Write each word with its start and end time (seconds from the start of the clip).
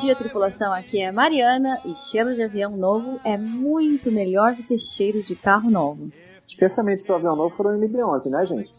dia, 0.00 0.16
tripulação. 0.16 0.72
Aqui 0.72 1.02
é 1.02 1.12
Mariana 1.12 1.78
e 1.84 1.94
cheiro 1.94 2.32
de 2.32 2.42
avião 2.42 2.74
novo 2.76 3.20
é 3.22 3.36
muito 3.36 4.10
melhor 4.10 4.54
do 4.54 4.62
que 4.62 4.78
cheiro 4.78 5.22
de 5.22 5.36
carro 5.36 5.70
novo. 5.70 6.10
Especialmente 6.46 7.04
se 7.04 7.12
o 7.12 7.14
avião 7.14 7.36
novo 7.36 7.54
for 7.54 7.66
um 7.66 7.78
MB-11, 7.78 8.30
né, 8.30 8.44
gente? 8.46 8.72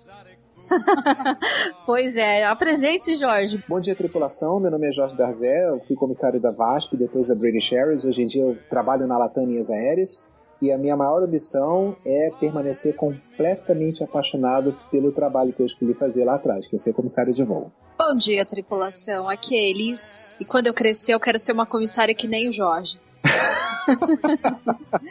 pois 1.85 2.15
é, 2.15 2.45
apresente-se, 2.45 3.15
Jorge. 3.15 3.63
Bom 3.67 3.79
dia, 3.79 3.95
tripulação. 3.95 4.59
Meu 4.59 4.71
nome 4.71 4.89
é 4.89 4.91
Jorge 4.91 5.15
Darzé, 5.15 5.69
eu 5.69 5.79
fui 5.81 5.95
comissário 5.95 6.39
da 6.39 6.51
VASP, 6.51 6.97
depois 6.97 7.27
da 7.27 7.35
British 7.35 7.71
Airways. 7.71 8.03
Hoje 8.03 8.23
em 8.23 8.25
dia 8.25 8.43
eu 8.43 8.57
trabalho 8.69 9.05
na 9.05 9.17
Latam 9.17 9.45
Linhas 9.45 9.69
Aéreas 9.69 10.23
e 10.61 10.71
a 10.71 10.77
minha 10.77 10.95
maior 10.95 11.23
ambição 11.23 11.97
é 12.05 12.29
permanecer 12.39 12.95
completamente 12.95 14.03
apaixonado 14.03 14.77
pelo 14.91 15.11
trabalho 15.11 15.51
que 15.51 15.61
eu 15.61 15.65
escolhi 15.65 15.93
fazer 15.93 16.23
lá 16.23 16.35
atrás, 16.35 16.67
que 16.67 16.75
é 16.75 16.79
ser 16.79 16.93
comissário 16.93 17.33
de 17.33 17.43
voo. 17.43 17.71
Bom 17.97 18.15
dia, 18.15 18.45
tripulação. 18.45 19.27
Aqui 19.27 19.55
é 19.55 19.69
Elis 19.69 20.15
e 20.39 20.45
quando 20.45 20.67
eu 20.67 20.73
crescer 20.73 21.13
eu 21.13 21.19
quero 21.19 21.39
ser 21.39 21.51
uma 21.53 21.65
comissária 21.65 22.13
que 22.13 22.27
nem 22.27 22.49
o 22.49 22.51
Jorge. 22.51 22.99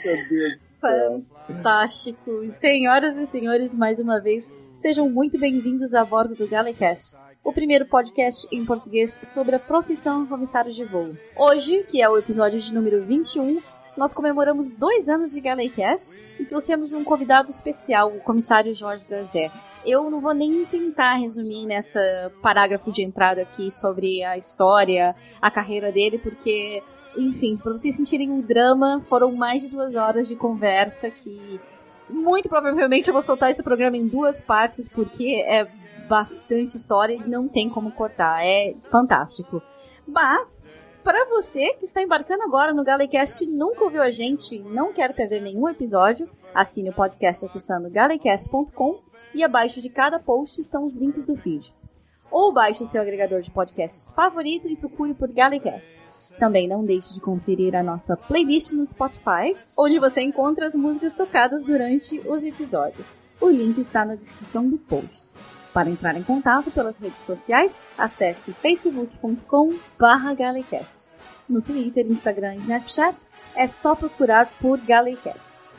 Meu 0.04 0.28
Deus. 0.28 0.58
Fantástico. 0.80 2.48
Senhoras 2.48 3.16
e 3.16 3.26
senhores, 3.26 3.76
mais 3.76 4.00
uma 4.00 4.18
vez, 4.18 4.56
sejam 4.72 5.10
muito 5.10 5.38
bem-vindos 5.38 5.94
a 5.94 6.04
bordo 6.04 6.34
do 6.34 6.48
Galecast, 6.48 7.16
o 7.44 7.52
primeiro 7.52 7.86
podcast 7.86 8.48
em 8.50 8.64
português 8.64 9.20
sobre 9.24 9.56
a 9.56 9.58
profissão 9.58 10.26
comissário 10.26 10.72
de 10.72 10.84
voo. 10.84 11.14
Hoje, 11.36 11.84
que 11.84 12.00
é 12.00 12.08
o 12.08 12.16
episódio 12.16 12.58
de 12.58 12.72
número 12.72 13.04
21, 13.04 13.60
nós 14.00 14.14
comemoramos 14.14 14.72
dois 14.72 15.10
anos 15.10 15.30
de 15.30 15.42
Galecast 15.42 16.18
e 16.38 16.44
trouxemos 16.46 16.94
um 16.94 17.04
convidado 17.04 17.50
especial, 17.50 18.08
o 18.08 18.20
comissário 18.20 18.72
Jorge 18.72 19.06
Dazé. 19.06 19.50
Eu 19.84 20.10
não 20.10 20.18
vou 20.18 20.32
nem 20.32 20.64
tentar 20.64 21.16
resumir 21.16 21.66
nessa 21.66 22.32
parágrafo 22.40 22.90
de 22.90 23.04
entrada 23.04 23.42
aqui 23.42 23.70
sobre 23.70 24.24
a 24.24 24.38
história, 24.38 25.14
a 25.38 25.50
carreira 25.50 25.92
dele, 25.92 26.18
porque 26.18 26.82
enfim, 27.14 27.54
para 27.62 27.72
vocês 27.72 27.94
sentirem 27.94 28.30
o 28.30 28.40
drama, 28.40 29.02
foram 29.06 29.32
mais 29.32 29.60
de 29.60 29.68
duas 29.68 29.96
horas 29.96 30.26
de 30.26 30.34
conversa 30.34 31.10
que 31.10 31.60
muito 32.08 32.48
provavelmente 32.48 33.08
eu 33.08 33.12
vou 33.12 33.20
soltar 33.20 33.50
esse 33.50 33.62
programa 33.62 33.98
em 33.98 34.06
duas 34.06 34.40
partes 34.40 34.88
porque 34.88 35.44
é 35.46 35.68
bastante 36.08 36.74
história 36.74 37.12
e 37.12 37.28
não 37.28 37.46
tem 37.46 37.68
como 37.68 37.92
cortar. 37.92 38.42
É 38.42 38.72
fantástico. 38.90 39.62
Mas 40.08 40.64
para 41.02 41.28
você 41.28 41.72
que 41.74 41.84
está 41.84 42.02
embarcando 42.02 42.42
agora 42.42 42.74
no 42.74 42.84
Galecast 42.84 43.44
e 43.44 43.46
nunca 43.46 43.84
ouviu 43.84 44.02
a 44.02 44.10
gente 44.10 44.56
e 44.56 44.58
não 44.58 44.92
quer 44.92 45.14
perder 45.14 45.40
nenhum 45.40 45.68
episódio, 45.68 46.28
assine 46.54 46.90
o 46.90 46.94
podcast 46.94 47.44
acessando 47.44 47.90
galecast.com 47.90 49.00
e 49.34 49.42
abaixo 49.42 49.80
de 49.80 49.88
cada 49.88 50.18
post 50.18 50.60
estão 50.60 50.84
os 50.84 50.96
links 50.96 51.26
do 51.26 51.36
feed. 51.36 51.74
Ou 52.30 52.52
baixe 52.52 52.84
seu 52.84 53.02
agregador 53.02 53.40
de 53.40 53.50
podcasts 53.50 54.12
favorito 54.14 54.68
e 54.68 54.76
procure 54.76 55.14
por 55.14 55.32
Galecast. 55.32 56.04
Também 56.38 56.68
não 56.68 56.84
deixe 56.84 57.14
de 57.14 57.20
conferir 57.20 57.74
a 57.74 57.82
nossa 57.82 58.16
playlist 58.16 58.72
no 58.72 58.84
Spotify, 58.84 59.56
onde 59.76 59.98
você 59.98 60.22
encontra 60.22 60.66
as 60.66 60.74
músicas 60.74 61.14
tocadas 61.14 61.64
durante 61.64 62.20
os 62.20 62.44
episódios. 62.44 63.16
O 63.40 63.48
link 63.48 63.78
está 63.78 64.04
na 64.04 64.14
descrição 64.14 64.68
do 64.68 64.78
post. 64.78 65.30
Para 65.72 65.90
entrar 65.90 66.16
em 66.16 66.22
contato 66.22 66.70
pelas 66.70 66.98
redes 66.98 67.20
sociais, 67.20 67.78
acesse 67.96 68.52
facebook.com/galecast. 68.52 71.08
No 71.48 71.62
Twitter, 71.62 72.06
Instagram 72.06 72.52
e 72.54 72.58
Snapchat 72.58 73.26
é 73.56 73.66
só 73.66 73.94
procurar 73.94 74.46
por 74.60 74.78
Galecast. 74.78 75.70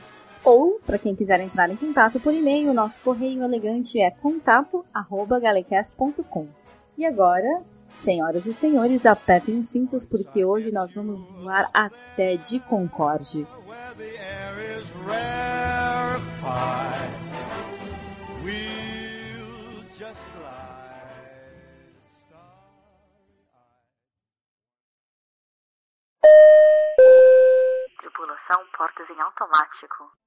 Ou, 0.43 0.79
para 0.85 0.97
quem 0.97 1.15
quiser 1.15 1.39
entrar 1.39 1.69
em 1.69 1.75
contato 1.75 2.19
por 2.19 2.33
e-mail, 2.33 2.71
o 2.71 2.73
nosso 2.73 2.99
correio 3.01 3.43
elegante 3.43 4.01
é 4.01 4.09
contato@galecast.com. 4.11 6.47
E 6.97 7.05
agora, 7.05 7.63
Senhoras 7.93 8.45
e 8.45 8.53
senhores, 8.53 9.05
apertem 9.05 9.59
os 9.59 9.69
cintos 9.69 10.05
porque 10.05 10.45
hoje 10.45 10.71
nós 10.71 10.93
vamos 10.93 11.21
voar 11.21 11.69
até 11.73 12.37
de 12.37 12.57
Concorde. 12.61 13.45
Tripulação 27.97 28.65
portas 28.77 29.09
em 29.09 29.21
automático. 29.21 30.21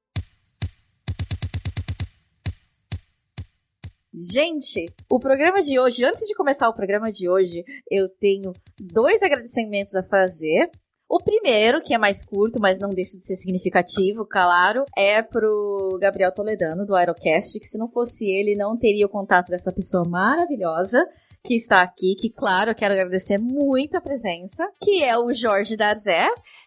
Gente, 4.17 4.87
o 5.11 5.19
programa 5.19 5.61
de 5.61 5.79
hoje, 5.79 6.05
antes 6.05 6.29
de 6.29 6.35
começar 6.37 6.69
o 6.69 6.75
programa 6.75 7.11
de 7.11 7.29
hoje, 7.29 7.65
eu 7.91 8.09
tenho 8.09 8.53
dois 8.79 9.23
agradecimentos 9.23 9.97
a 9.97 10.05
fazer. 10.05 10.71
O 11.15 11.23
primeiro, 11.23 11.81
que 11.81 11.95
é 11.95 11.99
mais 11.99 12.25
curto, 12.25 12.59
mas 12.59 12.81
não 12.81 12.91
deixa 12.91 13.17
de 13.17 13.23
ser 13.23 13.37
significativo, 13.37 14.27
claro, 14.27 14.85
é 14.97 15.23
pro 15.23 15.97
Gabriel 16.01 16.35
Toledano, 16.35 16.85
do 16.85 16.93
Aerocast, 16.93 17.57
que 17.57 17.67
se 17.67 17.79
não 17.79 17.87
fosse 17.87 18.29
ele, 18.29 18.57
não 18.57 18.77
teria 18.77 19.07
o 19.07 19.09
contato 19.09 19.49
dessa 19.49 19.73
pessoa 19.73 20.03
maravilhosa 20.05 21.07
que 21.41 21.55
está 21.55 21.83
aqui, 21.83 22.17
que, 22.17 22.29
claro, 22.29 22.73
eu 22.73 22.75
quero 22.75 22.95
agradecer 22.95 23.39
muito 23.39 23.97
a 23.97 24.01
presença, 24.01 24.69
que 24.83 25.05
é 25.05 25.17
o 25.17 25.33
Jorge 25.33 25.77
Darzé. 25.77 26.27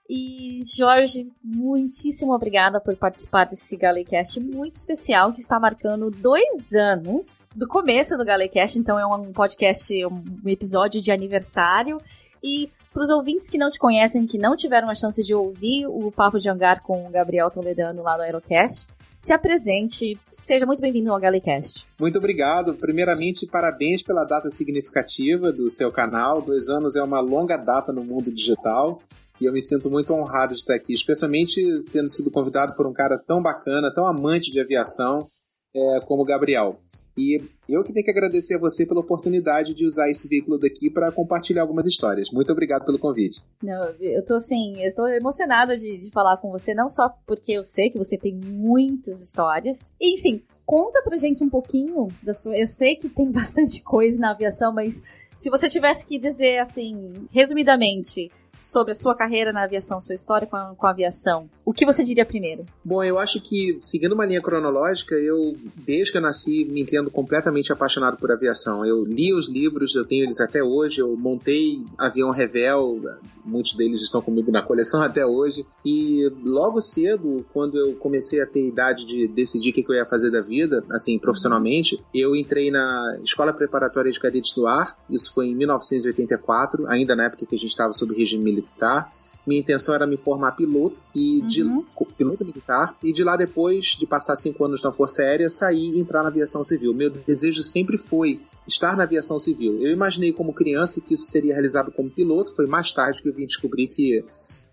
E, 0.09 0.61
Jorge, 0.77 1.29
muitíssimo 1.43 2.33
obrigada 2.33 2.79
por 2.79 2.95
participar 2.95 3.43
desse 3.43 3.75
Galecast 3.75 4.39
muito 4.39 4.75
especial 4.75 5.33
que 5.33 5.41
está 5.41 5.59
marcando 5.59 6.09
dois 6.09 6.71
anos 6.71 7.49
do 7.53 7.67
começo 7.67 8.15
do 8.15 8.23
Galecast. 8.23 8.79
Então, 8.79 8.97
é 8.97 9.05
um 9.05 9.33
podcast, 9.33 9.93
um 10.05 10.47
episódio 10.47 11.01
de 11.01 11.11
aniversário. 11.11 11.97
E 12.41 12.71
para 12.97 13.03
os 13.03 13.11
ouvintes 13.11 13.47
que 13.47 13.59
não 13.59 13.69
te 13.69 13.77
conhecem, 13.77 14.25
que 14.25 14.39
não 14.39 14.55
tiveram 14.55 14.89
a 14.89 14.95
chance 14.95 15.23
de 15.23 15.31
ouvir 15.31 15.85
o 15.85 16.11
Papo 16.11 16.39
de 16.39 16.49
Hangar 16.49 16.81
com 16.81 17.05
o 17.05 17.11
Gabriel 17.11 17.51
Toledano 17.51 18.01
lá 18.01 18.17
do 18.17 18.23
Aerocast, 18.23 18.87
se 19.19 19.31
apresente, 19.31 20.19
seja 20.27 20.65
muito 20.65 20.81
bem-vindo 20.81 21.13
ao 21.13 21.19
Galecast. 21.19 21.85
Muito 21.99 22.17
obrigado. 22.17 22.73
Primeiramente, 22.73 23.45
parabéns 23.45 24.01
pela 24.01 24.23
data 24.23 24.49
significativa 24.49 25.51
do 25.51 25.69
seu 25.69 25.91
canal. 25.91 26.41
Dois 26.41 26.69
anos 26.69 26.95
é 26.95 27.03
uma 27.03 27.19
longa 27.19 27.55
data 27.55 27.93
no 27.93 28.03
mundo 28.03 28.33
digital. 28.33 28.99
E 29.39 29.45
eu 29.45 29.53
me 29.53 29.61
sinto 29.61 29.91
muito 29.91 30.11
honrado 30.11 30.55
de 30.55 30.61
estar 30.61 30.73
aqui, 30.73 30.91
especialmente 30.91 31.61
tendo 31.91 32.09
sido 32.09 32.31
convidado 32.31 32.73
por 32.73 32.87
um 32.87 32.93
cara 32.93 33.19
tão 33.19 33.43
bacana, 33.43 33.93
tão 33.93 34.07
amante 34.07 34.51
de 34.51 34.59
aviação 34.59 35.27
é, 35.71 35.99
como 35.99 36.23
o 36.23 36.25
Gabriel. 36.25 36.79
E 37.17 37.41
eu 37.67 37.83
que 37.83 37.91
tenho 37.91 38.05
que 38.05 38.11
agradecer 38.11 38.55
a 38.55 38.59
você 38.59 38.85
pela 38.85 38.99
oportunidade 38.99 39.73
de 39.73 39.85
usar 39.85 40.09
esse 40.09 40.27
veículo 40.27 40.59
daqui 40.59 40.89
para 40.89 41.11
compartilhar 41.11 41.63
algumas 41.63 41.85
histórias. 41.85 42.29
Muito 42.31 42.51
obrigado 42.51 42.85
pelo 42.85 42.99
convite. 42.99 43.43
Não, 43.61 43.89
eu 43.99 44.23
tô 44.23 44.35
assim, 44.35 44.81
eu 44.81 44.93
tô 44.93 45.07
emocionada 45.07 45.77
de, 45.77 45.97
de 45.97 46.11
falar 46.11 46.37
com 46.37 46.51
você, 46.51 46.73
não 46.73 46.87
só 46.87 47.09
porque 47.25 47.53
eu 47.53 47.63
sei 47.63 47.89
que 47.89 47.97
você 47.97 48.17
tem 48.17 48.35
muitas 48.35 49.21
histórias. 49.21 49.93
Enfim, 49.99 50.43
conta 50.67 51.01
pra 51.01 51.17
gente 51.17 51.43
um 51.43 51.49
pouquinho 51.49 52.09
da 52.21 52.33
sua. 52.33 52.57
Eu 52.57 52.67
sei 52.67 52.95
que 52.97 53.09
tem 53.09 53.31
bastante 53.31 53.81
coisa 53.81 54.19
na 54.19 54.31
aviação, 54.31 54.73
mas 54.73 55.01
se 55.35 55.49
você 55.49 55.67
tivesse 55.69 56.07
que 56.07 56.19
dizer 56.19 56.59
assim, 56.59 57.13
resumidamente, 57.33 58.29
sobre 58.61 58.91
a 58.91 58.95
sua 58.95 59.15
carreira 59.15 59.51
na 59.53 59.63
aviação, 59.63 59.99
sua 59.99 60.15
história 60.15 60.47
com 60.47 60.55
a, 60.55 60.73
com 60.75 60.87
a, 60.87 60.89
aviação, 60.89 61.49
o 61.65 61.73
que 61.73 61.85
você 61.85 62.03
diria 62.03 62.25
primeiro? 62.25 62.65
Bom, 62.83 63.03
eu 63.03 63.19
acho 63.19 63.41
que, 63.41 63.77
seguindo 63.81 64.13
uma 64.13 64.25
linha 64.25 64.41
cronológica, 64.41 65.15
eu, 65.15 65.55
desde 65.75 66.11
que 66.11 66.17
eu 66.17 66.21
nasci, 66.21 66.63
me 66.65 66.81
entendo 66.81 67.11
completamente 67.11 67.73
apaixonado 67.73 68.17
por 68.17 68.31
aviação. 68.31 68.85
Eu 68.85 69.03
li 69.03 69.33
os 69.33 69.49
livros, 69.49 69.93
eu 69.93 70.05
tenho 70.05 70.23
eles 70.23 70.39
até 70.39 70.63
hoje, 70.63 71.01
eu 71.01 71.15
montei 71.17 71.83
avião 71.97 72.31
Revel, 72.31 73.01
muitos 73.43 73.73
deles 73.73 74.01
estão 74.01 74.21
comigo 74.21 74.51
na 74.51 74.61
coleção 74.61 75.01
até 75.03 75.25
hoje, 75.25 75.65
e 75.83 76.31
logo 76.43 76.81
cedo, 76.81 77.45
quando 77.53 77.77
eu 77.77 77.95
comecei 77.95 78.41
a 78.41 78.45
ter 78.45 78.67
idade 78.67 79.05
de 79.05 79.27
decidir 79.27 79.71
o 79.71 79.73
que 79.73 79.85
eu 79.89 79.95
ia 79.95 80.05
fazer 80.05 80.29
da 80.29 80.41
vida, 80.41 80.83
assim, 80.89 81.17
profissionalmente, 81.17 82.03
eu 82.13 82.35
entrei 82.35 82.69
na 82.69 83.19
Escola 83.23 83.53
Preparatória 83.53 84.11
de 84.11 84.19
Cadetes 84.19 84.53
do 84.53 84.67
Ar, 84.67 84.97
isso 85.09 85.33
foi 85.33 85.47
em 85.47 85.55
1984, 85.55 86.87
ainda 86.87 87.15
na 87.15 87.25
época 87.25 87.45
que 87.45 87.55
a 87.55 87.57
gente 87.57 87.69
estava 87.69 87.93
sob 87.93 88.13
regime 88.15 88.46
militar. 88.47 89.13
Minha 89.45 89.61
intenção 89.61 89.95
era 89.95 90.05
me 90.05 90.17
formar 90.17 90.51
piloto 90.51 90.97
e 91.15 91.41
de 91.41 91.63
uhum. 91.63 91.85
piloto 92.17 92.43
militar 92.43 92.97
e 93.01 93.13
de 93.13 93.23
lá 93.23 93.37
depois 93.37 93.95
de 93.97 94.05
passar 94.05 94.35
cinco 94.35 94.65
anos 94.65 94.83
na 94.83 94.91
Força 94.91 95.21
Aérea 95.21 95.49
sair 95.49 95.95
e 95.95 95.99
entrar 95.99 96.21
na 96.21 96.27
aviação 96.27 96.65
civil. 96.65 96.93
Meu 96.93 97.09
desejo 97.09 97.63
sempre 97.63 97.97
foi 97.97 98.41
estar 98.67 98.97
na 98.97 99.03
aviação 99.03 99.39
civil. 99.39 99.79
Eu 99.79 99.89
imaginei 99.91 100.33
como 100.33 100.51
criança 100.51 100.99
que 100.99 101.13
isso 101.13 101.31
seria 101.31 101.53
realizado 101.53 101.93
como 101.93 102.09
piloto. 102.09 102.53
Foi 102.53 102.67
mais 102.67 102.91
tarde 102.91 103.21
que 103.21 103.29
eu 103.29 103.33
vim 103.33 103.45
descobrir 103.45 103.87
que 103.87 104.25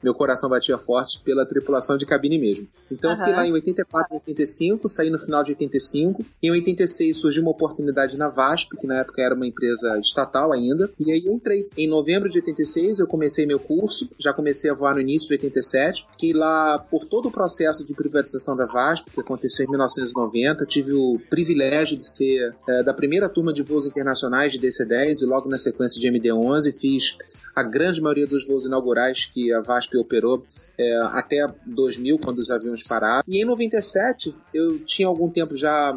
meu 0.04 0.14
coração 0.14 0.50
batia 0.50 0.76
forte 0.76 1.20
pela 1.24 1.46
tripulação 1.46 1.96
de 1.96 2.04
cabine 2.04 2.38
mesmo. 2.38 2.68
Então 2.92 3.10
uhum. 3.10 3.16
eu 3.16 3.18
fiquei 3.18 3.34
lá 3.34 3.46
em 3.46 3.52
84, 3.52 4.14
85, 4.14 4.88
saí 4.88 5.08
no 5.08 5.18
final 5.18 5.42
de 5.42 5.52
85. 5.52 6.24
Em 6.42 6.50
86 6.50 7.16
surgiu 7.16 7.42
uma 7.42 7.50
oportunidade 7.50 8.18
na 8.18 8.28
VASP, 8.28 8.76
que 8.76 8.86
na 8.86 9.00
época 9.00 9.22
era 9.22 9.34
uma 9.34 9.46
empresa 9.46 9.98
estatal 9.98 10.52
ainda, 10.52 10.90
e 11.00 11.10
aí 11.10 11.24
eu 11.24 11.32
entrei. 11.32 11.68
Em 11.76 11.88
novembro 11.88 12.28
de 12.28 12.38
86 12.38 12.98
eu 12.98 13.06
comecei 13.06 13.46
meu 13.46 13.58
curso, 13.58 14.10
já 14.18 14.32
comecei 14.32 14.70
a 14.70 14.74
voar 14.74 14.94
no 14.94 15.00
início 15.00 15.26
de 15.28 15.34
87, 15.34 16.06
fiquei 16.12 16.32
lá 16.34 16.78
por 16.78 17.06
todo 17.06 17.28
o 17.28 17.32
processo 17.32 17.86
de 17.86 17.94
privatização 17.94 18.54
da 18.54 18.66
VASP, 18.66 19.10
que 19.10 19.20
aconteceu 19.20 19.64
em 19.64 19.70
1990, 19.70 20.66
tive 20.66 20.92
o 20.92 21.18
privilégio 21.30 21.96
de 21.96 22.06
ser 22.06 22.54
é, 22.68 22.82
da 22.82 22.92
primeira 22.92 23.28
turma 23.28 23.52
de 23.52 23.62
voos 23.62 23.86
internacionais 23.86 24.52
de 24.52 24.58
DC-10 24.58 25.22
e 25.22 25.24
logo 25.24 25.48
na 25.48 25.56
sequência 25.56 25.98
de 25.98 26.06
MD-11 26.08 26.72
fiz 26.72 27.16
a 27.54 27.62
grande 27.62 28.00
maioria 28.00 28.26
dos 28.26 28.46
voos 28.46 28.66
inaugurais 28.66 29.26
que 29.26 29.52
a 29.52 29.60
VASP 29.60 29.96
operou 29.96 30.44
é, 30.78 30.96
até 31.12 31.46
2000, 31.66 32.18
quando 32.18 32.38
os 32.38 32.50
aviões 32.50 32.82
pararam. 32.82 33.22
E 33.28 33.40
em 33.40 33.44
97, 33.44 34.34
eu 34.52 34.78
tinha 34.80 35.06
algum 35.06 35.30
tempo 35.30 35.56
já 35.56 35.96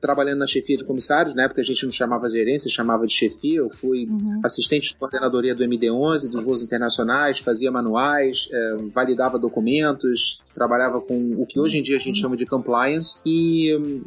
trabalhando 0.00 0.38
na 0.38 0.46
chefia 0.46 0.76
de 0.76 0.84
comissários, 0.84 1.34
na 1.34 1.44
época 1.44 1.60
a 1.60 1.64
gente 1.64 1.84
não 1.84 1.92
chamava 1.92 2.28
gerência, 2.28 2.70
chamava 2.70 3.06
de 3.06 3.12
chefia. 3.12 3.58
Eu 3.58 3.70
fui 3.70 4.06
uhum. 4.06 4.40
assistente 4.44 4.92
de 4.92 4.96
coordenadoria 4.96 5.54
do 5.54 5.64
MD-11, 5.64 6.28
dos 6.28 6.44
voos 6.44 6.62
internacionais, 6.62 7.38
fazia 7.38 7.70
manuais, 7.70 8.48
é, 8.52 8.76
validava 8.92 9.38
documentos, 9.38 10.42
trabalhava 10.54 11.00
com 11.00 11.34
o 11.40 11.46
que 11.46 11.58
hoje 11.58 11.78
em 11.78 11.82
dia 11.82 11.96
a 11.96 12.00
gente 12.00 12.18
chama 12.18 12.36
de 12.36 12.46
compliance 12.46 13.20
e 13.24 13.74
hum, 13.74 14.02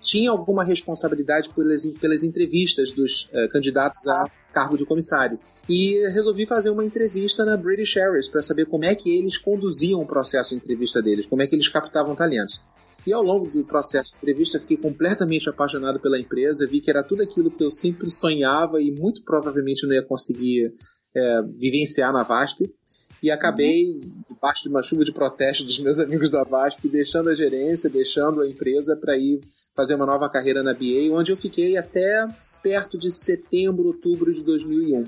tinha 0.00 0.30
alguma 0.30 0.64
responsabilidade 0.64 1.48
pelas, 1.50 1.86
pelas 1.86 2.24
entrevistas 2.24 2.92
dos 2.92 3.28
uh, 3.32 3.48
candidatos 3.50 4.06
a 4.08 4.26
cargo 4.52 4.76
de 4.76 4.84
comissário. 4.84 5.38
E 5.68 6.06
resolvi 6.08 6.46
fazer 6.46 6.70
uma 6.70 6.84
entrevista 6.84 7.44
na 7.44 7.56
British 7.56 7.96
Airways 7.96 8.28
para 8.28 8.42
saber 8.42 8.66
como 8.66 8.84
é 8.84 8.94
que 8.94 9.16
eles 9.16 9.36
conduziam 9.36 10.00
o 10.00 10.06
processo 10.06 10.50
de 10.50 10.56
entrevista 10.56 11.00
deles, 11.00 11.26
como 11.26 11.42
é 11.42 11.46
que 11.46 11.54
eles 11.54 11.68
captavam 11.68 12.14
talentos. 12.14 12.62
E 13.06 13.12
ao 13.12 13.22
longo 13.22 13.48
do 13.50 13.64
processo 13.64 14.12
de 14.12 14.16
entrevista, 14.18 14.60
fiquei 14.60 14.76
completamente 14.76 15.48
apaixonado 15.48 15.98
pela 15.98 16.20
empresa, 16.20 16.68
vi 16.68 16.80
que 16.80 16.90
era 16.90 17.02
tudo 17.02 17.22
aquilo 17.22 17.50
que 17.50 17.64
eu 17.64 17.70
sempre 17.70 18.10
sonhava 18.10 18.80
e 18.80 18.92
muito 18.92 19.24
provavelmente 19.24 19.86
não 19.86 19.94
ia 19.94 20.02
conseguir 20.02 20.72
é, 21.14 21.42
vivenciar 21.58 22.12
na 22.12 22.22
VASP. 22.22 22.72
E 23.22 23.30
acabei, 23.30 24.00
debaixo 24.28 24.64
de 24.64 24.68
uma 24.68 24.82
chuva 24.82 25.04
de 25.04 25.12
protesto 25.12 25.64
dos 25.64 25.78
meus 25.78 25.98
amigos 26.00 26.28
da 26.28 26.42
VASP, 26.42 26.88
deixando 26.88 27.30
a 27.30 27.34
gerência, 27.34 27.88
deixando 27.88 28.40
a 28.40 28.48
empresa 28.48 28.96
para 28.96 29.16
ir 29.16 29.40
fazer 29.76 29.94
uma 29.94 30.06
nova 30.06 30.28
carreira 30.28 30.62
na 30.62 30.74
BA, 30.74 31.12
onde 31.12 31.30
eu 31.30 31.36
fiquei 31.36 31.76
até 31.76 32.26
perto 32.62 32.98
de 32.98 33.10
setembro, 33.10 33.86
outubro 33.86 34.32
de 34.32 34.42
2001. 34.42 35.04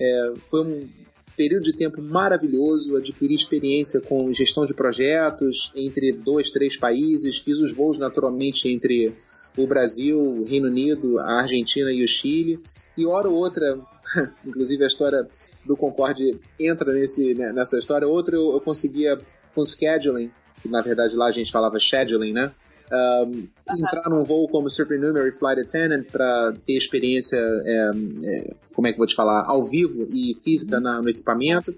É, 0.00 0.32
foi 0.48 0.64
um 0.64 0.88
período 1.36 1.64
de 1.64 1.72
tempo 1.72 2.02
maravilhoso, 2.02 2.96
adquiri 2.96 3.34
experiência 3.34 4.00
com 4.00 4.32
gestão 4.32 4.64
de 4.64 4.74
projetos 4.74 5.72
entre 5.74 6.12
dois, 6.12 6.50
três 6.50 6.76
países, 6.76 7.38
fiz 7.38 7.58
os 7.58 7.72
voos 7.72 7.98
naturalmente 7.98 8.68
entre 8.68 9.16
o 9.56 9.66
Brasil, 9.66 10.20
o 10.20 10.44
Reino 10.44 10.68
Unido, 10.68 11.18
a 11.18 11.40
Argentina 11.40 11.92
e 11.92 12.02
o 12.02 12.08
Chile, 12.08 12.60
e 12.96 13.06
hora 13.06 13.28
ou 13.28 13.36
outra, 13.36 13.80
inclusive 14.44 14.84
a 14.84 14.86
história 14.86 15.28
do 15.70 15.76
Concorde 15.76 16.38
entra 16.58 16.92
nesse, 16.92 17.34
né, 17.34 17.52
nessa 17.52 17.78
história, 17.78 18.06
outra 18.06 18.36
eu, 18.36 18.52
eu 18.52 18.60
conseguia 18.60 19.18
com 19.54 19.64
scheduling, 19.64 20.30
que 20.60 20.68
na 20.68 20.82
verdade 20.82 21.16
lá 21.16 21.26
a 21.26 21.30
gente 21.30 21.50
falava 21.50 21.78
scheduling, 21.78 22.32
né? 22.32 22.52
um, 22.92 23.48
entrar 23.78 24.10
num 24.10 24.24
voo 24.24 24.48
como 24.48 24.68
Supernumerary 24.68 25.32
Flight 25.32 25.60
Attendant 25.60 26.04
para 26.10 26.52
ter 26.66 26.76
experiência, 26.76 27.38
é, 27.38 27.90
é, 28.24 28.54
como 28.74 28.88
é 28.88 28.90
que 28.90 28.96
eu 28.96 28.98
vou 28.98 29.06
te 29.06 29.14
falar, 29.14 29.44
ao 29.46 29.64
vivo 29.64 30.06
e 30.10 30.34
física 30.42 30.76
uhum. 30.76 30.82
na, 30.82 31.02
no 31.02 31.08
equipamento. 31.08 31.74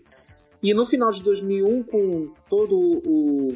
E 0.63 0.73
no 0.73 0.87
final 0.87 1.11
de 1.11 1.23
2001, 1.25 1.83
com 1.83 2.33
todo 2.49 2.79
o 2.79 3.49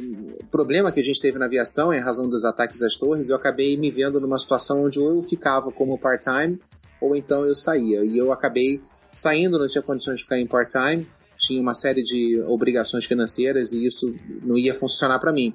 problema 0.51 0.91
que 0.91 0.99
a 0.99 1.03
gente 1.03 1.21
teve 1.21 1.39
na 1.39 1.47
aviação 1.47 1.95
em 1.95 2.01
razão 2.01 2.29
dos 2.29 2.45
ataques 2.45 2.83
às 2.83 2.97
torres, 2.97 3.31
eu 3.31 3.37
acabei 3.37 3.77
me 3.77 3.91
vendo 3.91 4.21
numa 4.21 4.39
situação 4.39 4.85
onde 4.85 4.99
ou 4.99 5.15
eu 5.15 5.23
ficava 5.23 5.71
como 5.71 5.97
part-time 5.97 6.59
ou 7.01 7.15
então 7.15 7.47
eu 7.47 7.55
saía. 7.55 8.05
E 8.05 8.19
eu 8.19 8.33
acabei 8.33 8.83
saindo, 9.17 9.59
não 9.59 9.67
tinha 9.67 9.83
condições 9.83 10.19
de 10.19 10.25
ficar 10.25 10.39
em 10.39 10.47
part-time, 10.47 11.09
tinha 11.39 11.61
uma 11.61 11.75
série 11.75 12.03
de 12.03 12.41
obrigações 12.47 13.07
financeiras 13.07 13.73
e 13.73 13.85
isso 13.85 14.15
não 14.43 14.57
ia 14.57 14.75
funcionar 14.75 15.19
para 15.19 15.33
mim. 15.33 15.55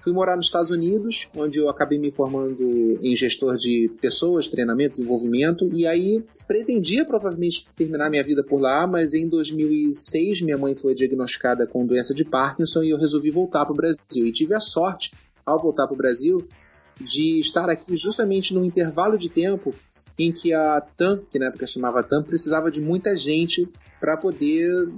Fui 0.00 0.14
morar 0.14 0.34
nos 0.34 0.46
Estados 0.46 0.70
Unidos, 0.70 1.28
onde 1.36 1.58
eu 1.58 1.68
acabei 1.68 1.98
me 1.98 2.10
formando 2.10 2.98
em 3.02 3.14
gestor 3.14 3.56
de 3.56 3.90
pessoas, 4.00 4.48
treinamento, 4.48 4.92
desenvolvimento, 4.92 5.68
e 5.74 5.86
aí 5.86 6.24
pretendia 6.48 7.04
provavelmente 7.04 7.66
terminar 7.76 8.08
minha 8.08 8.24
vida 8.24 8.42
por 8.42 8.58
lá, 8.60 8.86
mas 8.86 9.12
em 9.12 9.28
2006 9.28 10.40
minha 10.40 10.56
mãe 10.56 10.74
foi 10.74 10.94
diagnosticada 10.94 11.66
com 11.66 11.84
doença 11.84 12.14
de 12.14 12.24
Parkinson 12.24 12.82
e 12.82 12.90
eu 12.90 12.98
resolvi 12.98 13.30
voltar 13.30 13.66
para 13.66 13.74
o 13.74 13.76
Brasil. 13.76 14.26
E 14.26 14.32
tive 14.32 14.54
a 14.54 14.60
sorte, 14.60 15.12
ao 15.44 15.60
voltar 15.60 15.86
para 15.86 15.94
o 15.94 15.98
Brasil, 15.98 16.48
de 16.98 17.38
estar 17.38 17.68
aqui 17.68 17.94
justamente 17.94 18.54
no 18.54 18.64
intervalo 18.64 19.18
de 19.18 19.28
tempo 19.28 19.74
em 20.24 20.32
que 20.32 20.52
a 20.52 20.80
TAM, 20.80 21.22
que 21.30 21.38
na 21.38 21.46
época 21.46 21.66
chamava 21.66 22.02
TAM, 22.02 22.22
precisava 22.22 22.70
de 22.70 22.80
muita 22.80 23.16
gente 23.16 23.68
para 24.00 24.16
poder 24.16 24.88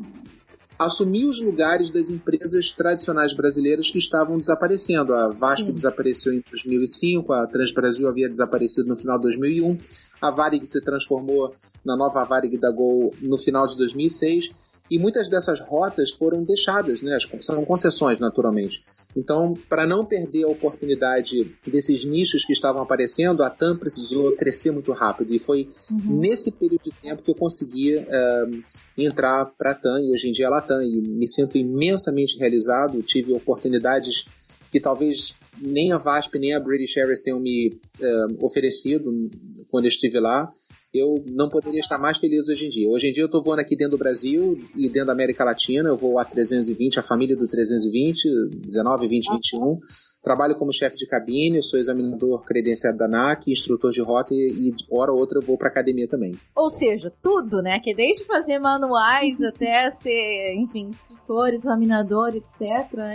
assumir 0.78 1.26
os 1.26 1.40
lugares 1.40 1.90
das 1.90 2.10
empresas 2.10 2.70
tradicionais 2.72 3.32
brasileiras 3.32 3.90
que 3.90 3.98
estavam 3.98 4.38
desaparecendo. 4.38 5.14
A 5.14 5.28
Vasco 5.28 5.66
Sim. 5.66 5.72
desapareceu 5.72 6.32
em 6.32 6.42
2005, 6.50 7.32
a 7.32 7.46
Transbrasil 7.46 8.08
havia 8.08 8.28
desaparecido 8.28 8.88
no 8.88 8.96
final 8.96 9.16
de 9.16 9.22
2001, 9.22 9.78
a 10.20 10.30
Varig 10.30 10.66
se 10.66 10.80
transformou 10.80 11.54
na 11.84 11.96
nova 11.96 12.24
Varig 12.24 12.56
da 12.58 12.70
Gol 12.70 13.14
no 13.20 13.36
final 13.36 13.66
de 13.66 13.76
2006 13.76 14.71
e 14.92 14.98
muitas 14.98 15.26
dessas 15.26 15.58
rotas 15.58 16.10
foram 16.10 16.44
deixadas, 16.44 17.00
né? 17.00 17.16
São 17.40 17.64
concessões, 17.64 18.18
naturalmente. 18.18 18.84
Então, 19.16 19.54
para 19.66 19.86
não 19.86 20.04
perder 20.04 20.44
a 20.44 20.48
oportunidade 20.48 21.56
desses 21.66 22.04
nichos 22.04 22.44
que 22.44 22.52
estavam 22.52 22.82
aparecendo, 22.82 23.42
a 23.42 23.48
TAM 23.48 23.78
precisou 23.78 24.36
crescer 24.36 24.70
muito 24.70 24.92
rápido. 24.92 25.34
E 25.34 25.38
foi 25.38 25.66
uhum. 25.90 26.20
nesse 26.20 26.52
período 26.52 26.82
de 26.82 26.92
tempo 26.92 27.22
que 27.22 27.30
eu 27.30 27.34
consegui 27.34 27.96
uh, 27.96 28.62
entrar 28.98 29.46
para 29.56 29.70
a 29.70 29.74
TAM. 29.74 30.02
E 30.02 30.10
hoje 30.10 30.28
em 30.28 30.32
dia 30.32 30.44
ela 30.44 30.56
é 30.56 30.58
a 30.58 30.62
TAM. 30.62 30.84
E 30.84 31.00
me 31.00 31.26
sinto 31.26 31.56
imensamente 31.56 32.38
realizado. 32.38 33.02
Tive 33.02 33.32
oportunidades 33.32 34.26
que 34.70 34.78
talvez 34.78 35.36
nem 35.58 35.92
a 35.92 35.96
VASP 35.96 36.38
nem 36.38 36.52
a 36.52 36.60
British 36.60 36.98
Airways 36.98 37.22
tenham 37.22 37.40
me 37.40 37.80
uh, 37.98 38.44
oferecido 38.44 39.10
quando 39.70 39.84
eu 39.86 39.88
estive 39.88 40.20
lá 40.20 40.52
eu 40.94 41.24
não 41.26 41.48
poderia 41.48 41.80
estar 41.80 41.98
mais 41.98 42.18
feliz 42.18 42.48
hoje 42.48 42.66
em 42.66 42.68
dia. 42.68 42.88
Hoje 42.88 43.08
em 43.08 43.12
dia 43.12 43.22
eu 43.22 43.26
estou 43.26 43.42
voando 43.42 43.60
aqui 43.60 43.74
dentro 43.74 43.92
do 43.92 43.98
Brasil 43.98 44.58
e 44.76 44.88
dentro 44.88 45.06
da 45.06 45.12
América 45.12 45.44
Latina, 45.44 45.88
eu 45.88 45.96
vou 45.96 46.18
a 46.18 46.24
320, 46.24 46.98
a 46.98 47.02
família 47.02 47.36
do 47.36 47.48
320, 47.48 48.58
19, 48.60 49.08
20, 49.08 49.32
21. 49.32 49.78
Trabalho 50.22 50.56
como 50.56 50.72
chefe 50.72 50.96
de 50.96 51.06
cabine, 51.06 51.60
sou 51.62 51.80
examinador 51.80 52.44
credenciado 52.44 52.96
da 52.96 53.06
ANAC, 53.06 53.50
instrutor 53.50 53.90
de 53.90 54.00
rota 54.00 54.32
e, 54.32 54.68
e 54.68 54.74
hora 54.88 55.10
ou 55.10 55.18
outra 55.18 55.38
eu 55.38 55.42
vou 55.42 55.58
para 55.58 55.68
academia 55.68 56.06
também. 56.06 56.38
Ou 56.54 56.68
seja, 56.68 57.12
tudo, 57.20 57.60
né? 57.60 57.80
Que 57.80 57.92
desde 57.92 58.24
fazer 58.24 58.60
manuais 58.60 59.42
até 59.42 59.88
ser, 59.90 60.54
enfim, 60.54 60.86
instrutor, 60.86 61.48
examinador, 61.48 62.36
etc. 62.36 62.60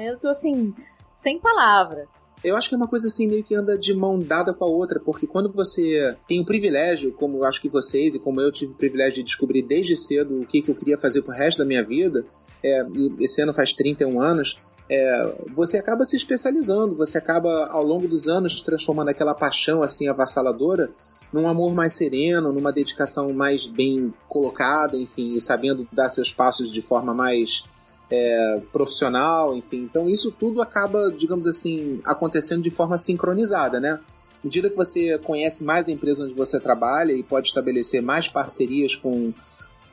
Eu 0.06 0.20
tô 0.20 0.28
assim, 0.28 0.74
sem 1.18 1.40
palavras. 1.40 2.32
Eu 2.44 2.56
acho 2.56 2.70
que 2.70 2.76
é 2.76 2.78
uma 2.78 2.88
coisa 2.88 3.08
assim 3.08 3.28
meio 3.28 3.44
que 3.44 3.56
anda 3.56 3.76
de 3.76 3.92
mão 3.92 4.20
dada 4.20 4.54
com 4.54 4.64
a 4.64 4.68
outra, 4.68 5.00
porque 5.00 5.26
quando 5.26 5.52
você 5.52 6.16
tem 6.28 6.40
o 6.40 6.46
privilégio, 6.46 7.12
como 7.12 7.38
eu 7.38 7.44
acho 7.44 7.60
que 7.60 7.68
vocês 7.68 8.14
e 8.14 8.20
como 8.20 8.40
eu 8.40 8.52
tive 8.52 8.74
o 8.74 8.78
privilégio 8.78 9.16
de 9.16 9.24
descobrir 9.24 9.64
desde 9.64 9.98
cedo 9.98 10.40
o 10.40 10.46
que, 10.46 10.62
que 10.62 10.70
eu 10.70 10.76
queria 10.76 10.98
fazer 10.98 11.24
pro 11.24 11.34
resto 11.34 11.58
da 11.58 11.66
minha 11.66 11.84
vida, 11.84 12.24
é, 12.64 12.86
esse 13.20 13.42
ano 13.42 13.52
faz 13.52 13.74
31 13.74 14.22
anos, 14.22 14.60
é, 14.88 15.36
você 15.56 15.78
acaba 15.78 16.06
se 16.06 16.16
especializando, 16.16 16.96
você 16.96 17.18
acaba 17.18 17.66
ao 17.66 17.84
longo 17.84 18.08
dos 18.08 18.28
anos 18.28 18.62
transformando 18.62 19.10
aquela 19.10 19.34
paixão 19.34 19.82
assim 19.82 20.08
avassaladora 20.08 20.92
num 21.34 21.48
amor 21.48 21.74
mais 21.74 21.94
sereno, 21.94 22.54
numa 22.54 22.72
dedicação 22.72 23.34
mais 23.34 23.66
bem 23.66 24.14
colocada, 24.30 24.96
enfim, 24.96 25.34
e 25.34 25.42
sabendo 25.42 25.88
dar 25.92 26.10
seus 26.10 26.32
passos 26.32 26.72
de 26.72 26.82
forma 26.82 27.14
mais 27.14 27.66
é, 28.10 28.62
profissional, 28.72 29.56
enfim. 29.56 29.84
Então 29.84 30.10
isso 30.10 30.32
tudo 30.32 30.62
acaba, 30.62 31.12
digamos 31.12 31.48
assim, 31.48 32.02
acontecendo 32.06 32.62
de 32.62 32.70
forma 32.70 32.98
sincronizada, 32.98 33.80
né? 33.80 34.00
À 34.44 34.48
medida 34.48 34.70
que 34.70 34.76
você 34.76 35.18
conhece 35.18 35.64
mais 35.64 35.88
a 35.88 35.92
empresa 35.92 36.24
onde 36.24 36.34
você 36.34 36.60
trabalha 36.60 37.12
e 37.12 37.24
pode 37.24 37.48
estabelecer 37.48 38.02
mais 38.02 38.28
parcerias 38.28 38.96
com 38.96 39.34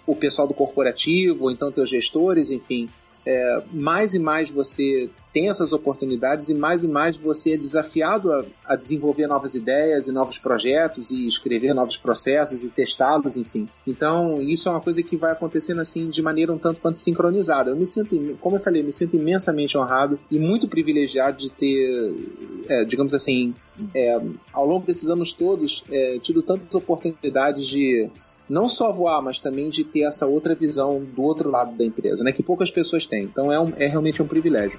o 0.07 0.15
pessoal 0.15 0.47
do 0.47 0.55
corporativo, 0.55 1.45
ou 1.45 1.51
então 1.51 1.73
teus 1.73 1.89
gestores, 1.89 2.51
enfim, 2.51 2.91
é, 3.27 3.63
mais 3.73 4.15
e 4.15 4.19
mais 4.19 4.51
você 4.51 5.11
tem 5.33 5.49
essas 5.49 5.73
oportunidades 5.73 6.49
e 6.49 6.55
mais 6.55 6.85
e 6.85 6.89
mais 6.89 7.17
você 7.17 7.55
é 7.55 7.57
desafiado 7.57 8.33
a, 8.33 8.45
a, 8.65 8.77
desenvolver 8.77 9.27
novas 9.27 9.55
ideias 9.55 10.07
e 10.07 10.13
novos 10.13 10.39
projetos 10.39 11.11
e 11.11 11.27
escrever 11.27 11.75
novos 11.75 11.97
processos 11.97 12.63
e 12.63 12.69
testá-los, 12.69 13.37
enfim. 13.37 13.69
Então, 13.85 14.41
isso 14.41 14.69
é 14.69 14.73
uma 14.73 14.81
coisa 14.81 15.03
que 15.03 15.17
vai 15.17 15.33
acontecendo 15.33 15.81
assim 15.81 16.09
de 16.09 16.23
maneira 16.23 16.53
um 16.53 16.59
tanto 16.59 16.81
quanto 16.81 16.99
sincronizada. 16.99 17.71
Eu 17.71 17.77
me 17.77 17.87
sinto, 17.87 18.37
como 18.41 18.57
eu 18.57 18.61
falei, 18.61 18.83
eu 18.83 18.87
me 18.87 18.93
sinto 18.93 19.17
imensamente 19.17 19.77
honrado 19.77 20.21
e 20.31 20.39
muito 20.39 20.69
privilegiado 20.69 21.37
de 21.37 21.51
ter, 21.51 22.15
é, 22.69 22.85
digamos 22.85 23.13
assim, 23.13 23.55
é, 23.93 24.21
ao 24.53 24.65
longo 24.65 24.87
desses 24.87 25.09
anos 25.09 25.33
todos, 25.33 25.83
é, 25.91 26.19
tido 26.21 26.43
tantas 26.43 26.73
oportunidades 26.75 27.67
de 27.67 28.09
não 28.49 28.69
só 28.69 28.93
voar, 28.93 29.23
mas 29.23 29.39
também 29.41 29.71
de 29.71 29.85
ter 29.85 30.03
essa 30.03 30.27
outra 30.27 30.55
visão 30.55 31.03
do 31.03 31.23
outro 31.23 31.51
lado 31.51 31.77
da 31.77 31.85
empresa, 31.85 32.23
né? 32.25 32.33
Que 32.33 32.43
poucas 32.43 32.71
pessoas 32.71 33.07
têm. 33.07 33.25
Então 33.25 33.51
é, 33.51 33.59
um, 33.59 33.73
é 33.77 33.87
realmente 33.87 34.23
um 34.23 34.27
privilégio. 34.27 34.79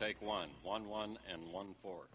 take 0.00 0.16
one, 0.22 0.48
one 0.62 0.88
one 0.88 1.18
and 1.28 1.52
one 1.52 1.74
four. 1.82 2.08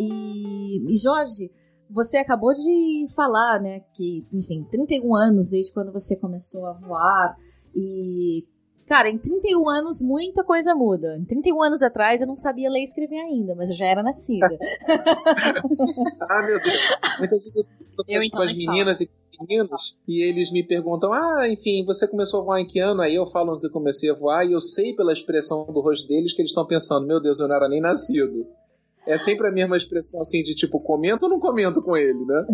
E, 0.00 0.78
e 0.78 0.98
Jorge, 0.98 1.48
você 1.90 2.18
acabou 2.18 2.52
de 2.52 3.06
falar, 3.14 3.60
né, 3.60 3.80
que, 3.94 4.26
enfim, 4.32 4.64
31 4.70 5.14
anos 5.14 5.50
desde 5.50 5.72
quando 5.72 5.92
você 5.92 6.16
começou 6.16 6.66
a 6.66 6.74
voar 6.74 7.36
E, 7.74 8.46
cara, 8.86 9.08
em 9.08 9.18
31 9.18 9.68
anos 9.68 10.02
muita 10.02 10.44
coisa 10.44 10.74
muda. 10.74 11.16
Em 11.16 11.24
31 11.24 11.62
anos 11.62 11.82
atrás 11.82 12.20
eu 12.20 12.26
não 12.26 12.36
sabia 12.36 12.70
ler 12.70 12.80
e 12.80 12.84
escrever 12.84 13.18
ainda, 13.18 13.54
mas 13.54 13.70
eu 13.70 13.76
já 13.76 13.86
era 13.86 14.02
nascida. 14.02 14.48
ah, 16.30 16.46
meu 16.46 16.60
Deus. 16.60 16.82
Muitas 17.18 17.44
vezes 17.44 17.56
eu 17.56 17.64
tô 17.96 18.04
Eu, 18.06 18.22
então, 18.22 18.38
com 18.38 18.44
as 18.44 18.58
meninas 18.58 19.00
e 19.00 19.06
com 19.06 19.12
os 19.16 19.38
meninos 19.40 19.98
e 20.06 20.22
eles 20.22 20.50
me 20.52 20.62
perguntam: 20.62 21.12
Ah, 21.12 21.48
enfim, 21.48 21.84
você 21.84 22.06
começou 22.06 22.40
a 22.40 22.44
voar 22.44 22.60
em 22.60 22.66
que 22.66 22.80
ano? 22.80 23.02
Aí 23.02 23.14
eu 23.14 23.26
falo 23.26 23.58
que 23.58 23.66
eu 23.66 23.70
comecei 23.70 24.10
a 24.10 24.14
voar 24.14 24.44
e 24.44 24.52
eu 24.52 24.60
sei 24.60 24.94
pela 24.94 25.12
expressão 25.12 25.64
do 25.66 25.80
rosto 25.80 26.06
deles 26.08 26.32
que 26.32 26.42
eles 26.42 26.50
estão 26.50 26.66
pensando: 26.66 27.06
Meu 27.06 27.20
Deus, 27.20 27.40
eu 27.40 27.48
não 27.48 27.56
era 27.56 27.68
nem 27.68 27.80
nascido. 27.80 28.46
É 29.08 29.16
sempre 29.16 29.48
a 29.48 29.50
mesma 29.50 29.74
expressão 29.74 30.20
assim 30.20 30.42
de 30.42 30.54
tipo, 30.54 30.78
comento 30.78 31.24
ou 31.24 31.30
não 31.30 31.40
comento 31.40 31.80
com 31.80 31.96
ele, 31.96 32.26
né? 32.26 32.44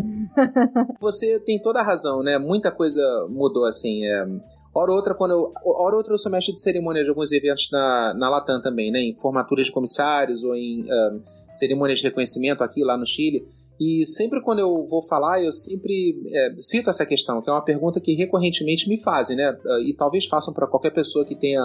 Você 1.00 1.40
tem 1.40 1.60
toda 1.60 1.80
a 1.80 1.82
razão, 1.82 2.22
né? 2.22 2.38
Muita 2.38 2.70
coisa 2.70 3.02
mudou 3.28 3.64
assim. 3.64 4.06
É... 4.06 4.24
Hora 4.72 4.92
ou 4.92 4.96
outra, 4.96 5.16
quando 5.16 5.32
eu. 5.32 5.52
Hora 5.64 5.96
ou 5.96 5.98
outra 5.98 6.14
eu 6.14 6.18
sou 6.18 6.30
mestre 6.30 6.54
de 6.54 6.62
cerimônia 6.62 7.02
de 7.02 7.08
alguns 7.08 7.32
eventos 7.32 7.68
na, 7.72 8.14
na 8.14 8.30
Latam 8.30 8.62
também, 8.62 8.92
né? 8.92 9.00
Em 9.00 9.16
formaturas 9.16 9.66
de 9.66 9.72
comissários 9.72 10.44
ou 10.44 10.54
em 10.54 10.86
ah, 10.88 11.18
cerimônias 11.54 11.98
de 11.98 12.04
reconhecimento 12.04 12.62
aqui 12.62 12.84
lá 12.84 12.96
no 12.96 13.06
Chile. 13.06 13.44
E 13.80 14.06
sempre 14.06 14.40
quando 14.40 14.60
eu 14.60 14.72
vou 14.88 15.02
falar, 15.02 15.42
eu 15.42 15.50
sempre 15.50 16.22
é, 16.32 16.54
cito 16.56 16.88
essa 16.88 17.04
questão, 17.04 17.42
que 17.42 17.50
é 17.50 17.52
uma 17.52 17.64
pergunta 17.64 18.00
que 18.00 18.14
recorrentemente 18.14 18.88
me 18.88 18.96
fazem, 18.96 19.36
né? 19.36 19.58
Ah, 19.66 19.80
E 19.80 19.92
talvez 19.92 20.26
façam 20.26 20.54
para 20.54 20.68
qualquer 20.68 20.90
pessoa 20.90 21.26
que 21.26 21.36
tenha 21.36 21.60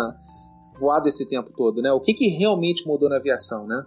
voado 0.79 1.08
esse 1.08 1.27
tempo 1.29 1.51
todo, 1.55 1.79
né? 1.79 1.91
O 1.91 2.00
que, 2.00 2.13
que 2.15 2.27
realmente 2.27 2.88
mudou 2.88 3.08
na 3.08 3.17
aviação, 3.17 3.67
né? 3.67 3.84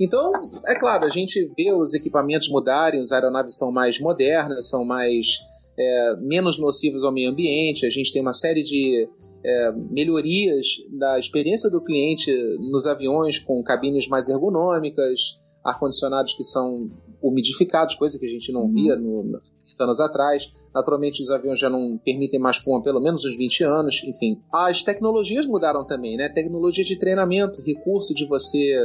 Então, 0.00 0.32
é 0.66 0.74
claro, 0.74 1.04
a 1.04 1.08
gente 1.08 1.50
vê 1.56 1.72
os 1.72 1.94
equipamentos 1.94 2.48
mudarem, 2.48 3.00
as 3.00 3.12
aeronaves 3.12 3.56
são 3.56 3.72
mais 3.72 3.98
modernas, 3.98 4.68
são 4.68 4.84
mais 4.84 5.38
é, 5.78 6.16
menos 6.16 6.58
nocivas 6.58 7.02
ao 7.02 7.12
meio 7.12 7.30
ambiente, 7.30 7.86
a 7.86 7.90
gente 7.90 8.12
tem 8.12 8.20
uma 8.20 8.32
série 8.32 8.62
de 8.62 9.08
é, 9.44 9.72
melhorias 9.90 10.66
da 10.98 11.18
experiência 11.18 11.70
do 11.70 11.80
cliente 11.80 12.32
nos 12.58 12.86
aviões 12.86 13.38
com 13.38 13.62
cabines 13.62 14.06
mais 14.08 14.28
ergonômicas, 14.28 15.38
ar-condicionados 15.64 16.34
que 16.34 16.44
são 16.44 16.90
umidificados, 17.22 17.94
coisa 17.94 18.18
que 18.18 18.26
a 18.26 18.28
gente 18.28 18.52
não 18.52 18.68
via 18.68 18.96
no, 18.96 19.22
no, 19.24 19.40
anos 19.78 20.00
atrás. 20.00 20.50
Naturalmente, 20.74 21.22
os 21.22 21.30
aviões 21.30 21.58
já 21.58 21.68
não 21.68 21.98
permitem 21.98 22.40
mais 22.40 22.56
fumo 22.56 22.78
há 22.78 22.82
pelo 22.82 23.00
menos 23.00 23.24
uns 23.24 23.36
20 23.36 23.64
anos. 23.64 24.02
Enfim, 24.04 24.40
as 24.52 24.82
tecnologias 24.82 25.46
mudaram 25.46 25.84
também, 25.84 26.16
né? 26.16 26.28
Tecnologia 26.28 26.84
de 26.84 26.98
treinamento, 26.98 27.62
recurso 27.62 28.14
de 28.14 28.26
você 28.26 28.78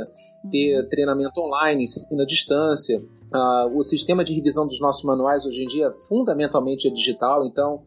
ter 0.52 0.88
treinamento 0.90 1.40
online, 1.40 1.84
ensino 1.84 2.22
à 2.22 2.26
distância. 2.26 3.02
Ah, 3.34 3.70
o 3.74 3.82
sistema 3.82 4.24
de 4.24 4.34
revisão 4.34 4.68
dos 4.68 4.80
nossos 4.80 5.04
manuais 5.04 5.46
hoje 5.46 5.64
em 5.64 5.68
dia 5.68 5.94
fundamentalmente 6.08 6.88
é 6.88 6.92
digital, 6.92 7.46
então 7.46 7.82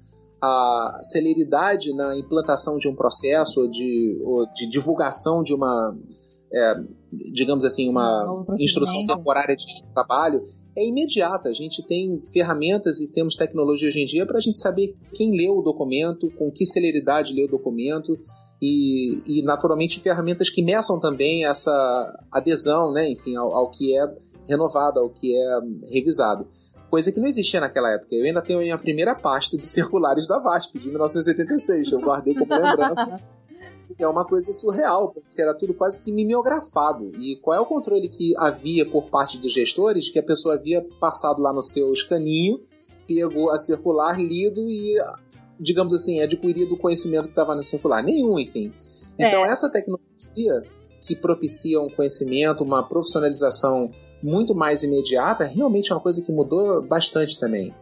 a 0.45 0.99
celeridade 1.01 1.95
na 1.95 2.17
implantação 2.19 2.77
de 2.79 2.87
um 2.89 2.95
processo 2.95 3.63
ou 3.63 3.69
de, 3.69 4.21
ou 4.23 4.47
de 4.53 4.67
divulgação 4.67 5.43
de 5.43 5.55
uma, 5.55 5.97
é, 6.53 6.75
digamos 7.33 7.65
assim, 7.65 7.89
uma 7.89 8.25
Novo 8.25 8.53
instrução 8.59 9.07
temporária 9.07 9.57
de 9.57 9.67
trabalho 9.93 10.43
é 10.77 10.85
imediata. 10.85 11.49
A 11.49 11.53
gente 11.53 11.83
tem 11.83 12.21
ferramentas 12.33 13.01
e 13.01 13.11
temos 13.11 13.37
tecnologia 13.37 13.89
hoje 13.89 14.01
em 14.01 14.05
dia 14.05 14.27
para 14.27 14.39
a 14.39 14.41
gente 14.41 14.59
saber 14.59 14.97
quem 15.15 15.37
leu 15.37 15.59
o 15.59 15.63
documento, 15.63 16.31
com 16.33 16.51
que 16.51 16.67
celeridade 16.67 17.33
leu 17.33 17.47
o 17.47 17.51
documento 17.51 18.19
e, 18.61 19.23
e, 19.27 19.43
naturalmente 19.43 20.01
ferramentas 20.01 20.49
que 20.49 20.63
meçam 20.63 20.99
também 20.99 21.45
essa 21.45 22.27
adesão, 22.31 22.93
né, 22.93 23.09
enfim, 23.09 23.37
ao, 23.37 23.55
ao 23.55 23.71
que 23.71 23.97
é 23.97 24.07
renovado, 24.49 25.01
ao 25.01 25.11
que 25.11 25.37
é 25.37 25.59
revisado. 25.93 26.47
Coisa 26.91 27.11
que 27.11 27.19
não 27.19 27.27
existia 27.27 27.61
naquela 27.61 27.93
época. 27.93 28.15
Eu 28.15 28.25
ainda 28.25 28.41
tenho 28.41 28.61
a 28.61 28.63
minha 28.63 28.79
primeira 28.79 29.15
pasta 29.15 29.59
de 29.59 29.67
circulares 29.67 30.27
da 30.27 30.39
VASP, 30.39 30.79
de 30.79 30.89
1986. 30.89 31.93
Eu 31.93 32.01
guardei 32.01 32.35
como 32.35 32.55
lembrança. 32.55 33.21
É 33.99 34.07
uma 34.09 34.25
coisa 34.25 34.53
surreal, 34.53 35.11
porque 35.11 35.41
era 35.41 35.55
tudo 35.55 35.75
quase 35.75 36.01
que 36.01 36.11
mimeografado. 36.11 37.13
E 37.19 37.37
qual 37.37 37.57
é 37.57 37.61
o 37.61 37.67
controle 37.67 38.09
que 38.09 38.37
havia 38.37 38.85
por 38.89 39.09
parte 39.09 39.39
dos 39.39 39.53
gestores? 39.53 40.11
Que 40.11 40.19
a 40.19 40.23
pessoa 40.23 40.55
havia 40.55 40.85
passado 41.01 41.41
lá 41.41 41.53
no 41.53 41.63
seu 41.63 41.93
escaninho, 41.93 42.61
pegou 43.07 43.51
a 43.51 43.59
circular, 43.59 44.19
lido 44.21 44.69
e, 44.69 44.97
digamos 45.61 45.93
assim, 45.95 46.21
adquirido 46.21 46.75
o 46.75 46.79
conhecimento 46.79 47.25
que 47.25 47.31
estava 47.31 47.55
na 47.55 47.63
circular. 47.63 48.03
Nenhum, 48.03 48.39
enfim. 48.39 48.73
Então, 49.19 49.45
É. 49.45 49.49
essa 49.49 49.71
tecnologia 49.71 50.63
que 51.01 51.15
propicia 51.15 51.81
um 51.81 51.91
conhecimento, 51.91 52.65
uma 52.65 52.83
profissionalização 52.83 53.91
muito 54.23 54.55
mais 54.55 54.83
imediata, 54.83 55.45
realmente 55.45 55.93
é 55.93 55.95
uma 55.95 56.01
coisa 56.01 56.23
que 56.23 56.33
mudou 56.33 56.83
bastante 56.83 57.39
também. 57.39 57.75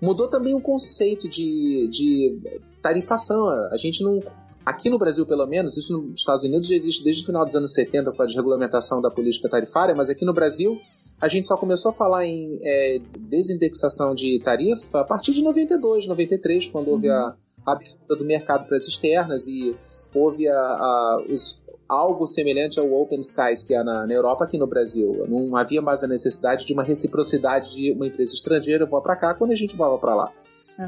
Mudou 0.00 0.28
também 0.28 0.54
o 0.54 0.60
conceito 0.60 1.28
de, 1.28 1.88
de 1.88 2.40
tarifação. 2.80 3.48
A 3.48 3.76
gente 3.76 4.02
não. 4.02 4.20
Aqui 4.64 4.90
no 4.90 4.98
Brasil, 4.98 5.24
pelo 5.24 5.46
menos, 5.46 5.76
isso 5.76 6.00
nos 6.02 6.20
Estados 6.20 6.44
Unidos 6.44 6.68
já 6.68 6.74
existe 6.74 7.02
desde 7.02 7.22
o 7.22 7.26
final 7.26 7.44
dos 7.44 7.54
anos 7.54 7.72
70 7.72 8.12
com 8.12 8.22
a 8.22 8.26
desregulamentação 8.26 9.00
da 9.00 9.10
política 9.10 9.48
tarifária, 9.48 9.94
mas 9.94 10.10
aqui 10.10 10.24
no 10.24 10.34
Brasil 10.34 10.78
a 11.20 11.26
gente 11.26 11.46
só 11.46 11.56
começou 11.56 11.90
a 11.90 11.94
falar 11.94 12.24
em 12.26 12.60
é, 12.62 13.00
desindexação 13.18 14.14
de 14.14 14.38
tarifa 14.40 15.00
a 15.00 15.04
partir 15.04 15.32
de 15.32 15.42
92, 15.42 16.06
93, 16.06 16.68
quando 16.68 16.88
houve 16.88 17.08
a, 17.08 17.34
a 17.66 17.72
abertura 17.72 18.18
do 18.18 18.24
mercado 18.24 18.66
para 18.66 18.76
as 18.76 18.86
externas 18.86 19.48
e 19.48 19.76
houve 20.14 20.46
a, 20.48 20.54
a, 20.54 21.24
os, 21.28 21.60
algo 21.88 22.26
semelhante 22.26 22.78
ao 22.78 22.92
Open 22.92 23.20
Skies 23.20 23.62
que 23.62 23.74
há 23.74 23.82
na, 23.82 24.06
na, 24.06 24.14
Europa 24.14 24.44
aqui 24.44 24.58
no 24.58 24.66
Brasil. 24.66 25.24
Não 25.28 25.56
havia 25.56 25.82
mais 25.82 26.04
a 26.04 26.06
necessidade 26.06 26.64
de 26.64 26.72
uma 26.72 26.84
reciprocidade 26.84 27.74
de 27.74 27.92
uma 27.92 28.06
empresa 28.06 28.34
estrangeira 28.34 28.86
voar 28.86 29.00
para 29.00 29.16
cá 29.16 29.34
quando 29.34 29.52
a 29.52 29.56
gente 29.56 29.76
voava 29.76 29.98
para 29.98 30.14
lá. 30.14 30.32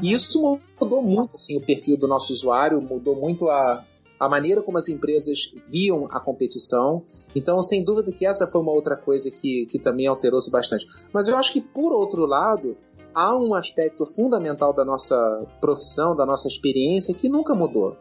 E 0.01 0.13
isso 0.13 0.59
mudou 0.79 1.01
muito 1.01 1.35
assim, 1.35 1.57
o 1.57 1.61
perfil 1.61 1.97
do 1.97 2.07
nosso 2.07 2.31
usuário, 2.31 2.81
mudou 2.81 3.15
muito 3.15 3.49
a, 3.49 3.83
a 4.19 4.29
maneira 4.29 4.61
como 4.61 4.77
as 4.77 4.87
empresas 4.87 5.53
viam 5.67 6.07
a 6.11 6.19
competição. 6.19 7.03
Então, 7.35 7.61
sem 7.61 7.83
dúvida 7.83 8.11
que 8.11 8.25
essa 8.25 8.47
foi 8.47 8.61
uma 8.61 8.71
outra 8.71 8.95
coisa 8.95 9.29
que, 9.29 9.65
que 9.65 9.79
também 9.79 10.07
alterou-se 10.07 10.49
bastante. 10.49 10.85
Mas 11.11 11.27
eu 11.27 11.35
acho 11.35 11.51
que, 11.51 11.59
por 11.59 11.91
outro 11.91 12.25
lado, 12.25 12.77
há 13.13 13.35
um 13.35 13.53
aspecto 13.53 14.05
fundamental 14.05 14.73
da 14.73 14.85
nossa 14.85 15.45
profissão, 15.59 16.15
da 16.15 16.25
nossa 16.25 16.47
experiência, 16.47 17.13
que 17.13 17.27
nunca 17.27 17.53
mudou. 17.53 17.97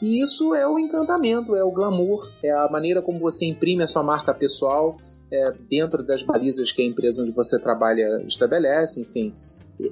E 0.00 0.22
isso 0.22 0.54
é 0.54 0.66
o 0.66 0.78
encantamento, 0.78 1.54
é 1.54 1.64
o 1.64 1.72
glamour, 1.72 2.32
é 2.42 2.50
a 2.50 2.68
maneira 2.68 3.02
como 3.02 3.18
você 3.18 3.44
imprime 3.46 3.82
a 3.82 3.86
sua 3.86 4.02
marca 4.02 4.32
pessoal 4.32 4.96
é, 5.30 5.52
dentro 5.68 6.04
das 6.04 6.22
balizas 6.22 6.72
que 6.72 6.82
a 6.82 6.84
empresa 6.84 7.22
onde 7.22 7.32
você 7.32 7.58
trabalha 7.58 8.22
estabelece, 8.26 9.00
enfim. 9.00 9.34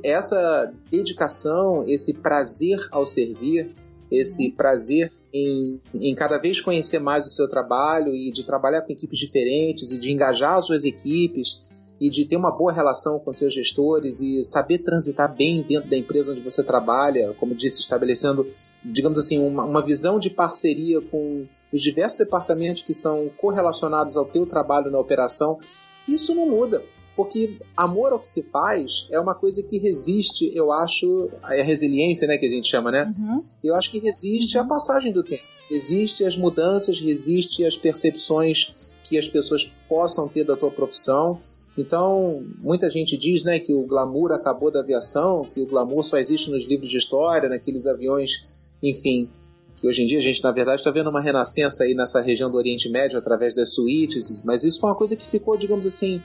Essa 0.02 0.72
dedicação, 0.90 1.84
esse 1.88 2.14
prazer 2.14 2.78
ao 2.90 3.06
servir, 3.06 3.70
esse 4.10 4.50
prazer 4.50 5.12
em, 5.32 5.80
em, 5.94 6.14
cada 6.14 6.38
vez 6.38 6.60
conhecer 6.60 6.98
mais 6.98 7.26
o 7.26 7.30
seu 7.30 7.48
trabalho 7.48 8.14
e 8.14 8.30
de 8.30 8.44
trabalhar 8.44 8.82
com 8.82 8.92
equipes 8.92 9.18
diferentes 9.18 9.90
e 9.90 10.00
de 10.00 10.12
engajar 10.12 10.54
as 10.54 10.66
suas 10.66 10.84
equipes 10.84 11.64
e 12.00 12.10
de 12.10 12.24
ter 12.24 12.36
uma 12.36 12.50
boa 12.50 12.72
relação 12.72 13.18
com 13.18 13.32
seus 13.32 13.54
gestores 13.54 14.20
e 14.20 14.44
saber 14.44 14.78
transitar 14.78 15.34
bem 15.34 15.62
dentro 15.62 15.88
da 15.88 15.96
empresa 15.96 16.32
onde 16.32 16.42
você 16.42 16.62
trabalha, 16.62 17.34
como 17.34 17.54
disse, 17.54 17.80
estabelecendo, 17.80 18.46
digamos 18.84 19.18
assim, 19.18 19.38
uma, 19.38 19.64
uma 19.64 19.82
visão 19.82 20.18
de 20.18 20.30
parceria 20.30 21.00
com 21.00 21.46
os 21.72 21.80
diversos 21.80 22.18
departamentos 22.18 22.82
que 22.82 22.92
são 22.92 23.30
correlacionados 23.36 24.16
ao 24.16 24.26
teu 24.26 24.46
trabalho 24.46 24.90
na 24.90 24.98
operação, 24.98 25.58
isso 26.06 26.34
não 26.34 26.48
muda. 26.48 26.82
Porque 27.16 27.56
amor 27.74 28.12
ao 28.12 28.18
que 28.18 28.28
se 28.28 28.42
faz 28.42 29.08
é 29.10 29.18
uma 29.18 29.34
coisa 29.34 29.62
que 29.62 29.78
resiste, 29.78 30.52
eu 30.54 30.70
acho, 30.70 31.30
é 31.48 31.62
a 31.62 31.64
resiliência, 31.64 32.28
né, 32.28 32.36
que 32.36 32.44
a 32.44 32.50
gente 32.50 32.68
chama, 32.68 32.92
né? 32.92 33.10
Uhum. 33.16 33.42
Eu 33.64 33.74
acho 33.74 33.90
que 33.90 33.98
resiste 33.98 34.58
à 34.58 34.64
passagem 34.64 35.10
do 35.10 35.24
tempo. 35.24 35.42
Resiste 35.70 36.24
às 36.24 36.36
mudanças, 36.36 37.00
resiste 37.00 37.64
às 37.64 37.76
percepções 37.76 38.74
que 39.02 39.16
as 39.16 39.26
pessoas 39.26 39.72
possam 39.88 40.28
ter 40.28 40.44
da 40.44 40.56
tua 40.56 40.70
profissão. 40.70 41.40
Então, 41.78 42.44
muita 42.58 42.90
gente 42.90 43.16
diz 43.16 43.44
né, 43.44 43.58
que 43.58 43.72
o 43.72 43.86
glamour 43.86 44.32
acabou 44.32 44.70
da 44.70 44.80
aviação, 44.80 45.42
que 45.42 45.60
o 45.60 45.66
glamour 45.66 46.02
só 46.02 46.18
existe 46.18 46.50
nos 46.50 46.66
livros 46.66 46.88
de 46.88 46.98
história, 46.98 47.48
naqueles 47.48 47.86
aviões, 47.86 48.44
enfim, 48.82 49.30
que 49.76 49.86
hoje 49.86 50.02
em 50.02 50.06
dia 50.06 50.18
a 50.18 50.22
gente, 50.22 50.42
na 50.42 50.52
verdade, 50.52 50.80
está 50.80 50.90
vendo 50.90 51.10
uma 51.10 51.20
renascença 51.20 51.84
aí 51.84 51.94
nessa 51.94 52.20
região 52.20 52.50
do 52.50 52.56
Oriente 52.56 52.88
Médio 52.88 53.18
através 53.18 53.54
das 53.54 53.74
suítes, 53.74 54.42
mas 54.44 54.64
isso 54.64 54.80
foi 54.80 54.90
uma 54.90 54.96
coisa 54.96 55.16
que 55.16 55.26
ficou, 55.26 55.56
digamos 55.56 55.86
assim, 55.86 56.22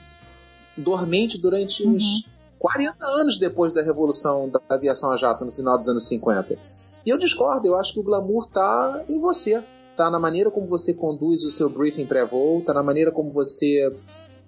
dormente 0.78 1.38
durante 1.38 1.84
uhum. 1.84 1.94
uns 1.94 2.28
40 2.60 3.06
anos 3.06 3.38
depois 3.38 3.74
da 3.74 3.82
revolução 3.82 4.50
da 4.50 4.62
aviação 4.70 5.12
a 5.12 5.18
jato 5.18 5.44
no 5.44 5.52
final 5.52 5.78
dos 5.78 5.90
anos 5.90 6.08
50. 6.08 6.58
E 7.06 7.10
eu 7.10 7.18
discordo, 7.18 7.68
eu 7.68 7.76
acho 7.76 7.94
que 7.94 8.00
o 8.00 8.04
glamour 8.04 8.46
está 8.46 9.04
em 9.10 9.20
você, 9.20 9.64
está 9.90 10.10
na 10.10 10.20
maneira 10.20 10.52
como 10.52 10.68
você 10.68 10.94
conduz 10.94 11.44
o 11.44 11.50
seu 11.50 11.70
briefing 11.70 12.06
pré-voo, 12.06 12.60
está 12.60 12.74
na 12.74 12.84
maneira 12.84 13.12
como 13.12 13.32
você 13.32 13.92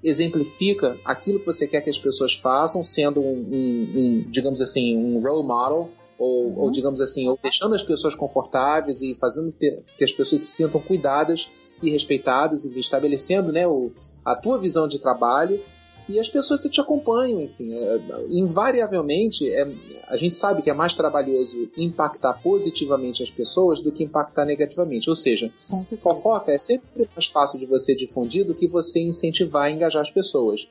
exemplifica 0.03 0.97
aquilo 1.05 1.39
que 1.39 1.45
você 1.45 1.67
quer 1.67 1.81
que 1.81 1.89
as 1.89 1.97
pessoas 1.97 2.33
façam, 2.35 2.83
sendo 2.83 3.21
um, 3.21 3.37
um, 3.51 3.93
um 3.95 4.25
digamos 4.29 4.61
assim, 4.61 4.95
um 4.97 5.21
role 5.21 5.47
model, 5.47 5.89
ou, 6.17 6.47
uhum. 6.47 6.59
ou, 6.59 6.71
digamos 6.71 7.01
assim, 7.01 7.27
ou 7.27 7.39
deixando 7.41 7.73
as 7.73 7.83
pessoas 7.83 8.13
confortáveis 8.13 9.01
e 9.01 9.15
fazendo 9.15 9.51
que 9.51 10.03
as 10.03 10.11
pessoas 10.11 10.41
se 10.41 10.47
sintam 10.47 10.79
cuidadas 10.79 11.49
e 11.81 11.89
respeitadas 11.89 12.65
e 12.65 12.79
estabelecendo 12.79 13.51
né, 13.51 13.67
o, 13.67 13.91
a 14.23 14.35
tua 14.35 14.57
visão 14.57 14.87
de 14.87 14.99
trabalho 14.99 15.59
e 16.07 16.19
as 16.19 16.27
pessoas 16.27 16.61
te 16.61 16.81
acompanham, 16.81 17.39
enfim. 17.39 17.73
É, 17.73 17.99
invariavelmente, 18.29 19.49
é, 19.49 19.67
a 20.07 20.17
gente 20.17 20.35
sabe 20.35 20.61
que 20.61 20.69
é 20.69 20.73
mais 20.73 20.93
trabalhoso 20.93 21.69
impactar 21.77 22.33
positivamente 22.41 23.23
as 23.23 23.31
pessoas 23.31 23.81
do 23.81 23.91
que 23.91 24.03
impactar 24.03 24.45
negativamente. 24.45 25.09
Ou 25.09 25.15
seja, 25.15 25.51
fofoca 25.99 26.51
é 26.51 26.57
sempre 26.57 27.09
mais 27.15 27.27
fácil 27.27 27.59
de 27.59 27.65
você 27.65 27.95
difundir 27.95 28.45
do 28.45 28.53
que 28.53 28.67
você 28.67 29.01
incentivar 29.01 29.69
e 29.69 29.75
engajar 29.75 30.01
as 30.01 30.11
pessoas. 30.11 30.67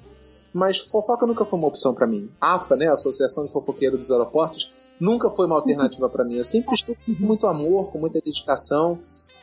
Mas 0.53 0.79
fofoca 0.79 1.27
nunca 1.27 1.45
foi 1.45 1.59
uma 1.59 1.69
opção 1.69 1.95
para 1.95 2.07
mim. 2.07 2.29
AFA, 2.41 2.77
né, 2.77 2.89
Associação 2.89 3.45
de 3.45 3.51
Fofoqueiros 3.51 3.99
dos 3.99 4.11
Aeroportos, 4.11 4.71
nunca 5.01 5.31
foi 5.31 5.47
uma 5.47 5.57
alternativa 5.57 6.09
para 6.11 6.25
mim. 6.25 6.37
Eu 6.37 6.45
sempre 6.45 6.75
estou 6.75 6.95
com 6.95 7.13
muito 7.19 7.47
amor, 7.47 7.91
com 7.91 7.99
muita 7.99 8.21
dedicação, 8.21 8.99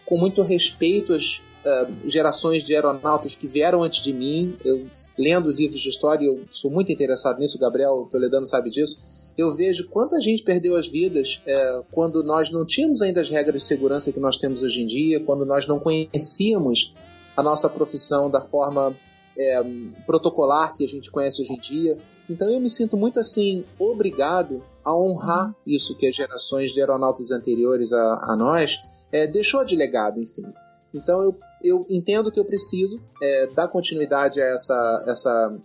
com 0.05 0.17
muito 0.17 0.43
respeito 0.43 1.13
às 1.13 1.41
uh, 1.65 1.91
gerações 2.05 2.63
de 2.63 2.75
aeronautas 2.75 3.36
que 3.36 3.48
vieram 3.48 3.81
antes 3.81 4.01
de 4.01 4.13
mim. 4.13 4.55
Eu 4.63 4.86
lendo 5.20 5.52
livros 5.52 5.82
de 5.82 5.90
história, 5.90 6.26
eu 6.26 6.46
sou 6.50 6.72
muito 6.72 6.94
interessado 6.94 7.40
nisso, 7.40 7.58
o 7.58 7.60
Gabriel 7.60 8.08
Toledano 8.10 8.46
sabe 8.46 8.70
disso. 8.70 9.04
Eu 9.38 9.54
vejo 9.54 9.90
quanta 9.90 10.20
gente 10.22 10.44
perdeu 10.44 10.78
as 10.78 10.88
vidas 10.88 11.42
é, 11.46 11.84
quando 11.92 12.24
nós 12.24 12.50
não 12.50 12.66
tínhamos 12.66 13.02
ainda 13.02 13.20
as 13.20 13.30
regras 13.30 13.62
de 13.62 13.68
segurança 13.68 14.14
que 14.14 14.20
nós 14.20 14.38
temos 14.38 14.64
hoje 14.64 14.82
em 14.82 14.86
dia, 14.86 15.20
quando 15.20 15.46
nós 15.46 15.68
não 15.68 15.78
conhecíamos 15.78 16.96
a 17.36 17.44
nossa 17.44 17.70
profissão 17.70 18.30
da 18.30 18.42
forma 18.42 18.96
é, 19.38 19.62
protocolar 20.06 20.74
que 20.74 20.86
a 20.86 20.88
gente 20.88 21.12
conhece 21.12 21.42
hoje 21.42 21.54
em 21.54 21.60
dia. 21.60 21.98
Então 22.30 22.50
eu 22.50 22.60
me 22.60 22.70
sinto 22.70 22.96
muito 22.96 23.20
assim, 23.20 23.66
obrigado 23.78 24.64
a 24.84 24.96
honrar 24.96 25.48
uhum. 25.48 25.54
isso 25.68 25.98
que 25.98 26.08
as 26.08 26.16
gerações 26.16 26.72
de 26.72 26.80
aeronautas 26.80 27.32
anteriores 27.32 27.92
a, 27.92 28.32
a 28.32 28.36
nós 28.38 28.80
é, 29.12 29.28
deixou 29.28 29.66
de 29.66 29.76
legado, 29.76 30.22
enfim. 30.22 30.46
Então 30.93 31.22
eu, 31.24 31.38
eu 31.63 31.86
entendo 31.89 32.31
que 32.31 32.39
eu 32.39 32.46
preciso 32.46 33.01
é, 33.22 33.48
dar 33.48 33.67
continuidade 33.67 34.41
a 34.41 34.46
essa, 34.46 35.03
essa, 35.08 35.55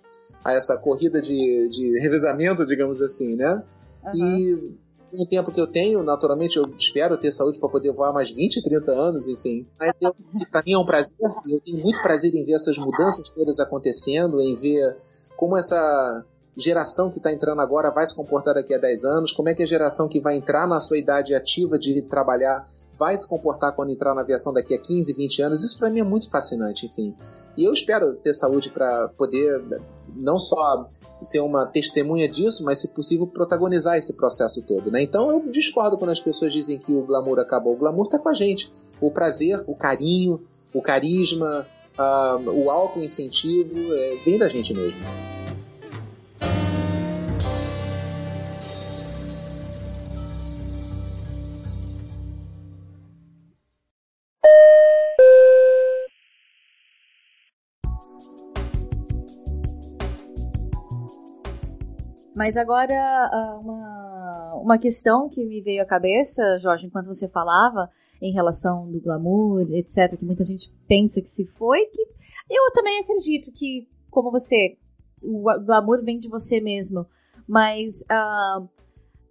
a 0.44 0.52
essa 0.52 0.76
corrida 0.76 1.20
de, 1.20 1.68
de 1.68 1.98
revezamento, 1.98 2.66
digamos 2.66 3.00
assim, 3.00 3.34
né? 3.34 3.62
Uhum. 4.04 4.14
E 4.14 4.74
no 5.16 5.26
tempo 5.26 5.52
que 5.52 5.60
eu 5.60 5.66
tenho, 5.66 6.02
naturalmente, 6.02 6.56
eu 6.56 6.64
espero 6.76 7.16
ter 7.16 7.30
saúde 7.32 7.58
para 7.58 7.68
poder 7.68 7.92
voar 7.92 8.12
mais 8.12 8.30
20, 8.30 8.62
30 8.62 8.90
anos, 8.90 9.28
enfim. 9.28 9.66
Mas 9.78 9.92
para 10.50 10.62
mim 10.66 10.72
é 10.72 10.78
um 10.78 10.84
prazer, 10.84 11.16
e 11.46 11.54
eu 11.54 11.60
tenho 11.60 11.78
muito 11.78 12.02
prazer 12.02 12.34
em 12.34 12.44
ver 12.44 12.54
essas 12.54 12.76
mudanças 12.76 13.30
todas 13.30 13.60
acontecendo, 13.60 14.40
em 14.40 14.54
ver 14.56 14.96
como 15.36 15.56
essa 15.56 16.24
geração 16.56 17.10
que 17.10 17.18
está 17.18 17.32
entrando 17.32 17.60
agora 17.60 17.90
vai 17.90 18.06
se 18.06 18.14
comportar 18.14 18.54
daqui 18.54 18.74
a 18.74 18.78
10 18.78 19.04
anos, 19.04 19.32
como 19.32 19.48
é 19.48 19.54
que 19.54 19.62
a 19.62 19.66
geração 19.66 20.08
que 20.08 20.20
vai 20.20 20.36
entrar 20.36 20.66
na 20.66 20.80
sua 20.80 20.98
idade 20.98 21.34
ativa 21.34 21.78
de 21.78 22.02
trabalhar 22.02 22.68
vai 22.98 23.16
se 23.16 23.28
comportar 23.28 23.74
quando 23.74 23.90
entrar 23.90 24.14
na 24.14 24.20
aviação 24.20 24.52
daqui 24.52 24.74
a 24.74 24.78
15, 24.78 25.12
20 25.12 25.42
anos. 25.42 25.64
Isso 25.64 25.78
para 25.78 25.90
mim 25.90 26.00
é 26.00 26.04
muito 26.04 26.30
fascinante, 26.30 26.86
enfim. 26.86 27.14
E 27.56 27.64
eu 27.64 27.72
espero 27.72 28.14
ter 28.14 28.34
saúde 28.34 28.70
para 28.70 29.08
poder 29.08 29.62
não 30.14 30.38
só 30.38 30.88
ser 31.22 31.40
uma 31.40 31.66
testemunha 31.66 32.28
disso, 32.28 32.64
mas 32.64 32.78
se 32.78 32.88
possível 32.88 33.26
protagonizar 33.26 33.96
esse 33.96 34.16
processo 34.16 34.64
todo, 34.66 34.90
né? 34.90 35.02
Então 35.02 35.30
eu 35.30 35.48
discordo 35.48 35.96
quando 35.96 36.10
as 36.10 36.20
pessoas 36.20 36.52
dizem 36.52 36.78
que 36.78 36.92
o 36.92 37.02
glamour 37.02 37.38
acabou. 37.38 37.74
O 37.74 37.78
glamour 37.78 38.04
está 38.04 38.18
com 38.18 38.28
a 38.28 38.34
gente. 38.34 38.70
O 39.00 39.10
prazer, 39.10 39.62
o 39.66 39.74
carinho, 39.74 40.40
o 40.72 40.82
carisma, 40.82 41.66
uh, 41.98 42.50
o 42.50 42.70
alto 42.70 42.98
incentivo 43.00 43.74
é, 43.92 44.16
vem 44.24 44.38
da 44.38 44.48
gente 44.48 44.74
mesmo. 44.74 44.98
Mas 62.34 62.56
agora, 62.56 62.94
ah, 62.94 63.58
uma, 63.62 64.54
uma 64.62 64.78
questão 64.78 65.28
que 65.28 65.44
me 65.44 65.60
veio 65.60 65.82
à 65.82 65.86
cabeça, 65.86 66.58
Jorge, 66.58 66.86
enquanto 66.86 67.06
você 67.06 67.28
falava, 67.28 67.88
em 68.20 68.32
relação 68.32 68.90
do 68.90 69.00
glamour, 69.00 69.66
etc., 69.72 70.18
que 70.18 70.24
muita 70.24 70.42
gente 70.42 70.72
pensa 70.88 71.20
que 71.20 71.28
se 71.28 71.44
foi, 71.44 71.86
que 71.86 72.02
eu 72.50 72.72
também 72.72 73.00
acredito 73.00 73.52
que, 73.52 73.88
como 74.10 74.30
você, 74.30 74.76
o 75.22 75.42
glamour 75.64 76.04
vem 76.04 76.18
de 76.18 76.28
você 76.28 76.60
mesmo, 76.60 77.06
mas 77.46 78.02
uh, 78.02 78.68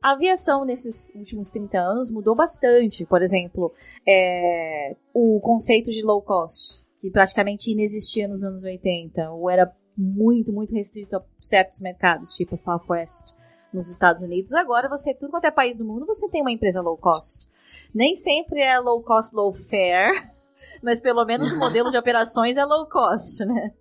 a 0.01 0.11
aviação 0.11 0.65
nesses 0.65 1.09
últimos 1.15 1.49
30 1.49 1.79
anos 1.79 2.11
mudou 2.11 2.35
bastante. 2.35 3.05
Por 3.05 3.21
exemplo, 3.21 3.71
é, 4.07 4.95
o 5.13 5.39
conceito 5.39 5.91
de 5.91 6.03
low 6.03 6.21
cost, 6.21 6.85
que 6.99 7.09
praticamente 7.09 7.71
inexistia 7.71 8.27
nos 8.27 8.43
anos 8.43 8.63
80, 8.63 9.31
ou 9.31 9.49
era 9.49 9.73
muito, 9.97 10.51
muito 10.51 10.73
restrito 10.73 11.15
a 11.17 11.23
certos 11.39 11.79
mercados, 11.81 12.33
tipo 12.33 12.53
a 12.55 12.57
Southwest 12.57 13.33
nos 13.73 13.89
Estados 13.89 14.21
Unidos. 14.21 14.53
Agora, 14.53 14.89
você, 14.89 15.13
tudo 15.13 15.31
quanto 15.31 15.45
é 15.45 15.51
país 15.51 15.77
do 15.77 15.85
mundo, 15.85 16.05
você 16.05 16.27
tem 16.29 16.41
uma 16.41 16.51
empresa 16.51 16.81
low 16.81 16.97
cost. 16.97 17.47
Nem 17.93 18.13
sempre 18.15 18.61
é 18.61 18.79
low 18.79 19.01
cost, 19.01 19.35
low 19.35 19.51
fare, 19.51 20.29
mas 20.81 21.01
pelo 21.01 21.25
menos 21.25 21.51
o 21.51 21.57
modelo 21.57 21.89
de 21.89 21.97
operações 21.97 22.57
é 22.57 22.65
low 22.65 22.87
cost, 22.87 23.45
né? 23.45 23.71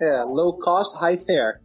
É, 0.00 0.22
low 0.22 0.58
cost, 0.58 0.96
high 0.98 1.18
fare. 1.18 1.60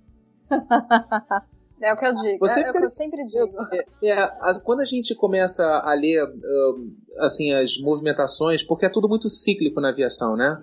É 1.81 1.93
o 1.93 1.97
que 1.97 2.05
eu 2.05 2.13
digo, 2.13 2.39
Você 2.39 2.59
é, 2.59 2.63
é 2.63 2.69
o 2.69 2.73
que 2.73 2.83
eu 2.83 2.89
sempre 2.89 3.23
digo. 3.23 3.45
É, 4.03 4.09
é, 4.09 4.13
a, 4.19 4.59
quando 4.62 4.81
a 4.81 4.85
gente 4.85 5.15
começa 5.15 5.65
a 5.65 5.93
ler 5.93 6.25
um, 6.25 6.93
assim, 7.19 7.53
as 7.53 7.77
movimentações, 7.79 8.62
porque 8.62 8.85
é 8.85 8.89
tudo 8.89 9.07
muito 9.07 9.29
cíclico 9.29 9.79
na 9.79 9.89
aviação, 9.89 10.35
né? 10.35 10.62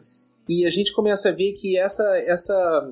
E 0.49 0.66
a 0.66 0.70
gente 0.70 0.92
começa 0.92 1.31
a 1.31 1.33
ver 1.33 1.55
que 1.55 1.79
essa, 1.79 2.18
essa, 2.18 2.90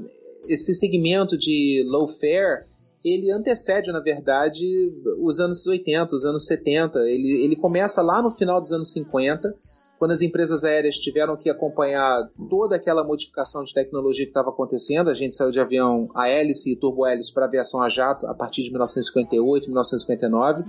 esse 0.48 0.74
segmento 0.74 1.36
de 1.36 1.84
low 1.86 2.06
fare 2.06 2.62
ele 3.04 3.30
antecede, 3.30 3.92
na 3.92 4.00
verdade, 4.00 4.90
os 5.20 5.38
anos 5.38 5.66
80, 5.66 6.16
os 6.16 6.24
anos 6.24 6.46
70. 6.46 6.98
Ele, 7.00 7.44
ele 7.44 7.54
começa 7.54 8.00
lá 8.00 8.22
no 8.22 8.30
final 8.30 8.58
dos 8.58 8.72
anos 8.72 8.92
50, 8.92 9.54
quando 9.98 10.12
as 10.12 10.22
empresas 10.22 10.64
aéreas 10.64 10.96
tiveram 10.96 11.36
que 11.36 11.50
acompanhar 11.50 12.26
toda 12.48 12.76
aquela 12.76 13.04
modificação 13.04 13.62
de 13.62 13.74
tecnologia 13.74 14.24
que 14.24 14.30
estava 14.30 14.48
acontecendo. 14.48 15.10
A 15.10 15.14
gente 15.14 15.34
saiu 15.34 15.50
de 15.50 15.60
avião 15.60 16.08
a 16.14 16.28
hélice 16.28 16.72
e 16.72 16.76
turbo-hélice 16.76 17.32
para 17.34 17.44
aviação 17.44 17.82
a 17.82 17.90
jato 17.90 18.26
a 18.26 18.34
partir 18.34 18.62
de 18.62 18.70
1958, 18.70 19.66
1959. 19.66 20.62
Uhum. 20.62 20.66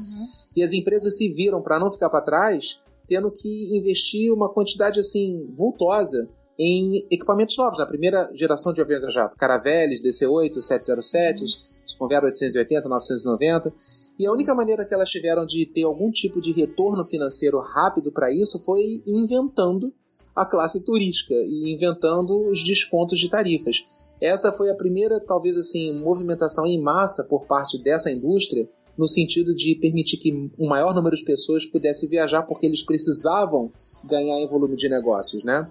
E 0.57 0.61
as 0.61 0.73
empresas 0.73 1.17
se 1.17 1.29
viram, 1.29 1.61
para 1.61 1.79
não 1.79 1.89
ficar 1.89 2.09
para 2.09 2.19
trás, 2.19 2.81
tendo 3.07 3.31
que 3.31 3.77
investir 3.77 4.33
uma 4.33 4.49
quantidade 4.49 4.99
assim 4.99 5.49
vultosa 5.55 6.27
em 6.57 7.05
equipamentos 7.11 7.57
novos, 7.57 7.79
na 7.79 7.85
primeira 7.85 8.29
geração 8.33 8.71
de 8.71 8.81
aviões 8.81 9.03
a 9.03 9.09
jato, 9.09 9.37
Caravelles, 9.37 10.01
DC-8, 10.01 10.61
707, 10.61 11.43
uhum. 11.43 11.97
Convair 11.99 12.23
880, 12.23 12.89
990. 12.89 13.73
E 14.17 14.25
a 14.25 14.31
única 14.31 14.55
maneira 14.55 14.85
que 14.85 14.93
elas 14.93 15.09
tiveram 15.09 15.45
de 15.45 15.65
ter 15.65 15.83
algum 15.83 16.09
tipo 16.09 16.39
de 16.41 16.51
retorno 16.51 17.05
financeiro 17.05 17.59
rápido 17.59 18.11
para 18.11 18.33
isso 18.33 18.63
foi 18.63 19.03
inventando 19.05 19.93
a 20.35 20.45
classe 20.45 20.83
turística 20.83 21.33
e 21.33 21.73
inventando 21.73 22.47
os 22.47 22.63
descontos 22.63 23.19
de 23.19 23.29
tarifas. 23.29 23.85
Essa 24.19 24.51
foi 24.51 24.69
a 24.69 24.75
primeira, 24.75 25.19
talvez 25.19 25.57
assim, 25.57 25.93
movimentação 25.93 26.65
em 26.65 26.79
massa 26.79 27.23
por 27.25 27.45
parte 27.45 27.77
dessa 27.77 28.11
indústria, 28.11 28.67
no 28.97 29.07
sentido 29.07 29.53
de 29.53 29.75
permitir 29.75 30.17
que 30.17 30.51
um 30.57 30.67
maior 30.67 30.93
número 30.93 31.15
de 31.15 31.23
pessoas 31.23 31.65
pudesse 31.65 32.07
viajar 32.07 32.43
porque 32.43 32.65
eles 32.65 32.83
precisavam 32.83 33.71
ganhar 34.03 34.39
em 34.39 34.47
volume 34.47 34.77
de 34.77 34.87
negócios, 34.87 35.43
né? 35.43 35.69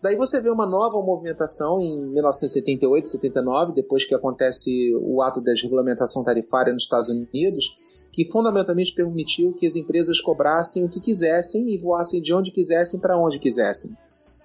Daí 0.00 0.14
você 0.14 0.40
vê 0.40 0.48
uma 0.48 0.66
nova 0.66 1.00
movimentação 1.02 1.80
em 1.80 2.06
1978, 2.12 3.08
79, 3.08 3.72
depois 3.72 4.04
que 4.04 4.14
acontece 4.14 4.94
o 5.02 5.20
ato 5.20 5.40
da 5.40 5.52
desregulamentação 5.52 6.22
tarifária 6.22 6.72
nos 6.72 6.84
Estados 6.84 7.08
Unidos, 7.08 7.72
que 8.12 8.24
fundamentalmente 8.24 8.94
permitiu 8.94 9.52
que 9.54 9.66
as 9.66 9.74
empresas 9.74 10.20
cobrassem 10.20 10.84
o 10.84 10.88
que 10.88 11.00
quisessem 11.00 11.68
e 11.68 11.78
voassem 11.78 12.22
de 12.22 12.32
onde 12.32 12.52
quisessem 12.52 13.00
para 13.00 13.18
onde 13.18 13.40
quisessem. 13.40 13.96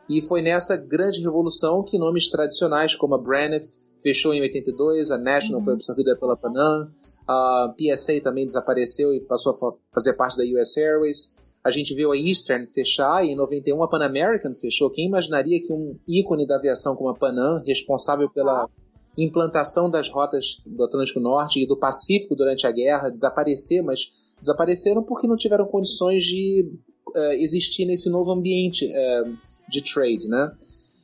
E 0.10 0.22
foi 0.22 0.42
nessa 0.42 0.76
grande 0.76 1.22
revolução 1.22 1.84
que 1.84 1.98
nomes 1.98 2.30
tradicionais 2.30 2.96
como 2.96 3.16
a 3.16 3.18
Braniff 3.18 3.68
fechou 4.02 4.34
em 4.34 4.42
82, 4.42 5.12
a 5.12 5.18
National 5.18 5.60
uhum. 5.60 5.66
foi 5.66 5.74
absorvida 5.76 6.18
pela 6.20 6.36
Panam, 6.36 6.90
a 7.28 7.74
PSA 7.78 8.20
também 8.22 8.46
desapareceu 8.46 9.14
e 9.14 9.22
passou 9.22 9.54
a 9.54 9.74
fazer 9.94 10.14
parte 10.14 10.38
da 10.38 10.44
US 10.44 10.78
Airways. 10.78 11.36
A 11.64 11.72
gente 11.72 11.94
viu 11.94 12.12
a 12.12 12.18
Eastern 12.18 12.68
fechar 12.74 13.26
e 13.26 13.30
em 13.30 13.36
91 13.36 13.82
a 13.82 13.88
Pan 13.88 14.04
American 14.04 14.54
fechou. 14.56 14.90
Quem 14.90 15.08
imaginaria 15.08 15.62
que 15.62 15.72
um 15.72 15.98
ícone 16.08 16.46
da 16.46 16.58
aviação 16.58 16.96
como 16.96 17.10
a 17.10 17.16
Panam, 17.16 17.64
responsável 17.66 18.30
pela 18.30 18.70
implantação 19.18 19.90
das 19.90 20.10
rotas 20.10 20.62
do 20.66 20.84
Atlântico 20.84 21.22
Norte 21.22 21.62
e 21.62 21.68
do 21.68 21.78
Pacífico 21.78 22.36
durante 22.36 22.68
a 22.68 22.72
guerra, 22.72 23.10
desaparecer, 23.10 23.82
mas 23.82 24.10
desapareceram 24.40 25.04
porque 25.04 25.28
não 25.28 25.38
tiveram 25.38 25.66
condições 25.66 26.24
de 26.24 26.70
uh, 27.16 27.34
existir 27.34 27.86
nesse 27.86 28.10
novo 28.10 28.32
ambiente 28.32 28.86
uh, 28.86 29.38
de 29.70 29.82
trade, 29.82 30.28
né? 30.28 30.52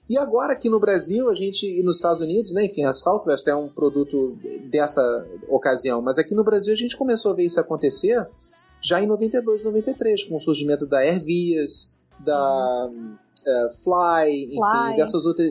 E 0.09 0.17
agora 0.17 0.53
aqui 0.53 0.67
no 0.67 0.79
Brasil, 0.79 1.29
a 1.29 1.35
gente 1.35 1.65
e 1.67 1.83
nos 1.83 1.97
Estados 1.97 2.19
Unidos, 2.19 2.51
né, 2.51 2.65
enfim, 2.65 2.83
a 2.83 2.93
Southwest 2.93 3.47
é 3.47 3.55
um 3.55 3.69
produto 3.69 4.35
dessa 4.63 5.01
ocasião, 5.47 6.01
mas 6.01 6.17
aqui 6.17 6.33
no 6.33 6.43
Brasil 6.43 6.73
a 6.73 6.75
gente 6.75 6.97
começou 6.97 7.31
a 7.31 7.35
ver 7.35 7.45
isso 7.45 7.59
acontecer 7.59 8.27
já 8.81 9.01
em 9.01 9.07
92, 9.07 9.65
93, 9.65 10.23
com 10.25 10.35
o 10.35 10.39
surgimento 10.39 10.87
da 10.87 10.99
Airvias, 10.99 11.95
da 12.19 12.89
é, 13.45 13.67
Fly, 13.83 14.45
enfim, 14.45 14.57
Fly. 14.57 14.95
dessas 14.95 15.25
outras, 15.25 15.49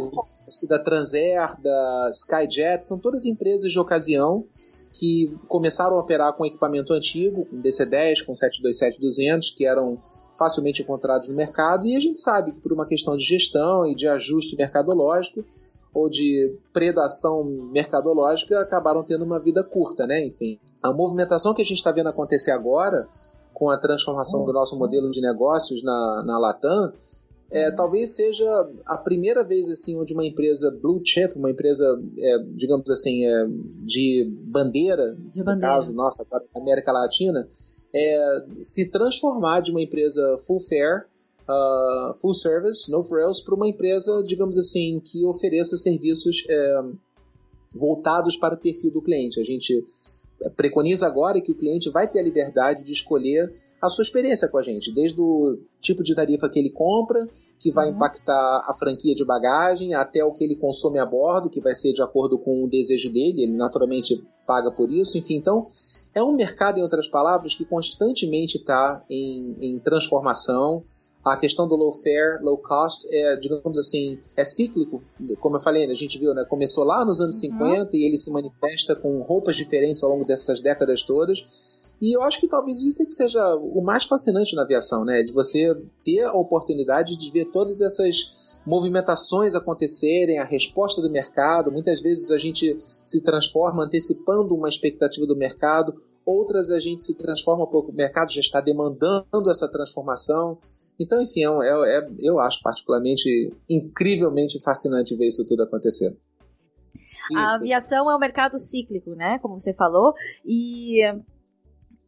da 0.69 0.79
Transair, 0.79 1.61
da 1.61 2.11
Skyjet, 2.13 2.87
são 2.87 2.99
todas 2.99 3.25
empresas 3.25 3.73
de 3.73 3.79
ocasião 3.79 4.45
que 4.93 5.37
começaram 5.47 5.97
a 5.97 6.01
operar 6.01 6.33
com 6.33 6.45
equipamento 6.45 6.93
antigo, 6.93 7.47
com 7.47 7.61
DC-10, 7.61 8.25
com 8.25 8.33
727-200, 8.33 9.55
que 9.55 9.67
eram 9.67 10.01
facilmente 10.37 10.83
encontrados 10.83 11.29
no 11.29 11.35
mercado, 11.35 11.87
e 11.87 11.97
a 11.97 12.01
gente 12.01 12.21
sabe 12.21 12.53
que 12.53 12.61
por 12.61 12.73
uma 12.73 12.87
questão 12.87 13.17
de 13.17 13.25
gestão 13.25 13.87
e 13.87 13.95
de 13.95 14.07
ajuste 14.07 14.57
mercadológico, 14.57 15.45
ou 15.93 16.09
de 16.09 16.55
predação 16.73 17.45
mercadológica, 17.45 18.61
acabaram 18.61 19.03
tendo 19.03 19.25
uma 19.25 19.41
vida 19.41 19.65
curta, 19.65 20.07
né? 20.07 20.27
Enfim, 20.27 20.59
a 20.83 20.93
movimentação 20.93 21.55
que 21.55 21.63
a 21.63 21.65
gente 21.65 21.79
está 21.79 21.93
vendo 21.93 22.09
acontecer 22.09 22.51
agora, 22.51 23.09
com 23.53 23.71
a 23.71 23.77
transformação 23.77 24.45
do 24.45 24.53
nosso 24.53 24.79
modelo 24.79 25.11
de 25.11 25.21
negócios 25.21 25.83
na, 25.83 26.23
na 26.25 26.39
Latam, 26.39 26.93
é, 27.51 27.71
talvez 27.71 28.15
seja 28.15 28.45
a 28.85 28.97
primeira 28.97 29.43
vez 29.43 29.69
assim 29.69 29.99
onde 29.99 30.13
uma 30.13 30.25
empresa 30.25 30.71
blue 30.71 31.01
chip, 31.05 31.37
uma 31.37 31.51
empresa, 31.51 31.85
é, 32.19 32.39
digamos 32.55 32.89
assim, 32.91 33.25
é, 33.25 33.47
de 33.85 34.31
bandeira, 34.45 35.17
De 35.17 35.39
no 35.39 35.45
bandeira. 35.45 35.75
caso, 35.75 35.93
nossa, 35.93 36.27
América 36.55 36.93
Latina, 36.93 37.49
é, 37.93 38.45
se 38.61 38.91
transformar 38.91 39.61
de 39.61 39.71
uma 39.71 39.81
empresa 39.81 40.39
full 40.47 40.61
fare, 40.61 41.07
uh, 41.49 42.19
full 42.21 42.35
service, 42.35 42.91
no 42.91 43.03
frills, 43.03 43.43
para 43.43 43.55
uma 43.55 43.67
empresa, 43.67 44.23
digamos 44.25 44.59
assim, 44.59 45.01
que 45.03 45.25
ofereça 45.25 45.77
serviços 45.77 46.45
é, 46.49 46.83
voltados 47.75 48.37
para 48.37 48.55
o 48.55 48.59
perfil 48.59 48.93
do 48.93 49.03
cliente. 49.03 49.41
A 49.41 49.45
gente 49.45 49.85
preconiza 50.57 51.07
agora 51.07 51.41
que 51.41 51.53
o 51.53 51.55
cliente 51.55 51.91
vai 51.91 52.09
ter 52.09 52.21
a 52.21 52.23
liberdade 52.23 52.85
de 52.85 52.93
escolher 52.93 53.53
a 53.81 53.89
sua 53.89 54.03
experiência 54.03 54.49
com 54.49 54.59
a 54.59 54.63
gente, 54.63 54.93
desde 54.93 55.21
o 55.21 55.59
tipo 55.81 56.03
de 56.03 56.15
tarifa 56.15 56.49
que 56.49 56.59
ele 56.59 56.71
compra, 56.71 57.29
que 57.61 57.71
vai 57.71 57.89
Uhum. 57.89 57.95
impactar 57.95 58.65
a 58.67 58.75
franquia 58.79 59.15
de 59.15 59.25
bagagem, 59.25 59.95
até 59.95 60.25
o 60.25 60.33
que 60.33 60.45
ele 60.45 60.57
consome 60.57 60.99
a 60.99 61.07
bordo, 61.07 61.51
que 61.51 61.61
vai 61.61 61.75
ser 61.75 61.93
de 61.93 62.03
acordo 62.03 62.39
com 62.39 62.65
o 62.65 62.69
desejo 62.69 63.13
dele, 63.13 63.43
ele 63.43 63.57
naturalmente 63.57 64.25
paga 64.47 64.71
por 64.71 64.91
isso, 64.91 65.19
enfim, 65.19 65.37
então 65.37 65.67
é 66.15 66.23
um 66.23 66.35
mercado, 66.35 66.79
em 66.79 66.83
outras 66.83 67.09
palavras, 67.09 67.55
que 67.55 67.65
constantemente 67.65 68.57
está 68.57 69.05
em, 69.09 69.57
em 69.61 69.79
transformação. 69.79 70.83
A 71.33 71.37
questão 71.37 71.69
do 71.69 71.77
low 71.77 71.93
fare, 71.93 72.43
low 72.43 72.59
cost, 72.59 73.07
é, 73.11 73.37
digamos 73.37 73.79
assim, 73.79 74.19
é 74.37 74.45
cíclico, 74.45 75.03
como 75.41 75.57
eu 75.57 75.61
falei, 75.61 75.87
né, 75.87 75.93
a 75.93 75.97
gente 75.97 76.19
viu, 76.19 76.35
né, 76.35 76.45
começou 76.49 76.85
lá 76.85 77.05
nos 77.05 77.21
anos 77.21 77.37
Uhum. 77.43 77.59
50 77.59 77.97
e 77.97 78.05
ele 78.05 78.19
se 78.19 78.31
manifesta 78.31 78.95
com 78.97 79.21
roupas 79.23 79.57
diferentes 79.57 80.03
ao 80.03 80.11
longo 80.11 80.25
dessas 80.25 80.61
décadas 80.61 81.03
todas. 81.03 81.45
E 82.01 82.17
eu 82.17 82.23
acho 82.23 82.39
que 82.39 82.47
talvez 82.49 82.81
isso 82.81 83.03
é 83.03 83.07
que 83.07 83.13
seja 83.13 83.57
o 83.57 83.81
mais 83.81 84.05
fascinante 84.05 84.55
na 84.55 84.63
aviação, 84.63 85.05
né? 85.05 85.23
De 85.23 85.33
você 85.33 85.77
ter 86.05 86.23
a 86.23 86.33
oportunidade 86.33 87.17
de 87.17 87.31
ver 87.31 87.47
todas 87.47 87.81
essas 87.81 88.33
movimentações 88.65 89.55
acontecerem, 89.55 90.39
a 90.39 90.45
resposta 90.45 91.01
do 91.01 91.11
mercado. 91.11 91.73
Muitas 91.73 92.01
vezes 92.01 92.31
a 92.31 92.39
gente 92.39 92.79
se 93.05 93.23
transforma 93.23 93.85
antecipando 93.85 94.55
uma 94.55 94.69
expectativa 94.69 95.27
do 95.27 95.37
mercado, 95.37 95.95
outras 96.25 96.71
a 96.71 96.79
gente 96.79 97.03
se 97.03 97.17
transforma 97.17 97.67
porque 97.67 97.91
o 97.91 97.95
mercado 97.95 98.31
já 98.31 98.41
está 98.41 98.61
demandando 98.61 99.51
essa 99.51 99.67
transformação. 99.67 100.59
Então, 101.01 101.23
enfim, 101.23 101.45
é, 101.45 101.51
um- 101.51 101.63
é- 101.63 101.99
é- 101.99 102.09
eu 102.19 102.41
acho 102.41 102.61
particularmente 102.63 103.55
incrivelmente 103.69 104.61
fascinante 104.63 105.17
ver 105.17 105.27
isso 105.27 105.47
tudo 105.47 105.63
acontecer. 105.63 106.17
A 107.37 107.45
Isso. 107.45 107.55
aviação 107.57 108.11
é 108.11 108.17
um 108.17 108.19
mercado 108.19 108.59
cíclico, 108.59 109.11
né? 109.15 109.39
Como 109.41 109.59
você 109.59 109.73
falou. 109.75 110.15
E, 110.45 111.03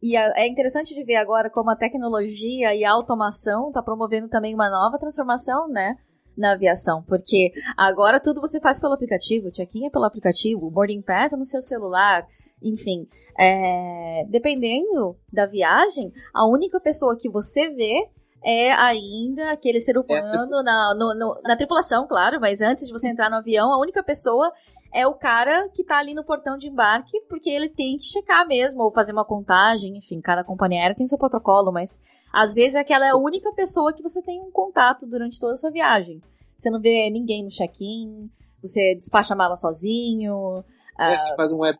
e 0.01 0.17
a- 0.17 0.33
é 0.35 0.47
interessante 0.47 0.93
de 0.95 1.03
ver 1.03 1.15
agora 1.15 1.49
como 1.49 1.69
a 1.69 1.75
tecnologia 1.75 2.73
e 2.75 2.83
a 2.83 2.91
automação 2.91 3.67
está 3.67 3.81
promovendo 3.81 4.27
também 4.27 4.53
uma 4.55 4.69
nova 4.69 4.97
transformação, 4.97 5.67
né? 5.67 5.95
Na 6.35 6.53
aviação, 6.53 7.03
porque 7.03 7.51
agora 7.75 8.17
tudo 8.19 8.39
você 8.39 8.59
faz 8.61 8.79
pelo 8.79 8.93
aplicativo, 8.93 9.49
o 9.49 9.51
check-in 9.51 9.87
é 9.87 9.89
pelo 9.89 10.05
aplicativo, 10.05 10.65
o 10.65 10.71
boarding 10.71 11.01
pass 11.01 11.33
é 11.33 11.37
no 11.37 11.43
seu 11.43 11.61
celular, 11.61 12.25
enfim. 12.63 13.05
é, 13.37 14.25
dependendo 14.29 15.15
da 15.31 15.45
viagem, 15.45 16.11
a 16.33 16.45
única 16.47 16.79
pessoa 16.79 17.17
que 17.17 17.29
você 17.29 17.69
vê 17.69 18.07
é 18.43 18.71
ainda 18.73 19.51
aquele 19.51 19.79
ser 19.79 19.97
humano 19.97 20.61
na, 20.63 20.95
no- 20.95 21.13
no- 21.13 21.41
na 21.43 21.55
tripulação, 21.55 22.07
claro, 22.07 22.39
mas 22.39 22.61
antes 22.61 22.87
de 22.87 22.93
você 22.93 23.09
entrar 23.09 23.29
no 23.29 23.37
avião, 23.37 23.71
a 23.71 23.79
única 23.79 24.01
pessoa 24.03 24.51
é 24.93 25.07
o 25.07 25.13
cara 25.13 25.69
que 25.69 25.83
tá 25.85 25.97
ali 25.99 26.13
no 26.13 26.23
portão 26.25 26.57
de 26.57 26.67
embarque, 26.67 27.21
porque 27.29 27.49
ele 27.49 27.69
tem 27.69 27.97
que 27.97 28.03
checar 28.03 28.45
mesmo, 28.47 28.83
ou 28.83 28.91
fazer 28.91 29.13
uma 29.13 29.23
contagem, 29.23 29.95
enfim, 29.95 30.19
cada 30.19 30.43
companhia 30.43 30.81
aérea 30.81 30.95
tem 30.95 31.07
seu 31.07 31.17
protocolo, 31.17 31.71
mas 31.71 31.97
às 32.33 32.53
vezes 32.53 32.75
aquela 32.75 33.05
é 33.05 33.11
a 33.11 33.15
única 33.17 33.51
pessoa 33.53 33.93
que 33.93 34.03
você 34.03 34.21
tem 34.21 34.41
um 34.41 34.51
contato 34.51 35.05
durante 35.05 35.39
toda 35.39 35.53
a 35.53 35.55
sua 35.55 35.71
viagem. 35.71 36.21
Você 36.57 36.69
não 36.69 36.81
vê 36.81 37.09
ninguém 37.09 37.43
no 37.43 37.49
check-in, 37.49 38.29
você 38.61 38.93
despacha 38.95 39.33
a 39.33 39.37
mala 39.37 39.55
sozinho. 39.55 40.63
É, 40.99 41.17
você 41.17 41.35
faz 41.35 41.51
um 41.53 41.59
web 41.59 41.79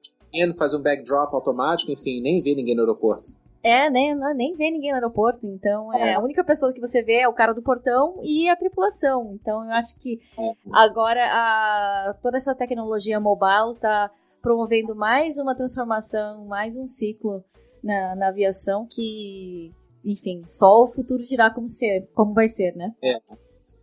faz 0.57 0.73
um 0.73 0.81
backdrop 0.81 1.33
automático, 1.33 1.91
enfim, 1.91 2.21
nem 2.21 2.41
vê 2.41 2.55
ninguém 2.55 2.73
no 2.75 2.81
aeroporto. 2.83 3.29
É, 3.63 3.89
nem, 3.89 4.15
não- 4.15 4.33
nem 4.33 4.55
vê 4.55 4.71
ninguém 4.71 4.89
no 4.89 4.95
aeroporto, 4.95 5.45
então 5.45 5.93
é, 5.93 6.09
É. 6.09 6.13
a 6.15 6.19
única 6.19 6.43
pessoa 6.43 6.73
que 6.73 6.79
você 6.79 7.03
vê 7.03 7.19
é 7.21 7.27
o 7.27 7.33
cara 7.33 7.53
do 7.53 7.61
portão 7.61 8.19
e 8.23 8.49
a 8.49 8.55
tripulação. 8.55 9.33
Então 9.39 9.63
eu 9.63 9.71
acho 9.71 9.95
que 9.99 10.19
É. 10.39 10.51
agora 10.73 11.21
a, 11.31 12.13
toda 12.21 12.37
essa 12.37 12.55
tecnologia 12.55 13.19
mobile 13.19 13.75
tá 13.79 14.09
promovendo 14.41 14.95
mais 14.95 15.37
uma 15.37 15.55
transformação, 15.55 16.45
mais 16.45 16.75
um 16.75 16.87
ciclo 16.87 17.43
na, 17.83 18.15
na 18.15 18.27
aviação 18.29 18.87
que, 18.89 19.71
enfim, 20.03 20.41
só 20.43 20.81
o 20.81 20.87
futuro 20.87 21.23
dirá 21.23 21.51
como 21.51 21.67
ser, 21.67 22.09
como 22.15 22.33
vai 22.33 22.47
ser, 22.47 22.75
né? 22.75 22.91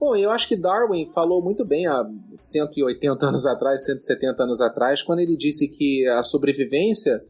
Bom, 0.01 0.15
eu 0.17 0.31
acho 0.31 0.47
que 0.49 0.57
Darwin 0.57 1.11
falou 1.13 1.43
muito 1.43 1.65
bem 1.65 1.87
há 1.87 2.05
180 2.39 3.27
anos 3.27 3.45
atrás, 3.47 3.85
170 3.85 4.43
anos 4.43 4.61
atrás, 4.61 5.03
quando 5.03 5.21
ele 5.21 5.37
disse 5.37 5.69
que 5.69 6.07
a 6.09 6.23
sobrevivência 6.23 7.21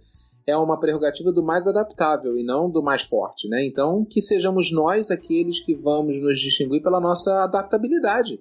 é 0.49 0.57
uma 0.57 0.81
prerrogativa 0.81 1.31
do 1.31 1.43
mais 1.43 1.67
adaptável 1.67 2.35
e 2.35 2.43
não 2.43 2.71
do 2.71 2.83
mais 2.83 3.03
forte, 3.03 3.47
né? 3.49 3.67
Então, 3.67 4.03
que 4.03 4.23
sejamos 4.23 4.73
nós 4.73 5.11
aqueles 5.11 5.61
que 5.61 5.75
vamos 5.75 6.19
nos 6.23 6.41
distinguir 6.41 6.83
pela 6.83 6.99
nossa 6.99 7.45
adaptabilidade, 7.45 8.41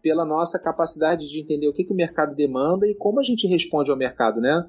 pela 0.00 0.24
nossa 0.24 0.56
capacidade 0.56 1.28
de 1.28 1.40
entender 1.40 1.66
o 1.66 1.72
que, 1.72 1.82
que 1.82 1.92
o 1.92 1.96
mercado 1.96 2.32
demanda 2.32 2.86
e 2.86 2.94
como 2.94 3.18
a 3.18 3.24
gente 3.24 3.48
responde 3.48 3.90
ao 3.90 3.96
mercado, 3.96 4.40
né? 4.40 4.64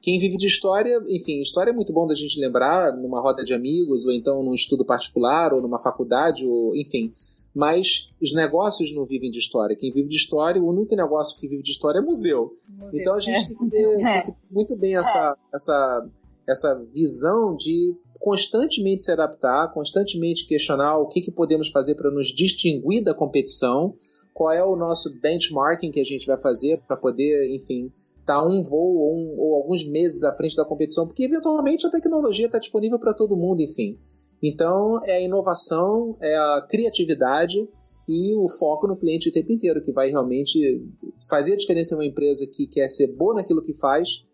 Quem 0.00 0.18
vive 0.18 0.36
de 0.36 0.48
história, 0.48 1.00
enfim, 1.06 1.40
história 1.40 1.70
é 1.70 1.72
muito 1.72 1.92
bom 1.92 2.08
da 2.08 2.14
gente 2.16 2.40
lembrar 2.40 2.92
numa 2.92 3.20
roda 3.20 3.44
de 3.44 3.54
amigos, 3.54 4.04
ou 4.04 4.10
então 4.10 4.42
num 4.42 4.52
estudo 4.52 4.84
particular, 4.84 5.54
ou 5.54 5.62
numa 5.62 5.78
faculdade, 5.78 6.44
ou 6.44 6.74
enfim. 6.74 7.12
Mas 7.54 8.10
os 8.20 8.34
negócios 8.34 8.92
não 8.92 9.04
vivem 9.04 9.30
de 9.30 9.38
história. 9.38 9.76
Quem 9.76 9.92
vive 9.92 10.08
de 10.08 10.16
história, 10.16 10.60
o 10.60 10.68
único 10.68 10.96
negócio 10.96 11.38
que 11.38 11.46
vive 11.46 11.62
de 11.62 11.70
história 11.70 12.00
é 12.00 12.02
museu. 12.02 12.56
Museu, 12.80 13.00
Então 13.00 13.14
a 13.14 13.20
gente 13.20 13.46
tem 13.46 13.56
que 13.56 13.70
ter, 13.70 14.00
É. 14.00 14.22
tem 14.22 14.32
que 14.32 14.32
ter 14.32 14.36
muito 14.50 14.76
bem 14.76 14.96
essa, 14.96 15.36
essa, 15.54 16.08
essa 16.46 16.74
visão 16.92 17.56
de 17.56 17.94
constantemente 18.18 19.02
se 19.02 19.10
adaptar, 19.10 19.72
constantemente 19.72 20.46
questionar 20.46 20.98
o 20.98 21.08
que, 21.08 21.20
que 21.20 21.30
podemos 21.32 21.68
fazer 21.68 21.96
para 21.96 22.10
nos 22.10 22.28
distinguir 22.28 23.02
da 23.02 23.12
competição, 23.14 23.94
qual 24.32 24.52
é 24.52 24.64
o 24.64 24.76
nosso 24.76 25.18
benchmarking 25.20 25.90
que 25.90 26.00
a 26.00 26.04
gente 26.04 26.26
vai 26.26 26.40
fazer 26.40 26.80
para 26.86 26.96
poder, 26.96 27.54
enfim, 27.54 27.90
estar 28.20 28.46
um 28.46 28.62
voo 28.62 28.96
ou, 28.96 29.14
um- 29.14 29.40
ou 29.40 29.54
alguns 29.56 29.84
meses 29.84 30.22
à 30.22 30.34
frente 30.36 30.56
da 30.56 30.64
competição, 30.64 31.06
porque 31.06 31.24
eventualmente 31.24 31.86
a 31.86 31.90
tecnologia 31.90 32.46
está 32.46 32.58
disponível 32.58 32.98
para 32.98 33.12
todo 33.12 33.36
mundo, 33.36 33.60
enfim. 33.60 33.98
Então 34.42 35.00
é 35.04 35.16
a 35.16 35.20
inovação, 35.20 36.16
é 36.20 36.34
a 36.36 36.66
criatividade 36.68 37.68
e 38.08 38.34
o 38.36 38.48
foco 38.48 38.86
no 38.86 38.96
cliente 38.96 39.28
o 39.28 39.32
tempo 39.32 39.52
inteiro, 39.52 39.82
que 39.82 39.92
vai 39.92 40.10
realmente 40.10 40.84
fazer 41.28 41.54
a 41.54 41.56
diferença 41.56 41.94
em 41.94 41.98
uma 41.98 42.06
empresa 42.06 42.46
que 42.46 42.66
quer 42.66 42.88
ser 42.88 43.08
boa 43.16 43.34
naquilo 43.34 43.62
que 43.62 43.74
faz 43.78 44.24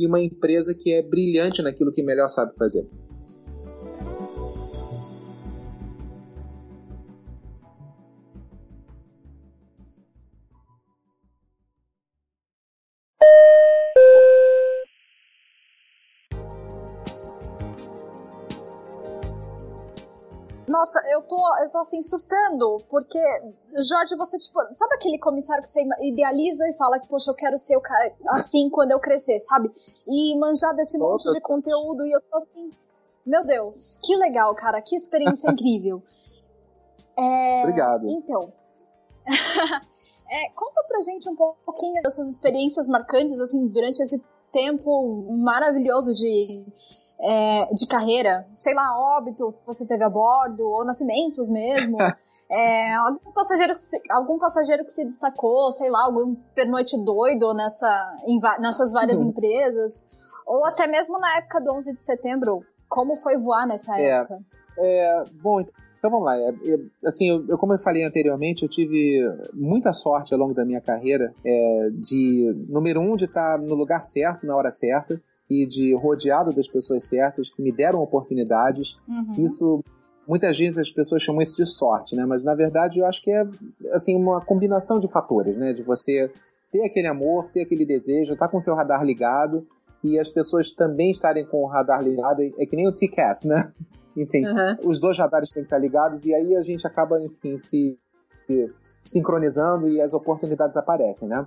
e 0.00 0.06
uma 0.06 0.18
empresa 0.18 0.74
que 0.74 0.94
é 0.94 1.02
brilhante 1.02 1.60
naquilo 1.60 1.92
que 1.92 2.02
melhor 2.02 2.26
sabe 2.26 2.54
fazer. 2.56 2.88
Nossa, 20.90 21.00
eu 21.08 21.22
tô, 21.22 21.36
eu 21.62 21.70
tô 21.70 21.78
assim 21.78 22.02
surtando, 22.02 22.78
porque, 22.88 23.20
Jorge, 23.88 24.16
você, 24.16 24.36
tipo, 24.38 24.58
sabe 24.74 24.94
aquele 24.96 25.20
comissário 25.20 25.62
que 25.62 25.68
você 25.68 25.86
idealiza 26.00 26.68
e 26.68 26.76
fala 26.76 26.98
que, 26.98 27.06
poxa, 27.06 27.30
eu 27.30 27.34
quero 27.34 27.56
ser 27.56 27.76
o 27.76 27.80
cara 27.80 28.12
assim 28.30 28.68
quando 28.68 28.90
eu 28.90 28.98
crescer, 28.98 29.38
sabe? 29.40 29.70
E 30.08 30.36
manjar 30.36 30.74
desse 30.74 30.98
monte 30.98 31.26
Nossa. 31.26 31.32
de 31.32 31.40
conteúdo 31.40 32.04
e 32.04 32.10
eu 32.10 32.20
tô 32.20 32.38
assim, 32.38 32.70
meu 33.24 33.44
Deus, 33.44 34.00
que 34.02 34.16
legal, 34.16 34.52
cara, 34.56 34.82
que 34.82 34.96
experiência 34.96 35.48
incrível. 35.52 36.02
É, 37.16 37.60
Obrigado. 37.62 38.08
Então, 38.08 38.52
é, 40.28 40.50
conta 40.56 40.82
pra 40.88 41.00
gente 41.02 41.28
um 41.28 41.36
pouquinho 41.36 42.02
das 42.02 42.16
suas 42.16 42.28
experiências 42.28 42.88
marcantes, 42.88 43.38
assim, 43.38 43.68
durante 43.68 44.02
esse 44.02 44.20
tempo 44.50 45.22
maravilhoso 45.30 46.12
de 46.12 46.66
é, 47.22 47.74
de 47.74 47.86
carreira, 47.86 48.46
sei 48.54 48.74
lá, 48.74 49.16
óbitos 49.18 49.58
que 49.58 49.66
você 49.66 49.84
teve 49.86 50.02
a 50.02 50.08
bordo, 50.08 50.64
ou 50.64 50.84
nascimentos 50.84 51.50
mesmo. 51.50 51.98
é, 52.50 52.94
algum, 52.94 53.32
passageiro, 53.32 53.74
algum 54.10 54.38
passageiro 54.38 54.84
que 54.84 54.92
se 54.92 55.04
destacou, 55.04 55.70
sei 55.70 55.90
lá, 55.90 56.04
algum 56.04 56.34
pernoite 56.54 56.96
doido 57.04 57.52
nessa, 57.54 58.16
em, 58.26 58.40
nessas 58.60 58.92
várias 58.92 59.18
uhum. 59.18 59.28
empresas. 59.28 60.06
Ou 60.46 60.64
até 60.64 60.86
mesmo 60.86 61.18
na 61.18 61.36
época 61.36 61.60
do 61.60 61.72
11 61.72 61.92
de 61.92 62.02
setembro, 62.02 62.64
como 62.88 63.16
foi 63.16 63.36
voar 63.36 63.66
nessa 63.66 63.98
é, 64.00 64.04
época? 64.04 64.40
É, 64.78 65.24
bom, 65.42 65.60
então 65.60 66.10
vamos 66.10 66.24
lá. 66.24 66.36
É, 66.36 66.48
é, 66.48 66.78
assim, 67.06 67.28
eu, 67.28 67.46
eu, 67.46 67.58
como 67.58 67.74
eu 67.74 67.78
falei 67.78 68.02
anteriormente, 68.02 68.62
eu 68.62 68.68
tive 68.68 69.20
muita 69.52 69.92
sorte 69.92 70.32
ao 70.32 70.40
longo 70.40 70.54
da 70.54 70.64
minha 70.64 70.80
carreira 70.80 71.34
é, 71.44 71.88
de, 71.92 72.66
número 72.68 73.00
um, 73.00 73.14
de 73.14 73.26
estar 73.26 73.58
no 73.58 73.74
lugar 73.74 74.02
certo, 74.02 74.46
na 74.46 74.56
hora 74.56 74.70
certa, 74.70 75.20
e 75.50 75.66
de 75.66 75.92
rodeado 75.94 76.54
das 76.54 76.68
pessoas 76.68 77.08
certas 77.08 77.50
que 77.50 77.60
me 77.60 77.72
deram 77.72 78.00
oportunidades. 78.00 78.96
Uhum. 79.08 79.44
Isso 79.44 79.84
muitas 80.26 80.56
vezes 80.56 80.78
as 80.78 80.92
pessoas 80.92 81.22
chamam 81.22 81.42
isso 81.42 81.56
de 81.56 81.66
sorte, 81.66 82.14
né? 82.14 82.24
Mas 82.24 82.44
na 82.44 82.54
verdade 82.54 83.00
eu 83.00 83.06
acho 83.06 83.20
que 83.20 83.32
é 83.32 83.44
assim 83.92 84.14
uma 84.14 84.40
combinação 84.40 85.00
de 85.00 85.08
fatores, 85.08 85.56
né? 85.56 85.72
De 85.72 85.82
você 85.82 86.30
ter 86.70 86.84
aquele 86.84 87.08
amor, 87.08 87.50
ter 87.52 87.62
aquele 87.62 87.84
desejo, 87.84 88.34
estar 88.34 88.46
tá 88.46 88.50
com 88.52 88.60
seu 88.60 88.76
radar 88.76 89.04
ligado 89.04 89.66
e 90.04 90.18
as 90.20 90.30
pessoas 90.30 90.72
também 90.72 91.10
estarem 91.10 91.44
com 91.44 91.64
o 91.64 91.66
radar 91.66 92.00
ligado. 92.00 92.42
É 92.42 92.64
que 92.64 92.76
nem 92.76 92.86
o 92.86 92.92
TCAS, 92.94 93.44
né? 93.44 93.72
Enfim, 94.16 94.46
uhum. 94.46 94.76
os 94.86 95.00
dois 95.00 95.18
radares 95.18 95.50
têm 95.50 95.62
que 95.62 95.66
estar 95.66 95.78
ligados 95.78 96.24
e 96.26 96.34
aí 96.34 96.56
a 96.56 96.62
gente 96.62 96.86
acaba, 96.86 97.20
enfim, 97.22 97.56
se, 97.56 97.96
se 98.44 98.72
sincronizando 99.02 99.88
e 99.88 100.00
as 100.00 100.12
oportunidades 100.12 100.76
aparecem, 100.76 101.28
né? 101.28 101.46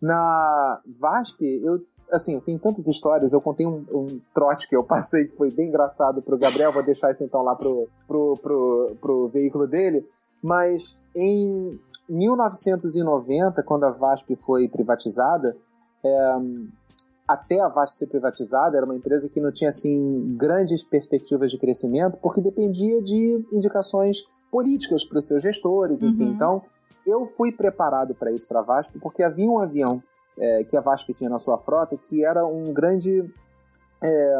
Na 0.00 0.80
VASP, 0.98 1.60
eu 1.62 1.80
assim, 2.10 2.38
tem 2.40 2.58
tantas 2.58 2.86
histórias. 2.86 3.32
Eu 3.32 3.40
contei 3.40 3.66
um, 3.66 3.84
um, 3.92 4.20
trote 4.34 4.68
que 4.68 4.76
eu 4.76 4.84
passei 4.84 5.26
que 5.26 5.36
foi 5.36 5.50
bem 5.50 5.68
engraçado 5.68 6.22
pro 6.22 6.38
Gabriel. 6.38 6.72
Vou 6.72 6.84
deixar 6.84 7.10
isso 7.10 7.24
então 7.24 7.42
lá 7.42 7.54
pro, 7.54 7.88
pro, 8.06 8.34
pro, 8.42 8.96
pro 9.00 9.28
veículo 9.28 9.66
dele. 9.66 10.06
Mas 10.42 10.96
em 11.14 11.78
1990, 12.08 13.62
quando 13.62 13.84
a 13.84 13.90
VASP 13.90 14.36
foi 14.36 14.68
privatizada, 14.68 15.56
é, 16.04 16.36
até 17.26 17.60
a 17.60 17.68
VASP 17.68 17.98
ser 17.98 18.06
privatizada, 18.06 18.76
era 18.76 18.86
uma 18.86 18.96
empresa 18.96 19.28
que 19.28 19.40
não 19.40 19.52
tinha 19.52 19.68
assim 19.68 20.34
grandes 20.36 20.82
perspectivas 20.82 21.50
de 21.50 21.58
crescimento, 21.58 22.16
porque 22.22 22.40
dependia 22.40 23.02
de 23.02 23.44
indicações 23.52 24.24
políticas 24.50 25.04
para 25.04 25.18
os 25.18 25.26
seus 25.26 25.42
gestores. 25.42 26.02
Uhum. 26.02 26.22
Então, 26.22 26.62
eu 27.06 27.26
fui 27.36 27.52
preparado 27.52 28.14
para 28.14 28.32
isso 28.32 28.46
para 28.46 28.60
a 28.60 28.62
VASP, 28.62 28.98
porque 28.98 29.22
havia 29.22 29.48
um 29.48 29.58
avião 29.58 30.02
é, 30.40 30.64
que 30.64 30.76
a 30.76 30.80
VASP 30.80 31.12
tinha 31.14 31.30
na 31.30 31.38
sua 31.38 31.58
frota, 31.58 31.96
que 31.96 32.24
era 32.24 32.46
um 32.46 32.72
grande 32.72 33.24
é, 34.00 34.32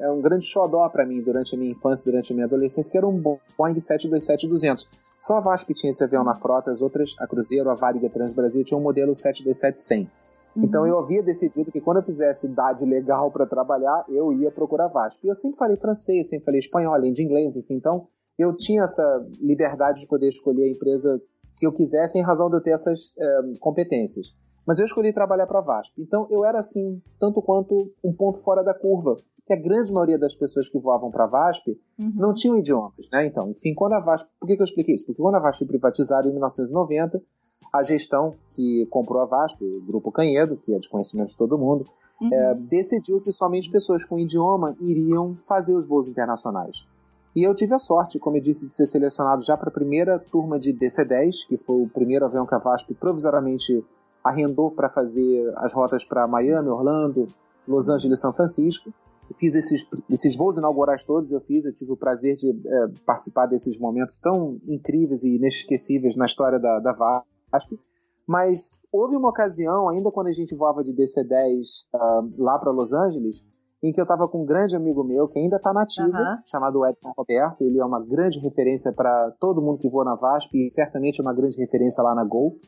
é 0.00 0.10
um 0.10 0.20
grande 0.20 0.44
xodó 0.44 0.88
para 0.88 1.06
mim 1.06 1.22
durante 1.22 1.54
a 1.54 1.58
minha 1.58 1.70
infância, 1.70 2.10
durante 2.10 2.32
a 2.32 2.34
minha 2.34 2.46
adolescência, 2.46 2.90
que 2.90 2.98
era 2.98 3.06
um 3.06 3.20
Boeing 3.20 3.74
727-200. 3.74 4.86
Só 5.20 5.36
a 5.36 5.40
VASP 5.40 5.72
tinha 5.74 5.90
esse 5.90 6.02
avião 6.02 6.24
na 6.24 6.34
frota, 6.34 6.70
as 6.70 6.82
outras, 6.82 7.14
a 7.18 7.26
Cruzeiro, 7.26 7.70
a 7.70 7.74
Varig 7.74 8.04
a 8.04 8.10
Transbrasil, 8.10 8.64
tinham 8.64 8.80
um 8.80 8.82
modelo 8.82 9.12
727-100. 9.12 10.08
Uhum. 10.56 10.64
Então 10.64 10.86
eu 10.86 10.98
havia 10.98 11.22
decidido 11.22 11.70
que 11.70 11.80
quando 11.80 11.98
eu 11.98 12.02
fizesse 12.02 12.46
idade 12.46 12.84
legal 12.84 13.30
para 13.30 13.46
trabalhar, 13.46 14.04
eu 14.08 14.32
ia 14.32 14.50
procurar 14.50 14.88
VASP. 14.88 15.24
E 15.24 15.28
eu 15.28 15.34
sempre 15.34 15.58
falei 15.58 15.76
francês, 15.76 16.28
sempre 16.28 16.44
falei 16.44 16.58
espanhol, 16.58 16.94
além 16.94 17.12
de 17.12 17.22
inglês, 17.22 17.56
enfim. 17.56 17.74
Então 17.74 18.06
eu 18.38 18.56
tinha 18.56 18.82
essa 18.82 19.26
liberdade 19.40 20.00
de 20.00 20.06
poder 20.06 20.28
escolher 20.28 20.64
a 20.64 20.70
empresa 20.70 21.22
que 21.56 21.66
eu 21.66 21.72
quisesse 21.72 22.18
em 22.18 22.22
razão 22.22 22.50
de 22.50 22.56
eu 22.56 22.60
ter 22.60 22.72
essas 22.72 23.14
é, 23.16 23.40
competências. 23.60 24.34
Mas 24.66 24.78
eu 24.78 24.84
escolhi 24.84 25.12
trabalhar 25.12 25.46
para 25.46 25.58
a 25.58 25.62
VASP. 25.62 26.00
Então 26.00 26.26
eu 26.30 26.44
era 26.44 26.58
assim, 26.58 27.00
tanto 27.18 27.42
quanto 27.42 27.90
um 28.02 28.12
ponto 28.12 28.40
fora 28.40 28.62
da 28.62 28.74
curva. 28.74 29.16
Que 29.46 29.52
a 29.52 29.60
grande 29.60 29.92
maioria 29.92 30.18
das 30.18 30.34
pessoas 30.34 30.68
que 30.68 30.78
voavam 30.78 31.10
para 31.10 31.24
a 31.24 31.26
VASP 31.26 31.78
uhum. 31.98 32.12
não 32.14 32.32
tinham 32.32 32.56
idiomas, 32.56 33.10
né? 33.12 33.26
Então, 33.26 33.50
enfim, 33.50 33.74
quando 33.74 33.92
a 33.92 34.00
VASP. 34.00 34.26
Por 34.40 34.46
que, 34.46 34.56
que 34.56 34.62
eu 34.62 34.64
expliquei 34.64 34.94
isso? 34.94 35.04
Porque 35.04 35.20
quando 35.20 35.34
a 35.34 35.40
VASP 35.40 35.58
foi 35.58 35.68
privatizada 35.68 36.26
em 36.26 36.32
1990, 36.32 37.22
a 37.70 37.82
gestão 37.82 38.34
que 38.54 38.86
comprou 38.90 39.20
a 39.20 39.26
VASP, 39.26 39.62
o 39.62 39.82
Grupo 39.82 40.10
Canhedo, 40.10 40.56
que 40.56 40.72
é 40.72 40.78
de 40.78 40.88
conhecimento 40.88 41.28
de 41.28 41.36
todo 41.36 41.58
mundo, 41.58 41.84
uhum. 42.20 42.32
é, 42.32 42.54
decidiu 42.54 43.20
que 43.20 43.32
somente 43.32 43.70
pessoas 43.70 44.02
com 44.04 44.18
idioma 44.18 44.76
iriam 44.80 45.36
fazer 45.46 45.74
os 45.74 45.86
voos 45.86 46.08
internacionais. 46.08 46.86
E 47.34 47.42
eu 47.42 47.54
tive 47.54 47.74
a 47.74 47.78
sorte, 47.78 48.18
como 48.18 48.36
eu 48.36 48.40
disse, 48.40 48.68
de 48.68 48.74
ser 48.74 48.86
selecionado 48.86 49.42
já 49.42 49.56
para 49.56 49.68
a 49.68 49.72
primeira 49.72 50.18
turma 50.20 50.58
de 50.58 50.72
DC-10, 50.72 51.48
que 51.48 51.56
foi 51.56 51.82
o 51.82 51.88
primeiro 51.88 52.24
avião 52.24 52.46
que 52.46 52.54
a 52.54 52.58
VASP 52.58 52.94
provisoriamente 52.94 53.84
arrendou 54.24 54.70
para 54.70 54.88
fazer 54.88 55.52
as 55.56 55.72
rotas 55.72 56.04
para 56.04 56.26
Miami, 56.26 56.68
Orlando, 56.70 57.28
Los 57.68 57.90
Angeles 57.90 58.20
São 58.20 58.32
Francisco. 58.32 58.92
Eu 59.28 59.36
fiz 59.36 59.54
esses, 59.54 59.86
esses 60.10 60.36
voos 60.36 60.56
inaugurais 60.56 61.04
todos, 61.04 61.30
eu 61.30 61.40
fiz, 61.40 61.64
eu 61.64 61.72
tive 61.74 61.92
o 61.92 61.96
prazer 61.96 62.34
de 62.34 62.50
é, 62.50 62.86
participar 63.06 63.46
desses 63.46 63.78
momentos 63.78 64.18
tão 64.18 64.58
incríveis 64.66 65.22
e 65.24 65.36
inesquecíveis 65.36 66.16
na 66.16 66.26
história 66.26 66.58
da, 66.58 66.78
da 66.80 66.92
VASP. 66.92 67.78
Mas 68.26 68.70
houve 68.90 69.16
uma 69.16 69.28
ocasião, 69.28 69.88
ainda 69.88 70.10
quando 70.10 70.28
a 70.28 70.32
gente 70.32 70.54
voava 70.54 70.82
de 70.82 70.94
DC-10 70.94 71.60
uh, 71.92 71.96
ah, 71.96 72.22
lá 72.38 72.58
para 72.58 72.70
Los 72.70 72.92
Angeles, 72.92 73.44
em 73.82 73.92
que 73.92 74.00
eu 74.00 74.04
estava 74.04 74.26
com 74.26 74.42
um 74.42 74.46
grande 74.46 74.74
amigo 74.74 75.04
meu, 75.04 75.28
que 75.28 75.38
ainda 75.38 75.56
está 75.56 75.72
nativo, 75.72 76.16
uhum. 76.16 76.38
chamado 76.46 76.86
Edson 76.86 77.12
Roberto. 77.16 77.62
Ele 77.62 77.78
é 77.78 77.84
uma 77.84 78.02
grande 78.02 78.38
referência 78.38 78.90
para 78.92 79.30
todo 79.38 79.60
mundo 79.60 79.78
que 79.78 79.90
voa 79.90 80.04
na 80.04 80.14
VASP 80.14 80.66
e 80.66 80.70
certamente 80.70 81.20
é 81.20 81.22
uma 81.22 81.34
grande 81.34 81.58
referência 81.58 82.02
lá 82.02 82.14
na 82.14 82.24
Gol 82.24 82.58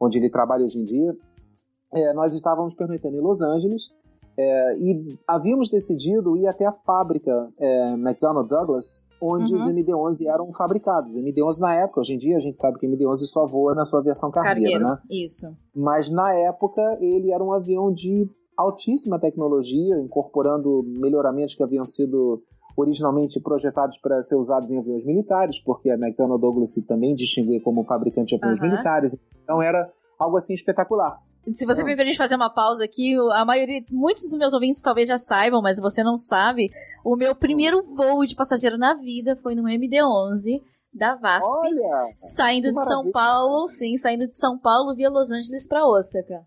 onde 0.00 0.18
ele 0.18 0.30
trabalha 0.30 0.64
hoje 0.64 0.78
em 0.78 0.84
dia, 0.84 1.16
é, 1.92 2.12
nós 2.12 2.34
estávamos 2.34 2.74
pernoitando 2.74 3.16
em 3.16 3.20
Los 3.20 3.40
Angeles 3.40 3.90
é, 4.36 4.76
e 4.78 5.18
havíamos 5.26 5.68
decidido 5.70 6.36
ir 6.36 6.46
até 6.46 6.66
a 6.66 6.72
fábrica 6.72 7.48
é, 7.58 7.92
McDonnell 7.94 8.46
Douglas, 8.46 9.02
onde 9.20 9.52
uhum. 9.52 9.58
os 9.58 9.66
MD-11 9.66 10.26
eram 10.32 10.52
fabricados. 10.52 11.12
MD-11 11.12 11.58
na 11.58 11.74
época, 11.74 12.00
hoje 12.00 12.14
em 12.14 12.18
dia 12.18 12.36
a 12.36 12.40
gente 12.40 12.58
sabe 12.58 12.78
que 12.78 12.86
MD-11 12.86 13.16
só 13.26 13.46
voa 13.46 13.74
na 13.74 13.84
sua 13.84 14.00
versão 14.00 14.30
cargueira, 14.30 14.84
né? 14.84 14.98
Isso. 15.10 15.48
Mas 15.74 16.08
na 16.08 16.32
época 16.34 16.80
ele 17.00 17.32
era 17.32 17.42
um 17.42 17.52
avião 17.52 17.92
de 17.92 18.30
altíssima 18.56 19.18
tecnologia, 19.18 19.98
incorporando 20.00 20.84
melhoramentos 20.84 21.54
que 21.54 21.62
haviam 21.62 21.84
sido 21.84 22.42
originalmente 22.76 23.40
projetados 23.40 23.98
para 23.98 24.22
ser 24.22 24.36
usados 24.36 24.70
em 24.70 24.78
aviões 24.78 25.04
militares, 25.04 25.58
porque 25.58 25.90
a 25.90 25.94
McDonnell 25.94 26.38
Douglas 26.38 26.72
se 26.72 26.82
também 26.82 27.14
distinguia 27.14 27.60
como 27.62 27.84
fabricante 27.84 28.36
de 28.36 28.36
aviões 28.36 28.60
uhum. 28.60 28.68
militares. 28.68 29.18
Então 29.42 29.60
era 29.60 29.90
algo 30.18 30.36
assim 30.36 30.54
espetacular. 30.54 31.18
Se 31.52 31.64
você 31.64 31.82
me 31.82 31.96
permite 31.96 32.18
fazer 32.18 32.36
uma 32.36 32.50
pausa 32.50 32.84
aqui, 32.84 33.16
a 33.32 33.44
maioria, 33.44 33.82
muitos 33.90 34.24
dos 34.24 34.38
meus 34.38 34.52
ouvintes 34.52 34.82
talvez 34.82 35.08
já 35.08 35.16
saibam, 35.16 35.62
mas 35.62 35.80
você 35.80 36.02
não 36.02 36.16
sabe, 36.16 36.70
o 37.04 37.16
meu 37.16 37.34
primeiro 37.34 37.80
voo 37.96 38.26
de 38.26 38.34
passageiro 38.34 38.76
na 38.76 38.94
vida 38.94 39.34
foi 39.34 39.54
no 39.54 39.62
MD-11 39.62 40.60
da 40.92 41.14
VASP, 41.14 41.58
Olha, 41.58 42.12
saindo 42.16 42.70
de 42.70 42.84
São 42.84 43.10
Paulo, 43.10 43.66
sim, 43.66 43.96
saindo 43.96 44.26
de 44.26 44.34
São 44.34 44.58
Paulo 44.58 44.94
via 44.94 45.08
Los 45.08 45.30
Angeles 45.30 45.66
para 45.66 45.86
Osaka 45.86 46.44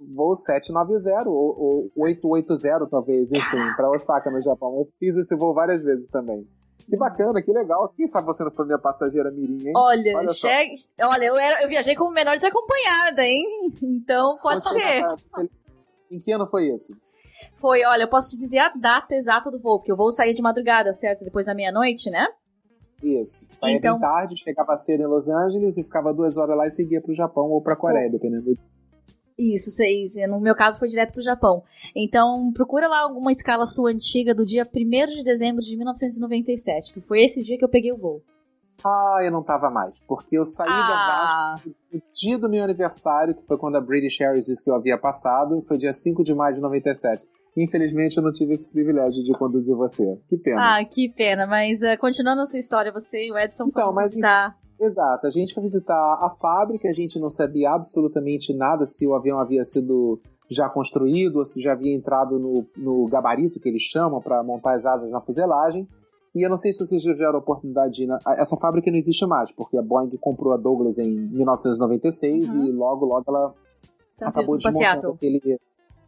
voo 0.00 0.34
790 0.34 1.28
ou, 1.28 1.90
ou 1.96 2.04
880 2.04 2.86
talvez, 2.90 3.32
enfim, 3.32 3.74
para 3.76 3.90
Osaka 3.90 4.30
no 4.30 4.42
Japão. 4.42 4.74
Eu 4.76 4.88
fiz 4.98 5.16
esse 5.16 5.36
voo 5.36 5.54
várias 5.54 5.82
vezes 5.82 6.08
também. 6.08 6.46
Que 6.88 6.96
bacana, 6.96 7.42
que 7.42 7.52
legal. 7.52 7.92
Quem 7.96 8.06
sabe 8.06 8.26
você 8.26 8.42
não 8.42 8.50
foi 8.50 8.64
minha 8.64 8.78
passageira 8.78 9.30
mirim, 9.30 9.66
hein? 9.66 9.72
Olha, 9.76 10.16
olha, 10.16 10.32
chegue... 10.32 10.72
olha 11.02 11.24
eu, 11.24 11.36
era, 11.36 11.62
eu 11.62 11.68
viajei 11.68 11.94
como 11.94 12.12
menor 12.12 12.34
desacompanhada, 12.34 13.22
hein? 13.22 13.44
Então 13.82 14.38
pode 14.42 14.62
você 14.62 14.80
ser. 14.80 15.02
Você... 15.02 15.50
Em 16.10 16.20
que 16.20 16.32
ano 16.32 16.46
foi 16.46 16.68
esse? 16.68 16.94
Foi, 17.54 17.84
olha, 17.84 18.04
eu 18.04 18.08
posso 18.08 18.30
te 18.30 18.36
dizer 18.36 18.58
a 18.58 18.70
data 18.70 19.14
exata 19.14 19.50
do 19.50 19.60
voo, 19.60 19.78
porque 19.78 19.92
o 19.92 19.96
voo 19.96 20.10
saía 20.10 20.32
de 20.32 20.40
madrugada, 20.40 20.92
certo? 20.92 21.24
Depois 21.24 21.46
da 21.46 21.54
meia-noite, 21.54 22.10
né? 22.10 22.26
Isso. 23.02 23.44
Saía 23.60 23.76
então... 23.76 23.98
bem 23.98 24.00
tarde, 24.00 24.36
chegava 24.36 24.76
cedo 24.76 25.02
em 25.02 25.06
Los 25.06 25.28
Angeles 25.28 25.76
e 25.76 25.84
ficava 25.84 26.14
duas 26.14 26.36
horas 26.36 26.56
lá 26.56 26.66
e 26.66 26.70
seguia 26.70 27.02
pro 27.02 27.14
Japão 27.14 27.50
ou 27.50 27.60
pra 27.60 27.76
Coreia, 27.76 28.10
dependendo 28.10 28.44
do 28.44 28.58
isso, 29.38 29.70
seis. 29.70 30.14
No 30.28 30.40
meu 30.40 30.54
caso 30.54 30.78
foi 30.78 30.88
direto 30.88 31.12
pro 31.12 31.22
Japão. 31.22 31.62
Então, 31.94 32.50
procura 32.52 32.88
lá 32.88 33.00
alguma 33.00 33.30
escala 33.30 33.64
sua 33.66 33.90
antiga 33.90 34.34
do 34.34 34.44
dia 34.44 34.64
1 34.64 35.06
de 35.14 35.22
dezembro 35.22 35.62
de 35.62 35.76
1997, 35.76 36.92
que 36.92 37.00
foi 37.00 37.22
esse 37.22 37.42
dia 37.42 37.56
que 37.56 37.64
eu 37.64 37.68
peguei 37.68 37.92
o 37.92 37.96
voo. 37.96 38.22
Ah, 38.84 39.18
eu 39.22 39.30
não 39.30 39.42
tava 39.42 39.70
mais. 39.70 40.00
Porque 40.06 40.38
eu 40.38 40.44
saí 40.44 40.68
ah. 40.70 40.88
da 40.88 41.06
Vasco 41.06 41.70
no 41.92 42.02
dia 42.12 42.38
do 42.38 42.48
meu 42.48 42.64
aniversário, 42.64 43.34
que 43.34 43.46
foi 43.46 43.58
quando 43.58 43.76
a 43.76 43.80
British 43.80 44.20
Airways 44.20 44.46
disse 44.46 44.64
que 44.64 44.70
eu 44.70 44.74
havia 44.74 44.98
passado, 44.98 45.64
foi 45.66 45.78
dia 45.78 45.92
5 45.92 46.22
de 46.22 46.34
maio 46.34 46.54
de 46.54 46.60
97. 46.60 47.24
Infelizmente 47.56 48.16
eu 48.16 48.22
não 48.22 48.30
tive 48.30 48.54
esse 48.54 48.68
privilégio 48.70 49.22
de 49.24 49.32
conduzir 49.32 49.74
você. 49.74 50.16
Que 50.28 50.36
pena. 50.36 50.78
Ah, 50.78 50.84
que 50.84 51.08
pena. 51.08 51.46
Mas 51.46 51.80
uh, 51.82 51.98
continuando 51.98 52.42
a 52.42 52.46
sua 52.46 52.58
história, 52.58 52.92
você 52.92 53.26
e 53.26 53.32
o 53.32 53.38
Edson 53.38 53.64
então, 53.64 53.82
foram 53.82 53.94
mas, 53.94 54.10
visitar... 54.10 54.56
Exato, 54.80 55.26
a 55.26 55.30
gente 55.30 55.54
foi 55.54 55.62
visitar 55.64 55.94
a 55.96 56.30
fábrica, 56.40 56.88
a 56.88 56.92
gente 56.92 57.18
não 57.18 57.28
sabia 57.28 57.70
absolutamente 57.70 58.54
nada 58.54 58.86
se 58.86 59.06
o 59.06 59.14
avião 59.14 59.40
havia 59.40 59.64
sido 59.64 60.20
já 60.48 60.68
construído 60.68 61.36
ou 61.36 61.44
se 61.44 61.60
já 61.60 61.72
havia 61.72 61.94
entrado 61.94 62.38
no, 62.38 62.64
no 62.76 63.06
gabarito 63.08 63.58
que 63.58 63.68
eles 63.68 63.82
chamam 63.82 64.20
para 64.20 64.42
montar 64.42 64.74
as 64.74 64.86
asas 64.86 65.10
na 65.10 65.20
fuselagem. 65.20 65.86
E 66.34 66.42
eu 66.42 66.48
não 66.48 66.56
sei 66.56 66.72
se 66.72 66.86
vocês 66.86 67.02
já 67.02 67.12
tiveram 67.12 67.36
a 67.36 67.38
oportunidade 67.38 67.94
de 67.94 68.04
ir 68.04 68.06
na... 68.06 68.18
Essa 68.36 68.56
fábrica 68.56 68.90
não 68.90 68.96
existe 68.96 69.26
mais, 69.26 69.50
porque 69.50 69.76
a 69.76 69.82
Boeing 69.82 70.16
comprou 70.20 70.52
a 70.52 70.56
Douglas 70.56 70.98
em 70.98 71.10
1996 71.10 72.54
uhum. 72.54 72.64
e 72.66 72.72
logo, 72.72 73.04
logo 73.04 73.24
ela 73.26 73.54
então, 74.14 74.28
acabou 74.28 74.56
de 74.56 74.70
montar 74.70 74.98
aquele... 75.08 75.58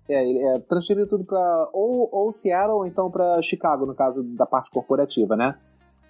É, 0.09 0.29
ele 0.29 0.45
é 0.45 0.59
transferido 0.61 1.07
tudo 1.07 1.25
para 1.25 1.69
ou, 1.73 2.09
ou 2.11 2.33
Seattle 2.33 2.79
ou 2.79 2.87
então 2.87 3.11
para 3.11 3.41
Chicago, 3.43 3.87
no 3.87 3.95
caso 3.95 4.23
da 4.23 4.45
parte 4.45 4.71
corporativa, 4.71 5.37
né? 5.37 5.57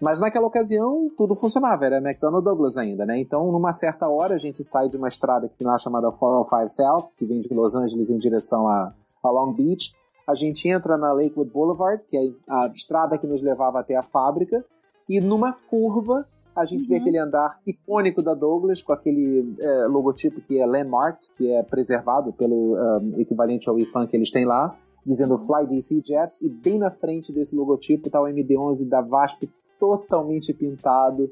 Mas 0.00 0.18
naquela 0.18 0.46
ocasião 0.46 1.10
tudo 1.16 1.36
funcionava, 1.36 1.84
era 1.84 1.98
McDonnell 1.98 2.40
Douglas 2.40 2.76
ainda, 2.78 3.04
né? 3.04 3.20
Então, 3.20 3.52
numa 3.52 3.72
certa 3.72 4.08
hora, 4.08 4.34
a 4.34 4.38
gente 4.38 4.64
sai 4.64 4.88
de 4.88 4.96
uma 4.96 5.08
estrada 5.08 5.48
que 5.48 5.62
lá 5.62 5.76
chamada 5.78 6.10
405 6.10 6.68
South, 6.68 7.10
que 7.18 7.26
vem 7.26 7.40
de 7.40 7.52
Los 7.52 7.74
Angeles 7.74 8.08
em 8.08 8.16
direção 8.16 8.66
a, 8.66 8.94
a 9.22 9.30
Long 9.30 9.52
Beach. 9.52 9.92
A 10.26 10.34
gente 10.34 10.68
entra 10.68 10.96
na 10.96 11.12
Lakewood 11.12 11.50
Boulevard, 11.50 12.02
que 12.08 12.16
é 12.16 12.30
a 12.48 12.66
estrada 12.68 13.18
que 13.18 13.26
nos 13.26 13.42
levava 13.42 13.80
até 13.80 13.94
a 13.94 14.02
fábrica, 14.02 14.64
e 15.08 15.20
numa 15.20 15.52
curva 15.52 16.26
a 16.54 16.64
gente 16.64 16.82
uhum. 16.82 16.88
vê 16.88 16.96
aquele 16.96 17.18
andar 17.18 17.58
icônico 17.66 18.22
da 18.22 18.34
Douglas, 18.34 18.82
com 18.82 18.92
aquele 18.92 19.54
é, 19.60 19.86
logotipo 19.86 20.40
que 20.40 20.58
é 20.58 20.66
landmark, 20.66 21.18
que 21.36 21.50
é 21.50 21.62
preservado 21.62 22.32
pelo 22.32 22.74
um, 22.74 23.14
equivalente 23.18 23.68
ao 23.68 23.78
IFAN 23.78 24.06
que 24.06 24.16
eles 24.16 24.30
têm 24.30 24.44
lá, 24.44 24.76
dizendo 25.04 25.38
Fly 25.38 25.66
DC 25.66 26.02
Jets, 26.04 26.40
e 26.42 26.48
bem 26.48 26.78
na 26.78 26.90
frente 26.90 27.32
desse 27.32 27.54
logotipo 27.56 28.06
está 28.06 28.20
o 28.20 28.26
MD-11 28.26 28.88
da 28.88 29.00
VASP 29.00 29.48
totalmente 29.80 30.52
pintado. 30.52 31.30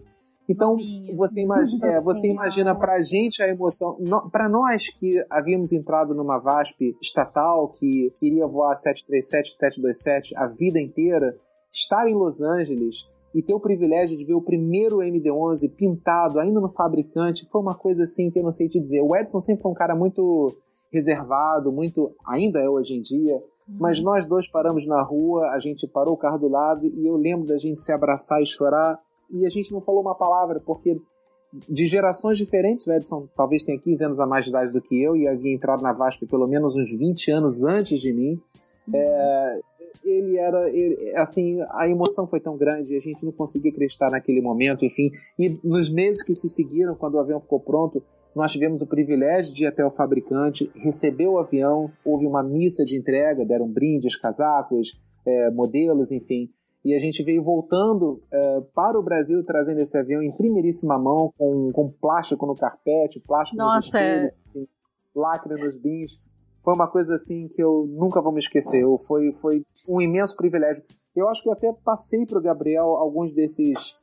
Então, 0.49 0.77
você 1.15 1.43
imagina, 1.43 1.87
é, 1.93 2.01
você 2.01 2.29
imagina 2.29 2.75
pra 2.75 3.01
gente 3.01 3.43
a 3.43 3.49
emoção. 3.49 3.97
Para 4.33 4.49
nós 4.49 4.89
que 4.89 5.23
havíamos 5.29 5.73
entrado 5.73 6.15
numa 6.15 6.39
VASP 6.39 6.97
estatal 7.03 7.69
que 7.69 8.11
queria 8.19 8.47
voar 8.47 8.75
737, 8.75 9.53
727 9.59 10.37
a 10.37 10.47
vida 10.47 10.81
inteira, 10.81 11.37
estar 11.71 12.09
em 12.09 12.15
Los 12.15 12.41
Angeles 12.41 13.07
e 13.35 13.43
ter 13.43 13.53
o 13.53 13.61
privilégio 13.61 14.17
de 14.17 14.25
ver 14.25 14.33
o 14.33 14.43
primeiro 14.43 14.99
MD-11 14.99 15.71
pintado 15.77 16.41
ainda 16.41 16.59
no 16.61 16.73
fabricante 16.73 17.47
foi 17.53 17.61
uma 17.61 17.75
coisa 17.75 18.05
assim 18.05 18.31
que 18.31 18.39
eu 18.39 18.43
não 18.43 18.51
sei 18.51 18.69
te 18.69 18.81
dizer. 18.81 19.03
O 19.03 19.15
Edson 19.15 19.41
sempre 19.41 19.63
foi 19.63 19.71
um 19.71 19.75
cara 19.75 19.95
muito 19.95 20.49
reservado, 20.91 21.71
muito 21.71 22.15
ainda 22.27 22.59
é 22.59 22.69
hoje 22.69 22.95
em 22.95 23.03
dia. 23.03 23.39
Mas 23.69 24.01
nós 24.01 24.27
dois 24.27 24.49
paramos 24.49 24.87
na 24.87 25.03
rua, 25.03 25.51
a 25.51 25.59
gente 25.59 25.87
parou 25.87 26.15
o 26.15 26.17
carro 26.17 26.39
do 26.39 26.49
lado 26.49 26.87
e 26.87 27.07
eu 27.07 27.17
lembro 27.17 27.47
da 27.47 27.59
gente 27.59 27.79
se 27.79 27.93
abraçar 27.93 28.41
e 28.41 28.47
chorar 28.47 28.99
e 29.31 29.45
a 29.45 29.49
gente 29.49 29.73
não 29.73 29.81
falou 29.81 30.01
uma 30.01 30.15
palavra 30.15 30.61
porque 30.65 30.99
de 31.53 31.87
gerações 31.87 32.37
diferentes, 32.37 32.87
o 32.87 32.93
Edson 32.93 33.27
talvez 33.35 33.63
tenha 33.63 33.79
15 33.79 34.05
anos 34.05 34.21
a 34.21 34.27
mais 34.27 34.45
de 34.45 34.51
idade 34.51 34.73
do 34.73 34.81
que 34.81 35.03
eu 35.03 35.17
e 35.17 35.27
havia 35.27 35.53
entrado 35.53 35.83
na 35.83 35.93
VASP 35.93 36.27
pelo 36.27 36.47
menos 36.47 36.77
uns 36.77 36.93
20 36.93 37.31
anos 37.31 37.65
antes 37.65 38.01
de 38.01 38.13
mim. 38.13 38.41
Uhum. 38.87 38.95
É, 38.95 39.61
ele 40.05 40.37
era, 40.37 40.69
ele, 40.71 41.15
assim, 41.17 41.61
a 41.71 41.89
emoção 41.89 42.27
foi 42.27 42.41
tão 42.41 42.57
grande, 42.57 42.97
a 42.97 43.01
gente 43.01 43.25
não 43.25 43.33
conseguia 43.33 43.71
acreditar 43.71 44.11
naquele 44.11 44.41
momento, 44.41 44.85
enfim. 44.85 45.11
E 45.39 45.53
nos 45.65 45.91
meses 45.91 46.23
que 46.23 46.35
se 46.35 46.49
seguiram, 46.49 46.95
quando 46.95 47.15
o 47.15 47.19
avião 47.19 47.41
ficou 47.41 47.61
pronto, 47.61 48.03
nós 48.39 48.53
tivemos 48.53 48.81
o 48.81 48.87
privilégio 48.87 49.53
de 49.53 49.65
ir 49.65 49.67
até 49.67 49.85
o 49.85 49.91
fabricante, 49.91 50.71
receber 50.77 51.27
o 51.27 51.39
avião, 51.39 51.91
houve 52.05 52.25
uma 52.25 52.43
missa 52.43 52.85
de 52.85 52.97
entrega, 52.97 53.45
deram 53.45 53.69
brindes, 53.69 54.15
casacos, 54.15 54.97
é, 55.27 55.51
modelos, 55.51 56.13
enfim. 56.13 56.49
E 56.85 56.95
a 56.95 57.01
gente 57.01 57.23
veio 57.25 57.43
voltando 57.43 58.23
é, 58.31 58.61
para 58.73 58.97
o 58.97 59.03
Brasil 59.03 59.45
trazendo 59.45 59.81
esse 59.81 59.99
avião 59.99 60.23
em 60.23 60.31
primeiríssima 60.31 60.97
mão, 60.97 61.35
com, 61.37 61.73
com 61.73 61.91
plástico 61.91 62.47
no 62.47 62.55
carpete, 62.55 63.21
plástico 63.21 63.59
Nossa, 63.59 63.99
nos 63.99 64.33
espelhos, 64.33 64.37
é... 64.57 65.19
lacre 65.19 65.61
nos 65.61 65.77
bins 65.77 66.21
foi 66.63 66.75
uma 66.75 66.87
coisa 66.87 67.15
assim 67.15 67.49
que 67.49 67.63
eu 67.63 67.87
nunca 67.89 68.21
vou 68.21 68.31
me 68.31 68.41
esquecer. 68.41 68.83
Eu, 68.83 68.99
foi, 69.09 69.33
foi 69.41 69.65
um 69.89 70.03
imenso 70.03 70.37
privilégio. 70.37 70.83
Eu 71.17 71.27
acho 71.29 71.43
que 71.43 71.49
eu 71.49 71.53
até 71.55 71.73
passei 71.83 72.27
para 72.27 72.39
o 72.39 72.43
Gabriel 72.43 72.89
alguns 72.89 73.35
desses 73.35 73.97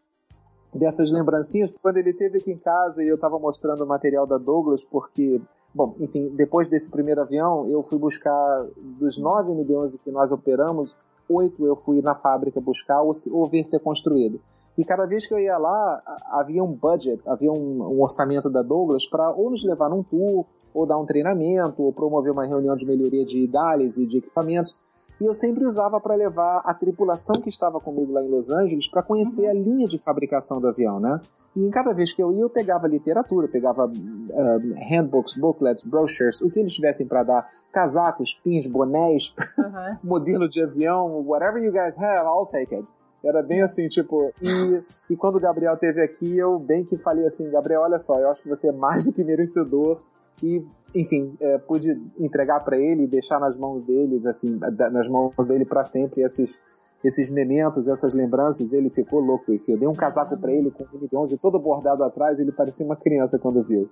dessas 0.75 1.11
lembrancinhas 1.11 1.71
quando 1.81 1.97
ele 1.97 2.13
teve 2.13 2.38
aqui 2.38 2.51
em 2.51 2.57
casa 2.57 3.03
e 3.03 3.07
eu 3.07 3.15
estava 3.15 3.39
mostrando 3.39 3.83
o 3.83 3.88
material 3.88 4.27
da 4.27 4.38
Douglas 4.38 4.83
porque 4.83 5.41
bom 5.73 5.95
enfim 5.99 6.29
depois 6.35 6.69
desse 6.69 6.91
primeiro 6.91 7.21
avião 7.21 7.67
eu 7.67 7.81
fui 7.83 7.97
buscar 7.97 8.65
dos 8.99 9.17
9 9.17 9.53
milhões 9.53 9.97
que 10.03 10.11
nós 10.11 10.31
operamos 10.31 10.95
oito 11.29 11.65
eu 11.65 11.75
fui 11.77 12.01
na 12.01 12.13
fábrica 12.13 12.59
buscar 12.59 13.01
ou, 13.01 13.11
ou 13.31 13.47
ver 13.47 13.65
ser 13.65 13.79
construído 13.79 14.39
e 14.77 14.83
cada 14.83 15.05
vez 15.05 15.25
que 15.25 15.33
eu 15.33 15.39
ia 15.39 15.57
lá 15.57 16.01
havia 16.31 16.63
um 16.63 16.73
budget 16.73 17.21
havia 17.25 17.51
um, 17.51 17.81
um 17.81 18.01
orçamento 18.01 18.49
da 18.49 18.61
Douglas 18.61 19.07
para 19.07 19.31
ou 19.31 19.49
nos 19.49 19.63
levar 19.63 19.89
num 19.89 20.03
tour 20.03 20.45
ou 20.75 20.85
dar 20.85 20.97
um 20.97 21.05
treinamento, 21.05 21.81
ou 21.81 21.93
promover 21.93 22.33
uma 22.33 22.45
reunião 22.45 22.75
de 22.75 22.85
melhoria 22.85 23.25
de 23.25 23.39
idales 23.39 23.97
e 23.97 24.05
de 24.05 24.17
equipamentos. 24.17 24.77
E 25.19 25.25
eu 25.25 25.34
sempre 25.34 25.65
usava 25.65 25.99
para 25.99 26.15
levar 26.15 26.62
a 26.65 26.73
tripulação 26.73 27.36
que 27.41 27.49
estava 27.49 27.80
comigo 27.80 28.12
lá 28.12 28.21
em 28.21 28.30
Los 28.30 28.49
Angeles 28.49 28.88
para 28.89 29.01
conhecer 29.01 29.43
uhum. 29.43 29.49
a 29.49 29.54
linha 29.54 29.88
de 29.88 29.97
fabricação 29.97 30.60
do 30.60 30.67
avião, 30.67 30.99
né? 30.99 31.21
E 31.56 31.65
em 31.65 31.69
cada 31.69 31.93
vez 31.93 32.12
que 32.12 32.21
eu 32.21 32.34
ia, 32.34 32.41
eu 32.41 32.49
pegava 32.49 32.86
literatura, 32.86 33.47
pegava 33.47 33.86
uh, 33.86 34.73
handbooks, 34.75 35.38
booklets, 35.38 35.86
brochures, 35.86 36.41
o 36.41 36.49
que 36.49 36.60
eles 36.60 36.73
tivessem 36.73 37.08
para 37.08 37.23
dar, 37.23 37.49
casacos, 37.71 38.34
pins, 38.43 38.67
bonés, 38.67 39.34
uhum. 39.58 39.97
modelo 40.04 40.49
de 40.49 40.62
avião, 40.62 41.25
whatever 41.25 41.63
you 41.63 41.71
guys 41.71 41.97
have, 41.97 42.25
I'll 42.25 42.45
take 42.45 42.75
it. 42.75 42.86
Era 43.23 43.41
bem 43.41 43.62
assim, 43.62 43.88
tipo, 43.88 44.32
e, 44.41 44.84
e 45.10 45.15
quando 45.15 45.38
o 45.38 45.39
Gabriel 45.39 45.75
teve 45.78 46.01
aqui, 46.01 46.38
eu 46.38 46.60
bem 46.60 46.84
que 46.84 46.97
falei 46.97 47.25
assim, 47.25 47.49
Gabriel, 47.49 47.82
olha 47.82 47.97
só, 47.97 48.19
eu 48.19 48.30
acho 48.30 48.43
que 48.43 48.49
você 48.49 48.67
é 48.67 48.71
mais 48.71 49.06
do 49.06 49.13
que 49.13 49.23
merecedor 49.23 49.99
e 50.43 50.65
enfim 50.93 51.36
é, 51.39 51.58
pude 51.58 51.89
entregar 52.19 52.60
para 52.62 52.78
ele 52.78 53.04
e 53.04 53.08
deixar 53.08 53.39
nas 53.39 53.58
mãos 53.58 53.84
deles 53.84 54.26
assim 54.26 54.58
nas 54.91 55.08
mãos 55.08 55.34
dele 55.48 55.65
para 55.65 55.84
sempre 55.84 56.21
esses 56.21 56.60
esses 57.08 57.30
mementos, 57.30 57.88
essas 57.88 58.13
lembranças, 58.13 58.74
ele 58.74 58.89
ficou 58.89 59.19
louco. 59.19 59.52
Eu 59.67 59.78
dei 59.78 59.88
um 59.88 59.93
casaco 59.93 60.38
para 60.38 60.52
ele 60.52 60.71
com 60.71 60.86
um 61.13 61.28
de 61.28 61.38
todo 61.38 61.60
bordado 61.60 62.04
atrás, 62.04 62.39
ele 62.39 62.52
parecia 62.52 62.86
uma 62.86 62.95
criança 62.95 63.38
quando 63.38 63.63
viu. 63.63 63.89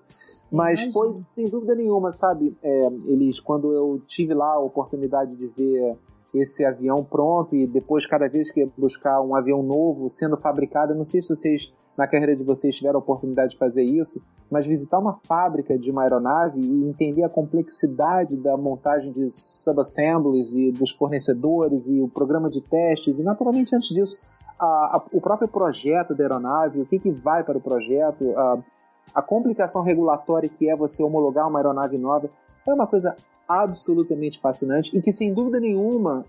Mas 0.51 0.81
Imagina. 0.81 0.93
foi, 0.93 1.21
sem 1.27 1.49
dúvida 1.49 1.75
nenhuma, 1.75 2.11
sabe, 2.11 2.57
é, 2.63 2.87
eles, 3.05 3.39
quando 3.39 3.73
eu 3.73 4.01
tive 4.07 4.33
lá 4.33 4.53
a 4.55 4.59
oportunidade 4.59 5.35
de 5.35 5.47
ver 5.47 5.95
esse 6.33 6.65
avião 6.65 7.03
pronto 7.03 7.55
e 7.55 7.67
depois, 7.67 8.05
cada 8.05 8.27
vez 8.27 8.51
que 8.51 8.65
buscar 8.77 9.21
um 9.21 9.35
avião 9.35 9.61
novo 9.61 10.09
sendo 10.09 10.35
fabricado, 10.37 10.95
não 10.95 11.03
sei 11.03 11.21
se 11.21 11.29
vocês 11.29 11.73
na 11.95 12.07
carreira 12.07 12.35
de 12.35 12.43
vocês 12.43 12.75
tiveram 12.75 12.97
a 12.97 13.03
oportunidade 13.03 13.51
de 13.51 13.57
fazer 13.57 13.83
isso, 13.83 14.19
mas 14.49 14.65
visitar 14.65 14.97
uma 14.97 15.19
fábrica 15.27 15.77
de 15.77 15.91
uma 15.91 16.01
aeronave 16.01 16.59
e 16.59 16.85
entender 16.85 17.23
a 17.23 17.29
complexidade 17.29 18.35
da 18.35 18.57
montagem 18.57 19.11
de 19.11 19.29
subassemblies 19.29 20.55
e 20.55 20.71
dos 20.71 20.89
fornecedores 20.89 21.87
e 21.87 22.01
o 22.01 22.07
programa 22.07 22.49
de 22.49 22.61
testes 22.61 23.19
e 23.19 23.23
naturalmente 23.23 23.75
antes 23.75 23.89
disso 23.89 24.19
a, 24.59 24.97
a, 24.97 25.03
o 25.11 25.21
próprio 25.21 25.47
projeto 25.47 26.15
da 26.15 26.23
aeronave, 26.23 26.81
o 26.81 26.85
que, 26.85 26.99
que 26.99 27.11
vai 27.11 27.43
para 27.43 27.57
o 27.57 27.61
projeto, 27.61 28.33
a, 28.37 28.57
a 29.15 29.21
complicação 29.21 29.83
regulatória 29.83 30.49
que 30.49 30.69
é 30.69 30.75
você 30.75 31.03
homologar 31.03 31.47
uma 31.47 31.59
aeronave 31.59 31.97
nova, 31.97 32.29
é 32.65 32.73
uma 32.73 32.87
coisa 32.87 33.15
absolutamente 33.61 34.39
fascinante 34.39 34.95
e 34.97 35.01
que 35.01 35.11
sem 35.11 35.33
dúvida 35.33 35.59
nenhuma 35.59 36.25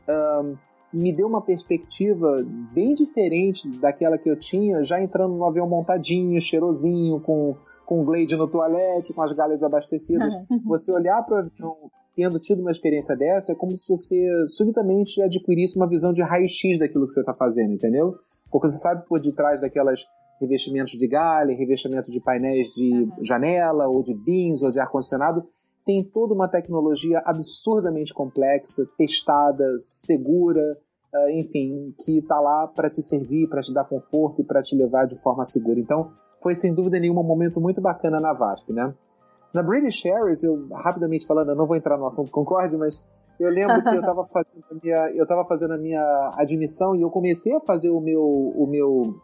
me 0.92 1.12
deu 1.12 1.26
uma 1.26 1.42
perspectiva 1.42 2.36
bem 2.72 2.94
diferente 2.94 3.68
daquela 3.80 4.16
que 4.16 4.30
eu 4.30 4.38
tinha, 4.38 4.84
já 4.84 5.02
entrando 5.02 5.34
no 5.34 5.44
avião 5.44 5.68
montadinho, 5.68 6.40
cheirosinho, 6.40 7.20
com, 7.20 7.56
com 7.84 8.04
glade 8.04 8.36
no 8.36 8.46
toalete, 8.46 9.12
com 9.12 9.22
as 9.22 9.32
galhas 9.32 9.62
abastecidas. 9.62 10.32
você 10.64 10.92
olhar 10.92 11.20
para 11.24 11.34
o 11.34 11.38
avião 11.38 11.76
tendo 12.16 12.38
tido 12.38 12.60
uma 12.60 12.70
experiência 12.70 13.16
dessa, 13.16 13.52
é 13.52 13.54
como 13.56 13.76
se 13.76 13.88
você 13.88 14.46
subitamente 14.46 15.20
adquirisse 15.20 15.76
uma 15.76 15.88
visão 15.88 16.12
de 16.12 16.22
raio-x 16.22 16.78
daquilo 16.78 17.06
que 17.06 17.12
você 17.12 17.20
está 17.20 17.34
fazendo, 17.34 17.72
entendeu? 17.72 18.14
Porque 18.52 18.68
você 18.68 18.78
sabe 18.78 19.04
por 19.08 19.18
detrás 19.18 19.60
daquelas 19.60 20.06
revestimentos 20.40 20.92
de 20.92 21.08
galha, 21.08 21.56
revestimento 21.56 22.12
de 22.12 22.20
painéis 22.20 22.68
de 22.68 22.92
uhum. 22.92 23.24
janela, 23.24 23.88
ou 23.88 24.02
de 24.02 24.14
bins, 24.14 24.62
ou 24.62 24.70
de 24.70 24.78
ar-condicionado, 24.78 25.44
tem 25.84 26.02
toda 26.02 26.34
uma 26.34 26.48
tecnologia 26.48 27.22
absurdamente 27.24 28.12
complexa, 28.14 28.88
testada, 28.96 29.76
segura, 29.80 30.78
uh, 31.14 31.30
enfim, 31.30 31.94
que 32.04 32.18
está 32.18 32.40
lá 32.40 32.66
para 32.66 32.88
te 32.88 33.02
servir, 33.02 33.48
para 33.48 33.60
te 33.60 33.72
dar 33.72 33.84
conforto 33.84 34.40
e 34.40 34.44
para 34.44 34.62
te 34.62 34.74
levar 34.74 35.06
de 35.06 35.16
forma 35.20 35.44
segura. 35.44 35.78
Então, 35.78 36.10
foi 36.42 36.54
sem 36.54 36.74
dúvida 36.74 36.98
nenhuma 36.98 37.20
um 37.20 37.26
momento 37.26 37.60
muito 37.60 37.80
bacana 37.80 38.18
na 38.18 38.32
VASP, 38.32 38.72
né? 38.72 38.94
Na 39.52 39.62
British 39.62 40.04
Airways, 40.04 40.42
eu 40.42 40.68
rapidamente 40.72 41.26
falando, 41.26 41.50
eu 41.50 41.56
não 41.56 41.66
vou 41.66 41.76
entrar 41.76 41.96
no 41.96 42.06
assunto 42.06 42.30
Concorde, 42.32 42.76
mas 42.76 43.04
eu 43.38 43.50
lembro 43.50 43.82
que 43.82 43.88
eu 43.88 44.00
estava 44.00 44.24
fazendo 44.32 44.64
a 44.70 44.74
minha, 44.82 45.10
eu 45.10 45.26
tava 45.26 45.44
fazendo 45.44 45.74
a 45.74 45.78
minha 45.78 46.30
admissão 46.36 46.96
e 46.96 47.02
eu 47.02 47.10
comecei 47.10 47.54
a 47.54 47.60
fazer 47.60 47.90
o 47.90 48.00
meu, 48.00 48.22
o 48.22 48.66
meu, 48.66 49.14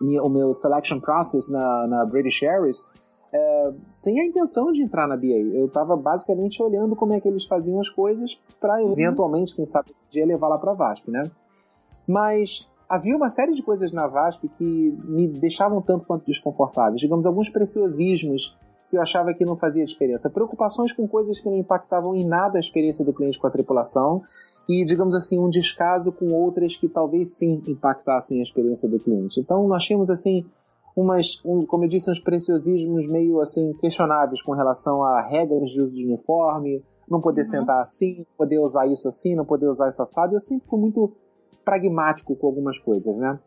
o 0.00 0.28
meu 0.28 0.52
selection 0.52 1.00
process 1.00 1.48
na, 1.50 1.86
na 1.86 2.04
British 2.04 2.42
Airways 2.42 2.84
é, 3.32 3.72
sem 3.92 4.20
a 4.20 4.24
intenção 4.24 4.72
de 4.72 4.82
entrar 4.82 5.06
na 5.06 5.16
BA. 5.16 5.26
Eu 5.26 5.66
estava 5.66 5.96
basicamente 5.96 6.62
olhando 6.62 6.96
como 6.96 7.12
é 7.12 7.20
que 7.20 7.28
eles 7.28 7.44
faziam 7.44 7.80
as 7.80 7.88
coisas 7.88 8.40
para 8.60 8.82
uhum. 8.82 8.92
eventualmente, 8.92 9.54
quem 9.54 9.66
sabe, 9.66 9.90
um 9.90 10.10
dia 10.10 10.26
levar 10.26 10.48
lá 10.48 10.58
para 10.58 10.72
a 10.72 10.74
VASP, 10.74 11.10
né? 11.10 11.22
Mas 12.06 12.68
havia 12.88 13.16
uma 13.16 13.30
série 13.30 13.52
de 13.52 13.62
coisas 13.62 13.92
na 13.92 14.06
VASP 14.08 14.48
que 14.48 14.98
me 15.04 15.28
deixavam 15.28 15.80
tanto 15.80 16.04
quanto 16.04 16.26
desconfortáveis. 16.26 17.00
Digamos, 17.00 17.24
alguns 17.24 17.48
preciosismos 17.48 18.56
que 18.88 18.96
eu 18.96 19.00
achava 19.02 19.32
que 19.32 19.44
não 19.44 19.56
fazia 19.56 19.84
diferença. 19.84 20.28
Preocupações 20.28 20.90
com 20.92 21.06
coisas 21.06 21.38
que 21.38 21.48
não 21.48 21.56
impactavam 21.56 22.16
em 22.16 22.26
nada 22.26 22.58
a 22.58 22.60
experiência 22.60 23.04
do 23.04 23.12
cliente 23.12 23.38
com 23.38 23.46
a 23.46 23.50
tripulação 23.50 24.22
e, 24.68 24.84
digamos 24.84 25.14
assim, 25.14 25.38
um 25.38 25.48
descaso 25.48 26.10
com 26.10 26.34
outras 26.34 26.76
que 26.76 26.88
talvez 26.88 27.36
sim 27.36 27.62
impactassem 27.68 28.40
a 28.40 28.42
experiência 28.42 28.88
do 28.88 28.98
cliente. 28.98 29.38
Então, 29.38 29.68
nós 29.68 29.84
tínhamos, 29.84 30.10
assim, 30.10 30.44
umas, 30.96 31.40
um, 31.44 31.64
como 31.64 31.84
eu 31.84 31.88
disse, 31.88 32.10
uns 32.10 32.20
preciosismos 32.20 33.06
meio 33.06 33.40
assim 33.40 33.72
questionáveis 33.74 34.42
com 34.42 34.52
relação 34.52 35.02
a 35.02 35.20
regras 35.20 35.70
de 35.70 35.80
uso 35.80 35.96
de 35.96 36.06
uniforme, 36.06 36.84
não 37.08 37.20
poder 37.20 37.42
uhum. 37.42 37.46
sentar 37.46 37.80
assim, 37.80 38.24
poder 38.36 38.58
usar 38.58 38.86
isso 38.86 39.08
assim, 39.08 39.34
não 39.34 39.44
poder 39.44 39.68
usar 39.68 39.88
isso 39.88 40.02
assado. 40.02 40.34
Eu 40.34 40.40
sempre 40.40 40.68
fui 40.68 40.78
muito 40.78 41.12
pragmático 41.64 42.34
com 42.36 42.46
algumas 42.46 42.78
coisas, 42.78 43.16
né? 43.16 43.38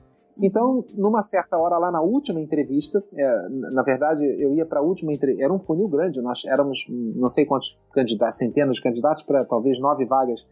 Então, 0.41 0.83
numa 0.95 1.21
certa 1.21 1.57
hora 1.57 1.77
lá 1.77 1.91
na 1.91 2.01
última 2.01 2.41
entrevista, 2.41 3.03
é, 3.15 3.49
na 3.49 3.83
verdade, 3.83 4.25
eu 4.25 4.51
ia 4.53 4.65
para 4.65 4.79
a 4.79 4.83
última 4.83 5.13
entrevista, 5.13 5.43
era 5.45 5.53
um 5.53 5.59
funil 5.59 5.87
grande, 5.87 6.21
nós 6.21 6.43
éramos 6.45 6.85
não 6.89 7.29
sei 7.29 7.45
quantos 7.45 7.77
candidatos, 7.91 8.39
centenas 8.39 8.77
de 8.77 8.81
candidatos 8.81 9.21
para 9.21 9.45
talvez 9.45 9.79
nove 9.79 10.05
vagas, 10.05 10.45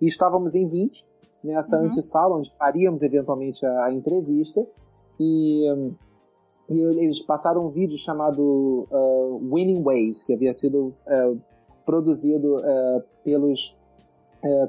e 0.00 0.06
estávamos 0.06 0.54
em 0.54 0.68
20 0.68 1.06
nessa 1.42 1.78
uhum. 1.78 1.86
antessala, 1.86 2.36
onde 2.36 2.54
faríamos 2.58 3.02
eventualmente 3.02 3.64
a, 3.64 3.86
a 3.86 3.92
entrevista, 3.92 4.66
e, 5.18 5.66
e, 6.68 6.80
eles 6.80 7.20
passaram 7.20 7.66
um 7.66 7.70
vídeo 7.70 7.98
chamado 7.98 8.86
uh, 8.90 9.54
Winning 9.54 9.82
Ways, 9.82 10.22
que 10.22 10.32
havia 10.32 10.52
sido 10.52 10.94
uh, 11.06 11.40
produzido 11.84 12.56
uh, 12.56 13.02
pelos 13.24 13.76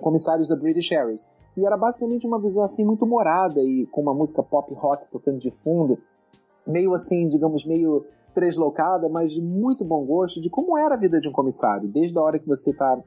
comissários 0.01 0.49
da 0.49 0.55
British 0.55 0.91
Airways. 0.91 1.27
E 1.57 1.65
era 1.65 1.75
basicamente 1.75 2.27
uma 2.27 2.39
visão 2.39 2.63
assim 2.63 2.85
muito 2.85 3.07
morada 3.07 3.59
e 3.59 3.87
com 3.87 4.01
uma 4.03 4.13
música 4.13 4.43
pop 4.43 4.71
rock 4.75 5.09
tocando 5.09 5.39
de 5.39 5.49
fundo, 5.63 5.97
meio 6.67 6.93
assim, 6.93 7.27
digamos, 7.27 7.65
meio 7.65 8.05
treslocada, 8.35 9.09
mas 9.09 9.31
de 9.31 9.41
muito 9.41 9.83
bom 9.83 10.05
gosto 10.05 10.39
de 10.39 10.47
como 10.47 10.77
era 10.77 10.93
a 10.93 10.97
vida 10.97 11.19
de 11.19 11.27
um 11.27 11.31
comissário, 11.31 11.87
desde 11.87 12.15
a 12.17 12.21
hora 12.21 12.37
que 12.37 12.47
você 12.47 12.69
está 12.69 13.01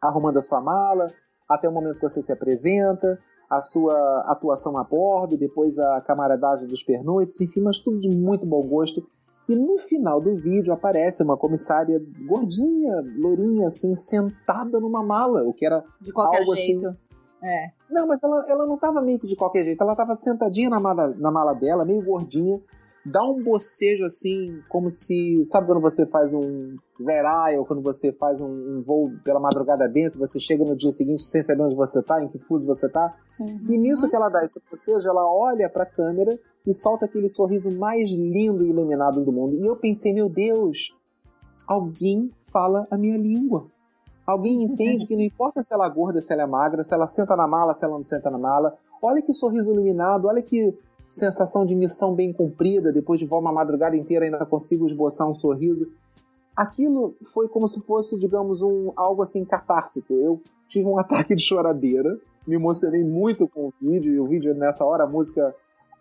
arrumando 0.00 0.38
a 0.38 0.40
sua 0.40 0.62
mala, 0.62 1.06
até 1.46 1.68
o 1.68 1.72
momento 1.72 1.96
que 1.96 2.08
você 2.08 2.22
se 2.22 2.32
apresenta, 2.32 3.18
a 3.50 3.60
sua 3.60 4.24
atuação 4.26 4.78
a 4.78 4.84
bordo, 4.84 5.36
depois 5.36 5.78
a 5.78 6.00
camaradagem 6.02 6.68
dos 6.68 6.82
pernoites, 6.82 7.40
enfim, 7.40 7.60
mas 7.60 7.80
tudo 7.80 7.98
de 7.98 8.08
muito 8.08 8.46
bom 8.46 8.62
gosto. 8.62 9.02
E 9.48 9.56
no 9.56 9.76
final 9.78 10.20
do 10.20 10.36
vídeo 10.36 10.72
aparece 10.72 11.24
uma 11.24 11.36
comissária 11.36 12.00
gordinha, 12.24 13.02
lourinha, 13.18 13.66
assim, 13.66 13.96
sentada 13.96 14.78
numa 14.78 15.02
mala, 15.02 15.42
o 15.42 15.52
que 15.52 15.66
era 15.66 15.82
de 16.00 16.12
qualquer 16.12 16.38
algo 16.38 16.54
jeito. 16.54 16.86
assim 16.86 17.10
é. 17.42 17.70
Não, 17.90 18.06
mas 18.06 18.22
ela, 18.22 18.44
ela 18.48 18.66
não 18.66 18.76
tava 18.76 19.00
meio 19.00 19.18
que 19.18 19.26
de 19.26 19.34
qualquer 19.34 19.64
jeito. 19.64 19.82
Ela 19.82 19.96
tava 19.96 20.14
sentadinha 20.14 20.68
na 20.68 20.78
mala, 20.78 21.14
na 21.16 21.30
mala 21.30 21.54
dela, 21.54 21.84
meio 21.84 22.04
gordinha. 22.04 22.60
Dá 23.04 23.24
um 23.24 23.42
bocejo 23.42 24.04
assim, 24.04 24.62
como 24.68 24.90
se. 24.90 25.42
Sabe 25.44 25.66
quando 25.66 25.80
você 25.80 26.04
faz 26.04 26.34
um 26.34 26.76
red 26.98 27.22
eye 27.24 27.58
ou 27.58 27.64
quando 27.64 27.82
você 27.82 28.12
faz 28.12 28.42
um, 28.42 28.48
um 28.48 28.82
voo 28.82 29.10
pela 29.24 29.40
madrugada 29.40 29.88
dentro, 29.88 30.18
você 30.18 30.38
chega 30.38 30.64
no 30.64 30.76
dia 30.76 30.92
seguinte 30.92 31.24
sem 31.24 31.42
saber 31.42 31.62
onde 31.62 31.74
você 31.74 32.02
tá, 32.02 32.22
em 32.22 32.28
que 32.28 32.38
fuso 32.38 32.66
você 32.66 32.90
tá? 32.90 33.16
Uhum. 33.38 33.58
E 33.70 33.78
nisso 33.78 34.08
que 34.08 34.14
ela 34.14 34.28
dá 34.28 34.44
esse 34.44 34.60
bocejo, 34.70 35.08
ela 35.08 35.24
olha 35.26 35.68
pra 35.70 35.86
câmera 35.86 36.38
e 36.66 36.74
solta 36.74 37.06
aquele 37.06 37.28
sorriso 37.28 37.76
mais 37.78 38.10
lindo 38.10 38.66
e 38.66 38.68
iluminado 38.68 39.24
do 39.24 39.32
mundo. 39.32 39.56
E 39.56 39.66
eu 39.66 39.76
pensei, 39.76 40.12
meu 40.12 40.28
Deus, 40.28 40.94
alguém 41.66 42.30
fala 42.52 42.86
a 42.90 42.98
minha 42.98 43.16
língua. 43.16 43.66
Alguém 44.26 44.60
entende 44.64 45.06
que 45.06 45.16
não 45.16 45.22
importa 45.22 45.62
se 45.62 45.72
ela 45.72 45.86
é 45.86 45.90
gorda, 45.90 46.20
se 46.20 46.34
ela 46.34 46.42
é 46.42 46.46
magra, 46.46 46.84
se 46.84 46.92
ela 46.92 47.06
senta 47.06 47.34
na 47.34 47.48
mala, 47.48 47.72
se 47.72 47.82
ela 47.82 47.96
não 47.96 48.04
senta 48.04 48.30
na 48.30 48.38
mala. 48.38 48.76
Olha 49.00 49.22
que 49.22 49.32
sorriso 49.32 49.72
iluminado, 49.72 50.28
olha 50.28 50.42
que 50.42 50.78
sensação 51.10 51.66
de 51.66 51.74
missão 51.74 52.14
bem 52.14 52.32
cumprida. 52.32 52.92
Depois 52.92 53.18
de 53.18 53.26
voar 53.26 53.40
uma 53.40 53.52
madrugada 53.52 53.96
inteira, 53.96 54.24
ainda 54.24 54.46
consigo 54.46 54.86
esboçar 54.86 55.28
um 55.28 55.34
sorriso. 55.34 55.90
Aquilo 56.56 57.16
foi 57.32 57.48
como 57.48 57.66
se 57.66 57.80
fosse, 57.80 58.18
digamos, 58.18 58.62
um 58.62 58.92
algo 58.96 59.22
assim 59.22 59.44
catársico. 59.44 60.14
Eu 60.14 60.40
tive 60.68 60.86
um 60.86 60.96
ataque 60.98 61.34
de 61.34 61.42
choradeira, 61.42 62.16
me 62.46 62.54
emocionei 62.54 63.04
muito 63.04 63.48
com 63.48 63.68
o 63.68 63.72
vídeo, 63.80 64.14
e 64.14 64.20
o 64.20 64.26
vídeo 64.26 64.54
nessa 64.54 64.84
hora, 64.84 65.04
a 65.04 65.06
música, 65.06 65.54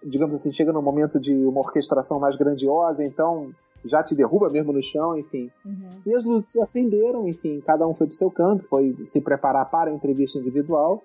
digamos 0.05 0.35
assim, 0.35 0.51
chega 0.51 0.71
num 0.71 0.81
momento 0.81 1.19
de 1.19 1.33
uma 1.33 1.59
orquestração 1.59 2.19
mais 2.19 2.35
grandiosa, 2.35 3.03
então 3.03 3.51
já 3.85 4.03
te 4.03 4.13
derruba 4.13 4.49
mesmo 4.49 4.73
no 4.73 4.81
chão, 4.81 5.17
enfim. 5.17 5.49
Uhum. 5.65 5.89
E 6.05 6.13
as 6.13 6.23
luzes 6.23 6.51
se 6.51 6.61
acenderam, 6.61 7.27
enfim, 7.27 7.61
cada 7.61 7.87
um 7.87 7.93
foi 7.93 8.07
pro 8.07 8.15
seu 8.15 8.29
canto, 8.29 8.65
foi 8.67 8.95
se 9.05 9.21
preparar 9.21 9.69
para 9.69 9.89
a 9.89 9.93
entrevista 9.93 10.37
individual. 10.37 11.01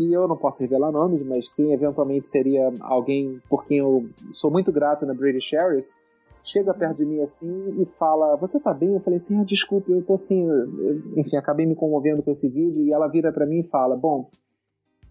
E 0.00 0.14
eu 0.14 0.26
não 0.26 0.34
posso 0.34 0.62
revelar 0.62 0.90
nomes, 0.90 1.22
mas 1.22 1.46
quem 1.46 1.74
eventualmente 1.74 2.26
seria 2.26 2.72
alguém 2.80 3.38
por 3.50 3.66
quem 3.66 3.78
eu 3.78 4.08
sou 4.32 4.50
muito 4.50 4.72
grato 4.72 5.04
na 5.04 5.12
British 5.12 5.52
Airways, 5.52 5.94
chega 6.42 6.72
perto 6.72 6.96
de 6.96 7.04
mim 7.04 7.20
assim 7.20 7.74
e 7.78 7.84
fala: 7.84 8.34
Você 8.36 8.58
tá 8.58 8.72
bem? 8.72 8.94
Eu 8.94 9.00
falei 9.00 9.18
assim: 9.18 9.38
ah, 9.38 9.44
Desculpe, 9.44 9.92
eu 9.92 10.02
tô 10.02 10.14
assim. 10.14 10.48
Eu, 10.48 11.02
enfim, 11.18 11.36
acabei 11.36 11.66
me 11.66 11.74
comovendo 11.74 12.22
com 12.22 12.30
esse 12.30 12.48
vídeo. 12.48 12.82
E 12.82 12.94
ela 12.94 13.08
vira 13.08 13.30
para 13.30 13.44
mim 13.44 13.58
e 13.58 13.68
fala: 13.68 13.94
Bom, 13.94 14.30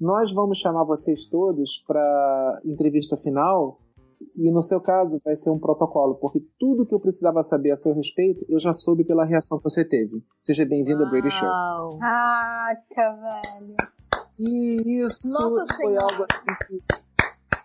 nós 0.02 0.32
vamos 0.32 0.58
chamar 0.58 0.86
vocês 0.86 1.28
todos 1.28 1.84
para 1.86 2.60
entrevista 2.66 3.16
final 3.16 3.78
e 4.36 4.52
no 4.52 4.64
seu 4.64 4.82
caso, 4.82 5.22
vai 5.24 5.36
ser 5.36 5.52
um 5.52 5.60
protocolo, 5.60 6.16
porque 6.16 6.44
tudo 6.60 6.86
que 6.86 6.94
eu 6.94 7.00
precisava 7.00 7.44
saber 7.44 7.72
a 7.72 7.78
seu 7.78 7.94
respeito, 7.94 8.44
eu 8.50 8.60
já 8.60 8.74
soube 8.74 9.06
pela 9.06 9.24
reação 9.24 9.60
que 9.60 9.64
você 9.64 9.86
teve. 9.86 10.22
Seja 10.42 10.66
bem-vindo 10.66 11.06
a 11.06 11.10
Brady 11.10 11.32
Shirts. 11.32 11.98
Caraca, 12.00 12.82
velho. 12.96 13.99
E 14.40 15.02
isso 15.02 15.32
Nossa 15.34 15.76
foi 15.76 15.88
senhora. 15.88 16.06
algo 16.06 16.26
assim 16.32 16.68
que. 16.68 16.84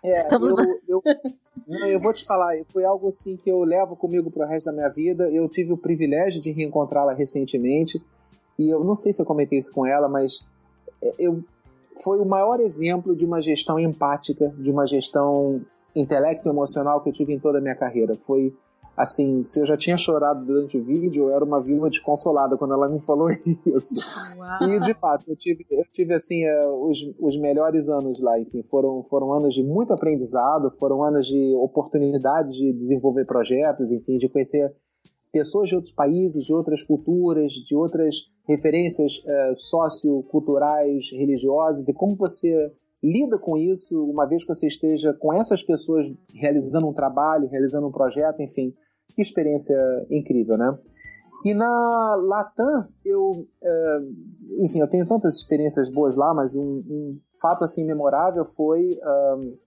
É, 0.03 0.11
Estamos... 0.11 0.49
eu, 0.49 0.57
eu, 0.87 1.03
não, 1.67 1.87
eu 1.87 1.99
vou 1.99 2.13
te 2.13 2.25
falar, 2.25 2.53
foi 2.71 2.83
algo 2.83 3.07
assim 3.07 3.37
que 3.37 3.49
eu 3.49 3.63
levo 3.63 3.95
comigo 3.95 4.29
pro 4.29 4.45
resto 4.45 4.65
da 4.65 4.73
minha 4.73 4.89
vida. 4.89 5.29
Eu 5.31 5.47
tive 5.47 5.71
o 5.71 5.77
privilégio 5.77 6.41
de 6.41 6.51
reencontrá-la 6.51 7.13
recentemente. 7.13 8.03
E 8.59 8.69
eu 8.69 8.83
não 8.83 8.93
sei 8.93 9.13
se 9.13 9.21
eu 9.21 9.25
comentei 9.25 9.57
isso 9.57 9.71
com 9.71 9.85
ela, 9.85 10.07
mas 10.07 10.45
é, 11.01 11.11
eu, 11.17 11.43
foi 12.03 12.19
o 12.19 12.25
maior 12.25 12.59
exemplo 12.59 13.15
de 13.15 13.25
uma 13.25 13.41
gestão 13.41 13.79
empática, 13.79 14.49
de 14.57 14.69
uma 14.69 14.85
gestão 14.85 15.61
intelecto 15.95 16.49
emocional 16.49 17.01
que 17.01 17.09
eu 17.09 17.13
tive 17.13 17.33
em 17.33 17.39
toda 17.39 17.57
a 17.57 17.61
minha 17.61 17.75
carreira. 17.75 18.13
Foi 18.27 18.53
assim, 18.95 19.43
se 19.43 19.59
eu 19.59 19.65
já 19.65 19.75
tinha 19.75 19.97
chorado 19.97 20.45
durante 20.45 20.77
o 20.77 20.83
vídeo, 20.83 21.29
eu 21.29 21.35
era 21.35 21.43
uma 21.43 21.61
viúva 21.61 21.89
desconsolada 21.89 22.57
quando 22.57 22.73
ela 22.73 22.87
me 22.87 22.99
falou 23.01 23.29
isso. 23.65 23.95
Uau. 24.37 24.69
E 24.69 24.79
de 24.79 24.93
fato, 24.93 25.25
eu 25.27 25.35
tive, 25.35 25.65
eu 25.69 25.83
tive 25.91 26.13
assim, 26.13 26.43
eh, 26.43 26.67
os, 26.67 26.97
os 27.19 27.37
melhores 27.37 27.89
anos 27.89 28.19
lá, 28.19 28.39
enfim, 28.39 28.63
foram, 28.63 29.03
foram 29.09 29.33
anos 29.33 29.53
de 29.53 29.63
muito 29.63 29.93
aprendizado, 29.93 30.71
foram 30.79 31.03
anos 31.03 31.27
de 31.27 31.55
oportunidades 31.57 32.55
de 32.55 32.71
desenvolver 32.71 33.25
projetos, 33.25 33.91
enfim, 33.91 34.17
de 34.17 34.29
conhecer 34.29 34.73
pessoas 35.31 35.67
de 35.67 35.75
outros 35.75 35.93
países, 35.93 36.45
de 36.45 36.53
outras 36.53 36.81
culturas, 36.81 37.51
de 37.51 37.75
outras 37.75 38.15
referências 38.47 39.17
uh, 39.25 39.53
socioculturais, 39.53 41.11
religiosas, 41.11 41.89
e 41.89 41.93
como 41.93 42.15
você 42.15 42.71
lida 43.03 43.37
com 43.37 43.57
isso, 43.57 44.03
uma 44.05 44.25
vez 44.25 44.43
que 44.43 44.47
você 44.47 44.67
esteja 44.67 45.13
com 45.13 45.33
essas 45.33 45.61
pessoas 45.61 46.07
realizando 46.33 46.87
um 46.87 46.93
trabalho, 46.93 47.49
realizando 47.49 47.87
um 47.87 47.91
projeto, 47.91 48.41
enfim, 48.41 48.73
que 49.13 49.21
experiência 49.21 49.75
incrível, 50.09 50.57
né? 50.57 50.77
E 51.43 51.53
na 51.53 52.15
Latam, 52.15 52.87
eu, 53.05 53.47
é, 53.61 53.99
enfim, 54.59 54.79
eu 54.79 54.87
tenho 54.87 55.05
tantas 55.05 55.35
experiências 55.35 55.89
boas 55.89 56.15
lá, 56.15 56.33
mas 56.33 56.55
um, 56.55 56.63
um 56.63 57.19
fato 57.39 57.63
assim 57.63 57.85
memorável 57.85 58.45
foi 58.57 58.99
um, 59.37 59.57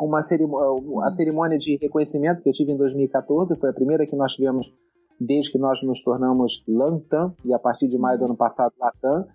uma 0.00 0.20
cerimônia, 0.20 1.04
a 1.04 1.10
cerimônia 1.10 1.58
de 1.58 1.76
reconhecimento 1.76 2.42
que 2.42 2.48
eu 2.48 2.52
tive 2.52 2.72
em 2.72 2.76
2014, 2.76 3.56
foi 3.56 3.70
a 3.70 3.72
primeira 3.72 4.04
que 4.04 4.16
nós 4.16 4.32
tivemos 4.32 4.72
desde 5.20 5.52
que 5.52 5.58
nós 5.58 5.80
nos 5.82 6.02
tornamos 6.02 6.64
Lantam, 6.66 7.34
e 7.44 7.54
a 7.54 7.58
partir 7.58 7.86
de 7.86 7.96
maio 7.96 8.18
do 8.18 8.24
ano 8.24 8.36
passado, 8.36 8.74
Latam 8.80 9.26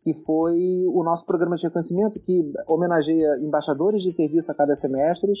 que 0.00 0.14
foi 0.24 0.86
o 0.88 1.02
nosso 1.04 1.26
programa 1.26 1.56
de 1.56 1.64
reconhecimento 1.64 2.18
que 2.18 2.50
homenageia 2.66 3.38
embaixadores 3.38 4.02
de 4.02 4.10
serviço 4.10 4.50
a 4.50 4.54
cada 4.54 4.74
semestre. 4.74 5.32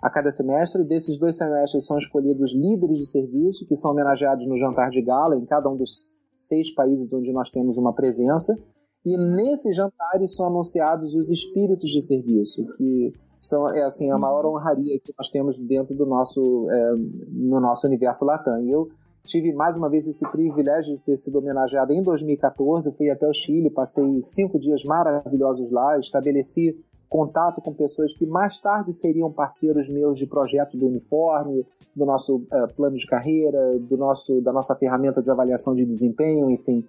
A 0.00 0.08
cada 0.08 0.30
semestre, 0.30 0.84
desses 0.84 1.18
dois 1.18 1.36
semestres 1.36 1.86
são 1.86 1.98
escolhidos 1.98 2.54
líderes 2.54 2.98
de 2.98 3.06
serviço 3.06 3.66
que 3.66 3.76
são 3.76 3.90
homenageados 3.90 4.46
no 4.46 4.56
jantar 4.56 4.90
de 4.90 5.02
gala 5.02 5.36
em 5.36 5.44
cada 5.44 5.68
um 5.68 5.76
dos 5.76 6.12
seis 6.34 6.72
países 6.72 7.12
onde 7.12 7.32
nós 7.32 7.50
temos 7.50 7.76
uma 7.76 7.92
presença. 7.92 8.56
E 9.04 9.16
nesses 9.16 9.74
jantares 9.74 10.34
são 10.34 10.46
anunciados 10.46 11.14
os 11.14 11.30
espíritos 11.30 11.90
de 11.90 12.02
serviço, 12.02 12.66
que 12.76 13.12
são 13.40 13.68
é 13.68 13.82
assim 13.82 14.10
a 14.10 14.18
maior 14.18 14.44
honraria 14.46 14.98
que 15.00 15.14
nós 15.16 15.30
temos 15.30 15.58
dentro 15.58 15.94
do 15.94 16.04
nosso 16.04 16.68
é, 16.70 16.94
no 17.28 17.60
nosso 17.60 17.86
universo 17.86 18.24
latam. 18.24 18.62
E 18.62 18.70
eu 18.70 18.88
Tive 19.28 19.52
mais 19.52 19.76
uma 19.76 19.90
vez 19.90 20.06
esse 20.06 20.26
privilégio 20.30 20.96
de 20.96 21.02
ter 21.02 21.18
sido 21.18 21.38
homenageado 21.38 21.92
em 21.92 22.02
2014. 22.02 22.90
Fui 22.96 23.10
até 23.10 23.28
o 23.28 23.32
Chile, 23.34 23.68
passei 23.68 24.22
cinco 24.22 24.58
dias 24.58 24.82
maravilhosos 24.84 25.70
lá, 25.70 25.98
estabeleci 25.98 26.74
contato 27.08 27.60
com 27.62 27.72
pessoas 27.72 28.12
que 28.12 28.26
mais 28.26 28.58
tarde 28.58 28.92
seriam 28.92 29.32
parceiros 29.32 29.88
meus 29.88 30.18
de 30.18 30.26
projetos 30.26 30.76
do 30.76 30.86
uniforme, 30.86 31.66
do 31.96 32.04
nosso 32.04 32.36
uh, 32.36 32.72
plano 32.76 32.96
de 32.96 33.06
carreira, 33.06 33.78
do 33.78 33.96
nosso, 33.96 34.40
da 34.40 34.52
nossa 34.52 34.74
ferramenta 34.74 35.22
de 35.22 35.30
avaliação 35.30 35.74
de 35.74 35.84
desempenho, 35.84 36.50
enfim. 36.50 36.84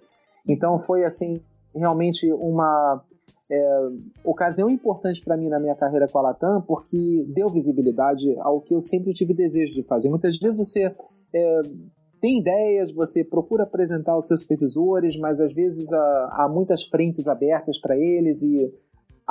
Então 0.46 0.78
foi 0.78 1.04
assim 1.04 1.40
realmente 1.74 2.30
uma 2.32 3.02
é, 3.50 3.88
ocasião 4.24 4.68
importante 4.70 5.22
para 5.24 5.36
mim 5.36 5.48
na 5.48 5.58
minha 5.58 5.74
carreira 5.74 6.06
com 6.06 6.18
a 6.18 6.22
Latam, 6.22 6.62
porque 6.62 7.24
deu 7.28 7.48
visibilidade 7.48 8.36
ao 8.40 8.60
que 8.60 8.74
eu 8.74 8.80
sempre 8.80 9.12
tive 9.12 9.34
desejo 9.34 9.74
de 9.74 9.82
fazer. 9.82 10.08
Muitas 10.08 10.38
vezes 10.38 10.58
você 10.68 10.94
é, 11.34 11.60
tem 12.20 12.38
ideias, 12.38 12.92
você 12.92 13.24
procura 13.24 13.64
apresentar 13.64 14.12
aos 14.12 14.26
seus 14.26 14.42
supervisores, 14.42 15.16
mas 15.16 15.40
às 15.40 15.54
vezes 15.54 15.92
há, 15.92 16.28
há 16.32 16.48
muitas 16.48 16.84
frentes 16.84 17.26
abertas 17.26 17.78
para 17.78 17.96
eles 17.96 18.42
e 18.42 18.72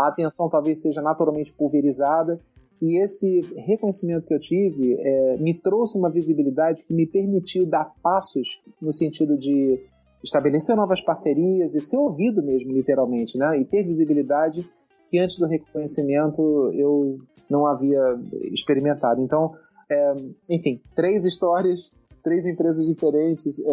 a 0.06 0.08
atenção 0.08 0.50
talvez 0.50 0.82
seja 0.82 1.02
naturalmente 1.02 1.54
pulverizada. 1.54 2.40
E 2.82 3.04
esse 3.04 3.42
reconhecimento 3.58 4.26
que 4.26 4.34
eu 4.34 4.40
tive 4.40 4.96
é, 5.00 5.38
me 5.38 5.54
trouxe 5.54 5.98
uma 5.98 6.10
visibilidade 6.10 6.86
que 6.86 6.94
me 6.94 7.06
permitiu 7.06 7.66
dar 7.66 7.92
passos 8.02 8.62
no 8.82 8.94
sentido 8.94 9.38
de 9.38 9.80
estabelecer 10.24 10.76
novas 10.76 11.02
parcerias 11.02 11.76
e 11.76 11.82
ser 11.82 11.98
ouvido 11.98 12.42
mesmo, 12.42 12.72
literalmente, 12.72 13.38
né? 13.38 13.60
E 13.60 13.66
ter 13.66 13.84
visibilidade 13.84 14.70
que 15.10 15.20
antes 15.20 15.38
do 15.38 15.46
reconhecimento 15.46 16.72
eu 16.74 17.18
não 17.50 17.66
havia 17.66 18.18
experimentado. 18.54 19.22
Então, 19.22 19.54
é, 19.90 20.16
enfim, 20.50 20.82
três 20.96 21.26
histórias, 21.26 21.94
três 22.24 22.46
empresas 22.46 22.86
diferentes, 22.86 23.60
é, 23.60 23.72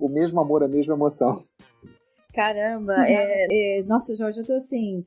o 0.00 0.08
mesmo 0.08 0.40
amor, 0.40 0.62
a 0.64 0.68
mesma 0.68 0.94
emoção. 0.94 1.38
Caramba, 2.34 2.94
é, 3.06 3.80
é, 3.80 3.82
nossa, 3.84 4.14
Jorge, 4.16 4.40
eu 4.40 4.46
tô 4.46 4.54
assim, 4.54 5.04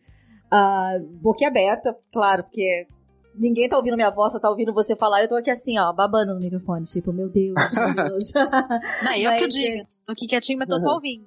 uh, 0.51 1.03
boquiaberta, 1.21 1.95
claro, 2.11 2.43
porque 2.43 2.87
ninguém 3.35 3.69
tá 3.69 3.77
ouvindo 3.77 3.95
minha 3.95 4.09
voz, 4.09 4.33
só 4.33 4.39
tá 4.39 4.49
ouvindo 4.49 4.73
você 4.73 4.95
falar, 4.95 5.21
eu 5.21 5.27
tô 5.27 5.35
aqui 5.35 5.49
assim, 5.49 5.79
ó, 5.79 5.91
babando 5.93 6.33
no 6.33 6.39
microfone, 6.39 6.85
tipo, 6.85 7.13
meu 7.13 7.29
Deus, 7.29 7.55
meu 7.55 7.95
Deus. 8.09 8.33
Não, 8.33 9.15
eu 9.15 9.29
mas, 9.29 9.37
que 9.37 9.43
eu 9.43 9.47
digo, 9.47 9.87
tô 10.05 10.11
aqui 10.11 10.27
quietinho, 10.27 10.59
mas 10.59 10.67
tô 10.67 10.79
só 10.79 10.95
ouvindo. 10.95 11.25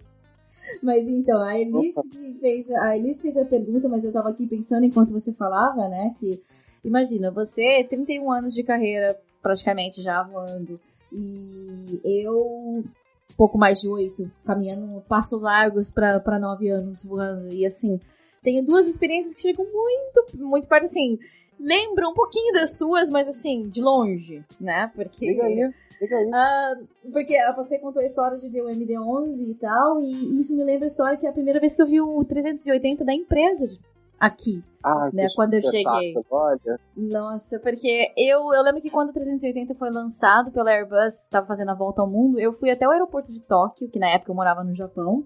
Mas 0.83 1.07
então, 1.09 1.43
a 1.43 1.59
Elise 1.59 2.39
fez, 2.41 2.71
a 2.71 2.97
Elise 2.97 3.23
fez 3.23 3.37
a 3.37 3.45
pergunta, 3.45 3.89
mas 3.89 4.05
eu 4.05 4.13
tava 4.13 4.31
aqui 4.31 4.47
pensando 4.47 4.85
enquanto 4.85 5.13
você 5.13 5.33
falava, 5.33 5.89
né, 5.89 6.15
que 6.21 6.41
imagina, 6.85 7.31
você 7.31 7.85
31 7.89 8.31
anos 8.31 8.55
de 8.55 8.63
carreira 8.63 9.19
praticamente 9.43 10.03
já 10.03 10.23
voando, 10.23 10.81
e 11.13 12.01
eu 12.05 12.85
pouco 13.37 13.59
mais 13.59 13.81
de 13.81 13.89
oito, 13.89 14.31
caminhando 14.45 15.03
passos 15.09 15.41
largos 15.43 15.91
para 15.91 16.39
nove 16.39 16.69
anos 16.71 17.05
voando, 17.05 17.53
e 17.53 17.67
assim, 17.67 18.01
tenho 18.45 18.65
duas 18.65 18.87
experiências 18.87 19.35
que 19.35 19.41
chegam 19.41 19.65
muito, 19.65 20.37
muito 20.37 20.69
perto, 20.69 20.85
assim, 20.85 21.19
lembram 21.59 22.11
um 22.11 22.15
pouquinho 22.15 22.53
das 22.53 22.79
suas, 22.79 23.11
mas 23.11 23.27
assim, 23.27 23.69
de 23.69 23.81
longe, 23.81 24.45
né? 24.61 24.93
Porque. 24.95 25.27
Liga 25.27 25.45
aí. 25.45 25.75
Liga 26.01 26.17
aí. 26.17 26.27
Uh, 26.27 27.11
porque 27.11 27.37
você 27.57 27.79
contou 27.79 28.03
a 28.03 28.05
história 28.05 28.39
de 28.39 28.49
ver 28.49 28.63
o 28.63 28.69
MD-11 28.69 29.49
e 29.49 29.55
tal, 29.55 29.99
e 29.99 30.39
isso 30.39 30.57
me 30.57 30.63
lembra 30.63 30.85
a 30.85 30.89
história 30.89 31.17
que 31.17 31.27
é 31.27 31.31
a 31.31 31.33
primeira 31.33 31.59
vez 31.59 31.75
que 31.75 31.83
eu 31.83 31.87
vi 31.87 32.01
o 32.01 32.25
380 32.25 33.05
da 33.05 33.15
empresa 33.15 33.67
aqui. 34.21 34.63
Ah, 34.83 35.09
né, 35.13 35.29
quando 35.35 35.55
eu 35.55 35.63
cheguei. 35.63 36.15
Olha. 36.31 36.79
Nossa, 36.95 37.59
porque 37.61 38.13
eu, 38.19 38.53
eu 38.53 38.63
lembro 38.63 38.83
que 38.83 38.91
quando 38.91 39.09
o 39.09 39.13
380 39.15 39.75
foi 39.75 39.91
lançado 39.91 40.53
pela 40.53 40.71
Airbus, 40.71 41.23
estava 41.23 41.47
fazendo 41.47 41.71
a 41.71 41.75
volta 41.75 42.03
ao 42.03 42.11
mundo, 42.11 42.39
eu 42.39 42.53
fui 42.53 42.71
até 42.71 42.87
o 42.87 42.91
aeroporto 42.91 43.33
de 43.33 43.43
Tóquio, 43.43 43.89
que 43.89 43.99
na 43.99 44.11
época 44.11 44.31
eu 44.31 44.35
morava 44.35 44.63
no 44.63 44.75
Japão. 44.75 45.25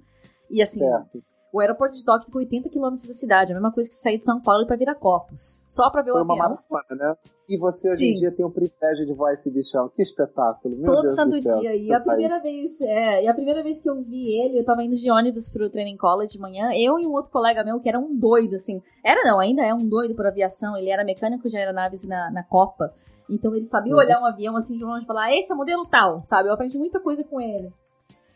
E 0.49 0.63
assim, 0.63 0.79
certo. 0.79 1.21
O 1.53 1.61
aeroporto 1.61 1.95
de 1.95 2.05
Tóquio 2.05 2.27
fica 2.27 2.39
80 2.39 2.69
quilômetros 2.69 3.09
da 3.09 3.15
cidade, 3.15 3.53
a 3.53 3.55
mesma 3.55 3.73
coisa 3.73 3.89
que 3.89 3.95
sair 3.95 4.17
de 4.17 4.23
São 4.23 4.41
Paulo 4.41 4.65
e 4.65 4.67
para 4.67 4.77
Viracopos. 4.77 5.41
Só 5.67 5.91
para 5.91 6.03
ver 6.03 6.13
Foi 6.13 6.21
o 6.21 6.25
avião. 6.25 6.37
uma 6.37 6.49
maratona, 6.49 7.05
né? 7.05 7.17
E 7.49 7.57
você 7.57 7.91
hoje 7.91 8.01
Sim. 8.01 8.11
em 8.11 8.19
dia 8.19 8.31
tem 8.31 8.45
o 8.45 8.51
privilégio 8.51 9.07
de 9.07 9.15
voar 9.15 9.33
esse 9.33 9.51
bichão. 9.51 9.89
Que 9.89 10.03
espetáculo, 10.03 10.77
meu 10.77 10.85
Todo 10.85 11.03
Deus 11.03 11.15
santo 11.15 11.41
dia. 11.41 11.75
E 11.75 11.91
a 11.95 12.01
primeira 12.01 12.39
vez, 12.43 12.79
é, 12.83 13.25
e 13.25 13.29
a 13.29 13.33
primeira 13.33 13.63
vez 13.63 13.81
que 13.81 13.89
eu 13.89 14.03
vi 14.03 14.39
ele, 14.39 14.61
eu 14.61 14.65
tava 14.67 14.83
indo 14.83 14.95
de 14.95 15.11
ônibus 15.11 15.51
pro 15.51 15.71
training 15.71 15.97
college 15.97 16.33
de 16.33 16.39
manhã, 16.39 16.69
eu 16.75 16.99
e 16.99 17.07
um 17.07 17.13
outro 17.13 17.31
colega 17.31 17.65
meu 17.65 17.81
que 17.81 17.89
era 17.89 17.99
um 17.99 18.15
doido, 18.15 18.55
assim. 18.55 18.83
Era 19.03 19.25
não, 19.25 19.41
ainda 19.41 19.65
é 19.65 19.73
um 19.73 19.89
doido 19.89 20.15
por 20.15 20.27
aviação, 20.27 20.77
ele 20.77 20.91
era 20.91 21.03
mecânico 21.03 21.49
de 21.49 21.57
aeronaves 21.57 22.07
na, 22.07 22.31
na 22.31 22.43
Copa. 22.43 22.93
Então 23.31 23.55
ele 23.55 23.65
sabia 23.65 23.95
uhum. 23.95 23.99
olhar 23.99 24.21
um 24.21 24.27
avião 24.27 24.55
assim 24.55 24.77
de 24.77 24.85
longe 24.85 25.05
e 25.05 25.07
falar, 25.07 25.25
ah, 25.25 25.35
esse 25.35 25.51
é 25.51 25.57
modelo 25.57 25.87
tal, 25.87 26.23
sabe? 26.23 26.51
Eu 26.51 26.53
aprendi 26.53 26.77
muita 26.77 27.01
coisa 27.01 27.25
com 27.25 27.41
ele. 27.41 27.73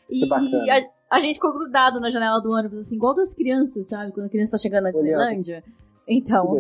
E, 0.09 0.25
e 0.65 0.71
a, 0.71 0.83
a 1.13 1.21
gente 1.21 1.35
ficou 1.35 1.53
grudado 1.53 2.01
na 2.01 2.09
janela 2.09 2.41
do 2.41 2.51
ônibus, 2.51 2.79
assim, 2.79 2.97
igual 2.97 3.15
das 3.15 3.35
crianças, 3.35 3.87
sabe? 3.87 4.13
Quando 4.13 4.27
a 4.27 4.31
criança 4.31 4.53
tá 4.53 4.59
chegando 4.59 4.85
na 4.85 4.91
Disneylândia. 4.91 5.63
Então. 6.09 6.57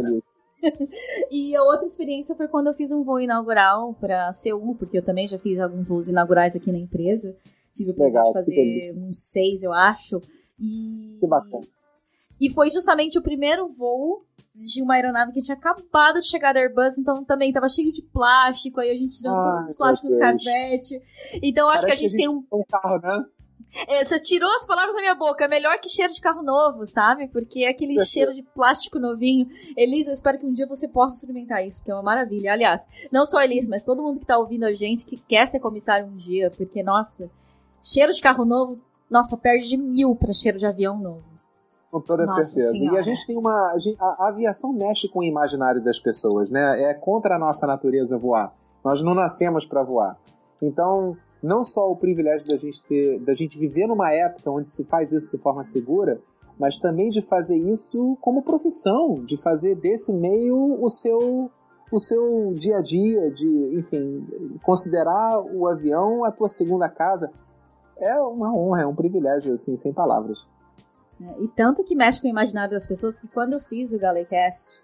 e 1.31 1.57
a 1.57 1.63
outra 1.63 1.87
experiência 1.87 2.37
foi 2.37 2.47
quando 2.49 2.67
eu 2.67 2.75
fiz 2.75 2.93
um 2.93 3.03
voo 3.03 3.19
inaugural 3.19 3.95
para 3.95 4.31
Seul, 4.31 4.75
porque 4.75 4.99
eu 4.99 5.03
também 5.03 5.27
já 5.27 5.39
fiz 5.39 5.59
alguns 5.59 5.89
voos 5.89 6.11
inaugurais 6.11 6.55
aqui 6.55 6.71
na 6.71 6.77
empresa. 6.77 7.35
Tive 7.75 7.93
o 7.93 7.95
prazer 7.95 8.23
de 8.23 8.33
fazer 8.33 8.95
uns 8.99 9.19
seis, 9.19 9.63
eu 9.63 9.73
acho. 9.73 10.21
E... 10.61 11.17
Que 11.19 11.27
bacana. 11.27 11.67
E 12.39 12.51
foi 12.51 12.69
justamente 12.69 13.19
o 13.19 13.23
primeiro 13.23 13.67
voo 13.69 14.23
de 14.55 14.83
uma 14.83 14.95
aeronave 14.95 15.33
que 15.33 15.41
tinha 15.41 15.57
acabado 15.57 16.21
de 16.21 16.29
chegar 16.29 16.53
da 16.53 16.61
Airbus, 16.61 16.99
então 16.99 17.25
também 17.25 17.51
tava 17.53 17.69
cheio 17.71 17.91
de 17.91 18.03
plástico, 18.03 18.81
aí 18.81 18.91
a 18.91 18.95
gente 18.95 19.17
tirou 19.17 19.33
todos 19.33 19.71
os 19.71 19.75
plásticos 19.75 20.11
do 20.11 20.19
carpete. 20.19 21.01
Então 21.43 21.71
acho 21.71 21.87
que 21.87 21.93
a 21.93 21.95
gente, 21.95 22.11
que 22.11 22.17
a 22.17 22.17
gente 22.17 22.17
tem 22.17 22.29
um. 22.29 22.45
um 22.53 22.65
carro, 22.69 23.01
né? 23.01 23.25
É, 23.89 24.05
você 24.05 24.21
tirou 24.21 24.51
as 24.55 24.67
palavras 24.67 24.95
da 24.95 25.01
minha 25.01 25.15
boca. 25.15 25.45
É 25.45 25.49
melhor 25.49 25.79
que 25.79 25.89
cheiro 25.89 26.13
de 26.13 26.21
carro 26.21 26.43
novo, 26.43 26.85
sabe? 26.85 27.29
Porque 27.29 27.65
é 27.65 27.69
aquele 27.69 27.99
cheiro 28.05 28.33
de 28.33 28.43
plástico 28.43 28.99
novinho. 28.99 29.47
Elisa, 29.77 30.11
eu 30.11 30.15
espero 30.15 30.39
que 30.39 30.47
um 30.47 30.53
dia 30.53 30.67
você 30.67 30.89
possa 30.89 31.17
experimentar 31.17 31.65
isso, 31.65 31.79
porque 31.81 31.91
é 31.91 31.95
uma 31.95 32.03
maravilha. 32.03 32.53
Aliás, 32.53 32.83
não 33.11 33.25
só 33.25 33.43
Elisa, 33.43 33.71
mas 33.71 33.83
todo 33.83 34.03
mundo 34.03 34.21
que 34.21 34.27
tá 34.27 34.37
ouvindo 34.39 34.65
a 34.65 34.73
gente 34.73 35.05
que 35.05 35.17
quer 35.17 35.47
ser 35.47 35.61
comissário 35.61 36.07
um 36.07 36.15
dia, 36.15 36.51
porque, 36.51 36.83
nossa, 36.83 37.31
cheiro 37.83 38.13
de 38.13 38.21
carro 38.21 38.45
novo, 38.45 38.79
nossa, 39.11 39.37
perde 39.37 39.69
de 39.69 39.77
mil 39.77 40.15
pra 40.17 40.33
cheiro 40.33 40.59
de 40.59 40.67
avião 40.67 40.99
novo. 40.99 41.33
Com 41.91 42.01
toda 42.01 42.25
nossa, 42.25 42.45
certeza. 42.45 42.73
Senhora. 42.73 42.97
E 42.97 42.99
a 42.99 43.03
gente 43.03 43.27
tem 43.27 43.37
uma. 43.37 43.75
A, 44.01 44.25
a, 44.25 44.29
aviação 44.29 44.73
mexe 44.73 45.09
com 45.09 45.19
o 45.19 45.25
imaginário 45.25 45.83
das 45.83 46.01
pessoas, 46.01 46.51
né? 46.51 46.83
É 46.85 46.95
contra 46.95 47.37
a 47.37 47.39
nossa 47.39 47.67
natureza 47.67 48.17
voar. 48.17 48.55
Nós 48.83 49.03
não 49.03 49.15
nascemos 49.15 49.67
para 49.67 49.83
voar. 49.83 50.17
Então, 50.63 51.17
não 51.43 51.65
só 51.65 51.91
o 51.91 51.97
privilégio 51.97 52.45
da 52.47 52.57
gente 52.57 52.83
ter, 52.85 53.19
da 53.21 53.35
gente 53.35 53.59
viver 53.59 53.87
numa 53.87 54.13
época 54.13 54.51
onde 54.51 54.69
se 54.69 54.85
faz 54.85 55.13
isso 55.13 55.37
de 55.37 55.43
forma 55.43 55.65
segura, 55.65 56.21
mas 56.59 56.79
também 56.79 57.11
de 57.11 57.23
fazer 57.23 57.57
isso 57.57 58.17
como 58.21 58.43
profissão, 58.43 59.25
de 59.25 59.37
fazer 59.43 59.75
desse 59.75 60.13
meio 60.13 60.83
o 60.83 60.89
seu 60.89 61.51
o 61.91 61.99
seu 61.99 62.55
dia 62.55 62.79
a 62.79 62.83
dia, 62.83 63.31
de, 63.31 63.77
enfim, 63.79 64.27
considerar 64.63 65.39
o 65.39 65.69
avião 65.69 66.25
a 66.25 66.33
tua 66.33 66.49
segunda 66.49 66.89
casa. 66.89 67.31
É 67.99 68.15
uma 68.19 68.51
honra, 68.57 68.83
é 68.83 68.87
um 68.87 68.95
privilégio, 68.95 69.53
assim, 69.53 69.77
sem 69.77 69.93
palavras. 69.93 70.49
É, 71.21 71.43
e 71.43 71.49
tanto 71.49 71.85
que 71.85 71.95
mexe 71.95 72.23
com 72.23 72.27
o 72.27 72.31
imaginário 72.31 72.71
das 72.71 72.87
pessoas 72.87 73.21
que 73.21 73.29
quando 73.29 73.53
eu 73.53 73.61
fiz 73.61 73.93
o 73.93 73.99
Galecast, 73.99 74.83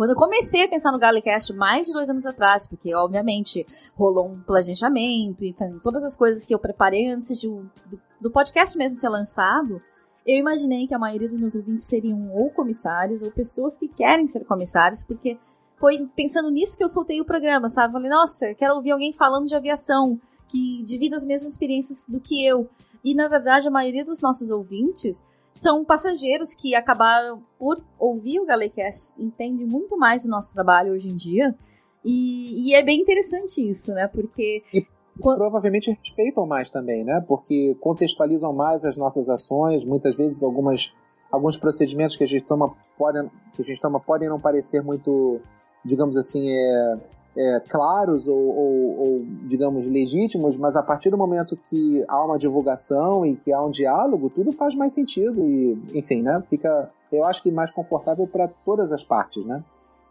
quando 0.00 0.12
eu 0.12 0.16
comecei 0.16 0.64
a 0.64 0.68
pensar 0.68 0.92
no 0.92 0.98
Galecast 0.98 1.52
mais 1.52 1.86
de 1.86 1.92
dois 1.92 2.08
anos 2.08 2.24
atrás, 2.24 2.66
porque 2.66 2.94
obviamente 2.94 3.66
rolou 3.94 4.30
um 4.30 4.40
planejamento 4.40 5.44
e 5.44 5.52
fazendo 5.52 5.78
todas 5.82 6.02
as 6.02 6.16
coisas 6.16 6.42
que 6.42 6.54
eu 6.54 6.58
preparei 6.58 7.10
antes 7.10 7.38
de, 7.38 7.46
do, 7.46 8.00
do 8.18 8.30
podcast 8.30 8.78
mesmo 8.78 8.96
ser 8.96 9.10
lançado, 9.10 9.78
eu 10.26 10.38
imaginei 10.38 10.86
que 10.86 10.94
a 10.94 10.98
maioria 10.98 11.28
dos 11.28 11.38
meus 11.38 11.54
ouvintes 11.54 11.86
seriam 11.86 12.32
ou 12.32 12.48
comissários 12.48 13.22
ou 13.22 13.30
pessoas 13.30 13.76
que 13.76 13.88
querem 13.88 14.26
ser 14.26 14.42
comissários, 14.46 15.02
porque 15.02 15.36
foi 15.76 15.98
pensando 16.16 16.50
nisso 16.50 16.78
que 16.78 16.84
eu 16.84 16.88
soltei 16.88 17.20
o 17.20 17.26
programa, 17.26 17.68
sabe? 17.68 17.92
Falei, 17.92 18.08
nossa, 18.08 18.46
eu 18.46 18.56
quero 18.56 18.76
ouvir 18.76 18.92
alguém 18.92 19.12
falando 19.12 19.48
de 19.48 19.54
aviação, 19.54 20.18
que 20.48 20.82
divida 20.82 21.14
as 21.14 21.26
mesmas 21.26 21.52
experiências 21.52 22.06
do 22.08 22.18
que 22.18 22.42
eu. 22.42 22.66
E 23.04 23.14
na 23.14 23.28
verdade, 23.28 23.68
a 23.68 23.70
maioria 23.70 24.02
dos 24.02 24.22
nossos 24.22 24.50
ouvintes 24.50 25.22
são 25.60 25.84
passageiros 25.84 26.54
que 26.54 26.74
acabaram 26.74 27.42
por 27.58 27.82
ouvir 27.98 28.40
o 28.40 28.46
Galecast, 28.46 29.14
entendem 29.18 29.66
muito 29.66 29.96
mais 29.98 30.22
do 30.24 30.30
nosso 30.30 30.54
trabalho 30.54 30.92
hoje 30.92 31.10
em 31.10 31.16
dia. 31.16 31.54
E, 32.02 32.70
e 32.70 32.74
é 32.74 32.82
bem 32.82 32.98
interessante 32.98 33.60
isso, 33.68 33.92
né? 33.92 34.08
Porque. 34.08 34.62
E 34.72 34.86
provavelmente 35.20 35.90
respeitam 35.90 36.46
mais 36.46 36.70
também, 36.70 37.04
né? 37.04 37.22
Porque 37.28 37.76
contextualizam 37.78 38.54
mais 38.54 38.86
as 38.86 38.96
nossas 38.96 39.28
ações, 39.28 39.84
muitas 39.84 40.16
vezes 40.16 40.42
algumas, 40.42 40.90
alguns 41.30 41.58
procedimentos 41.58 42.16
que 42.16 42.24
a 42.24 42.26
gente 42.26 42.44
toma 42.44 42.74
podem, 42.96 43.30
que 43.52 43.60
a 43.60 43.64
gente 43.64 43.80
toma 43.82 44.00
podem 44.00 44.30
não 44.30 44.40
parecer 44.40 44.82
muito, 44.82 45.42
digamos 45.84 46.16
assim, 46.16 46.48
é, 46.48 46.96
é, 47.36 47.60
claros 47.68 48.26
ou, 48.26 48.38
ou, 48.38 48.98
ou, 48.98 49.24
digamos, 49.46 49.86
legítimos, 49.86 50.56
mas 50.56 50.76
a 50.76 50.82
partir 50.82 51.10
do 51.10 51.18
momento 51.18 51.56
que 51.68 52.04
há 52.08 52.24
uma 52.24 52.38
divulgação 52.38 53.24
e 53.24 53.36
que 53.36 53.52
há 53.52 53.62
um 53.62 53.70
diálogo, 53.70 54.30
tudo 54.30 54.52
faz 54.52 54.74
mais 54.74 54.92
sentido 54.92 55.42
e, 55.48 55.78
enfim, 55.94 56.22
né? 56.22 56.42
Fica, 56.48 56.90
eu 57.12 57.24
acho 57.24 57.42
que 57.42 57.50
mais 57.50 57.70
confortável 57.70 58.26
para 58.26 58.48
todas 58.64 58.92
as 58.92 59.04
partes, 59.04 59.44
né? 59.44 59.62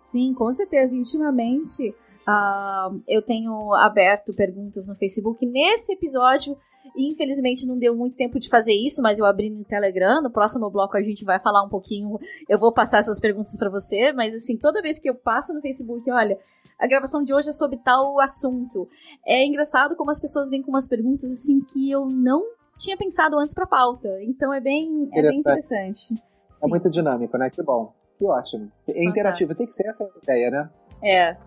Sim, 0.02 0.34
com 0.34 0.52
certeza. 0.52 0.96
E 0.96 1.00
ultimamente 1.00 1.90
uh, 2.28 3.02
eu 3.08 3.22
tenho 3.22 3.74
aberto 3.74 4.34
perguntas 4.34 4.88
no 4.88 4.96
Facebook. 4.96 5.46
Nesse 5.46 5.94
episódio 5.94 6.56
Infelizmente 6.96 7.68
não 7.68 7.78
deu 7.78 7.96
muito 7.96 8.16
tempo 8.16 8.40
de 8.40 8.50
fazer 8.50 8.74
isso, 8.74 9.02
mas 9.02 9.20
eu 9.20 9.26
abri 9.26 9.50
no 9.50 9.64
Telegram. 9.64 10.22
No 10.22 10.32
próximo 10.32 10.70
bloco 10.70 10.98
a 10.98 11.02
gente 11.02 11.24
vai 11.24 11.40
falar 11.40 11.64
um 11.64 11.70
pouquinho. 11.70 12.18
Eu 12.48 12.58
vou 12.58 12.74
passar 12.74 13.00
essas 13.00 13.20
perguntas 13.20 13.58
para 13.58 13.70
você, 13.70 14.12
mas 14.14 14.34
assim, 14.34 14.58
toda 14.58 14.82
vez 14.82 15.00
que 15.00 15.10
eu 15.10 15.16
passo 15.16 15.54
no 15.54 15.62
Facebook, 15.62 16.10
olha, 16.12 16.38
a 16.80 16.88
gravação 16.88 17.24
de 17.24 17.34
hoje 17.34 17.50
é 17.50 17.52
sobre 17.52 17.78
tal 17.78 18.20
assunto. 18.20 18.88
É 19.26 19.46
engraçado 19.46 19.96
como 19.96 20.10
as 20.10 20.20
pessoas 20.20 20.50
vêm 20.50 20.62
com 20.62 20.72
umas 20.72 20.88
perguntas 20.88 21.30
assim 21.30 21.60
que 21.62 21.92
eu 21.92 22.08
não 22.08 22.42
tinha 22.78 22.96
pensado 22.96 23.38
antes 23.38 23.54
para 23.54 23.68
pauta. 23.68 24.08
Então 24.24 24.54
é 24.54 24.62
bem, 24.62 25.10
é 25.14 25.22
bem 25.22 25.32
interessante. 25.38 26.16
É 26.64 26.68
muito 26.68 26.90
dinâmico, 26.90 27.38
né? 27.38 27.50
Que 27.50 27.62
bom. 27.62 27.94
Que 28.18 28.26
ótimo. 28.26 28.72
É 28.88 29.04
interativo, 29.04 29.54
tem 29.54 29.68
que 29.68 29.74
ser 29.74 29.88
essa 29.88 30.10
ideia, 30.24 30.50
né? 30.50 30.70
É. 31.04 31.38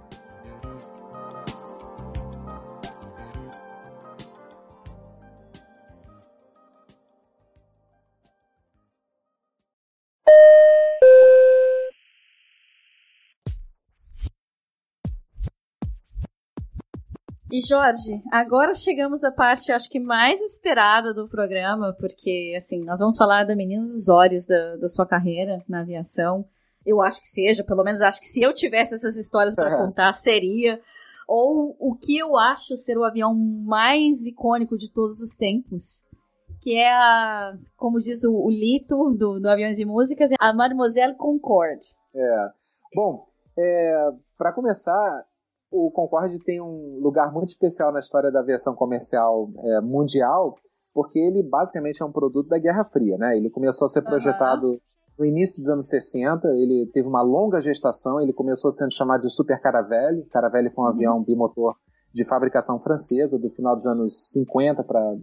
E 17.53 17.61
Jorge, 17.61 18.23
agora 18.33 18.73
chegamos 18.73 19.23
à 19.23 19.31
parte, 19.31 19.73
acho 19.73 19.91
que 19.91 20.01
mais 20.01 20.41
esperada 20.41 21.13
do 21.13 21.29
programa, 21.29 21.95
porque, 22.01 22.55
assim, 22.57 22.83
nós 22.83 22.99
vamos 22.99 23.15
falar 23.15 23.45
da 23.45 23.55
Menina 23.55 23.83
dos 23.83 24.09
Olhos 24.09 24.47
da, 24.47 24.77
da 24.77 24.89
sua 24.89 25.05
carreira 25.05 25.63
na 25.69 25.83
aviação. 25.83 26.47
Eu 26.87 27.03
acho 27.03 27.21
que 27.21 27.27
seja, 27.27 27.63
pelo 27.63 27.85
menos 27.85 28.01
acho 28.01 28.21
que 28.21 28.27
se 28.27 28.43
eu 28.43 28.55
tivesse 28.55 28.95
essas 28.95 29.19
histórias 29.19 29.55
para 29.55 29.77
contar, 29.77 30.15
seria. 30.15 30.81
Ou 31.29 31.77
o 31.79 31.95
que 31.95 32.17
eu 32.17 32.39
acho 32.39 32.75
ser 32.75 32.97
o 32.97 33.05
avião 33.05 33.35
mais 33.35 34.27
icônico 34.27 34.79
de 34.79 34.91
todos 34.91 35.21
os 35.21 35.37
tempos, 35.37 36.07
que 36.63 36.75
é 36.75 36.91
a, 36.91 37.53
como 37.77 37.99
diz 37.99 38.25
o, 38.25 38.33
o 38.33 38.49
Lito 38.49 39.15
do, 39.19 39.39
do 39.39 39.51
Aviões 39.51 39.79
e 39.79 39.85
Músicas, 39.85 40.31
a 40.41 40.55
Mademoiselle 40.55 41.17
Concorde. 41.17 41.85
É. 42.15 42.49
Bom, 42.95 43.27
é, 43.59 44.09
para 44.39 44.55
começar, 44.55 45.27
o 45.73 45.91
Concorde 45.91 46.39
tem 46.45 46.61
um 46.61 46.99
lugar 47.01 47.33
muito 47.33 47.49
especial 47.49 47.91
na 47.91 48.01
história 48.01 48.31
da 48.31 48.41
aviação 48.41 48.75
comercial 48.75 49.49
é, 49.59 49.81
mundial, 49.81 50.57
porque 50.93 51.19
ele 51.19 51.43
basicamente 51.43 52.03
é 52.03 52.05
um 52.05 52.13
produto 52.13 52.49
da 52.49 52.59
Guerra 52.59 52.85
Fria, 52.85 53.17
né? 53.17 53.37
Ele 53.37 53.49
começou 53.49 53.87
a 53.87 53.89
ser 53.89 54.03
projetado 54.03 54.73
uhum. 54.73 54.79
no 55.19 55.25
início 55.25 55.59
dos 55.59 55.69
anos 55.71 55.89
60, 55.89 56.47
ele 56.49 56.91
teve 56.93 57.09
uma 57.09 57.23
longa 57.23 57.61
gestação, 57.61 58.21
ele 58.21 58.33
começou 58.33 58.71
sendo 58.71 58.93
chamado 58.93 59.23
de 59.23 59.31
Super 59.31 59.61
Caravelle. 59.61 60.27
Caravelle 60.27 60.71
foi 60.71 60.85
um 60.85 60.89
uhum. 60.89 60.93
avião 60.93 61.23
bimotor 61.23 61.75
de 62.13 62.25
fabricação 62.25 62.79
francesa 62.79 63.39
do 63.39 63.49
final 63.51 63.75
dos 63.75 63.87
anos 63.87 64.33
50 64.33 64.85
para 64.85 65.17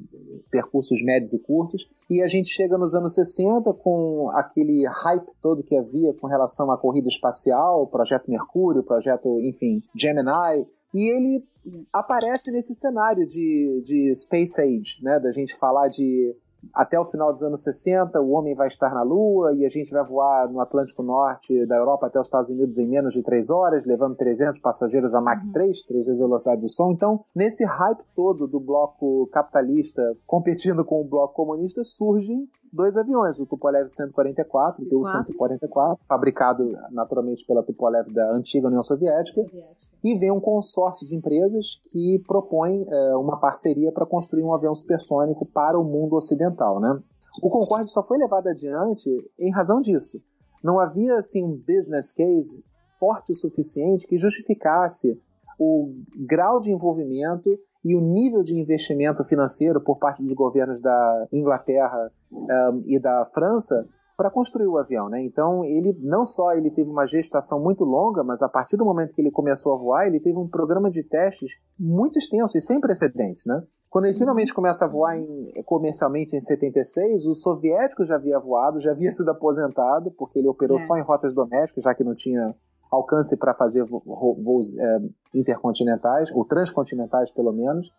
percursos 0.50 1.04
médios 1.04 1.34
e 1.34 1.40
curtos. 1.40 1.88
E 2.10 2.22
a 2.22 2.28
gente 2.28 2.50
chega 2.50 2.78
nos 2.78 2.96
anos 2.96 3.14
60 3.14 3.74
com 3.74 4.30
aquele 4.34 4.88
hype 4.88 5.30
todo 5.42 5.64
que 5.64 5.76
havia 5.76 6.14
com 6.16 6.28
relação 6.28 6.72
à 6.72 6.78
corrida 6.78 7.08
espacial, 7.08 7.86
projeto 7.88 8.30
Mercúrio, 8.30 8.84
projeto, 8.84 9.40
enfim, 9.40 9.84
Gemini. 9.96 10.66
E 10.94 11.08
ele 11.08 11.46
aparece 11.94 12.52
nesse 12.52 12.74
cenário 12.74 13.28
de, 13.28 13.84
de 13.86 14.16
Space 14.16 14.60
Age, 14.60 15.04
né? 15.04 15.20
Da 15.20 15.32
gente 15.32 15.56
falar 15.58 15.88
de 15.88 16.36
até 16.74 17.00
o 17.00 17.06
final 17.06 17.32
dos 17.32 17.44
anos 17.44 17.64
60 17.64 18.20
o 18.22 18.32
homem 18.32 18.56
vai 18.56 18.68
estar 18.68 18.94
na 18.94 19.02
Lua 19.02 19.54
e 19.54 19.66
a 19.66 19.70
gente 19.70 19.92
vai 19.92 20.04
voar 20.04 20.50
no 20.50 20.60
Atlântico 20.60 21.04
Norte 21.04 21.66
da 21.66 21.76
Europa 21.76 22.08
até 22.08 22.20
os 22.20 22.28
Estados 22.28 22.50
Unidos 22.50 22.78
em 22.78 22.88
menos 22.88 23.14
de 23.14 23.24
três 23.24 23.50
horas, 23.50 23.86
levando 23.86 24.16
300 24.16 24.60
passageiros 24.60 25.14
a 25.14 25.22
Mach 25.22 25.42
3, 25.52 25.84
três 25.84 26.06
vezes 26.06 26.22
a 26.22 26.26
velocidade 26.26 26.62
do 26.62 26.70
som. 26.70 26.92
Então, 26.92 27.24
nesse 27.36 27.66
hype 27.66 28.04
todo 28.16 28.48
do 28.48 28.60
bloco 28.60 29.28
capitalista 29.32 30.02
competindo 30.26 30.84
com 30.84 31.02
o 31.02 31.08
bloco 31.08 31.34
comunista, 31.34 31.84
surgem 31.84 32.48
dois 32.72 32.98
aviões, 32.98 33.40
o 33.40 33.46
Tupolev 33.46 33.88
144 33.88 34.84
e 34.84 34.86
o 34.86 34.90
Tu-144, 34.90 35.98
fabricado 36.08 36.78
naturalmente 36.92 37.46
pela 37.46 37.64
Tupolev 37.64 38.12
da 38.12 38.32
antiga 38.32 38.68
União 38.68 38.84
Soviética, 38.84 39.42
Soviética. 39.42 39.90
e 40.04 40.18
vem 40.18 40.32
um 40.32 40.40
consórcio 40.40 41.08
de 41.08 41.16
empresas 41.16 41.80
que 41.92 42.22
propõe 42.28 42.86
é, 42.88 43.16
uma 43.16 43.40
parceria 43.40 43.92
para 43.92 44.06
construir 44.06 44.44
um 44.44 44.54
avião 44.54 44.74
supersônico 44.74 45.46
para 45.46 45.80
o 45.80 45.84
mundo 45.84 46.16
ocidental. 46.16 46.80
Né? 46.80 47.00
O 47.42 47.50
Concorde 47.50 47.90
só 47.90 48.04
foi 48.04 48.18
levado 48.18 48.48
adiante 48.48 49.10
em 49.38 49.52
razão 49.52 49.82
disso. 49.82 50.22
Não 50.64 50.80
havia 50.80 51.18
assim, 51.18 51.44
um 51.44 51.56
business 51.56 52.12
case 52.12 52.64
forte 53.00 53.32
o 53.32 53.36
suficiente 53.36 54.06
que 54.06 54.18
justificasse 54.18 55.20
o 55.58 55.94
grau 56.16 56.60
de 56.60 56.72
envolvimento 56.72 57.58
e 57.84 57.96
o 57.96 58.02
nível 58.02 58.44
de 58.44 58.60
investimento 58.60 59.24
financeiro 59.24 59.82
por 59.82 59.98
parte 59.98 60.22
dos 60.22 60.34
governos 60.34 60.82
da 60.82 61.28
Inglaterra 61.32 62.12
um, 62.32 62.84
e 62.86 63.00
da 63.00 63.26
França 63.34 63.88
para 64.18 64.30
construir 64.30 64.68
o 64.68 64.78
avião, 64.78 65.08
né? 65.08 65.24
Então 65.24 65.64
ele 65.64 65.98
não 66.02 66.26
só 66.26 66.52
ele 66.54 66.70
teve 66.70 66.90
uma 66.90 67.08
gestação 67.08 67.58
muito 67.58 67.86
longa, 67.86 68.22
mas 68.22 68.42
a 68.42 68.50
partir 68.50 68.76
do 68.76 68.84
momento 68.84 69.14
que 69.14 69.22
ele 69.22 69.32
começou 69.32 69.74
a 69.74 69.78
voar, 69.78 70.08
ele 70.08 70.20
teve 70.20 70.38
um 70.38 70.46
programa 70.46 70.92
de 70.92 71.04
testes 71.04 71.52
muito 71.80 72.20
extenso 72.20 72.58
e 72.58 72.62
sem 72.62 72.82
precedentes, 72.82 73.46
né? 73.46 73.64
Quando 73.90 74.06
ele 74.06 74.18
finalmente 74.18 74.54
começa 74.54 74.84
a 74.84 74.88
voar 74.90 75.18
em, 75.18 75.52
comercialmente 75.66 76.36
em 76.36 76.42
76, 76.42 77.26
o 77.26 77.34
soviético 77.34 78.04
já 78.04 78.16
havia 78.16 78.38
voado, 78.38 78.80
já 78.80 78.92
havia 78.92 79.10
sido 79.10 79.32
aposentado, 79.32 80.12
porque 80.12 80.38
ele 80.38 80.50
operou 80.50 80.78
é. 80.78 80.82
só 80.82 80.98
em 80.98 81.02
rotas 81.02 81.34
domésticas, 81.34 81.86
já 81.86 81.96
que 81.96 82.04
não 82.04 82.14
tinha 82.14 82.54
alcance 82.92 83.38
para 83.38 83.54
fazer 83.54 83.84
voos 83.84 84.78
é, 84.78 85.00
intercontinentais, 85.34 86.32
ou 86.32 86.46
transcontinentais 86.46 87.32
pelo 87.32 87.52
menos. 87.52 87.92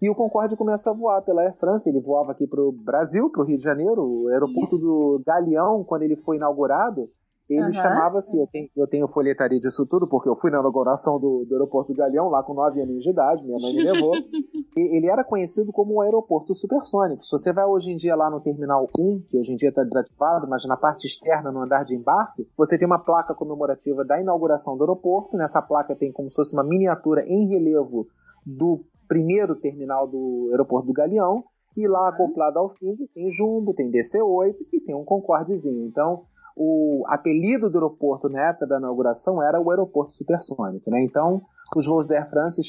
E 0.00 0.10
o 0.10 0.14
Concorde 0.14 0.56
começa 0.56 0.90
a 0.90 0.92
voar 0.92 1.22
pela 1.22 1.42
Air 1.42 1.54
France. 1.58 1.88
Ele 1.88 2.00
voava 2.00 2.32
aqui 2.32 2.44
para 2.46 2.60
o 2.60 2.72
Brasil, 2.72 3.30
para 3.30 3.42
o 3.42 3.44
Rio 3.44 3.56
de 3.56 3.62
Janeiro. 3.62 4.02
O 4.02 4.28
aeroporto 4.28 4.74
Isso. 4.74 4.84
do 4.84 5.22
Galeão, 5.24 5.84
quando 5.84 6.02
ele 6.02 6.16
foi 6.16 6.36
inaugurado, 6.36 7.08
ele 7.48 7.66
uhum. 7.66 7.72
chamava-se, 7.72 8.38
eu 8.38 8.46
tenho, 8.46 8.68
eu 8.76 8.86
tenho 8.86 9.08
folhetaria 9.08 9.58
disso 9.58 9.86
tudo, 9.86 10.06
porque 10.06 10.28
eu 10.28 10.36
fui 10.36 10.50
na 10.50 10.60
inauguração 10.60 11.18
do, 11.18 11.44
do 11.44 11.54
aeroporto 11.54 11.92
do 11.92 11.96
Galeão, 11.96 12.28
lá 12.28 12.42
com 12.42 12.54
9 12.54 12.80
anos 12.80 13.02
de 13.02 13.10
idade, 13.10 13.44
minha 13.44 13.58
mãe 13.58 13.74
me 13.74 13.84
levou. 13.84 14.12
ele 14.76 15.06
era 15.06 15.24
conhecido 15.24 15.72
como 15.72 15.96
um 15.96 16.00
aeroporto 16.00 16.54
supersônico. 16.54 17.24
Se 17.24 17.32
você 17.32 17.52
vai 17.52 17.64
hoje 17.64 17.92
em 17.92 17.96
dia 17.96 18.16
lá 18.16 18.30
no 18.30 18.40
Terminal 18.40 18.88
1, 18.98 19.24
que 19.28 19.38
hoje 19.38 19.52
em 19.52 19.56
dia 19.56 19.68
está 19.68 19.82
desativado, 19.82 20.48
mas 20.48 20.64
na 20.66 20.76
parte 20.76 21.06
externa, 21.06 21.52
no 21.52 21.60
andar 21.60 21.84
de 21.84 21.94
embarque, 21.94 22.48
você 22.56 22.78
tem 22.78 22.86
uma 22.86 22.98
placa 22.98 23.34
comemorativa 23.34 24.04
da 24.04 24.20
inauguração 24.20 24.76
do 24.76 24.84
aeroporto. 24.84 25.36
Nessa 25.36 25.60
placa 25.60 25.94
tem 25.94 26.12
como 26.12 26.30
se 26.30 26.36
fosse 26.36 26.54
uma 26.54 26.64
miniatura 26.64 27.24
em 27.26 27.48
relevo 27.48 28.06
do 28.46 28.84
primeiro 29.06 29.56
terminal 29.56 30.06
do 30.06 30.48
aeroporto 30.52 30.86
do 30.86 30.92
Galeão. 30.92 31.44
E 31.76 31.88
lá, 31.88 32.08
acoplado 32.08 32.58
ao 32.58 32.68
fim, 32.70 32.96
tem 33.14 33.30
Jumbo, 33.30 33.72
tem 33.72 33.90
DC-8 33.90 34.56
e 34.72 34.80
tem 34.80 34.94
um 34.94 35.04
Concordezinho. 35.04 35.86
Então, 35.86 36.24
o 36.56 37.04
apelido 37.06 37.70
do 37.70 37.78
aeroporto 37.78 38.28
na 38.28 38.48
época 38.48 38.66
da 38.66 38.78
inauguração 38.78 39.42
era 39.42 39.60
o 39.60 39.70
aeroporto 39.70 40.12
supersônico, 40.12 40.90
né? 40.90 41.02
Então, 41.02 41.42
os 41.76 41.86
voos 41.86 42.06
da 42.06 42.16
Air 42.16 42.30
France 42.30 42.60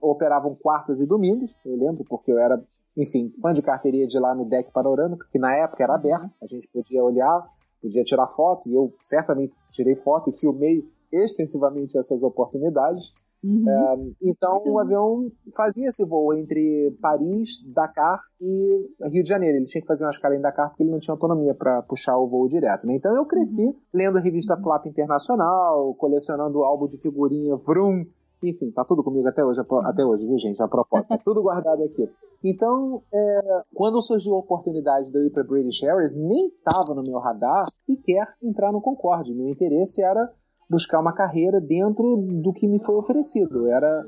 operavam 0.00 0.54
quartas 0.54 1.00
e 1.00 1.06
domingos, 1.06 1.54
eu 1.64 1.76
lembro, 1.76 2.04
porque 2.08 2.30
eu 2.30 2.38
era, 2.38 2.62
enfim, 2.96 3.32
fã 3.40 3.52
de 3.52 3.62
carteirinha 3.62 4.06
de 4.06 4.18
lá 4.18 4.34
no 4.34 4.44
deck 4.44 4.70
panorâmico, 4.70 5.24
que 5.30 5.38
na 5.38 5.54
época 5.54 5.82
era 5.82 5.94
aberto, 5.94 6.30
a 6.42 6.46
gente 6.46 6.68
podia 6.68 7.02
olhar, 7.02 7.46
podia 7.80 8.04
tirar 8.04 8.28
foto, 8.28 8.68
e 8.68 8.74
eu 8.74 8.92
certamente 9.02 9.54
tirei 9.72 9.96
foto 9.96 10.30
e 10.30 10.38
filmei 10.38 10.84
extensivamente 11.10 11.96
essas 11.96 12.22
oportunidades. 12.22 13.14
Uhum. 13.44 13.68
É, 13.68 13.96
então 14.22 14.62
o 14.64 14.78
avião 14.78 15.30
fazia 15.54 15.88
esse 15.88 16.02
voo 16.02 16.32
entre 16.32 16.96
Paris, 17.02 17.62
Dakar 17.74 18.18
e 18.40 18.88
Rio 19.10 19.22
de 19.22 19.28
Janeiro. 19.28 19.58
Ele 19.58 19.66
tinha 19.66 19.82
que 19.82 19.86
fazer 19.86 20.04
uma 20.04 20.10
escala 20.10 20.34
em 20.34 20.40
Dakar 20.40 20.70
porque 20.70 20.82
ele 20.82 20.90
não 20.90 20.98
tinha 20.98 21.12
autonomia 21.12 21.54
para 21.54 21.82
puxar 21.82 22.16
o 22.16 22.26
voo 22.26 22.48
direto. 22.48 22.86
Né? 22.86 22.94
Então 22.94 23.14
eu 23.14 23.26
cresci 23.26 23.66
uhum. 23.66 23.76
lendo 23.92 24.16
a 24.16 24.20
revista 24.22 24.56
Flap 24.56 24.86
Internacional, 24.86 25.94
colecionando 25.96 26.64
álbum 26.64 26.86
de 26.86 26.96
figurinha 26.96 27.56
Vroom. 27.56 28.06
Enfim, 28.42 28.70
tá 28.70 28.84
tudo 28.84 29.04
comigo 29.04 29.28
até 29.28 29.44
hoje, 29.44 29.60
até 29.60 30.04
hoje, 30.04 30.26
viu, 30.26 30.38
gente? 30.38 30.62
A 30.62 30.68
propósito, 30.68 31.08
tá 31.08 31.18
tudo 31.18 31.42
guardado 31.42 31.82
aqui. 31.82 32.08
Então, 32.42 33.02
é, 33.12 33.62
quando 33.74 34.02
surgiu 34.02 34.34
a 34.34 34.38
oportunidade 34.38 35.10
de 35.10 35.18
eu 35.18 35.22
ir 35.22 35.30
para 35.30 35.42
British 35.42 35.82
Airways, 35.82 36.14
nem 36.14 36.48
estava 36.48 36.94
no 36.94 37.00
meu 37.02 37.18
radar 37.18 37.64
sequer 37.86 38.26
entrar 38.42 38.70
no 38.70 38.82
Concorde. 38.82 39.32
Meu 39.32 39.48
interesse 39.48 40.02
era 40.02 40.30
buscar 40.68 41.00
uma 41.00 41.12
carreira 41.12 41.60
dentro 41.60 42.16
do 42.16 42.52
que 42.52 42.66
me 42.66 42.82
foi 42.82 42.96
oferecido. 42.96 43.68
Era 43.68 44.04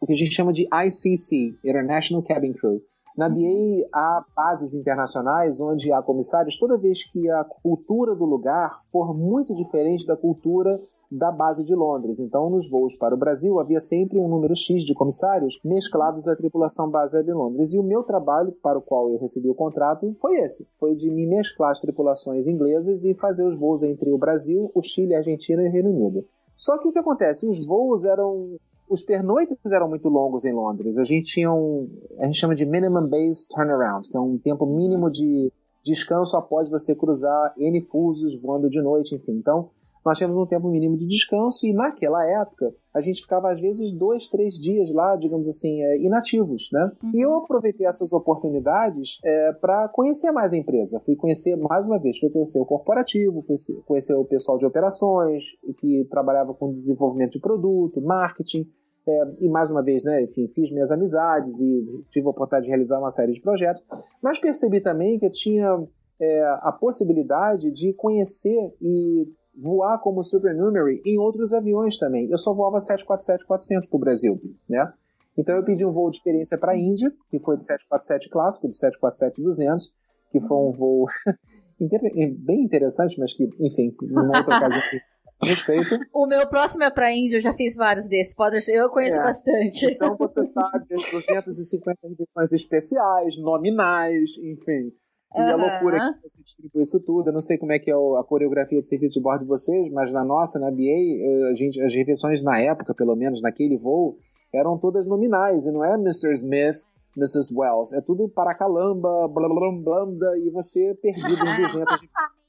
o 0.00 0.06
que 0.06 0.12
a 0.12 0.16
gente 0.16 0.34
chama 0.34 0.52
de 0.52 0.64
ICC, 0.64 1.58
International 1.64 2.22
Cabin 2.22 2.52
Crew. 2.52 2.82
Na 3.16 3.30
BA 3.30 3.88
há 3.94 4.24
bases 4.36 4.74
internacionais 4.74 5.58
onde 5.58 5.90
há 5.90 6.02
comissários 6.02 6.58
toda 6.58 6.76
vez 6.76 7.02
que 7.10 7.30
a 7.30 7.44
cultura 7.44 8.14
do 8.14 8.26
lugar 8.26 8.82
for 8.92 9.16
muito 9.16 9.54
diferente 9.54 10.06
da 10.06 10.16
cultura 10.16 10.78
da 11.10 11.30
base 11.30 11.64
de 11.64 11.74
Londres. 11.74 12.18
Então, 12.18 12.50
nos 12.50 12.68
voos 12.68 12.96
para 12.96 13.14
o 13.14 13.18
Brasil, 13.18 13.58
havia 13.60 13.80
sempre 13.80 14.18
um 14.18 14.28
número 14.28 14.54
X 14.56 14.84
de 14.84 14.94
comissários 14.94 15.58
mesclados 15.64 16.26
à 16.28 16.36
tripulação 16.36 16.90
baseada 16.90 17.30
em 17.30 17.34
Londres. 17.34 17.72
E 17.72 17.78
o 17.78 17.82
meu 17.82 18.02
trabalho, 18.02 18.52
para 18.62 18.78
o 18.78 18.82
qual 18.82 19.10
eu 19.10 19.18
recebi 19.18 19.48
o 19.48 19.54
contrato, 19.54 20.16
foi 20.20 20.40
esse: 20.40 20.66
foi 20.78 20.94
de 20.94 21.10
me 21.10 21.26
mesclar 21.26 21.70
as 21.70 21.80
tripulações 21.80 22.46
inglesas 22.46 23.04
e 23.04 23.14
fazer 23.14 23.46
os 23.46 23.58
voos 23.58 23.82
entre 23.82 24.10
o 24.10 24.18
Brasil, 24.18 24.70
o 24.74 24.82
Chile, 24.82 25.14
a 25.14 25.18
Argentina 25.18 25.62
e 25.62 25.68
o 25.68 25.72
Reino 25.72 25.90
Unido. 25.90 26.24
Só 26.56 26.78
que 26.78 26.88
o 26.88 26.92
que 26.92 26.98
acontece? 26.98 27.46
Os 27.46 27.66
voos 27.66 28.04
eram 28.04 28.56
os 28.88 29.02
pernoites 29.02 29.56
eram 29.72 29.88
muito 29.88 30.08
longos 30.08 30.44
em 30.44 30.52
Londres. 30.52 30.96
A 30.96 31.04
gente 31.04 31.26
tinha 31.26 31.52
um, 31.52 31.88
a 32.18 32.26
gente 32.26 32.38
chama 32.38 32.54
de 32.54 32.64
minimum 32.64 33.06
base 33.06 33.46
turnaround, 33.48 34.08
que 34.08 34.16
é 34.16 34.20
um 34.20 34.38
tempo 34.38 34.64
mínimo 34.64 35.10
de 35.10 35.52
descanso 35.84 36.36
após 36.36 36.68
você 36.68 36.94
cruzar 36.94 37.54
N 37.56 37.80
fusos 37.82 38.40
voando 38.40 38.68
de 38.68 38.80
noite, 38.80 39.14
enfim. 39.14 39.32
Então, 39.32 39.70
nós 40.06 40.18
tínhamos 40.18 40.38
um 40.38 40.46
tempo 40.46 40.68
mínimo 40.68 40.96
de 40.96 41.04
descanso 41.04 41.66
e 41.66 41.72
naquela 41.72 42.24
época 42.24 42.72
a 42.94 43.00
gente 43.00 43.22
ficava 43.22 43.50
às 43.50 43.60
vezes 43.60 43.92
dois, 43.92 44.28
três 44.28 44.54
dias 44.54 44.88
lá, 44.94 45.16
digamos 45.16 45.48
assim, 45.48 45.82
é, 45.82 45.98
inativos, 45.98 46.68
né? 46.72 46.92
Uhum. 47.02 47.10
E 47.12 47.20
eu 47.20 47.34
aproveitei 47.34 47.84
essas 47.88 48.12
oportunidades 48.12 49.18
é, 49.24 49.52
para 49.54 49.88
conhecer 49.88 50.30
mais 50.30 50.52
a 50.52 50.56
empresa. 50.56 51.00
Fui 51.04 51.16
conhecer, 51.16 51.56
mais 51.56 51.84
uma 51.84 51.98
vez, 51.98 52.20
fui 52.20 52.30
conhecer 52.30 52.60
o 52.60 52.64
corporativo, 52.64 53.42
fui 53.42 53.56
conhecer 53.84 54.14
o 54.14 54.24
pessoal 54.24 54.56
de 54.58 54.64
operações, 54.64 55.44
que 55.78 56.06
trabalhava 56.08 56.54
com 56.54 56.72
desenvolvimento 56.72 57.32
de 57.32 57.40
produto, 57.40 58.00
marketing, 58.00 58.64
é, 59.08 59.22
e 59.40 59.48
mais 59.48 59.72
uma 59.72 59.82
vez, 59.82 60.04
né, 60.04 60.22
enfim, 60.22 60.46
fiz 60.54 60.70
minhas 60.70 60.92
amizades 60.92 61.60
e 61.60 62.04
tive 62.10 62.28
a 62.28 62.30
oportunidade 62.30 62.66
de 62.66 62.70
realizar 62.70 63.00
uma 63.00 63.10
série 63.10 63.32
de 63.32 63.40
projetos, 63.40 63.84
mas 64.22 64.38
percebi 64.38 64.80
também 64.80 65.18
que 65.18 65.26
eu 65.26 65.32
tinha 65.32 65.84
é, 66.20 66.42
a 66.62 66.72
possibilidade 66.72 67.72
de 67.72 67.92
conhecer 67.92 68.72
e 68.80 69.26
voar 69.56 69.98
como 69.98 70.22
supernumerary 70.22 71.00
em 71.04 71.18
outros 71.18 71.52
aviões 71.52 71.98
também. 71.98 72.28
Eu 72.30 72.38
só 72.38 72.52
voava 72.52 72.78
747-400 72.78 73.88
para 73.88 73.96
o 73.96 73.98
Brasil, 73.98 74.40
né? 74.68 74.92
Então 75.36 75.54
eu 75.54 75.64
pedi 75.64 75.84
um 75.84 75.92
voo 75.92 76.10
de 76.10 76.16
experiência 76.16 76.56
para 76.56 76.72
a 76.72 76.78
Índia, 76.78 77.12
que 77.30 77.38
foi 77.38 77.56
de 77.56 77.64
747 77.64 78.30
clássico, 78.30 78.68
de 78.68 78.76
747-200, 78.76 79.92
que 80.32 80.40
foi 80.40 80.56
um 80.56 80.72
voo 80.72 81.06
bem 82.38 82.62
interessante, 82.62 83.18
mas 83.18 83.34
que, 83.34 83.44
enfim, 83.60 83.94
numa 84.02 84.38
outra 84.38 84.56
ocasião 84.56 85.00
respeito. 85.42 85.98
O 86.14 86.26
meu 86.26 86.48
próximo 86.48 86.84
é 86.84 86.90
para 86.90 87.12
Índia, 87.12 87.36
eu 87.36 87.40
já 87.40 87.52
fiz 87.52 87.76
vários 87.76 88.08
desses, 88.08 88.34
pode, 88.34 88.56
eu 88.72 88.88
conheço 88.88 89.18
é. 89.18 89.22
bastante. 89.22 89.86
Então 89.86 90.16
você 90.16 90.46
sabe 90.46 90.86
as 90.94 91.10
250 91.10 91.98
edições 92.04 92.52
especiais, 92.52 93.36
nominais, 93.36 94.30
enfim. 94.38 94.92
E 95.36 95.40
uhum. 95.40 95.50
a 95.50 95.56
loucura 95.56 96.14
que 96.14 96.28
você 96.28 96.42
distribui 96.42 96.82
isso 96.82 96.98
tudo. 97.00 97.28
Eu 97.28 97.32
não 97.34 97.42
sei 97.42 97.58
como 97.58 97.72
é 97.72 97.78
que 97.78 97.90
é 97.90 97.94
a 97.94 98.24
coreografia 98.24 98.80
de 98.80 98.88
serviço 98.88 99.14
de 99.14 99.20
bordo 99.20 99.42
de 99.42 99.48
vocês, 99.48 99.92
mas 99.92 100.10
na 100.10 100.24
nossa, 100.24 100.58
na 100.58 100.70
BA, 100.70 100.82
eh, 100.82 101.50
a 101.50 101.54
gente, 101.54 101.80
as 101.82 101.94
refeições 101.94 102.42
na 102.42 102.58
época, 102.58 102.94
pelo 102.94 103.14
menos 103.14 103.42
naquele 103.42 103.76
voo, 103.76 104.16
eram 104.52 104.78
todas 104.78 105.06
nominais. 105.06 105.66
E 105.66 105.70
não 105.70 105.84
é 105.84 105.94
Mr. 105.94 106.32
Smith, 106.32 106.78
Mrs. 107.16 107.54
Wells. 107.54 107.94
É 107.94 108.00
tudo 108.00 108.28
para 108.28 108.54
calamba, 108.54 109.28
blá 109.28 109.48
blá 109.48 109.70
blá, 109.70 110.06
blá 110.06 110.38
e 110.38 110.48
você 110.48 110.94
perdido 110.94 111.44
em 111.44 111.62
200 111.62 111.94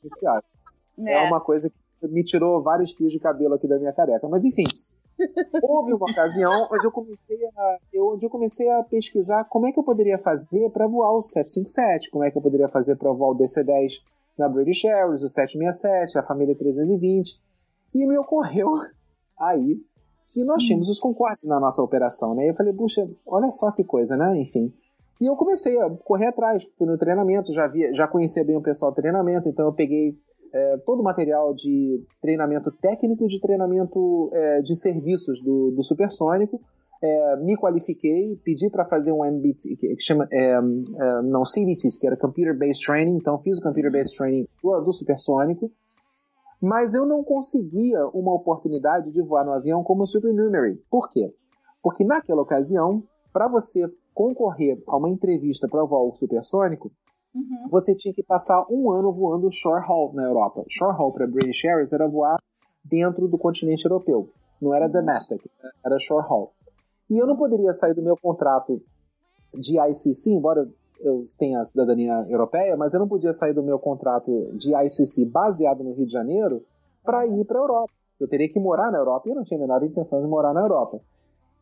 especiais. 0.03 0.43
É. 1.05 1.13
é 1.13 1.27
uma 1.27 1.39
coisa 1.39 1.69
que 1.69 2.07
me 2.07 2.23
tirou 2.23 2.59
vários 2.63 2.91
fios 2.91 3.13
de 3.13 3.19
cabelo 3.19 3.53
aqui 3.53 3.67
da 3.67 3.77
minha 3.77 3.93
careca. 3.93 4.27
Mas 4.27 4.43
enfim, 4.43 4.63
houve 5.63 5.93
uma 5.93 6.09
ocasião 6.09 6.68
onde 6.72 6.86
eu 6.86 6.91
comecei 6.91 7.38
a, 7.45 7.78
eu, 7.91 8.07
onde 8.13 8.26
eu 8.26 8.30
comecei 8.30 8.70
a 8.70 8.84
pesquisar 8.84 9.45
como 9.45 9.68
é 9.68 9.72
que 9.72 9.80
eu 9.80 9.84
poderia 9.84 10.18
fazer 10.18 10.70
para 10.70 10.88
voar 10.88 11.13
o 11.13 11.22
757, 11.22 12.11
como 12.11 12.24
é 12.24 12.32
que 12.32 12.38
eu 12.38 12.41
poderia 12.41 12.70
fazer 12.70 12.95
para 12.95 13.11
voar 13.11 13.32
o 13.32 13.38
DC-10 13.38 14.01
na 14.38 14.47
British 14.47 14.86
Airways, 14.86 15.24
o 15.24 15.30
767, 15.30 16.18
a 16.18 16.24
família 16.24 16.55
320. 16.55 17.39
E 17.93 18.05
me 18.05 18.18
ocorreu 18.18 18.70
aí 19.39 19.82
que 20.28 20.43
nós 20.43 20.63
hum. 20.63 20.68
tínhamos 20.68 20.89
os 20.89 20.99
Concorde 20.99 21.47
na 21.47 21.59
nossa 21.59 21.82
operação, 21.82 22.36
né? 22.36 22.45
E 22.45 22.49
eu 22.49 22.55
falei, 22.55 22.74
puxa, 22.74 23.09
olha 23.26 23.49
só 23.49 23.72
que 23.72 23.84
coisa, 23.84 24.15
né? 24.15 24.39
Enfim. 24.39 24.72
E 25.20 25.26
eu 25.26 25.36
comecei 25.36 25.80
a 25.82 25.89
correr 25.89 26.28
atrás, 26.28 26.63
fui 26.78 26.86
no 26.86 26.97
treinamento, 26.97 27.51
já 27.51 27.65
via, 27.65 27.93
já 27.93 28.07
conhecia 28.07 28.45
bem 28.45 28.55
o 28.55 28.61
pessoal 28.61 28.91
do 28.91 28.95
treinamento, 28.95 29.49
então 29.49 29.65
eu 29.65 29.74
peguei 29.74 30.15
é, 30.54 30.78
todo 30.86 31.00
o 31.00 31.04
material 31.04 31.54
de 31.54 32.04
treinamento 32.22 32.72
técnico 32.72 33.24
e 33.24 33.28
de 33.28 33.39
treinamento 33.39 34.30
é, 34.34 34.62
de 34.62 34.76
serviços 34.76 35.41
do, 35.41 35.72
do 35.72 35.84
Supersônico. 35.84 36.62
É, 37.02 37.36
me 37.38 37.56
qualifiquei, 37.56 38.36
pedi 38.43 38.70
para 38.72 38.84
fazer 38.86 39.12
um 39.12 39.24
MBT, 39.24 39.76
que, 39.76 40.00
chama, 40.00 40.28
é, 40.32 40.54
é, 40.54 41.22
não, 41.22 41.43
CBT, 41.43 41.89
que 42.00 42.08
era 42.08 42.18
Computer 42.18 42.58
Based 42.58 42.84
Training, 42.84 43.18
então 43.18 43.38
fiz 43.39 43.60
o 43.60 43.62
Computer 43.62 43.91
Based 43.91 44.18
Training 44.18 44.48
do, 44.64 44.82
do 44.82 44.91
Supersônico, 44.91 45.72
mas 46.60 46.95
eu 46.95 47.06
não 47.06 47.24
conseguia 47.24 48.04
uma 48.08 48.34
oportunidade 48.34 49.12
de 49.12 49.22
voar 49.22 49.45
no 49.45 49.54
avião 49.54 49.84
como 49.84 50.08
Supernumerary. 50.08 50.82
Por 50.89 51.08
quê? 51.10 51.32
Porque 51.84 52.04
naquela 52.04 52.41
ocasião, 52.41 53.04
para 53.32 53.48
você 53.48 53.88
concorrer 54.14 54.82
a 54.88 54.98
uma 54.98 55.10
entrevista 55.10 55.68
para 55.68 55.86
voar 55.86 56.02
o 56.02 56.16
supersônico, 56.16 56.91
uhum. 57.38 57.69
você 57.69 57.95
tinha 57.95 58.13
que 58.13 58.23
passar 58.23 58.65
um 58.69 58.91
ano 58.91 59.11
voando 59.11 59.51
short 59.51 59.85
haul 59.89 60.13
na 60.13 60.23
Europa. 60.23 60.63
Short 60.69 60.99
haul 60.99 61.11
para 61.11 61.27
British 61.27 61.63
Airways 61.65 61.93
era 61.93 62.07
voar 62.07 62.38
dentro 62.83 63.27
do 63.27 63.38
continente 63.38 63.85
europeu. 63.85 64.29
Não 64.61 64.73
era 64.73 64.85
uhum. 64.85 64.91
domestic, 64.91 65.41
era 65.85 65.99
short 65.99 66.27
haul. 66.29 66.51
E 67.09 67.17
eu 67.17 67.25
não 67.25 67.38
poderia 67.38 67.73
sair 67.73 67.93
do 67.93 68.01
meu 68.01 68.17
contrato 68.17 68.81
de 69.53 69.79
ICC, 69.79 70.31
embora 70.31 70.67
eu 70.99 71.23
tenha 71.38 71.61
a 71.61 71.65
cidadania 71.65 72.25
europeia, 72.27 72.75
mas 72.75 72.93
eu 72.93 72.99
não 72.99 73.07
podia 73.07 73.31
sair 73.31 73.53
do 73.53 73.63
meu 73.63 73.79
contrato 73.79 74.51
de 74.53 74.73
ICC 74.73 75.25
baseado 75.25 75.83
no 75.83 75.93
Rio 75.93 76.05
de 76.05 76.11
Janeiro 76.11 76.63
para 77.03 77.25
ir 77.25 77.45
para 77.45 77.59
a 77.59 77.61
Europa. 77.61 77.93
Eu 78.19 78.27
teria 78.27 78.49
que 78.49 78.59
morar 78.59 78.91
na 78.91 78.97
Europa 78.97 79.27
e 79.27 79.31
eu 79.31 79.35
não 79.35 79.43
tinha 79.43 79.59
a 79.59 79.61
menor 79.61 79.83
intenção 79.83 80.21
de 80.21 80.27
morar 80.27 80.53
na 80.53 80.61
Europa. 80.61 80.99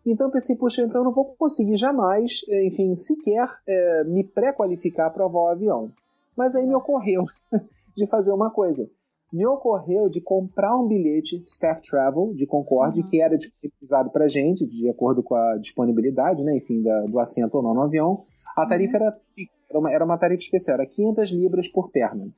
Então 0.06 0.28
eu 0.28 0.32
pensei, 0.32 0.56
puxa, 0.56 0.84
então 0.84 1.02
eu 1.02 1.06
não 1.06 1.14
vou 1.14 1.26
conseguir 1.36 1.78
jamais, 1.78 2.42
eh, 2.48 2.68
enfim, 2.68 2.96
sequer 2.96 3.50
é, 3.68 4.04
me 4.04 4.24
pré-qualificar 4.24 5.12
para 5.12 5.28
voar 5.28 5.50
o 5.50 5.54
avião. 5.54 5.92
Mas 6.38 6.56
aí 6.56 6.68
me 6.68 6.76
ocorreu 6.76 7.24
de 7.98 8.06
fazer 8.08 8.32
uma 8.32 8.52
coisa. 8.52 8.88
Me 9.34 9.46
ocorreu 9.48 10.08
de 10.08 10.22
comprar 10.22 10.78
um 10.78 10.88
bilhete 10.88 11.42
Staff 11.48 11.82
Travel 11.90 12.34
de 12.36 12.46
Concorde, 12.46 13.02
uhum. 13.02 13.10
que 13.10 13.20
era 13.20 13.36
disponibilizado 13.36 14.12
para 14.12 14.28
gente, 14.28 14.68
de 14.68 14.88
acordo 14.88 15.24
com 15.24 15.34
a 15.34 15.58
disponibilidade, 15.58 16.44
né, 16.44 16.56
enfim, 16.56 16.84
da, 16.84 17.02
do 17.02 17.20
assento 17.20 17.56
ou 17.56 17.64
não 17.64 17.74
no 17.74 17.82
avião. 17.82 18.24
A 18.56 18.66
tarifa 18.68 18.98
uhum. 18.98 19.04
era 19.04 19.20
fixa, 19.34 19.64
era 19.70 19.80
uma, 19.80 19.92
era 19.92 20.06
uma 20.06 20.18
tarifa 20.18 20.44
especial, 20.44 20.76
era 20.76 20.86
500 20.86 21.32
libras 21.32 21.68
por 21.68 21.90
perna. 21.90 22.30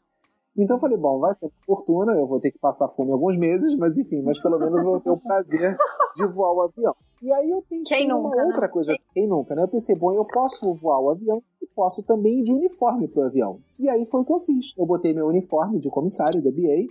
Então 0.57 0.77
eu 0.77 0.79
falei, 0.79 0.97
bom, 0.97 1.19
vai 1.19 1.33
ser 1.33 1.51
fortuna, 1.65 2.13
eu 2.13 2.25
vou 2.25 2.39
ter 2.39 2.51
que 2.51 2.57
passar 2.57 2.87
fome 2.89 3.11
alguns 3.11 3.37
meses, 3.37 3.75
mas 3.75 3.97
enfim, 3.97 4.23
mas 4.23 4.41
pelo 4.41 4.57
menos 4.57 4.79
eu 4.79 4.83
vou 4.83 4.99
ter 4.99 5.11
o 5.11 5.19
prazer 5.19 5.77
de 6.15 6.25
voar 6.25 6.53
o 6.53 6.61
avião. 6.61 6.95
E 7.21 7.31
aí 7.31 7.49
eu 7.49 7.63
pensei 7.67 7.97
Quem 7.97 8.07
nunca, 8.07 8.27
uma 8.37 8.45
outra 8.45 8.61
né? 8.61 8.67
coisa, 8.67 8.95
Quem 9.13 9.27
nunca, 9.27 9.55
né? 9.55 9.63
Eu 9.63 9.67
pensei, 9.67 9.95
bom, 9.95 10.11
eu 10.13 10.25
posso 10.25 10.73
voar 10.75 10.99
o 10.99 11.09
avião 11.11 11.41
e 11.61 11.67
posso 11.67 12.03
também 12.03 12.39
ir 12.39 12.43
de 12.43 12.53
uniforme 12.53 13.07
pro 13.07 13.23
avião. 13.23 13.59
E 13.79 13.87
aí 13.87 14.05
foi 14.05 14.21
o 14.21 14.25
que 14.25 14.33
eu 14.33 14.39
fiz. 14.41 14.73
Eu 14.77 14.85
botei 14.85 15.13
meu 15.13 15.27
uniforme 15.27 15.79
de 15.79 15.89
comissário 15.89 16.41
da 16.41 16.51
BA, 16.51 16.87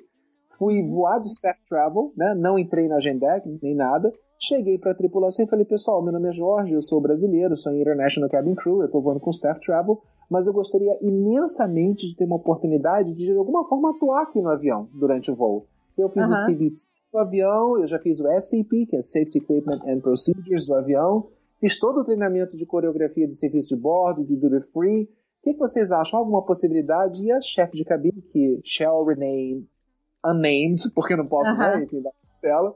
fui 0.59 0.83
voar 0.83 1.21
de 1.21 1.29
staff 1.29 1.59
travel, 1.69 2.13
né? 2.17 2.35
Não 2.35 2.59
entrei 2.59 2.89
na 2.89 2.97
Agendec, 2.97 3.47
nem 3.63 3.75
nada. 3.75 4.13
Cheguei 4.39 4.77
para 4.77 4.93
a 4.93 4.95
tripulação 4.95 5.45
e 5.45 5.49
falei, 5.49 5.65
pessoal, 5.65 6.03
meu 6.03 6.13
nome 6.13 6.29
é 6.29 6.33
Jorge, 6.33 6.75
eu 6.75 6.83
sou 6.83 7.01
brasileiro, 7.01 7.57
sou 7.57 7.75
International 7.75 8.29
Cabin 8.29 8.55
Crew, 8.55 8.81
eu 8.81 8.87
estou 8.87 9.01
voando 9.01 9.19
com 9.19 9.31
staff 9.31 9.59
travel, 9.61 10.03
mas 10.31 10.47
eu 10.47 10.53
gostaria 10.53 10.97
imensamente 11.01 12.07
de 12.07 12.15
ter 12.15 12.25
uma 12.25 12.37
oportunidade 12.37 13.15
de, 13.15 13.25
de 13.25 13.37
alguma 13.37 13.67
forma, 13.67 13.91
atuar 13.91 14.25
aqui 14.25 14.41
no 14.41 14.51
avião 14.51 14.89
durante 14.93 15.31
o 15.31 15.35
voo. 15.35 15.67
Eu 15.97 16.11
fiz 16.11 16.29
o 16.29 16.47
CBT 16.47 16.83
do 17.11 17.19
avião, 17.19 17.79
eu 17.79 17.87
já 17.87 17.99
fiz 17.99 18.21
o 18.21 18.29
SCP, 18.31 18.87
que 18.87 18.97
é 18.97 19.03
Safety 19.03 19.39
Equipment 19.39 19.81
and 19.87 20.01
Procedures 20.01 20.67
do 20.67 20.75
avião, 20.75 21.29
fiz 21.59 21.79
todo 21.79 22.01
o 22.01 22.05
treinamento 22.05 22.59
de 22.59 22.67
coreografia 22.67 23.27
de 23.27 23.35
serviço 23.35 23.69
de 23.69 23.77
bordo, 23.77 24.23
de 24.23 24.37
duty 24.37 24.67
free. 24.71 25.05
O 25.05 25.09
que, 25.43 25.55
vocês 25.55 25.91
acham? 25.93 26.19
Alguma 26.19 26.45
possibilidade? 26.45 27.23
E 27.23 27.33
a 27.33 27.41
chefe 27.41 27.75
de 27.75 27.85
cabine, 27.85 28.21
que 28.21 28.61
shall 28.63 29.05
remain 29.05 29.67
unnamed, 30.27 30.91
porque 30.95 31.16
não 31.16 31.27
posso, 31.27 31.57
né, 31.57 31.83
enfim, 31.83 32.03
dar 32.03 32.12
dela, 32.43 32.74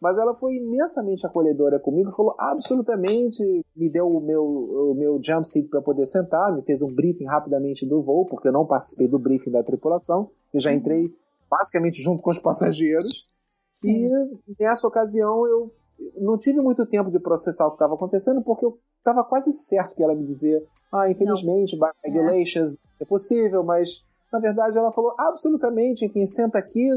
mas 0.00 0.18
ela 0.18 0.34
foi 0.34 0.56
imensamente 0.56 1.26
acolhedora 1.26 1.78
comigo, 1.78 2.12
falou 2.12 2.34
absolutamente, 2.38 3.42
me 3.74 3.88
deu 3.88 4.06
o 4.06 4.20
meu, 4.20 4.44
o 4.44 4.94
meu 4.94 5.20
jump 5.22 5.48
seat 5.48 5.68
para 5.68 5.80
poder 5.80 6.06
sentar, 6.06 6.54
me 6.54 6.62
fez 6.62 6.82
um 6.82 6.92
briefing 6.92 7.24
rapidamente 7.24 7.86
do 7.86 8.02
voo, 8.02 8.26
porque 8.26 8.48
eu 8.48 8.52
não 8.52 8.66
participei 8.66 9.08
do 9.08 9.18
briefing 9.18 9.50
da 9.50 9.62
tripulação, 9.62 10.30
e 10.52 10.60
já 10.60 10.70
uhum. 10.70 10.76
entrei 10.76 11.14
basicamente 11.50 12.02
junto 12.02 12.22
com 12.22 12.30
os 12.30 12.38
passageiros. 12.38 13.22
Sim. 13.70 14.06
E 14.06 14.62
nessa 14.62 14.86
ocasião 14.86 15.46
eu 15.46 15.72
não 16.16 16.36
tive 16.36 16.60
muito 16.60 16.84
tempo 16.86 17.10
de 17.10 17.18
processar 17.18 17.66
o 17.66 17.70
que 17.70 17.76
estava 17.76 17.94
acontecendo, 17.94 18.42
porque 18.42 18.66
eu 18.66 18.78
estava 18.98 19.24
quase 19.24 19.52
certo 19.52 19.94
que 19.94 20.02
ela 20.02 20.14
me 20.14 20.24
dizer, 20.24 20.66
ah, 20.92 21.10
infelizmente, 21.10 21.78
by 21.78 21.88
regulations 22.04 22.74
é. 22.74 23.04
é 23.04 23.04
possível, 23.04 23.62
mas 23.62 24.04
na 24.34 24.40
verdade 24.40 24.76
ela 24.76 24.90
falou 24.90 25.14
absolutamente, 25.16 26.04
enfim, 26.04 26.26
senta 26.26 26.58
aqui, 26.58 26.88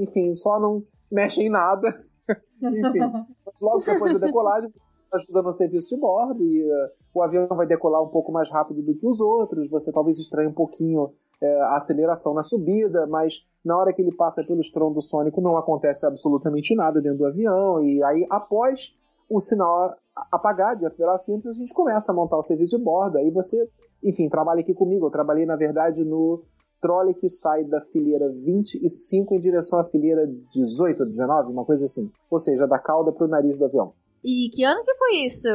enfim, 0.00 0.34
só 0.34 0.58
não 0.58 0.82
mexe 1.12 1.42
em 1.42 1.50
nada. 1.50 2.02
enfim, 2.62 2.98
logo 3.60 3.84
depois 3.84 4.18
da 4.18 4.26
decolagem, 4.26 4.70
ajuda 5.12 5.42
no 5.42 5.52
serviço 5.52 5.94
de 5.94 6.00
bordo 6.00 6.42
e 6.42 6.64
uh, 6.64 6.88
o 7.14 7.22
avião 7.22 7.46
vai 7.48 7.66
decolar 7.66 8.02
um 8.02 8.08
pouco 8.08 8.32
mais 8.32 8.50
rápido 8.50 8.82
do 8.82 8.94
que 8.94 9.06
os 9.06 9.20
outros, 9.20 9.68
você 9.68 9.92
talvez 9.92 10.18
estranhe 10.18 10.48
um 10.48 10.54
pouquinho 10.54 11.10
é, 11.40 11.60
a 11.62 11.76
aceleração 11.76 12.34
na 12.34 12.42
subida, 12.42 13.06
mas 13.06 13.34
na 13.64 13.76
hora 13.76 13.92
que 13.92 14.02
ele 14.02 14.14
passa 14.14 14.44
pelo 14.44 14.60
estrondo 14.60 15.00
sônico 15.00 15.40
não 15.40 15.56
acontece 15.56 16.06
absolutamente 16.06 16.74
nada 16.74 17.00
dentro 17.00 17.18
do 17.18 17.26
avião, 17.26 17.82
e 17.82 18.02
aí 18.02 18.26
após 18.30 18.94
o 19.30 19.40
sinal 19.40 19.94
apagar 20.32 20.76
de 20.76 20.86
afilar 20.86 21.18
simples, 21.20 21.56
a 21.56 21.60
gente 21.60 21.72
começa 21.72 22.12
a 22.12 22.14
montar 22.14 22.38
o 22.38 22.42
serviço 22.42 22.76
de 22.76 22.84
bordo, 22.84 23.18
aí 23.18 23.30
você, 23.30 23.68
enfim, 24.02 24.28
trabalha 24.28 24.60
aqui 24.60 24.74
comigo, 24.74 25.06
eu 25.06 25.10
trabalhei 25.10 25.46
na 25.46 25.56
verdade 25.56 26.04
no 26.04 26.42
trole 26.80 27.14
que 27.14 27.28
sai 27.28 27.64
da 27.64 27.80
fileira 27.80 28.28
25 28.30 29.34
em 29.34 29.40
direção 29.40 29.80
à 29.80 29.84
fileira 29.84 30.26
18 30.52 31.00
ou 31.00 31.06
19, 31.06 31.52
uma 31.52 31.64
coisa 31.64 31.84
assim, 31.84 32.10
ou 32.30 32.38
seja, 32.38 32.66
da 32.66 32.78
cauda 32.78 33.12
para 33.12 33.26
o 33.26 33.28
nariz 33.28 33.58
do 33.58 33.64
avião. 33.64 33.92
E 34.24 34.48
que 34.50 34.64
ano 34.64 34.82
que 34.84 34.94
foi 34.94 35.24
isso, 35.24 35.48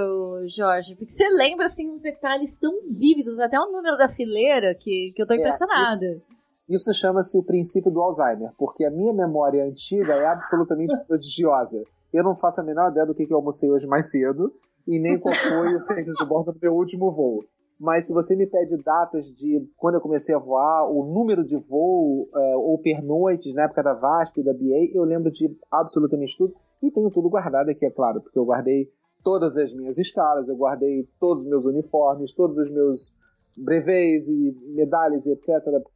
Jorge? 0.48 0.96
Porque 0.96 1.12
você 1.12 1.28
lembra, 1.30 1.66
assim, 1.66 1.92
os 1.92 2.02
detalhes 2.02 2.58
tão 2.58 2.72
vívidos, 2.98 3.40
até 3.40 3.60
o 3.60 3.72
número 3.72 3.98
da 3.98 4.08
fileira, 4.08 4.74
que, 4.74 5.12
que 5.14 5.22
eu 5.22 5.28
tô 5.28 5.34
é, 5.34 5.38
impressionada. 5.38 6.06
Isso, 6.70 6.90
isso 6.90 6.94
chama-se 6.94 7.38
o 7.38 7.44
princípio 7.44 7.92
do 7.92 8.02
Alzheimer, 8.02 8.52
porque 8.58 8.86
a 8.86 8.92
minha 8.92 9.14
memória 9.14 9.66
antiga 9.66 10.14
é 10.14 10.26
absolutamente 10.26 10.96
prodigiosa. 11.06 11.84
Eu 12.14 12.24
não 12.24 12.36
faço 12.38 12.62
a 12.62 12.64
menor 12.64 12.92
ideia 12.92 13.06
do 13.06 13.14
que 13.14 13.28
eu 13.30 13.38
almocei 13.38 13.70
hoje 13.70 13.86
mais 13.86 14.10
cedo, 14.10 14.54
e 14.88 15.00
nem 15.00 15.20
qual 15.20 15.34
foi 15.36 15.76
o 15.76 15.80
serviço 15.80 16.24
de 16.24 16.30
bordo 16.30 16.54
do 16.54 16.60
meu 16.62 16.74
último 16.74 17.12
voo. 17.12 17.44
Mas 17.80 18.08
se 18.08 18.14
você 18.14 18.36
me 18.36 18.48
pede 18.48 18.78
datas 18.78 19.28
de 19.28 19.68
quando 19.78 19.96
eu 19.96 20.02
comecei 20.02 20.34
a 20.34 20.40
voar, 20.40 20.90
o 20.90 21.04
número 21.04 21.44
de 21.44 21.58
voo, 21.58 22.30
uh, 22.34 22.60
ou 22.60 22.78
pernoites 22.78 23.54
na 23.54 23.64
época 23.64 23.84
da 23.84 23.94
VASP 23.94 24.40
e 24.40 24.44
da 24.44 24.54
BA, 24.54 24.92
eu 24.94 25.04
lembro 25.04 25.32
de 25.32 25.56
absolutamente 25.72 26.38
tudo. 26.38 26.54
E 26.82 26.92
tenho 26.92 27.10
tudo 27.10 27.30
guardado 27.30 27.70
aqui, 27.70 27.86
é 27.86 27.92
claro, 27.92 28.22
porque 28.22 28.38
eu 28.38 28.46
guardei 28.46 28.90
todas 29.24 29.58
as 29.58 29.74
minhas 29.74 29.98
escalas, 29.98 30.50
eu 30.50 30.56
guardei 30.56 31.08
todos 31.20 31.44
os 31.44 31.50
meus 31.50 31.66
uniformes, 31.66 32.34
todos 32.34 32.58
os 32.58 32.70
meus 32.70 33.16
brevets 33.56 34.28
e 34.28 34.56
medalhas 34.76 35.26
e 35.26 35.32
etc. 35.32 35.48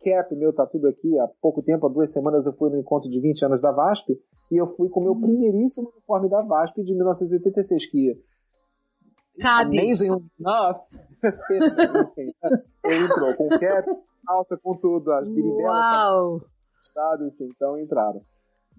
Cap 0.04 0.36
meu 0.36 0.54
tá 0.54 0.66
tudo 0.66 0.88
aqui. 0.88 1.18
Há 1.20 1.28
pouco 1.42 1.62
tempo, 1.62 1.86
há 1.86 1.90
duas 1.90 2.12
semanas, 2.12 2.46
eu 2.46 2.54
fui 2.54 2.70
no 2.70 2.78
encontro 2.78 3.10
de 3.10 3.20
20 3.20 3.46
anos 3.46 3.62
da 3.62 3.72
VASP 3.72 4.20
e 4.52 4.58
eu 4.58 4.68
fui 4.68 4.90
com 4.90 5.02
o 5.02 5.04
meu 5.04 5.14
uhum. 5.14 5.22
primeiríssimo 5.22 5.90
uniforme 5.90 6.30
da 6.30 6.42
VASP 6.42 6.84
de 6.84 6.94
1986, 6.94 7.86
que 7.88 8.18
Cabe. 9.40 9.80
amazing 9.80 10.30
enough, 10.40 10.82
enfim, 11.24 12.34
entrou 12.86 13.36
com 13.36 13.50
cap, 13.50 13.88
calça, 14.26 14.58
com 14.58 14.76
tudo, 14.76 15.12
as 15.12 15.28
biribelas, 15.28 16.42
estado, 16.82 17.28
enfim, 17.28 17.50
então 17.56 17.78
entraram. 17.80 18.22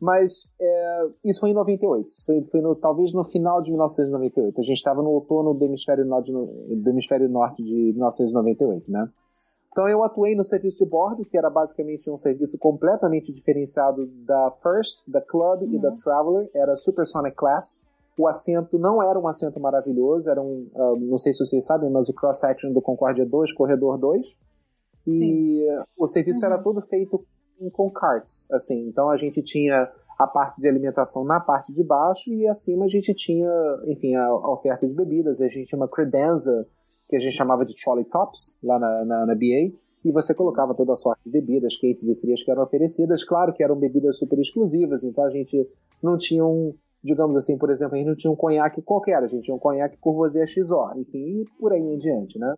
Mas 0.00 0.52
é, 0.60 1.06
isso 1.24 1.40
foi 1.40 1.50
em 1.50 1.54
98, 1.54 2.08
foi, 2.24 2.42
foi 2.42 2.60
no, 2.60 2.74
talvez 2.76 3.12
no 3.12 3.24
final 3.24 3.60
de 3.60 3.70
1998. 3.70 4.60
A 4.60 4.62
gente 4.62 4.76
estava 4.76 5.02
no 5.02 5.10
outono 5.10 5.54
do 5.54 5.64
hemisfério, 5.64 6.04
norte, 6.04 6.30
do 6.32 6.90
hemisfério 6.90 7.28
norte 7.28 7.64
de 7.64 7.74
1998, 7.74 8.90
né? 8.90 9.08
Então 9.70 9.88
eu 9.88 10.02
atuei 10.02 10.34
no 10.34 10.42
serviço 10.42 10.78
de 10.78 10.90
bordo, 10.90 11.24
que 11.24 11.36
era 11.36 11.50
basicamente 11.50 12.10
um 12.10 12.16
serviço 12.16 12.58
completamente 12.58 13.32
diferenciado 13.32 14.06
da 14.24 14.50
First, 14.62 15.02
da 15.06 15.20
Club 15.20 15.62
e 15.72 15.78
da 15.78 15.92
Traveler, 15.92 16.50
era 16.54 16.74
Supersonic 16.74 17.36
Class. 17.36 17.82
O 18.18 18.26
assento 18.26 18.78
não 18.78 19.00
era 19.00 19.18
um 19.18 19.28
assento 19.28 19.60
maravilhoso, 19.60 20.28
era 20.28 20.42
um, 20.42 20.68
uh, 20.74 20.96
não 20.98 21.16
sei 21.16 21.32
se 21.32 21.38
vocês 21.38 21.64
sabem, 21.64 21.88
mas 21.88 22.08
o 22.08 22.14
cross-section 22.14 22.72
do 22.72 22.82
Concorde 22.82 23.20
é 23.20 23.24
2, 23.24 23.52
corredor 23.52 23.96
2. 23.96 24.36
E 25.06 25.12
Sim. 25.12 25.66
o 25.96 26.06
serviço 26.06 26.44
era 26.44 26.58
todo 26.58 26.82
feito 26.82 27.24
com, 27.58 27.70
com 27.70 27.90
carts, 27.90 28.46
assim. 28.50 28.88
Então 28.88 29.08
a 29.08 29.16
gente 29.16 29.40
tinha 29.42 29.88
a 30.18 30.26
parte 30.26 30.60
de 30.60 30.68
alimentação 30.68 31.24
na 31.24 31.38
parte 31.38 31.72
de 31.72 31.84
baixo 31.84 32.32
e 32.32 32.48
acima 32.48 32.86
a 32.86 32.88
gente 32.88 33.14
tinha, 33.14 33.48
enfim, 33.86 34.16
a, 34.16 34.26
a 34.26 34.52
oferta 34.52 34.86
de 34.86 34.96
bebidas. 34.96 35.40
A 35.40 35.48
gente 35.48 35.68
tinha 35.68 35.78
uma 35.78 35.88
credenza 35.88 36.66
que 37.08 37.14
a 37.14 37.20
gente 37.20 37.36
chamava 37.36 37.64
de 37.64 37.74
trolley 37.76 38.04
tops 38.04 38.56
lá 38.62 38.78
na, 38.80 39.04
na, 39.04 39.26
na 39.26 39.34
BA 39.34 39.72
e 40.04 40.12
você 40.12 40.34
colocava 40.34 40.74
toda 40.74 40.92
a 40.92 40.96
sorte 40.96 41.20
de 41.24 41.30
bebidas 41.30 41.76
quentes 41.76 42.08
e 42.08 42.16
frias 42.16 42.42
que 42.42 42.50
eram 42.50 42.64
oferecidas. 42.64 43.22
Claro 43.22 43.52
que 43.52 43.62
eram 43.62 43.76
bebidas 43.76 44.18
super 44.18 44.38
exclusivas, 44.38 45.04
então 45.04 45.24
a 45.24 45.30
gente 45.30 45.68
não 46.02 46.18
tinha 46.18 46.44
um, 46.44 46.74
digamos 47.02 47.36
assim, 47.36 47.56
por 47.56 47.70
exemplo, 47.70 47.94
a 47.94 47.98
gente 47.98 48.08
não 48.08 48.16
tinha 48.16 48.30
um 48.30 48.36
conhaque 48.36 48.82
qualquer, 48.82 49.16
a 49.16 49.26
gente 49.26 49.44
tinha 49.44 49.54
um 49.54 49.58
conhaque 49.58 49.96
Courvoisier 49.98 50.46
XO, 50.46 50.92
enfim, 50.96 51.42
e 51.42 51.44
por 51.58 51.72
aí 51.72 51.80
em 51.80 51.98
diante, 51.98 52.38
né? 52.38 52.54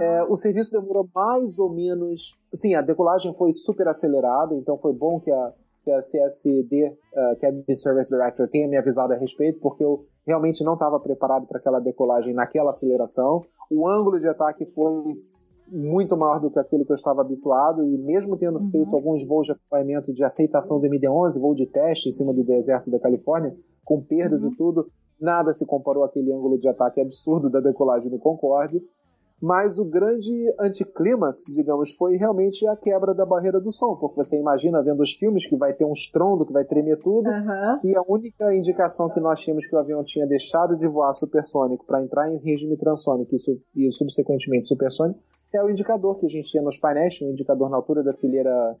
É, 0.00 0.24
o 0.24 0.34
serviço 0.34 0.72
demorou 0.72 1.08
mais 1.14 1.58
ou 1.58 1.72
menos. 1.72 2.36
Sim, 2.52 2.74
a 2.74 2.82
decolagem 2.82 3.32
foi 3.34 3.52
super 3.52 3.86
acelerada, 3.86 4.54
então 4.54 4.76
foi 4.76 4.92
bom 4.92 5.20
que 5.20 5.30
a, 5.30 5.52
que 5.84 5.90
a 5.92 6.00
CSD, 6.00 6.88
uh, 6.88 7.36
que 7.38 7.46
é 7.46 7.50
a 7.50 7.74
Service 7.76 8.10
Director, 8.10 8.48
tenha 8.48 8.66
me 8.66 8.76
avisado 8.76 9.12
a 9.12 9.16
respeito, 9.16 9.60
porque 9.60 9.84
eu 9.84 10.04
realmente 10.26 10.64
não 10.64 10.74
estava 10.74 10.98
preparado 10.98 11.46
para 11.46 11.58
aquela 11.58 11.78
decolagem 11.78 12.34
naquela 12.34 12.70
aceleração. 12.70 13.44
O 13.70 13.88
ângulo 13.88 14.18
de 14.18 14.28
ataque 14.28 14.66
foi 14.66 15.14
muito 15.70 16.16
maior 16.16 16.40
do 16.40 16.50
que 16.50 16.58
aquele 16.58 16.84
que 16.84 16.92
eu 16.92 16.96
estava 16.96 17.20
habituado, 17.20 17.82
e 17.84 17.98
mesmo 17.98 18.36
tendo 18.36 18.58
Uhum. 18.58 18.70
feito 18.70 18.94
alguns 18.94 19.24
voos 19.26 19.46
de 19.46 19.52
acompanhamento 19.52 20.12
de 20.12 20.24
aceitação 20.24 20.80
do 20.80 20.86
MD-11, 20.86 21.40
voo 21.40 21.54
de 21.54 21.66
teste 21.66 22.08
em 22.08 22.12
cima 22.12 22.32
do 22.32 22.42
deserto 22.44 22.90
da 22.90 22.98
Califórnia, 22.98 23.54
com 23.84 24.00
perdas 24.02 24.42
Uhum. 24.44 24.50
e 24.52 24.56
tudo, 24.56 24.86
nada 25.20 25.52
se 25.52 25.66
comparou 25.66 26.04
àquele 26.04 26.32
ângulo 26.32 26.58
de 26.58 26.68
ataque 26.68 27.00
absurdo 27.00 27.50
da 27.50 27.60
decolagem 27.60 28.08
do 28.10 28.18
Concorde. 28.18 28.80
Mas 29.40 29.78
o 29.78 29.84
grande 29.84 30.32
anticlímax, 30.58 31.44
digamos, 31.54 31.92
foi 31.94 32.16
realmente 32.16 32.66
a 32.66 32.74
quebra 32.74 33.14
da 33.14 33.24
barreira 33.24 33.60
do 33.60 33.70
som, 33.70 33.94
porque 33.94 34.16
você 34.16 34.36
imagina 34.36 34.82
vendo 34.82 35.00
os 35.00 35.12
filmes 35.14 35.46
que 35.46 35.56
vai 35.56 35.72
ter 35.72 35.84
um 35.84 35.92
estrondo, 35.92 36.44
que 36.44 36.52
vai 36.52 36.64
tremer 36.64 36.98
tudo, 36.98 37.28
Aham. 37.28 37.80
e 37.84 37.94
a 37.96 38.02
única 38.08 38.52
indicação 38.52 39.08
que 39.08 39.20
nós 39.20 39.38
tínhamos 39.38 39.64
que 39.66 39.76
o 39.76 39.78
avião 39.78 40.02
tinha 40.02 40.26
deixado 40.26 40.76
de 40.76 40.88
voar 40.88 41.12
supersônico 41.12 41.86
para 41.86 42.02
entrar 42.02 42.28
em 42.32 42.38
regime 42.38 42.76
transônico 42.76 43.30
e, 43.76 43.86
e 43.86 43.92
subsequentemente 43.92 44.66
supersônico 44.66 45.20
é 45.56 45.62
o 45.62 45.70
indicador 45.70 46.18
que 46.18 46.26
a 46.26 46.28
gente 46.28 46.48
tinha 46.50 46.62
nos 46.62 46.78
painéis, 46.78 47.20
um 47.22 47.30
indicador 47.30 47.70
na 47.70 47.76
altura 47.76 48.02
da 48.02 48.12
fileira 48.12 48.76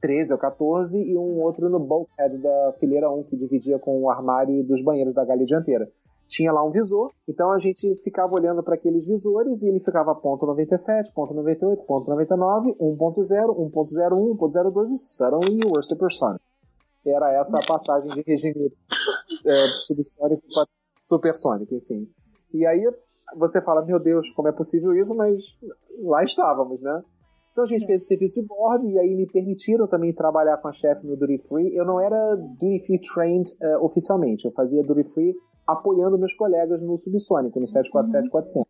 13 0.00 0.32
ou 0.34 0.38
14 0.38 1.00
e 1.00 1.16
um 1.16 1.40
outro 1.40 1.68
no 1.68 1.80
bulkhead 1.80 2.38
da 2.38 2.74
fileira 2.78 3.10
1 3.10 3.24
que 3.24 3.36
dividia 3.36 3.78
com 3.78 4.02
o 4.02 4.10
armário 4.10 4.62
dos 4.62 4.82
banheiros 4.82 5.14
da 5.14 5.24
galha 5.24 5.46
dianteira. 5.46 5.90
Tinha 6.28 6.52
lá 6.52 6.64
um 6.64 6.70
visor, 6.70 7.10
então 7.28 7.50
a 7.52 7.58
gente 7.58 7.94
ficava 7.96 8.34
olhando 8.34 8.62
para 8.62 8.74
aqueles 8.74 9.06
visores 9.06 9.62
e 9.62 9.68
ele 9.68 9.80
ficava 9.80 10.14
ponto 10.14 10.46
97, 10.46 11.12
ponto 11.12 11.34
98, 11.34 11.82
ponto 11.84 12.10
99, 12.10 12.74
1.0, 12.74 13.72
1.01, 13.72 14.36
1.02 14.36 14.90
e 14.90 14.98
suddenly 14.98 15.60
you 15.60 15.82
supersonic. 15.82 16.40
Era 17.06 17.32
essa 17.32 17.58
a 17.58 17.66
passagem 17.66 18.12
de 18.14 18.22
regime 18.22 18.72
é, 19.46 19.76
subsônico 19.76 20.42
para 20.54 20.66
supersônico, 21.06 21.74
enfim. 21.74 22.08
E 22.52 22.66
aí 22.66 22.88
você 23.36 23.60
fala, 23.60 23.84
meu 23.84 23.98
Deus, 23.98 24.30
como 24.30 24.48
é 24.48 24.52
possível 24.52 24.94
isso? 24.94 25.14
Mas 25.14 25.42
lá 26.02 26.22
estávamos, 26.22 26.80
né? 26.80 27.02
Então 27.52 27.62
a 27.62 27.66
gente 27.66 27.86
fez 27.86 28.02
esse 28.02 28.08
serviço 28.08 28.40
de 28.40 28.48
bordo 28.48 28.88
e 28.90 28.98
aí 28.98 29.14
me 29.14 29.26
permitiram 29.26 29.86
também 29.86 30.12
trabalhar 30.12 30.56
com 30.56 30.66
a 30.66 30.72
chefe 30.72 31.06
no 31.06 31.16
Duty 31.16 31.38
Free. 31.48 31.74
Eu 31.74 31.84
não 31.84 32.00
era 32.00 32.34
Duty 32.34 32.84
Free 32.84 33.00
trained 33.00 33.48
eh, 33.62 33.78
oficialmente, 33.78 34.44
eu 34.44 34.50
fazia 34.52 34.82
Duty 34.82 35.04
Free 35.14 35.34
apoiando 35.64 36.18
meus 36.18 36.34
colegas 36.34 36.82
no 36.82 36.98
subsônico, 36.98 37.60
no 37.60 37.66
747-400. 37.66 38.64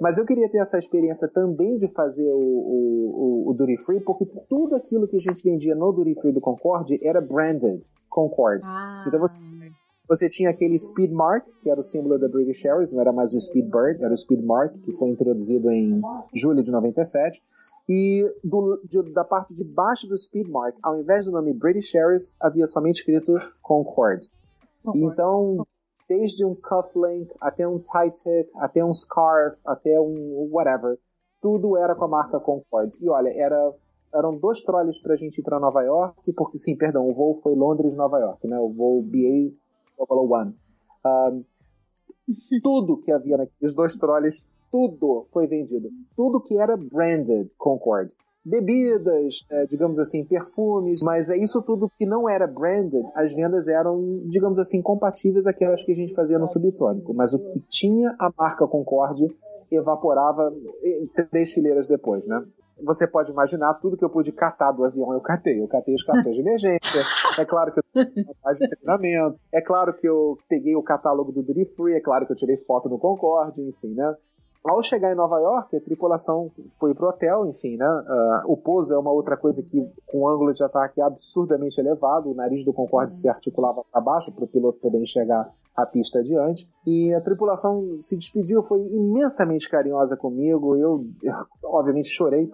Mas 0.00 0.18
eu 0.18 0.24
queria 0.24 0.48
ter 0.48 0.58
essa 0.58 0.78
experiência 0.78 1.28
também 1.28 1.76
de 1.76 1.88
fazer 1.92 2.30
o, 2.30 2.38
o, 2.38 3.46
o, 3.46 3.50
o 3.50 3.54
Duty 3.54 3.76
Free, 3.78 4.00
porque 4.00 4.26
tudo 4.48 4.76
aquilo 4.76 5.08
que 5.08 5.16
a 5.16 5.20
gente 5.20 5.42
vendia 5.42 5.74
no 5.74 5.92
Duty 5.92 6.14
Free 6.20 6.32
do 6.32 6.40
Concorde 6.40 6.98
era 7.02 7.20
branded 7.20 7.84
Concorde. 8.08 8.62
Ah, 8.64 9.04
Então 9.06 9.20
você, 9.20 9.38
você 10.08 10.28
tinha 10.28 10.50
aquele 10.50 10.78
Speed 10.78 11.12
Mark, 11.12 11.46
que 11.60 11.68
era 11.70 11.78
o 11.80 11.84
símbolo 11.84 12.18
da 12.18 12.28
British 12.28 12.64
Airways, 12.64 12.92
não 12.92 13.00
era 13.00 13.12
mais 13.12 13.34
o 13.34 13.40
Speed 13.40 13.66
Bird, 13.70 14.02
era 14.02 14.12
o 14.12 14.16
Speed 14.16 14.42
Mark, 14.44 14.72
que 14.82 14.92
foi 14.94 15.08
introduzido 15.10 15.70
em 15.70 16.00
julho 16.34 16.62
de 16.62 16.70
97. 16.70 17.42
E 17.88 18.30
do, 18.44 18.80
de- 18.84 19.12
da 19.12 19.24
parte 19.24 19.54
de 19.54 19.64
baixo 19.64 20.06
do 20.06 20.16
Speed 20.16 20.48
Mark, 20.48 20.76
ao 20.82 20.96
invés 20.98 21.26
do 21.26 21.32
nome 21.32 21.52
British 21.54 21.94
Airways, 21.94 22.36
havia 22.40 22.66
somente 22.66 22.96
escrito 23.00 23.38
Concorde. 23.62 24.28
Então, 24.94 25.66
desde 26.08 26.44
um 26.44 26.54
cufflink, 26.54 27.30
até 27.40 27.66
um 27.68 27.78
tie 27.78 28.10
tick, 28.10 28.50
até 28.56 28.84
um 28.84 28.92
scarf, 28.94 29.56
até 29.66 29.98
um 30.00 30.48
whatever, 30.50 30.98
tudo 31.40 31.76
era 31.76 31.94
com 31.94 32.04
a 32.04 32.08
marca 32.08 32.38
Concorde. 32.40 32.96
E 33.00 33.08
olha, 33.08 33.28
era, 33.30 33.72
eram 34.14 34.36
dois 34.36 34.62
trolleys 34.62 34.98
pra 35.00 35.16
gente 35.16 35.38
ir 35.38 35.42
pra 35.42 35.60
Nova 35.60 35.82
York, 35.82 36.32
porque, 36.32 36.58
sim, 36.58 36.76
perdão, 36.76 37.08
o 37.08 37.14
voo 37.14 37.40
foi 37.42 37.54
Londres-Nova 37.54 38.18
York, 38.18 38.46
né? 38.46 38.58
O 38.58 38.68
voo 38.70 39.02
BA 39.02 39.52
001. 39.98 40.54
Um, 41.04 41.44
tudo 42.62 42.98
que 42.98 43.10
havia 43.10 43.38
naqueles 43.38 43.74
dois 43.74 43.96
trolleys, 43.96 44.46
tudo 44.70 45.26
foi 45.32 45.46
vendido. 45.46 45.88
Tudo 46.16 46.40
que 46.40 46.58
era 46.58 46.76
branded 46.76 47.50
Concorde. 47.56 48.14
Bebidas, 48.44 49.44
eh, 49.50 49.66
digamos 49.66 49.98
assim, 49.98 50.24
perfumes, 50.24 51.00
mas 51.02 51.28
é 51.28 51.36
isso 51.36 51.60
tudo 51.60 51.90
que 51.98 52.06
não 52.06 52.28
era 52.28 52.46
branded, 52.46 53.04
as 53.14 53.34
vendas 53.34 53.68
eram, 53.68 54.22
digamos 54.26 54.58
assim, 54.58 54.80
compatíveis 54.80 55.46
àquelas 55.46 55.84
que 55.84 55.92
a 55.92 55.94
gente 55.94 56.14
fazia 56.14 56.38
no 56.38 56.46
subsônico. 56.46 57.12
Mas 57.12 57.34
o 57.34 57.38
que 57.38 57.60
tinha 57.68 58.14
a 58.18 58.32
marca 58.36 58.66
Concorde 58.66 59.26
evaporava 59.70 60.50
três 61.30 61.52
fileiras 61.52 61.86
depois, 61.86 62.24
né? 62.26 62.42
Você 62.84 63.06
pode 63.06 63.30
imaginar 63.30 63.74
tudo 63.74 63.96
que 63.96 64.04
eu 64.04 64.10
pude 64.10 64.32
catar 64.32 64.72
do 64.72 64.84
avião, 64.84 65.12
eu 65.12 65.20
catei. 65.20 65.60
Eu 65.60 65.68
catei 65.68 65.94
os 65.94 66.02
cartões 66.02 66.34
de 66.34 66.40
emergência. 66.40 67.00
É 67.38 67.44
claro 67.44 67.72
que 67.72 67.80
eu 67.80 68.54
de 68.54 68.68
treinamento. 68.68 69.40
É 69.52 69.60
claro 69.60 69.94
que 69.94 70.08
eu 70.08 70.36
peguei 70.48 70.76
o 70.76 70.82
catálogo 70.82 71.32
do 71.32 71.42
Duty 71.42 71.64
Free. 71.76 71.94
É 71.94 72.00
claro 72.00 72.26
que 72.26 72.32
eu 72.32 72.36
tirei 72.36 72.56
foto 72.58 72.88
no 72.88 72.98
Concorde, 72.98 73.60
enfim, 73.62 73.94
né? 73.94 74.14
Ao 74.64 74.82
chegar 74.82 75.12
em 75.12 75.16
Nova 75.16 75.38
York, 75.40 75.76
a 75.76 75.80
tripulação 75.80 76.50
foi 76.78 76.94
pro 76.94 77.08
hotel, 77.08 77.46
enfim, 77.46 77.76
né? 77.76 77.86
Ah, 77.86 78.42
o 78.46 78.56
pouso 78.56 78.92
é 78.92 78.98
uma 78.98 79.12
outra 79.12 79.36
coisa 79.36 79.62
que, 79.62 79.80
com 80.06 80.22
um 80.22 80.28
ângulo 80.28 80.52
de 80.52 80.62
ataque 80.62 81.00
absurdamente 81.00 81.80
elevado, 81.80 82.30
o 82.30 82.34
nariz 82.34 82.64
do 82.64 82.72
Concorde 82.72 83.14
se 83.14 83.28
articulava 83.28 83.82
para 83.90 84.00
baixo 84.00 84.32
para 84.32 84.44
o 84.44 84.48
piloto 84.48 84.78
poder 84.80 85.00
enxergar 85.00 85.48
a 85.76 85.86
pista 85.86 86.18
adiante. 86.18 86.68
E 86.84 87.14
a 87.14 87.20
tripulação 87.20 87.98
se 88.00 88.16
despediu, 88.16 88.62
foi 88.64 88.80
imensamente 88.80 89.70
carinhosa 89.70 90.16
comigo. 90.16 90.76
Eu, 90.76 91.06
eu, 91.22 91.34
obviamente, 91.62 92.08
chorei 92.08 92.50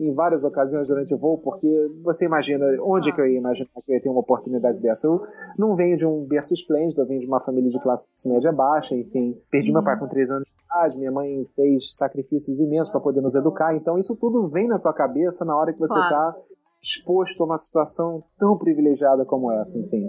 em 0.00 0.12
várias 0.14 0.44
ocasiões 0.44 0.88
durante 0.88 1.14
o 1.14 1.18
voo, 1.18 1.38
porque 1.38 1.68
você 2.02 2.24
imagina, 2.24 2.64
onde 2.82 3.12
que 3.12 3.20
eu 3.20 3.26
ia 3.26 3.38
imaginar 3.38 3.68
que 3.84 3.90
eu 3.92 3.96
ia 3.96 4.00
ter 4.02 4.08
uma 4.08 4.20
oportunidade 4.20 4.80
dessa? 4.80 5.06
Eu 5.06 5.22
não 5.58 5.74
venho 5.74 5.96
de 5.96 6.06
um 6.06 6.24
berço 6.24 6.54
esplêndido, 6.54 7.00
eu 7.02 7.06
venho 7.06 7.20
de 7.20 7.26
uma 7.26 7.40
família 7.40 7.68
de 7.70 7.80
classe 7.82 8.08
média 8.26 8.52
baixa, 8.52 8.94
enfim. 8.94 9.36
Perdi 9.50 9.72
meu 9.72 9.82
pai 9.82 9.98
com 9.98 10.06
3 10.08 10.30
anos 10.30 10.48
de 10.48 10.54
idade, 10.64 10.98
minha 10.98 11.12
mãe 11.12 11.46
fez 11.56 11.96
sacrifícios 11.96 12.60
imensos 12.60 12.90
para 12.92 13.00
poder 13.00 13.20
nos 13.20 13.34
educar, 13.34 13.74
então 13.74 13.98
isso 13.98 14.16
tudo 14.16 14.48
vem 14.48 14.68
na 14.68 14.78
tua 14.78 14.92
cabeça 14.92 15.44
na 15.44 15.56
hora 15.56 15.72
que 15.72 15.78
você 15.78 15.98
está 15.98 16.08
Claro. 16.32 16.36
exposto 16.82 17.42
a 17.42 17.46
uma 17.46 17.58
situação 17.58 18.22
tão 18.38 18.56
privilegiada 18.56 19.24
como 19.24 19.50
essa, 19.52 19.78
enfim. 19.78 20.08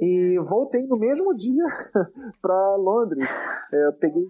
E 0.00 0.38
voltei 0.38 0.86
no 0.86 0.96
mesmo 0.96 1.34
dia 1.34 1.64
para 2.40 2.76
Londres. 2.76 3.28
É, 3.72 3.86
Eu 3.88 3.92
peguei, 3.94 4.24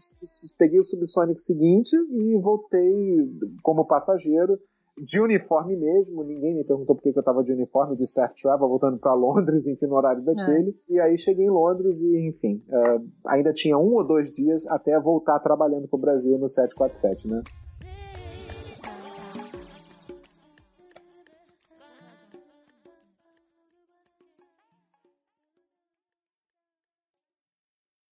peguei 0.58 0.78
o 0.78 0.84
subsônico 0.84 1.38
seguinte 1.38 1.94
e 1.94 2.34
voltei 2.40 3.28
como 3.62 3.84
passageiro, 3.86 4.58
de 4.96 5.20
uniforme 5.20 5.76
mesmo. 5.76 6.22
Ninguém 6.22 6.54
me 6.54 6.64
perguntou 6.64 6.94
por 6.94 7.02
que 7.02 7.12
que 7.12 7.18
eu 7.18 7.20
estava 7.22 7.42
de 7.42 7.52
uniforme 7.52 7.96
de 7.96 8.04
staff 8.04 8.34
travel, 8.40 8.68
voltando 8.68 8.98
para 8.98 9.12
Londres, 9.14 9.66
enfim, 9.66 9.86
no 9.86 9.96
horário 9.96 10.22
daquele. 10.22 10.76
E 10.88 11.00
aí 11.00 11.18
cheguei 11.18 11.46
em 11.46 11.50
Londres 11.50 12.00
e, 12.00 12.28
enfim, 12.28 12.62
é, 12.68 13.00
ainda 13.26 13.52
tinha 13.52 13.76
um 13.78 13.94
ou 13.94 14.04
dois 14.04 14.30
dias 14.30 14.66
até 14.68 14.98
voltar 14.98 15.38
trabalhando 15.40 15.88
para 15.88 15.96
o 15.96 16.00
Brasil 16.00 16.38
no 16.38 16.48
747, 16.48 17.28
né? 17.28 17.42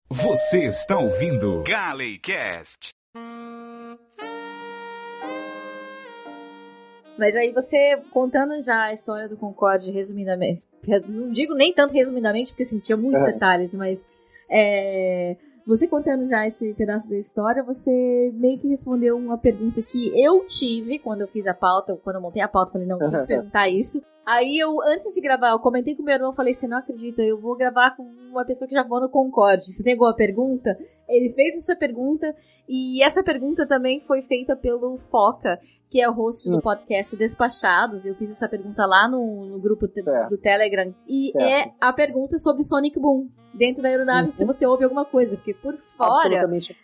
Você 0.09 0.65
está 0.65 0.99
ouvindo 0.99 1.63
Galleycast. 1.63 2.91
Mas 7.21 7.35
aí 7.35 7.53
você, 7.53 7.97
contando 8.09 8.59
já 8.59 8.85
a 8.85 8.91
história 8.91 9.29
do 9.29 9.37
Concorde 9.37 9.91
resumidamente, 9.91 10.63
não 11.07 11.29
digo 11.29 11.53
nem 11.53 11.71
tanto 11.71 11.93
resumidamente, 11.93 12.49
porque 12.49 12.63
assim, 12.63 12.79
tinha 12.79 12.97
muitos 12.97 13.21
É. 13.21 13.31
detalhes, 13.31 13.75
mas 13.75 14.07
é, 14.49 15.37
você 15.63 15.87
contando 15.87 16.27
já 16.27 16.47
esse 16.47 16.73
pedaço 16.73 17.11
da 17.11 17.17
história, 17.19 17.61
você 17.61 18.31
meio 18.33 18.59
que 18.59 18.67
respondeu 18.67 19.15
uma 19.17 19.37
pergunta 19.37 19.83
que 19.83 20.11
eu 20.19 20.43
tive 20.47 20.97
quando 20.97 21.21
eu 21.21 21.27
fiz 21.27 21.45
a 21.45 21.53
pauta, 21.53 21.95
quando 22.03 22.15
eu 22.15 22.21
montei 22.23 22.41
a 22.41 22.47
pauta, 22.47 22.71
falei, 22.71 22.87
não, 22.87 22.97
que 22.97 23.27
perguntar 23.27 23.69
isso. 23.69 24.01
Aí 24.33 24.57
eu, 24.59 24.81
antes 24.83 25.13
de 25.13 25.21
gravar, 25.21 25.49
eu 25.51 25.59
comentei 25.59 25.95
com 25.95 26.03
meu 26.03 26.15
irmão, 26.15 26.31
falei, 26.31 26.53
você 26.53 26.67
não 26.67 26.77
acredita, 26.77 27.21
eu 27.21 27.39
vou 27.39 27.55
gravar 27.57 27.95
com 27.97 28.03
uma 28.03 28.45
pessoa 28.45 28.67
que 28.67 28.73
já 28.75 28.83
voou 28.83 29.01
no 29.01 29.09
Concorde. 29.09 29.63
Você 29.69 29.83
tem 29.83 29.93
alguma 29.93 30.15
pergunta? 30.15 30.77
Ele 31.09 31.29
fez 31.33 31.57
essa 31.57 31.75
pergunta, 31.75 32.33
e 32.69 33.03
essa 33.03 33.23
pergunta 33.23 33.67
também 33.67 33.99
foi 33.99 34.21
feita 34.21 34.55
pelo 34.55 34.95
Foca, 34.97 35.59
que 35.89 35.99
é 36.01 36.09
o 36.09 36.13
host 36.13 36.49
do 36.49 36.57
Hum. 36.57 36.61
podcast 36.61 37.17
Despachados. 37.17 38.05
Eu 38.05 38.15
fiz 38.15 38.29
essa 38.31 38.47
pergunta 38.47 38.85
lá 38.85 39.09
no, 39.09 39.45
no 39.45 39.59
grupo 39.59 39.87
te- 39.89 40.01
do 40.29 40.37
Telegram. 40.37 40.93
E 41.09 41.31
Certo. 41.33 41.45
é 41.45 41.73
a 41.81 41.91
pergunta 41.91 42.37
sobre 42.37 42.63
Sonic 42.63 42.97
Boom. 42.99 43.27
Dentro 43.53 43.83
da 43.83 43.89
aeronave, 43.89 44.27
Uhum. 44.29 44.33
se 44.33 44.45
você 44.45 44.65
ouve 44.65 44.85
alguma 44.85 45.03
coisa. 45.03 45.35
Porque 45.35 45.53
por 45.53 45.73
fora. 45.97 46.13
Absolutamente. 46.39 46.77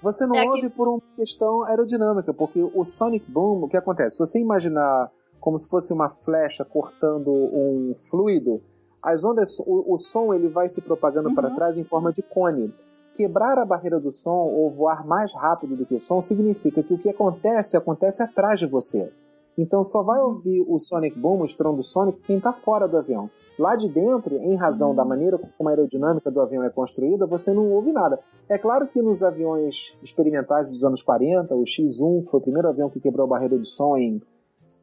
Você 0.00 0.24
não 0.26 0.36
É 0.36 0.44
ouve 0.48 0.68
por 0.70 0.86
uma 0.88 1.02
questão 1.16 1.64
aerodinâmica, 1.64 2.32
porque 2.32 2.62
o 2.62 2.84
Sonic 2.84 3.28
Boom, 3.28 3.64
o 3.64 3.68
que 3.68 3.76
acontece? 3.76 4.16
Se 4.16 4.20
você 4.20 4.38
imaginar 4.38 5.10
como 5.42 5.58
se 5.58 5.68
fosse 5.68 5.92
uma 5.92 6.08
flecha 6.08 6.64
cortando 6.64 7.30
um 7.30 7.96
fluido, 8.08 8.62
as 9.02 9.24
ondas, 9.24 9.58
o, 9.58 9.92
o 9.92 9.96
som 9.98 10.32
ele 10.32 10.48
vai 10.48 10.68
se 10.68 10.80
propagando 10.80 11.30
Uhum. 11.30 11.34
para 11.34 11.50
trás 11.50 11.76
em 11.76 11.82
forma 11.82 12.12
de 12.12 12.22
cone. 12.22 12.72
Quebrar 13.12 13.58
a 13.58 13.64
barreira 13.64 13.98
do 13.98 14.12
som 14.12 14.30
ou 14.30 14.70
voar 14.70 15.04
mais 15.04 15.34
rápido 15.34 15.76
do 15.76 15.84
que 15.84 15.96
o 15.96 16.00
som 16.00 16.20
significa 16.20 16.80
que 16.82 16.94
o 16.94 16.98
que 16.98 17.10
acontece 17.10 17.76
acontece 17.76 18.22
atrás 18.22 18.60
de 18.60 18.66
você. 18.66 19.12
Então 19.58 19.82
só 19.82 20.02
vai 20.02 20.20
ouvir 20.20 20.64
o 20.66 20.78
Sonic 20.78 21.18
Boom, 21.18 21.40
o 21.40 21.44
estrondo 21.44 21.82
Sonic, 21.82 22.20
quem 22.22 22.38
está 22.38 22.52
fora 22.52 22.86
do 22.86 22.96
avião. 22.96 23.28
Lá 23.58 23.74
de 23.76 23.88
dentro, 23.88 24.36
em 24.36 24.56
razão 24.56 24.94
da 24.94 25.04
maneira 25.04 25.38
como 25.58 25.68
a 25.68 25.72
aerodinâmica 25.72 26.30
do 26.30 26.40
avião 26.40 26.62
é 26.62 26.70
construída, 26.70 27.26
você 27.26 27.52
não 27.52 27.68
ouve 27.70 27.92
nada. 27.92 28.18
É 28.48 28.56
claro 28.56 28.86
que 28.86 29.02
nos 29.02 29.22
aviões 29.22 29.94
experimentais 30.02 30.68
dos 30.70 30.84
anos 30.84 31.02
40, 31.02 31.54
o 31.54 31.66
X-1 31.66 32.24
foi 32.30 32.38
o 32.40 32.42
primeiro 32.42 32.68
avião 32.68 32.88
que 32.88 33.00
quebrou 33.00 33.26
a 33.26 33.28
barreira 33.30 33.58
de 33.58 33.66
som 33.66 33.96
em 33.96 34.22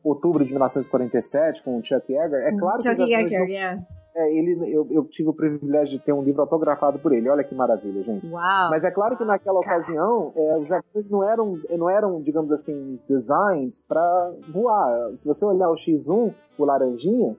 outubro 0.04 0.44
de 0.44 0.52
1947 0.52 1.64
com 1.64 1.78
o 1.78 1.84
Chuck 1.84 2.12
Yeager. 2.12 2.40
É 2.40 2.52
claro 2.58 2.82
que 2.82 2.90
os 2.90 2.96
Chuck 2.96 3.10
Yeager, 3.10 3.40
não- 3.40 3.48
yeah. 3.48 3.82
é, 4.16 4.34
ele, 4.34 4.74
eu, 4.74 4.88
eu 4.90 5.06
tive 5.06 5.30
o 5.30 5.34
privilégio 5.34 5.98
de 5.98 6.04
ter 6.04 6.14
um 6.14 6.22
livro 6.22 6.42
autografado 6.42 7.00
por 7.00 7.12
ele. 7.14 7.30
Olha 7.30 7.44
que 7.44 7.54
maravilha, 7.56 8.02
gente. 8.04 8.28
Uau. 8.28 8.70
Mas 8.70 8.84
é 8.84 8.92
claro 8.92 9.18
que 9.18 9.26
naquela 9.26 9.60
ocasião 9.60 10.32
é, 10.36 10.58
os 10.58 10.72
aviões 10.72 11.10
não 11.10 11.24
eram, 11.24 11.60
não 11.78 11.90
eram, 11.90 12.22
digamos 12.22 12.52
assim, 12.52 13.00
designed 13.08 13.76
para 13.88 14.34
voar. 14.52 15.16
Se 15.16 15.28
você 15.28 15.46
olhar 15.46 15.70
o 15.70 15.76
X1, 15.76 16.34
o 16.58 16.66
laranjinha, 16.66 17.36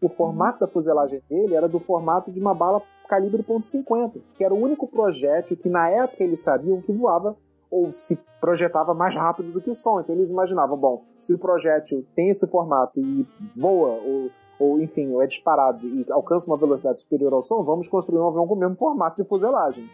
o 0.00 0.08
formato 0.08 0.60
da 0.60 0.66
fuselagem 0.66 1.22
dele 1.28 1.54
era 1.54 1.68
do 1.68 1.78
formato 1.78 2.30
de 2.32 2.40
uma 2.40 2.54
bala 2.54 2.82
calibre 3.08 3.42
.50, 3.42 4.20
que 4.34 4.44
era 4.44 4.54
o 4.54 4.58
único 4.58 4.88
projétil 4.88 5.56
que 5.56 5.68
na 5.68 5.88
época 5.90 6.24
eles 6.24 6.42
sabiam 6.42 6.80
que 6.80 6.92
voava 6.92 7.36
ou 7.72 7.90
se 7.90 8.16
projetava 8.40 8.92
mais 8.94 9.16
rápido 9.16 9.50
do 9.50 9.60
que 9.60 9.70
o 9.70 9.74
som. 9.74 9.98
Então 10.00 10.14
eles 10.14 10.30
imaginavam, 10.30 10.76
bom, 10.76 11.02
se 11.18 11.32
o 11.34 11.38
projétil 11.38 12.04
tem 12.14 12.28
esse 12.28 12.46
formato 12.46 13.00
e 13.00 13.26
voa 13.56 13.98
ou 14.04 14.30
ou 14.60 14.80
enfim, 14.80 15.10
ou 15.12 15.20
é 15.20 15.26
disparado 15.26 15.84
e 15.88 16.06
alcança 16.12 16.46
uma 16.48 16.56
velocidade 16.56 17.00
superior 17.00 17.32
ao 17.32 17.42
som, 17.42 17.64
vamos 17.64 17.88
construir 17.88 18.20
um 18.20 18.28
avião 18.28 18.46
com 18.46 18.54
o 18.54 18.58
mesmo 18.58 18.76
formato 18.76 19.20
de 19.20 19.28
fuselagem. 19.28 19.90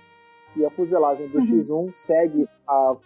E 0.55 0.63
a 0.63 0.69
fuselagem 0.71 1.27
do 1.29 1.39
X1 1.39 1.91
segue 1.91 2.47
a- 2.67 2.97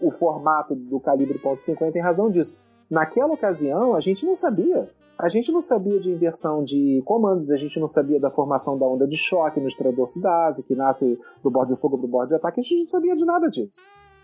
o 0.00 0.10
formato 0.12 0.74
do 0.74 0.98
calibre 0.98 1.38
.50 1.38 1.94
em 1.94 2.00
razão 2.00 2.30
disso. 2.30 2.56
Naquela 2.88 3.34
ocasião, 3.34 3.94
a 3.94 4.00
gente 4.00 4.24
não 4.24 4.34
sabia. 4.34 4.88
A 5.18 5.28
gente 5.28 5.52
não 5.52 5.60
sabia 5.60 6.00
de 6.00 6.10
inversão 6.10 6.64
de 6.64 7.02
comandos, 7.04 7.50
a 7.50 7.56
gente 7.56 7.78
não 7.78 7.88
sabia 7.88 8.18
da 8.18 8.30
formação 8.30 8.78
da 8.78 8.86
onda 8.86 9.06
de 9.06 9.18
choque 9.18 9.60
no 9.60 9.68
estradorso 9.68 10.18
da 10.22 10.46
asa, 10.46 10.62
que 10.62 10.74
nasce 10.74 11.18
do 11.42 11.50
bordo 11.50 11.74
de 11.74 11.80
fogo 11.80 11.98
para 11.98 12.06
o 12.06 12.08
bordo 12.08 12.28
de 12.30 12.36
ataque, 12.36 12.60
a 12.60 12.62
gente 12.62 12.80
não 12.80 12.88
sabia 12.88 13.14
de 13.14 13.26
nada 13.26 13.50
disso. 13.50 13.78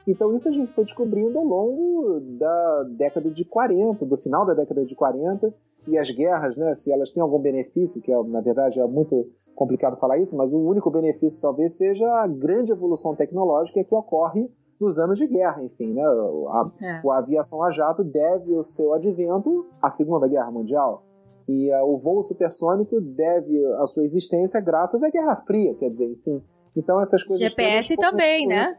Então 0.07 0.35
isso 0.35 0.49
a 0.49 0.53
gente 0.53 0.73
foi 0.73 0.85
descobrindo 0.85 1.39
ao 1.39 1.45
longo 1.45 2.21
da 2.39 2.85
década 2.97 3.31
de 3.31 3.45
40, 3.45 4.05
do 4.05 4.17
final 4.17 4.47
da 4.47 4.55
década 4.55 4.85
de 4.85 4.95
40, 4.95 5.53
e 5.89 5.99
as 5.99 6.11
guerras, 6.11 6.57
né, 6.57 6.75
se 6.75 6.93
elas 6.93 7.11
têm 7.11 7.23
algum 7.23 7.39
benefício, 7.39 8.01
que 8.01 8.13
é, 8.13 8.23
na 8.25 8.41
verdade 8.41 8.81
é 8.81 8.87
muito 8.87 9.27
complicado 9.55 9.97
falar 9.97 10.19
isso, 10.19 10.37
mas 10.37 10.53
o 10.53 10.59
único 10.59 10.91
benefício 10.91 11.41
talvez 11.41 11.77
seja 11.77 12.07
a 12.23 12.27
grande 12.27 12.73
evolução 12.73 13.15
tecnológica 13.15 13.83
que 13.83 13.95
ocorre 13.95 14.51
nos 14.81 14.99
anos 14.99 15.19
de 15.19 15.27
guerra, 15.27 15.63
enfim, 15.65 15.95
né? 15.95 16.03
A, 16.03 16.65
É. 16.83 17.01
a 17.09 17.19
aviação 17.19 17.63
a 17.63 17.71
jato 17.71 18.05
deve 18.05 18.53
o 18.55 18.63
seu 18.63 18.93
advento 18.93 19.67
à 19.81 19.89
Segunda 19.89 20.29
Guerra 20.29 20.51
Mundial. 20.51 21.03
E 21.49 21.73
ah, 21.73 21.85
o 21.85 21.97
voo 21.97 22.23
supersônico 22.23 23.01
deve 23.01 23.65
a 23.77 23.87
sua 23.87 24.05
existência 24.05 24.61
graças 24.61 25.03
à 25.03 25.09
Guerra 25.09 25.37
Fria, 25.47 25.75
quer 25.75 25.89
dizer, 25.89 26.11
enfim. 26.11 26.43
Então 26.77 27.01
essas 27.01 27.23
coisas 27.23 27.41
GPS 27.41 27.97
também, 27.97 28.47
né? 28.47 28.77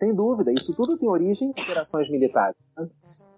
Sem 0.00 0.14
dúvida, 0.14 0.50
isso 0.50 0.74
tudo 0.74 0.96
tem 0.96 1.08
origem 1.08 1.52
em 1.54 1.62
operações 1.62 2.10
militares. 2.10 2.56
né? 2.76 2.88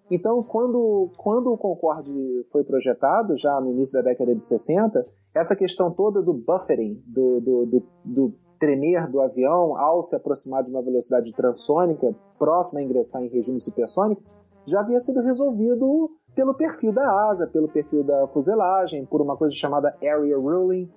Então, 0.08 0.42
quando, 0.42 1.10
quando 1.16 1.52
o 1.52 1.58
Concorde 1.58 2.46
foi 2.52 2.62
projetado, 2.62 3.36
já 3.36 3.60
no 3.60 3.72
início 3.72 3.94
da 3.94 4.10
década 4.10 4.34
de 4.34 4.44
60, 4.44 5.04
essa 5.34 5.56
questão 5.56 5.90
toda 5.90 6.22
do 6.22 6.32
buffering, 6.32 7.02
do, 7.06 7.40
do, 7.40 7.66
do, 7.66 7.82
do 8.04 8.34
tremer 8.60 9.10
do 9.10 9.20
avião 9.20 9.76
ao 9.76 10.04
se 10.04 10.14
aproximar 10.14 10.62
de 10.62 10.70
uma 10.70 10.82
velocidade 10.82 11.32
transônica 11.32 12.14
próxima 12.38 12.78
a 12.78 12.82
ingressar 12.84 13.24
em 13.24 13.28
regime 13.28 13.60
supersônico, 13.60 14.22
já 14.64 14.80
havia 14.80 15.00
sido 15.00 15.20
resolvido 15.20 16.10
pelo 16.34 16.54
perfil 16.54 16.92
da 16.92 17.30
asa, 17.30 17.48
pelo 17.48 17.68
perfil 17.68 18.04
da 18.04 18.28
fuselagem, 18.28 19.04
por 19.04 19.20
uma 19.20 19.36
coisa 19.36 19.54
chamada 19.56 19.96
Area 20.00 20.38
Ruling, 20.38 20.88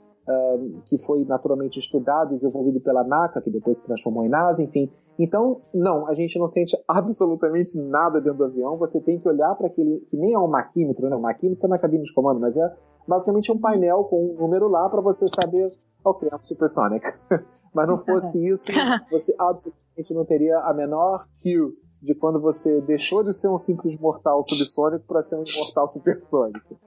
que 0.86 0.98
foi 0.98 1.24
naturalmente 1.26 1.80
estudado 1.80 2.34
e 2.34 2.36
desenvolvido 2.36 2.80
pela 2.80 3.04
NACA, 3.04 3.42
que 3.42 3.50
depois 3.50 3.78
se 3.78 3.84
transformou 3.84 4.26
em 4.26 4.30
NASA, 4.30 4.64
enfim. 4.64 4.92
Então, 5.20 5.62
não, 5.74 6.08
a 6.08 6.16
gente 6.16 6.38
não 6.40 6.48
sente 6.48 6.76
absolutamente 6.88 7.78
nada 7.80 8.20
dentro 8.20 8.40
do 8.40 8.44
avião. 8.46 8.78
Você 8.78 9.00
tem 9.00 9.20
que 9.20 9.28
olhar 9.28 9.54
para 9.56 9.68
aquele, 9.68 10.00
que 10.10 10.18
nem 10.18 10.34
é 10.34 10.40
um 10.40 10.48
maquímetro, 10.48 11.10
né? 11.10 11.16
O 11.16 11.22
maquímetro 11.22 11.58
está 11.58 11.68
na 11.68 11.78
cabine 11.78 12.04
de 12.04 12.14
comando, 12.14 12.40
mas 12.40 12.58
é 12.58 12.76
basicamente 13.08 13.52
um 13.52 13.60
painel 13.60 14.06
com 14.06 14.32
um 14.32 14.38
número 14.38 14.68
lá 14.68 14.90
para 14.90 15.02
você 15.02 15.28
saber, 15.30 15.72
ok, 16.04 16.28
é 16.32 16.36
um 16.36 16.44
supersonic. 16.44 17.06
mas 17.74 17.88
não 17.88 18.04
fosse 18.04 18.46
isso, 18.50 18.72
você 19.12 19.36
absolutamente 19.38 20.14
não 20.14 20.26
teria 20.26 20.58
a 20.60 20.74
menor 20.74 21.28
cue 21.44 21.78
de 22.02 22.16
quando 22.16 22.40
você 22.40 22.82
deixou 22.82 23.24
de 23.24 23.34
ser 23.34 23.50
um 23.50 23.58
simples 23.58 24.00
mortal 24.00 24.42
subsônico 24.44 25.06
para 25.08 25.22
ser 25.22 25.36
um 25.36 25.44
imortal 25.44 25.88
supersônico. 25.88 26.80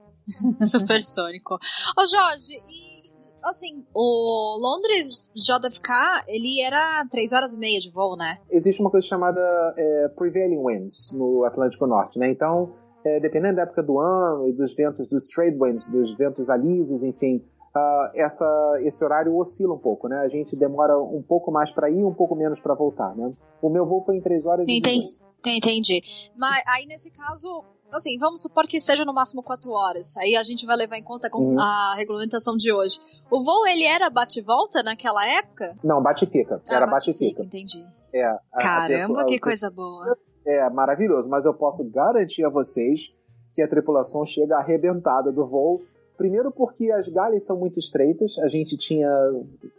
Supersônico. 0.61 1.55
Ô, 1.55 2.05
Jorge, 2.05 2.53
e 2.53 2.98
assim, 3.43 3.85
o 3.93 4.57
Londres 4.61 5.31
JFK, 5.35 6.25
ele 6.27 6.61
era 6.61 7.05
3 7.09 7.33
horas 7.33 7.53
e 7.53 7.57
meia 7.57 7.79
de 7.79 7.91
voo, 7.91 8.15
né? 8.15 8.37
existe 8.51 8.81
uma 8.81 8.89
coisa 8.89 9.05
chamada 9.07 9.39
é, 9.77 10.07
prevailing 10.09 10.63
winds 10.63 11.11
no 11.11 11.43
Atlântico 11.45 11.87
Norte, 11.87 12.19
né? 12.19 12.29
Então, 12.29 12.73
é, 13.03 13.19
dependendo 13.19 13.55
da 13.55 13.63
época 13.63 13.81
do 13.83 13.99
ano 13.99 14.47
e 14.47 14.53
dos 14.53 14.75
ventos, 14.75 15.07
dos 15.07 15.25
trade 15.27 15.57
winds, 15.57 15.87
dos 15.89 16.13
ventos 16.15 16.49
alisos, 16.49 17.03
enfim, 17.03 17.43
ah, 17.75 18.11
essa, 18.15 18.79
esse 18.81 19.03
horário 19.03 19.35
oscila 19.37 19.73
um 19.73 19.79
pouco, 19.79 20.07
né? 20.07 20.17
A 20.19 20.27
gente 20.27 20.55
demora 20.55 20.97
um 20.99 21.21
pouco 21.21 21.51
mais 21.51 21.71
para 21.71 21.89
ir, 21.89 22.03
um 22.03 22.13
pouco 22.13 22.35
menos 22.35 22.59
para 22.59 22.73
voltar, 22.73 23.15
né? 23.15 23.31
O 23.61 23.69
meu 23.69 23.85
voo 23.85 24.03
foi 24.03 24.17
em 24.17 24.21
3 24.21 24.45
horas 24.45 24.67
e 24.67 24.77
Entendi. 24.77 25.01
18. 25.01 25.19
Entendi. 25.47 26.01
Mas 26.35 26.63
aí 26.67 26.85
nesse 26.85 27.09
caso, 27.11 27.63
assim, 27.97 28.17
vamos 28.19 28.41
supor 28.41 28.65
que 28.67 28.79
seja 28.79 29.03
no 29.05 29.13
máximo 29.13 29.41
4 29.43 29.69
horas. 29.71 30.15
Aí 30.17 30.35
a 30.35 30.43
gente 30.43 30.65
vai 30.65 30.75
levar 30.77 30.97
em 30.97 31.03
conta 31.03 31.27
a 31.31 31.37
Uhum. 31.37 31.59
a 31.59 31.95
regulamentação 31.97 32.55
de 32.55 32.71
hoje. 32.71 32.99
O 33.31 33.43
voo 33.43 33.65
ele 33.67 33.83
era 33.85 34.09
bate 34.09 34.39
e 34.39 34.43
volta 34.43 34.81
naquela 34.83 35.25
época? 35.27 35.77
Não, 35.83 36.01
bate 36.01 36.25
e 36.25 36.27
fica. 36.27 36.61
Era 36.69 36.85
Ah, 36.85 36.89
bate 36.91 37.11
e 37.11 37.13
fica. 37.13 37.43
Entendi. 37.43 37.85
É, 38.13 38.23
a- 38.25 38.39
a 38.53 38.57
Caramba, 38.59 38.97
pessoa- 39.13 39.25
que 39.25 39.35
a- 39.35 39.39
coisa 39.41 39.69
boa. 39.71 40.05
É 40.45 40.69
maravilhoso, 40.69 41.27
mas 41.27 41.45
eu 41.45 41.53
posso 41.53 41.83
garantir 41.89 42.43
a 42.43 42.49
vocês 42.49 43.13
que 43.53 43.61
a 43.61 43.67
tripulação 43.67 44.25
chega 44.25 44.57
arrebentada 44.57 45.31
do 45.31 45.45
voo. 45.45 45.79
Primeiro 46.17 46.51
porque 46.51 46.91
as 46.91 47.07
galhas 47.07 47.45
são 47.45 47.57
muito 47.57 47.79
estreitas, 47.79 48.37
a 48.39 48.47
gente 48.49 48.75
tinha 48.77 49.09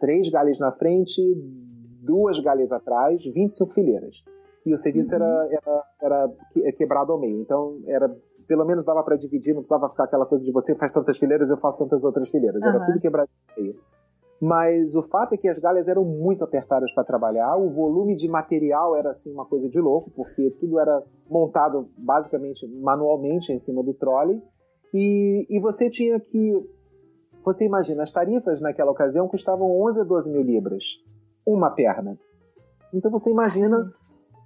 três 0.00 0.28
galhas 0.30 0.58
na 0.58 0.70
frente, 0.72 1.20
duas 2.02 2.38
galhas 2.38 2.72
atrás, 2.72 3.22
25 3.24 3.74
fileiras. 3.74 4.22
E 4.66 4.72
o 4.72 4.76
serviço 4.76 5.14
era, 5.14 5.48
era, 5.50 5.84
era 6.02 6.30
que- 6.52 6.72
quebrado 6.72 7.12
ao 7.12 7.18
meio, 7.20 7.40
então 7.40 7.78
era 7.86 8.14
pelo 8.46 8.64
menos 8.64 8.84
dava 8.84 9.02
para 9.04 9.16
dividir, 9.16 9.54
não 9.54 9.61
precisava 9.62 9.88
ficar 9.88 10.04
aquela 10.04 10.26
coisa 10.26 10.44
de 10.44 10.50
você 10.52 10.74
faz 10.74 10.92
tantas 10.92 11.16
fileiras, 11.18 11.48
eu 11.50 11.56
faço 11.56 11.78
tantas 11.78 12.04
outras 12.04 12.28
fileiras. 12.30 12.61
Era 12.61 12.78
Aham. 12.78 12.86
tudo 12.86 13.00
quebrado 13.00 13.28
ao 13.56 13.62
meio. 13.62 13.76
Mas 14.40 14.96
o 14.96 15.02
fato 15.02 15.34
é 15.34 15.36
que 15.36 15.46
as 15.48 15.58
galhas 15.58 15.86
eram 15.86 16.02
muito 16.04 16.42
apertadas 16.42 16.90
para 16.92 17.04
trabalhar, 17.04 17.56
o 17.56 17.70
volume 17.70 18.16
de 18.16 18.26
material 18.28 18.96
era 18.96 19.11
assim 19.11 19.30
uma 19.32 19.44
coisa 19.44 19.68
de 19.68 19.78
louco, 19.78 20.11
porque 20.11 20.50
tudo 20.58 20.80
era 20.80 21.02
montado 21.28 21.88
basicamente 21.96 22.66
manualmente 22.66 23.52
em 23.52 23.61
cima 23.61 23.82
do 23.84 23.92
trolley, 23.94 24.42
e, 24.92 25.46
e 25.48 25.61
você 25.61 25.88
tinha 25.90 26.18
que. 26.18 26.52
Você 27.44 27.64
imagina, 27.66 28.02
as 28.02 28.11
tarifas 28.11 28.61
naquela 28.61 28.90
ocasião 28.90 29.28
custavam 29.28 29.70
11 29.82 30.00
a 30.00 30.04
12 30.04 30.32
mil 30.32 30.42
libras. 30.42 30.82
uma 31.46 31.70
perna. 31.70 32.18
Então 32.92 33.11
você 33.11 33.30
imagina 33.30 33.78
o 33.78 33.99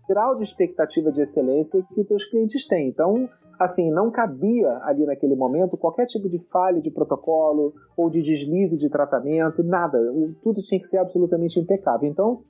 grau 0.08 0.34
de 0.34 0.42
expectativa 0.42 1.10
de 1.10 1.22
excelência 1.22 1.82
que 1.92 2.00
os 2.00 2.06
teus 2.06 2.24
clientes 2.24 2.66
têm. 2.66 2.88
Então, 2.88 3.28
assim, 3.58 3.90
não 3.90 4.10
cabia 4.10 4.80
ali 4.82 5.06
naquele 5.06 5.34
momento 5.34 5.76
qualquer 5.76 6.06
tipo 6.06 6.28
de 6.28 6.38
falha 6.50 6.80
de 6.80 6.90
protocolo 6.90 7.72
ou 7.96 8.10
de 8.10 8.22
deslize 8.22 8.76
de 8.76 8.88
tratamento, 8.88 9.62
nada. 9.62 9.98
Tudo 10.42 10.60
tinha 10.60 10.80
que 10.80 10.86
ser 10.86 10.98
absolutamente 10.98 11.58
impecável. 11.58 12.08
Então, 12.08 12.42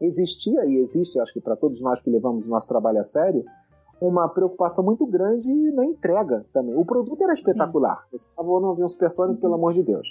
existia 0.00 0.64
e 0.66 0.76
existe, 0.76 1.18
acho 1.20 1.32
que 1.32 1.40
para 1.40 1.56
todos 1.56 1.80
nós 1.80 2.00
que 2.00 2.10
levamos 2.10 2.46
o 2.46 2.50
nosso 2.50 2.68
trabalho 2.68 3.00
a 3.00 3.04
sério, 3.04 3.44
uma 4.00 4.28
preocupação 4.28 4.84
muito 4.84 5.06
grande 5.06 5.50
na 5.72 5.84
entrega 5.84 6.44
também. 6.52 6.76
O 6.76 6.84
produto 6.84 7.22
era 7.22 7.32
espetacular. 7.32 8.02
Sim. 8.10 8.18
Você 8.18 8.28
estava 8.28 8.48
no 8.48 8.72
avião 8.72 8.88
supersônico, 8.88 9.40
pelo 9.40 9.54
amor 9.54 9.72
de 9.72 9.82
Deus. 9.82 10.06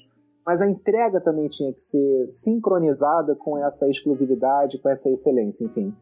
Mas 0.46 0.62
a 0.62 0.70
entrega 0.70 1.20
também 1.22 1.50
tinha 1.50 1.72
que 1.74 1.82
ser 1.82 2.32
sincronizada 2.32 3.36
com 3.36 3.58
essa 3.58 3.88
exclusividade, 3.90 4.80
com 4.80 4.90
essa 4.90 5.10
excelência, 5.10 5.66
enfim. 5.66 5.94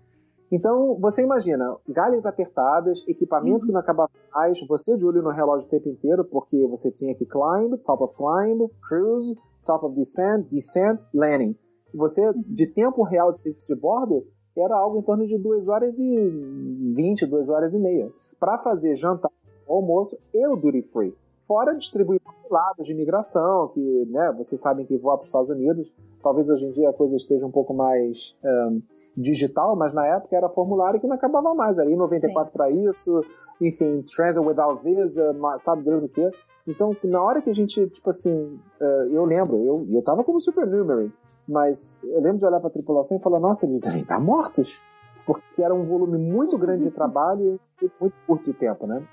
Então, 0.54 0.95
você 0.99 1.24
imagina, 1.24 1.78
galhas 1.89 2.28
apertadas, 2.28 3.04
equipamento 3.08 3.62
uhum. 3.62 3.66
que 3.66 3.72
não 3.72 3.80
acabava 3.80 4.12
mais, 4.32 4.64
você 4.68 4.95
de 4.95 5.04
olho 5.04 5.24
no 5.24 5.32
relógio 5.32 5.68
o 5.68 5.72
tempo 5.72 5.89
inteiro, 5.89 6.24
porque 6.24 6.68
você 6.68 6.91
tinha 6.91 7.16
que 7.16 7.26
climb, 7.26 7.76
top 7.84 8.04
of 8.04 8.14
climb, 8.16 8.70
cruise, 8.88 9.36
top 9.66 9.88
of 9.88 9.95
descent, 9.95 10.47
descent, 10.47 11.01
landing. 11.12 11.56
Você, 11.91 12.22
de 12.45 12.68
tempo 12.68 13.01
real 13.01 13.32
de 13.32 13.41
serviço 13.41 13.66
de 13.66 13.82
bordo, 13.82 14.28
era 14.56 14.78
algo 14.78 14.99
em 14.99 15.01
torno 15.01 15.26
de 15.26 15.39
2 15.39 15.68
horas 15.70 15.97
e 15.97 16.93
20, 16.95 17.26
2 17.26 17.49
horas 17.49 17.74
e 17.74 17.80
meia. 17.80 18.12
Para 18.39 18.60
fazer 18.60 18.93
jantar, 18.93 19.32
almoço 19.68 20.20
e 20.32 20.47
o 20.47 20.56
duty 20.56 20.84
free. 20.93 21.16
Fora 21.47 21.74
distribuir 21.74 22.22
lados 22.47 22.86
de 22.86 22.93
imigração, 22.93 23.70
que 23.70 24.06
né, 24.12 24.32
vocês 24.38 24.62
sabem 24.62 24.86
que 24.86 24.99
voar 24.99 25.18
para 25.18 25.24
os 25.24 25.30
Estados 25.30 25.49
Unidos. 25.49 25.91
Talvez 26.22 26.47
hoje 26.51 26.68
em 26.68 26.70
dia 26.70 26.91
a 26.91 26.93
coisa 26.93 27.16
esteja 27.16 27.43
um 27.43 27.51
pouco 27.51 27.74
mais 27.74 28.36
um, 28.43 28.82
digital, 29.16 29.76
mas 29.76 29.93
na 29.93 30.05
época 30.05 30.36
era 30.36 30.49
formulário 30.49 30.99
que 30.99 31.07
não 31.07 31.16
acabava 31.16 31.53
mais. 31.53 31.78
Era 31.78 31.89
I-94 31.89 32.49
para 32.51 32.70
isso, 32.70 33.22
enfim, 33.61 34.03
Transit 34.03 34.45
Without 34.45 34.84
Visa, 34.84 35.36
sabe 35.57 35.84
Deus 35.84 36.03
o 36.03 36.09
quê. 36.09 36.30
Então, 36.68 36.95
na 37.03 37.22
hora 37.22 37.41
que 37.41 37.49
a 37.49 37.53
gente, 37.53 37.88
tipo 37.89 38.09
assim, 38.09 38.59
uh, 38.80 39.09
eu 39.11 39.24
lembro, 39.24 39.57
eu, 39.64 39.88
eu 39.91 40.01
tava 40.01 40.24
como 40.24 40.39
supernumerary, 40.39 41.11
mas 41.47 41.99
eu 42.03 42.22
lembro 42.22 42.38
de 42.38 42.45
olhar 42.45 42.59
para 42.59 42.70
a 42.70 42.74
tripulação 42.74 43.18
e 43.18 43.22
falar, 43.22 43.39
nossa, 43.39 43.66
eles 43.66 43.82
devem 43.82 44.01
estar 44.01 44.20
mortos. 44.20 44.82
Porque 45.26 45.64
era 45.64 45.74
um 45.74 45.86
volume 45.86 46.18
muito 46.18 46.57
grande 46.57 46.84
de 46.84 46.91
trabalho 46.95 47.59
e 47.82 47.91
muito 47.99 48.16
curto 48.26 48.45
de 48.45 48.53
tempo, 48.53 48.88
né? 48.88 49.03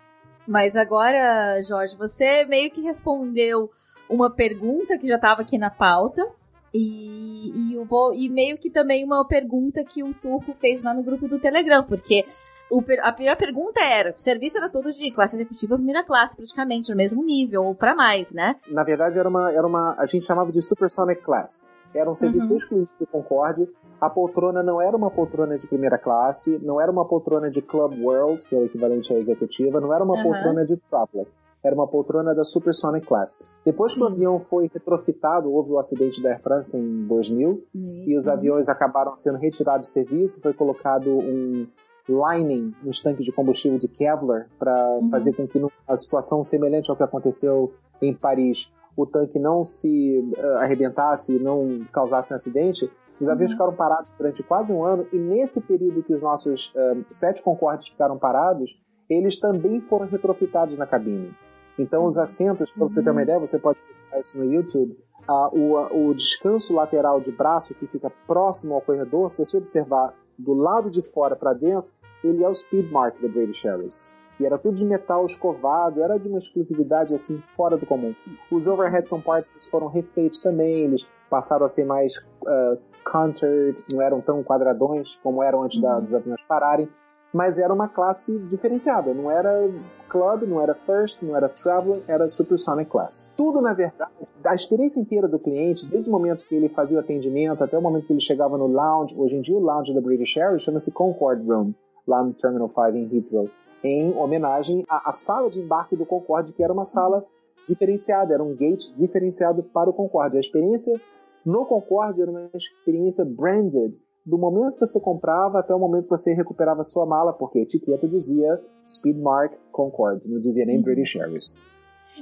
Mas 0.47 0.77
agora, 0.77 1.61
Jorge, 1.61 1.97
você 1.97 2.45
meio 2.45 2.71
que 2.71 2.81
respondeu 2.81 3.71
uma 4.09 4.31
pergunta 4.31 4.99
que 4.99 5.07
já 5.07 5.17
estava 5.17 5.43
aqui 5.43 5.59
na 5.59 5.71
pauta. 5.71 6.27
E, 6.73 7.51
e, 7.51 7.75
eu 7.75 7.85
vou, 7.85 8.15
e 8.15 8.29
meio 8.29 8.57
que 8.57 8.71
também 8.71 9.05
uma 9.05 9.27
pergunta 9.27 9.85
que 9.85 10.03
o 10.03 10.15
Turco 10.15 10.55
fez 10.55 10.83
lá 10.83 10.95
no 10.95 11.03
grupo 11.03 11.27
do 11.27 11.41
Telegram, 11.41 11.85
porque 11.85 12.25
o, 12.71 12.83
a 13.03 13.13
primeira 13.13 13.37
pergunta 13.37 13.81
era: 13.81 14.11
o 14.11 14.19
serviço 14.19 14.59
era 14.59 14.71
todo 14.71 14.91
de 14.91 15.11
classe 15.11 15.37
executiva 15.37 15.75
primeira 15.75 16.05
classe, 16.05 16.37
praticamente, 16.37 16.91
no 16.91 16.97
mesmo 16.97 17.25
nível, 17.25 17.65
ou 17.65 17.75
para 17.75 17.95
mais, 17.95 18.33
né? 18.33 18.57
Na 18.69 18.85
verdade, 18.85 19.19
era 19.19 19.29
uma, 19.29 19.53
era 19.53 19.67
uma. 19.67 19.97
A 19.99 20.07
gente 20.07 20.25
chamava 20.25 20.53
de 20.53 20.63
Supersonic 20.63 21.23
Class. 21.23 21.69
Era 21.93 22.09
um 22.09 22.15
serviço 22.15 22.51
uhum. 22.51 22.57
exclusivo 22.57 22.91
do 23.01 23.07
Concorde. 23.09 23.69
A 24.01 24.09
poltrona 24.09 24.63
não 24.63 24.81
era 24.81 24.97
uma 24.97 25.11
poltrona 25.11 25.59
de 25.59 25.67
primeira 25.67 25.99
classe, 25.99 26.59
não 26.63 26.81
era 26.81 26.91
uma 26.91 27.05
poltrona 27.05 27.51
de 27.51 27.61
Club 27.61 28.01
World, 28.01 28.45
que 28.47 28.55
é 28.55 28.59
o 28.59 28.65
equivalente 28.65 29.13
à 29.13 29.19
executiva, 29.19 29.81
não 29.81 29.93
era 29.93 30.03
uma 30.05 30.15
uhum. 30.15 30.23
poltrona 30.23 30.65
de 30.65 30.77
Traveler. 30.89 31.27
Era 31.63 31.75
uma 31.75 31.87
poltrona 31.87 32.35
da 32.35 32.45
Supersonic 32.45 33.07
Class. 33.07 33.43
Depois 33.65 33.93
Sim. 33.93 33.99
que 33.99 34.05
o 34.05 34.09
avião 34.09 34.41
foi 34.41 34.71
retrofitado, 34.73 35.53
houve 35.53 35.73
o 35.73 35.79
acidente 35.79 36.23
da 36.23 36.31
Air 36.31 36.43
France 36.43 36.77
em 36.77 37.07
2000, 37.07 37.65
e 37.75 38.17
os 38.17 38.27
aviões 38.27 38.69
acabaram 38.69 39.17
sendo 39.17 39.39
retirados 39.39 39.89
de 39.89 39.93
serviço, 39.93 40.41
foi 40.41 40.55
colocado 40.55 41.11
um 41.11 41.67
lining 42.09 42.75
nos 42.83 43.01
tanques 43.01 43.25
de 43.25 43.33
combustível 43.33 43.79
de 43.79 43.89
Kevlar 43.89 44.49
para 44.59 44.75
uhum. 44.97 45.11
fazer 45.11 45.33
com 45.33 45.47
que 45.47 45.61
a 45.87 45.97
situação 45.97 46.43
semelhante 46.43 46.91
ao 46.91 46.97
que 46.97 47.03
aconteceu 47.03 47.73
em 48.03 48.15
Paris 48.15 48.73
o 48.97 49.07
tanque 49.07 49.39
não 49.39 49.63
se 49.63 50.19
uh, 50.37 50.59
arrebentasse, 50.59 51.39
não 51.39 51.87
causasse 51.93 52.33
um 52.33 52.37
acidente, 52.37 52.91
os 53.21 53.29
aviões 53.29 53.51
uhum. 53.51 53.57
ficaram 53.57 53.75
parados 53.75 54.11
durante 54.17 54.43
quase 54.43 54.73
um 54.73 54.85
ano 54.85 55.07
e 55.13 55.17
nesse 55.19 55.61
período 55.61 56.03
que 56.03 56.15
os 56.15 56.21
nossos 56.21 56.73
uh, 56.75 57.05
sete 57.11 57.43
Concordes 57.43 57.89
ficaram 57.89 58.19
parados, 58.19 58.79
eles 59.09 59.39
também 59.39 59.81
foram 59.83 60.07
retrofitados 60.07 60.77
na 60.77 60.87
cabine. 60.87 61.35
Então 61.79 62.07
os 62.07 62.19
assentos, 62.19 62.71
para 62.71 62.85
você 62.85 63.03
ter 63.03 63.11
uma 63.11 63.17
uhum. 63.17 63.23
ideia, 63.23 63.39
você 63.39 63.59
pode 63.59 63.81
ver 63.81 64.19
isso 64.19 64.39
no 64.39 64.53
YouTube, 64.53 64.99
uh, 65.29 65.57
o, 65.57 66.11
o 66.11 66.15
descanso 66.15 66.75
lateral 66.75 67.21
de 67.21 67.31
braço 67.33 67.75
que 67.75 67.87
fica 67.87 68.11
próximo 68.27 68.75
ao 68.75 68.81
corredor, 68.81 69.31
se 69.31 69.45
você 69.45 69.57
observar 69.57 70.15
do 70.39 70.55
lado 70.55 70.91
de 70.91 71.03
fora 71.03 71.37
para 71.37 71.53
dentro, 71.53 71.91
ele 72.23 72.45
é 72.45 72.49
o 72.49 72.55
speed 72.55 72.91
mark 72.91 73.21
da 73.21 73.29
British 73.29 73.65
Airways 73.65 74.13
e 74.41 74.47
era 74.47 74.57
tudo 74.57 74.75
de 74.75 74.87
metal 74.87 75.27
escovado, 75.27 76.03
era 76.03 76.19
de 76.19 76.27
uma 76.27 76.39
exclusividade 76.39 77.15
assim 77.15 77.43
fora 77.55 77.77
do 77.77 77.85
comum. 77.85 78.15
Os 78.51 78.67
overhead 78.67 79.07
compartments 79.07 79.69
foram 79.69 79.87
refeitos 79.87 80.41
também, 80.41 80.85
eles 80.85 81.07
passaram 81.29 81.67
a 81.67 81.69
ser 81.69 81.85
mais 81.85 82.17
uh, 82.17 82.79
countered, 83.05 83.85
não 83.93 84.01
eram 84.01 84.23
tão 84.23 84.43
quadradões 84.43 85.15
como 85.23 85.43
eram 85.43 85.63
antes 85.63 85.79
da, 85.81 85.97
uhum. 85.97 86.01
dos 86.01 86.15
aviões 86.15 86.41
pararem, 86.49 86.89
mas 87.33 87.59
era 87.59 87.73
uma 87.73 87.89
classe 87.89 88.39
diferenciada, 88.41 89.15
não 89.15 89.31
era 89.31 89.71
club, 90.09 90.43
não 90.43 90.61
era 90.61 90.75
first, 90.75 91.23
não 91.23 91.37
era 91.37 91.49
traveler, 91.49 92.03
era 92.09 92.29
supersonic 92.29 92.91
class. 92.91 93.31
Tudo 93.37 93.61
na 93.61 93.73
verdade, 93.73 94.11
a 94.45 94.55
experiência 94.55 95.01
inteira 95.01 95.29
do 95.29 95.39
cliente, 95.39 95.87
desde 95.87 96.11
o 96.11 96.13
momento 96.13 96.45
que 96.45 96.55
ele 96.55 96.69
fazia 96.69 96.97
o 96.97 97.01
atendimento 97.01 97.63
até 97.63 97.79
o 97.79 97.83
momento 97.83 98.07
que 98.07 98.13
ele 98.13 98.21
chegava 98.21 98.59
no 98.59 98.67
lounge, 98.67 99.15
hoje 99.17 99.37
em 99.37 99.41
dia 99.41 99.57
o 99.57 99.61
lounge 99.61 99.95
da 99.95 100.01
British 100.01 100.37
Airways 100.37 100.63
chama-se 100.63 100.91
Concorde 100.91 101.47
Room, 101.47 101.73
lá 102.07 102.23
no 102.23 102.33
Terminal 102.35 102.69
5 102.69 102.97
em 102.97 103.17
Heathrow 103.17 103.49
em 103.83 104.17
homenagem 104.17 104.85
à, 104.89 105.11
à 105.11 105.13
sala 105.13 105.51
de 105.51 105.61
embarque 105.61 105.97
do 105.97 106.07
Concorde, 106.07 106.53
que 106.53 106.63
era 106.63 106.73
uma 106.73 106.85
sala 106.85 107.25
diferenciada, 107.67 108.35
era 108.35 108.43
um 108.43 108.55
gate 108.55 108.93
diferenciado 108.95 109.63
para 109.63 109.91
o 109.91 109.93
Concorde. 109.93 110.37
A 110.37 110.41
experiência 110.41 111.01
no 111.45 111.65
Concorde 111.65 112.21
era 112.21 112.31
uma 112.31 112.51
experiência 112.55 113.25
branded, 113.25 113.97
do 114.31 114.39
momento 114.39 114.75
que 114.75 114.87
você 114.87 115.01
comprava 115.01 115.59
até 115.59 115.75
o 115.75 115.79
momento 115.79 116.05
que 116.05 116.11
você 116.11 116.33
recuperava 116.33 116.85
sua 116.85 117.05
mala, 117.05 117.33
porque 117.33 117.59
a 117.59 117.63
etiqueta 117.63 118.09
dizia 118.09 118.61
Speedmark 118.89 119.53
Concorde, 119.73 120.29
não 120.29 120.41
dizia 120.41 120.65
nem 120.65 120.77
uhum. 120.77 120.83
British 120.83 121.17
Airways. 121.17 121.55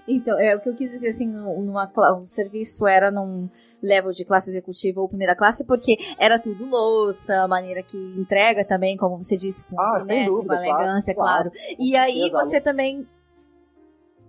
Então, 0.06 0.38
é 0.38 0.54
o 0.54 0.60
que 0.60 0.68
eu 0.68 0.74
quis 0.74 0.90
dizer 0.90 1.08
assim, 1.08 1.26
numa, 1.26 1.90
o 2.18 2.24
serviço 2.24 2.86
era 2.86 3.10
num 3.10 3.48
level 3.82 4.10
de 4.10 4.24
classe 4.24 4.50
executiva 4.50 5.00
ou 5.00 5.08
primeira 5.08 5.34
classe, 5.34 5.66
porque 5.66 5.96
era 6.18 6.38
tudo 6.38 6.64
louça, 6.64 7.42
a 7.42 7.48
maneira 7.48 7.82
que 7.82 7.96
entrega 8.18 8.64
também, 8.64 8.96
como 8.96 9.16
você 9.16 9.36
disse, 9.36 9.64
com 9.64 9.80
ah, 9.80 10.00
uma 10.44 10.56
elegância, 10.56 11.14
claro. 11.14 11.50
claro. 11.50 11.52
E 11.78 11.96
aí 11.96 12.30
você 12.30 12.60
também 12.60 13.06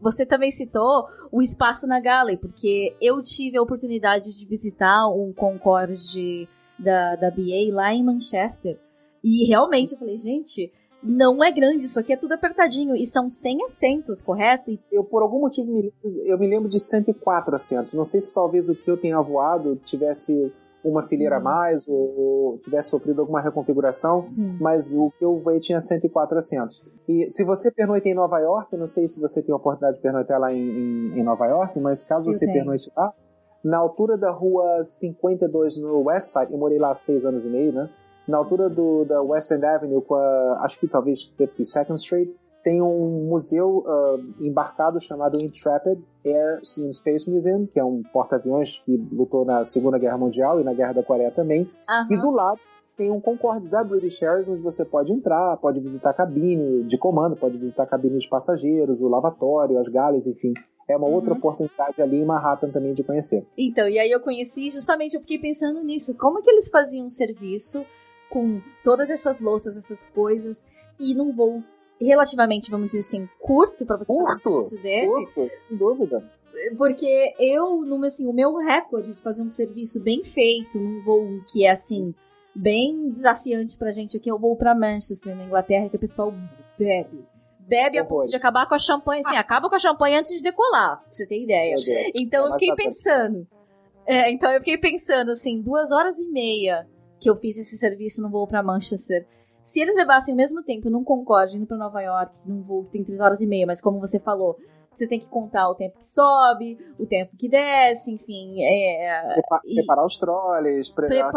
você 0.02 0.26
também 0.26 0.50
citou 0.50 1.06
o 1.30 1.42
espaço 1.42 1.86
na 1.86 2.00
Galley, 2.00 2.38
porque 2.38 2.96
eu 3.02 3.22
tive 3.22 3.58
a 3.58 3.62
oportunidade 3.62 4.34
de 4.34 4.48
visitar 4.48 5.10
um 5.10 5.34
Concorde 5.34 6.48
da, 6.80 7.16
da 7.16 7.30
BA 7.30 7.74
lá 7.74 7.94
em 7.94 8.04
Manchester. 8.04 8.78
E 9.24 9.48
realmente 9.48 9.94
eu 9.94 10.00
falei, 10.00 10.18
gente, 10.18 10.72
não 11.04 11.44
é 11.44 11.52
grande, 11.52 11.84
isso 11.84 12.00
aqui 12.00 12.14
é 12.14 12.18
tudo 12.18 12.34
apertadinho. 12.34 12.96
E 12.96 13.06
são 13.06 13.30
100 13.30 13.64
assentos, 13.64 14.22
correto? 14.22 14.72
Eu, 14.92 15.04
por 15.04 15.22
algum 15.22 15.40
motivo, 15.40 15.72
me, 15.72 15.94
eu 16.26 16.38
me 16.38 16.48
lembro 16.48 16.70
de 16.70 16.80
104 16.80 17.56
assentos. 17.56 17.94
Não 17.94 18.06
sei 18.06 18.22
se 18.22 18.34
talvez 18.34 18.70
o 18.70 18.76
que 18.76 18.90
eu 18.90 18.98
tenha 18.98 19.22
voado 19.22 19.76
tivesse 19.86 20.52
uma 20.84 21.06
fileira 21.06 21.36
a 21.36 21.38
uhum. 21.40 21.44
mais 21.44 21.88
ou, 21.88 21.96
ou, 21.96 22.58
tivesse 22.60 22.90
sofrido 22.90 23.20
alguma 23.20 23.42
reconfiguração, 23.42 24.24
Sim. 24.24 24.58
mas 24.62 24.96
o 24.96 25.12
que 25.12 25.26
eu 25.26 25.38
voei 25.40 25.60
tinha 25.60 25.82
104 25.82 26.38
assentos. 26.38 26.84
E 27.08 27.30
se 27.30 27.44
você 27.44 27.70
pernoita 27.70 28.08
em 28.08 28.14
Nova 28.14 28.40
York, 28.40 28.76
não 28.78 28.88
sei 28.88 29.08
se 29.08 29.20
você 29.20 29.42
tem 29.42 29.52
a 29.52 29.58
oportunidade 29.58 29.98
de 29.98 30.02
pernoitar 30.02 30.40
lá 30.40 30.54
em, 30.54 30.58
em, 30.58 31.20
em 31.20 31.24
Nova 31.24 31.46
York, 31.48 31.78
mas 31.80 32.04
caso 32.04 32.30
eu 32.30 32.34
você 32.34 32.46
tenho. 32.46 32.60
pernoite 32.60 32.90
lá, 32.96 33.14
na 33.64 33.78
altura 33.78 34.18
da 34.18 34.32
rua 34.32 34.84
52 34.86 35.78
no 35.78 36.08
West 36.08 36.34
Side, 36.34 36.52
eu 36.52 36.58
morei 36.58 36.80
lá 36.80 36.94
seis 36.96 37.26
anos 37.26 37.44
e 37.46 37.48
meio, 37.48 37.74
né? 37.74 37.90
na 38.30 38.38
altura 38.38 38.70
do, 38.70 39.04
da 39.06 39.22
Western 39.22 39.66
Avenue, 39.66 40.02
com 40.02 40.16
a, 40.16 40.62
acho 40.64 40.80
que 40.80 40.88
talvez 40.88 41.34
52nd 41.38 41.96
Street, 41.96 42.30
tem 42.64 42.82
um 42.82 43.28
museu 43.28 43.86
uh, 43.88 44.24
embarcado 44.40 45.00
chamado 45.00 45.40
Intrepid 45.40 46.04
Air 46.26 46.60
Sea 46.62 46.88
and 46.88 46.94
Space 46.94 47.30
Museum, 47.30 47.66
que 47.66 47.80
é 47.80 47.84
um 47.84 48.04
porta-aviões 48.14 48.80
que 48.86 48.98
lutou 49.12 49.46
na 49.46 49.64
Segunda 49.64 49.98
Guerra 49.98 50.18
Mundial 50.18 50.60
e 50.60 50.64
na 50.64 50.74
Guerra 50.74 50.94
da 50.94 51.04
Coreia 51.04 51.32
também. 51.32 51.62
Uhum. 51.62 52.14
E 52.14 52.22
do 52.22 52.30
lado 52.30 52.60
tem 52.98 53.10
um 53.10 53.22
Concorde 53.22 53.68
da 53.70 53.82
British 53.82 54.22
Airways, 54.22 54.50
onde 54.50 54.62
você 54.62 54.84
pode 54.84 55.12
entrar, 55.12 55.56
pode 55.58 55.80
visitar 55.80 56.10
a 56.10 56.14
cabine 56.14 56.84
de 56.84 56.98
comando, 56.98 57.38
pode 57.38 57.58
visitar 57.58 57.84
a 57.84 57.88
cabine 57.88 58.18
de 58.18 58.28
passageiros, 58.28 59.02
o 59.02 59.08
lavatório, 59.08 59.80
as 59.80 59.88
galhas, 59.88 60.28
enfim. 60.28 60.54
É 60.90 60.98
uma 60.98 61.08
uhum. 61.08 61.14
outra 61.14 61.34
oportunidade 61.34 62.02
ali 62.02 62.18
em 62.18 62.26
Manhattan 62.26 62.72
também 62.72 62.94
de 62.94 63.04
conhecer. 63.04 63.46
Então, 63.56 63.88
e 63.88 64.00
aí 64.00 64.10
eu 64.10 64.20
conheci 64.20 64.70
justamente, 64.70 65.14
eu 65.14 65.22
fiquei 65.22 65.38
pensando 65.38 65.84
nisso. 65.84 66.16
Como 66.16 66.40
é 66.40 66.42
que 66.42 66.50
eles 66.50 66.70
faziam 66.70 67.06
um 67.06 67.10
serviço 67.10 67.86
com 68.30 68.60
todas 68.84 69.10
essas 69.10 69.40
louças, 69.40 69.78
essas 69.78 70.06
coisas, 70.10 70.76
e 71.00 71.14
num 71.14 71.32
voo 71.32 71.64
relativamente, 72.02 72.72
vamos 72.72 72.88
dizer 72.88 73.00
assim, 73.00 73.30
curto 73.40 73.86
para 73.86 73.98
você 73.98 74.14
curto, 74.14 74.42
fazer 74.44 74.50
um 74.50 74.82
desse. 74.82 75.26
Curto, 75.26 75.42
sem 75.68 75.78
dúvida. 75.78 76.32
Porque 76.78 77.34
eu, 77.40 77.82
no, 77.86 78.04
assim, 78.06 78.28
o 78.28 78.34
meu 78.34 78.56
recorde 78.58 79.14
de 79.14 79.22
fazer 79.22 79.44
um 79.44 79.50
serviço 79.50 80.02
bem 80.02 80.24
feito 80.24 80.80
num 80.80 81.02
voo 81.04 81.42
que 81.52 81.66
é 81.66 81.72
assim, 81.72 82.14
bem 82.56 83.10
desafiante 83.10 83.78
pra 83.78 83.92
gente 83.92 84.18
aqui, 84.18 84.30
é 84.30 84.34
o 84.34 84.40
voo 84.40 84.56
pra 84.56 84.76
Manchester, 84.76 85.36
na 85.36 85.46
Inglaterra, 85.46 85.90
que 85.90 85.96
o 85.96 86.00
pessoal 86.00 86.34
bebe. 86.78 87.26
Bebe 87.70 88.00
a 88.00 88.06
ponto 88.06 88.28
de 88.28 88.36
acabar 88.36 88.68
com 88.68 88.74
a 88.74 88.80
champanhe, 88.80 89.22
assim, 89.24 89.38
acaba 89.38 89.70
com 89.70 89.76
a 89.76 89.80
champanhe 89.80 90.18
antes 90.18 90.36
de 90.36 90.42
decolar, 90.42 91.02
pra 91.02 91.12
você 91.12 91.28
ter 91.28 91.44
ideia. 91.44 91.76
Então 92.16 92.46
eu 92.46 92.54
fiquei 92.54 92.74
pensando. 92.76 93.48
É, 94.08 94.32
então 94.32 94.52
eu 94.52 94.60
fiquei 94.60 94.78
pensando, 94.78 95.30
assim, 95.30 95.62
duas 95.62 95.92
horas 95.92 96.18
e 96.18 96.32
meia 96.32 96.88
que 97.22 97.30
eu 97.30 97.36
fiz 97.36 97.58
esse 97.58 97.78
serviço 97.78 98.24
no 98.24 98.30
voo 98.30 98.48
pra 98.48 98.64
Manchester. 98.64 99.28
Se 99.62 99.80
eles 99.80 99.96
levassem 99.96 100.34
o 100.34 100.38
mesmo 100.38 100.64
tempo 100.64 100.90
num 100.90 101.04
Concorde 101.04 101.58
indo 101.58 101.68
pra 101.68 101.78
Nova 101.78 102.02
York, 102.02 102.40
num 102.44 102.62
voo 102.64 102.86
que 102.86 102.92
tem 102.92 103.04
três 103.04 103.20
horas 103.20 103.40
e 103.42 103.46
meia, 103.46 103.68
mas 103.68 103.80
como 103.80 104.00
você 104.00 104.20
falou, 104.20 104.58
você 104.92 105.08
tem 105.08 105.20
que 105.20 105.28
contar 105.28 105.70
o 105.70 105.76
tempo 105.76 105.98
que 105.98 106.06
sobe, 106.06 106.78
o 106.98 107.06
tempo 107.06 107.38
que 107.38 107.48
desce, 107.48 108.12
enfim. 108.12 108.64
É, 108.64 109.34
Prepa 109.34 109.62
e 109.66 109.76
preparar 109.76 110.06
os 110.06 110.18
trolleys, 110.18 110.90
preparar. 110.90 111.32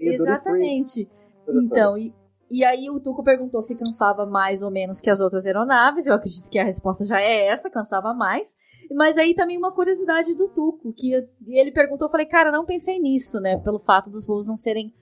Exatamente. 0.00 1.08
Então, 1.48 1.98
e, 1.98 2.14
e 2.50 2.64
aí 2.64 2.88
o 2.88 3.00
Tuco 3.00 3.24
perguntou 3.24 3.60
se 3.60 3.76
cansava 3.76 4.24
mais 4.24 4.62
ou 4.62 4.70
menos 4.70 5.00
que 5.00 5.10
as 5.10 5.20
outras 5.20 5.46
aeronaves. 5.46 6.06
Eu 6.06 6.14
acredito 6.14 6.48
que 6.50 6.58
a 6.58 6.64
resposta 6.64 7.04
já 7.04 7.20
é 7.20 7.46
essa, 7.46 7.70
cansava 7.70 8.14
mais. 8.14 8.54
Mas 8.92 9.18
aí 9.18 9.34
também 9.34 9.58
uma 9.58 9.72
curiosidade 9.72 10.34
do 10.36 10.48
Tuco, 10.48 10.92
que 10.92 11.12
ele 11.46 11.72
perguntou, 11.72 12.06
eu 12.06 12.10
falei, 12.10 12.26
cara, 12.26 12.52
não 12.52 12.64
pensei 12.64 13.00
nisso, 13.00 13.40
né? 13.40 13.58
Pelo 13.58 13.80
fato 13.80 14.10
dos 14.10 14.26
voos 14.26 14.46
não 14.46 14.56
serem 14.56 14.94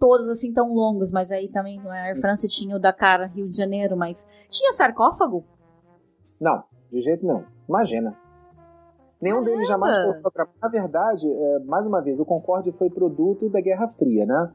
todos 0.00 0.28
assim 0.28 0.52
tão 0.52 0.72
longos, 0.72 1.12
mas 1.12 1.30
aí 1.30 1.48
também 1.48 1.78
a 1.86 2.06
Air 2.06 2.20
France 2.20 2.48
tinha 2.48 2.74
o 2.74 2.80
Dakar, 2.80 3.30
Rio 3.32 3.48
de 3.48 3.56
Janeiro, 3.56 3.96
mas 3.96 4.46
tinha 4.48 4.72
sarcófago? 4.72 5.44
Não, 6.40 6.64
de 6.90 7.00
jeito 7.00 7.24
nenhum. 7.24 7.44
Imagina. 7.68 8.16
Nenhum 9.22 9.44
deles 9.44 9.68
jamais 9.68 9.94
foi 10.22 10.46
Na 10.62 10.68
verdade, 10.68 11.30
é, 11.30 11.58
mais 11.60 11.86
uma 11.86 12.00
vez, 12.00 12.18
o 12.18 12.24
Concorde 12.24 12.72
foi 12.72 12.88
produto 12.88 13.50
da 13.50 13.60
Guerra 13.60 13.88
Fria, 13.88 14.24
né? 14.24 14.50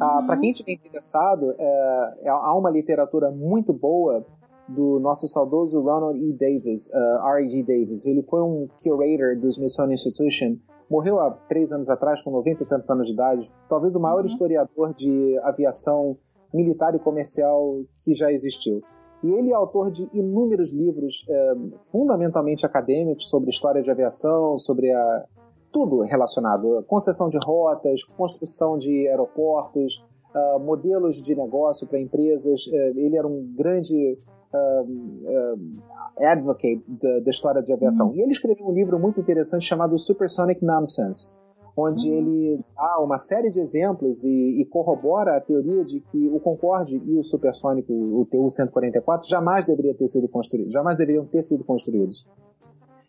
Ah, 0.00 0.20
uhum. 0.20 0.26
Para 0.26 0.36
quem 0.38 0.50
estiver 0.50 0.72
interessado, 0.72 1.54
é, 1.58 2.14
é, 2.22 2.28
há 2.28 2.54
uma 2.54 2.70
literatura 2.70 3.30
muito 3.30 3.72
boa 3.72 4.24
do 4.68 4.98
nosso 5.00 5.28
saudoso 5.28 5.80
Ronald 5.80 6.18
E. 6.18 6.32
Davis, 6.32 6.88
uh, 6.88 7.28
R.E.G. 7.36 7.62
Davis. 7.64 8.06
Ele 8.06 8.22
foi 8.22 8.40
um 8.42 8.68
curator 8.82 9.36
do 9.38 9.48
Smithsonian 9.48 9.94
Institution, 9.94 10.56
morreu 10.88 11.20
há 11.20 11.30
três 11.30 11.72
anos 11.72 11.90
atrás, 11.90 12.22
com 12.22 12.30
90 12.30 12.62
e 12.62 12.66
tantos 12.66 12.88
anos 12.88 13.08
de 13.08 13.12
idade. 13.12 13.50
Talvez 13.68 13.94
o 13.94 14.00
maior 14.00 14.20
uhum. 14.20 14.26
historiador 14.26 14.94
de 14.94 15.38
aviação 15.42 16.16
militar 16.54 16.94
e 16.94 16.98
comercial 16.98 17.82
que 18.00 18.14
já 18.14 18.30
existiu. 18.30 18.82
E 19.22 19.30
ele 19.30 19.52
é 19.52 19.54
autor 19.54 19.90
de 19.90 20.08
inúmeros 20.12 20.72
livros, 20.72 21.24
é, 21.28 21.54
fundamentalmente 21.90 22.66
acadêmicos, 22.66 23.28
sobre 23.28 23.50
história 23.50 23.82
de 23.82 23.90
aviação, 23.90 24.58
sobre 24.58 24.90
a, 24.90 25.24
tudo 25.72 26.02
relacionado 26.02 26.84
concessão 26.86 27.28
de 27.28 27.38
rotas, 27.44 28.04
construção 28.04 28.76
de 28.76 29.08
aeroportos, 29.08 30.04
uh, 30.34 30.60
modelos 30.60 31.22
de 31.22 31.34
negócio 31.34 31.86
para 31.86 31.98
empresas. 31.98 32.66
Uh, 32.66 32.98
ele 32.98 33.16
era 33.16 33.26
um 33.26 33.52
grande 33.56 34.18
uh, 34.52 36.24
advocate 36.24 36.84
da, 36.88 37.20
da, 37.20 37.30
história 37.30 37.62
de 37.62 37.72
aviação. 37.72 38.08
Uhum. 38.08 38.16
E 38.16 38.20
ele 38.22 38.32
escreveu 38.32 38.66
um 38.66 38.72
livro 38.72 38.98
muito 38.98 39.20
interessante 39.20 39.64
chamado 39.64 39.98
Supersonic 39.98 40.64
Nonsense, 40.64 41.38
onde 41.76 42.08
uhum. 42.08 42.16
ele 42.16 42.64
dá 42.76 43.00
uma 43.00 43.18
série 43.18 43.50
de 43.50 43.60
exemplos 43.60 44.24
e, 44.24 44.60
e, 44.60 44.64
corrobora 44.66 45.36
a 45.36 45.40
teoria 45.40 45.84
de 45.84 46.00
que 46.00 46.28
o 46.28 46.38
Concorde 46.38 46.96
e 47.04 47.18
o 47.18 47.22
supersônico, 47.22 47.92
o 47.92 48.26
TU-144, 48.26 49.26
jamais 49.26 49.64
deveria 49.64 49.94
ter 49.94 50.08
sido 50.08 50.28
construído, 50.28 50.70
jamais 50.70 50.96
deveriam 50.96 51.24
ter 51.24 51.42
sido 51.42 51.64
construídos, 51.64 52.28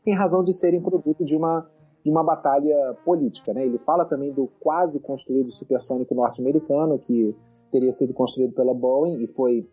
em 0.06 0.16
razão 0.16 0.44
de 0.44 0.54
serem 0.54 0.82
produto 0.82 1.24
de 1.24 1.36
uma 1.36 1.70
de 2.04 2.10
uma 2.10 2.24
batalha 2.24 2.96
política. 3.06 3.54
Né? 3.54 3.66
Ele 3.66 3.78
fala 3.78 4.06
também 4.06 4.32
do 4.34 4.48
quase 4.60 5.00
construído 5.00 5.52
supersônico 5.52 6.14
norte-americano, 6.14 7.00
que 7.00 7.36
teria 7.72 7.92
sido 7.92 8.14
construído 8.14 8.54
pela 8.54 8.74
Boeing 8.74 9.24
e 9.24 9.28
foi 9.28 9.68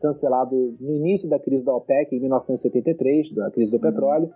cancelado 0.00 0.76
no 0.78 0.92
início 0.92 1.28
da 1.30 1.38
crise 1.38 1.64
da 1.64 1.74
OPEC, 1.74 2.14
em 2.14 2.20
1973, 2.20 3.34
da 3.34 3.50
crise 3.50 3.72
do 3.72 3.80
petróleo. 3.80 4.30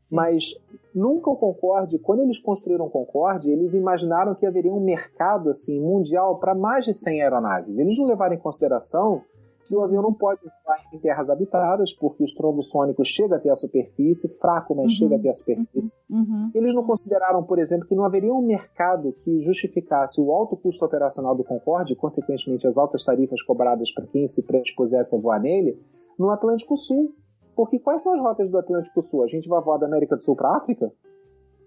Sim. 0.00 0.16
Mas 0.16 0.54
nunca 0.92 1.30
o 1.30 1.36
Concorde, 1.36 1.96
quando 2.00 2.22
eles 2.22 2.40
construíram 2.40 2.86
o 2.86 2.90
Concorde, 2.90 3.48
eles 3.48 3.72
imaginaram 3.72 4.34
que 4.34 4.44
haveria 4.44 4.72
um 4.72 4.80
mercado 4.80 5.48
assim 5.48 5.80
mundial 5.80 6.40
para 6.40 6.56
mais 6.56 6.84
de 6.84 6.92
100 6.92 7.22
aeronaves. 7.22 7.78
Eles 7.78 7.96
não 7.96 8.06
levaram 8.06 8.34
em 8.34 8.38
consideração 8.38 9.22
que 9.64 9.76
o 9.76 9.82
avião 9.82 10.02
não 10.02 10.12
pode 10.12 10.40
voar 10.42 10.78
em 10.92 10.98
terras 10.98 11.30
habitadas, 11.30 11.92
porque 11.92 12.22
o 12.22 12.26
estrondo 12.26 12.62
sônico 12.62 13.04
chega 13.04 13.36
até 13.36 13.50
a 13.50 13.54
superfície, 13.54 14.28
fraco, 14.38 14.74
mas 14.74 14.84
uhum. 14.84 14.90
chega 14.90 15.16
até 15.16 15.28
a 15.28 15.32
superfície. 15.32 15.98
Uhum. 16.10 16.50
Eles 16.54 16.74
não 16.74 16.84
consideraram, 16.84 17.42
por 17.42 17.58
exemplo, 17.58 17.86
que 17.86 17.94
não 17.94 18.04
haveria 18.04 18.32
um 18.32 18.42
mercado 18.42 19.12
que 19.12 19.40
justificasse 19.42 20.20
o 20.20 20.32
alto 20.32 20.56
custo 20.56 20.84
operacional 20.84 21.34
do 21.34 21.44
Concorde, 21.44 21.96
consequentemente 21.96 22.66
as 22.66 22.76
altas 22.76 23.04
tarifas 23.04 23.42
cobradas 23.42 23.92
para 23.92 24.06
quem 24.06 24.26
se 24.28 24.42
predispusesse 24.42 25.16
a 25.16 25.20
voar 25.20 25.40
nele, 25.40 25.78
no 26.18 26.30
Atlântico 26.30 26.76
Sul. 26.76 27.14
Porque 27.54 27.78
quais 27.78 28.02
são 28.02 28.14
as 28.14 28.20
rotas 28.20 28.50
do 28.50 28.58
Atlântico 28.58 29.02
Sul? 29.02 29.22
A 29.22 29.26
gente 29.26 29.48
vai 29.48 29.60
voar 29.60 29.78
da 29.78 29.86
América 29.86 30.16
do 30.16 30.22
Sul 30.22 30.34
para 30.34 30.48
a 30.48 30.56
África? 30.56 30.90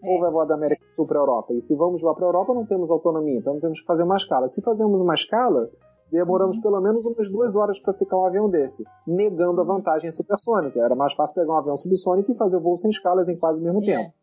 É. 0.04 0.14
Ou 0.14 0.20
vai 0.20 0.32
voar 0.32 0.46
da 0.46 0.56
América 0.56 0.86
do 0.86 0.94
Sul 0.94 1.06
para 1.06 1.20
a 1.20 1.22
Europa? 1.22 1.54
E 1.54 1.62
se 1.62 1.76
vamos 1.76 2.02
voar 2.02 2.16
para 2.16 2.26
a 2.26 2.30
Europa, 2.30 2.54
não 2.54 2.66
temos 2.66 2.92
autonomia, 2.92 3.38
então 3.38 3.60
temos 3.60 3.80
que 3.80 3.86
fazer 3.86 4.04
uma 4.04 4.18
escala. 4.18 4.48
Se 4.48 4.62
fazemos 4.62 5.00
uma 5.00 5.14
escala, 5.14 5.70
demoramos 6.12 6.58
pelo 6.60 6.80
menos 6.82 7.06
umas 7.06 7.30
duas 7.30 7.56
horas 7.56 7.80
para 7.80 7.94
secar 7.94 8.18
um 8.18 8.26
avião 8.26 8.50
desse, 8.50 8.84
negando 9.06 9.62
a 9.62 9.64
vantagem 9.64 10.12
supersônica. 10.12 10.80
Era 10.80 10.96
mais 10.96 11.14
fácil 11.14 11.36
pegar 11.36 11.54
um 11.54 11.58
avião 11.58 11.78
subsônico 11.78 12.32
e 12.32 12.36
fazer 12.36 12.60
voo 12.60 12.78
sem 12.78 12.90
escalas 12.90 13.28
em 13.30 13.38
quase 13.38 13.60
o 13.60 13.64
mesmo 13.64 13.82
é. 13.84 13.86
tempo. 13.86 14.14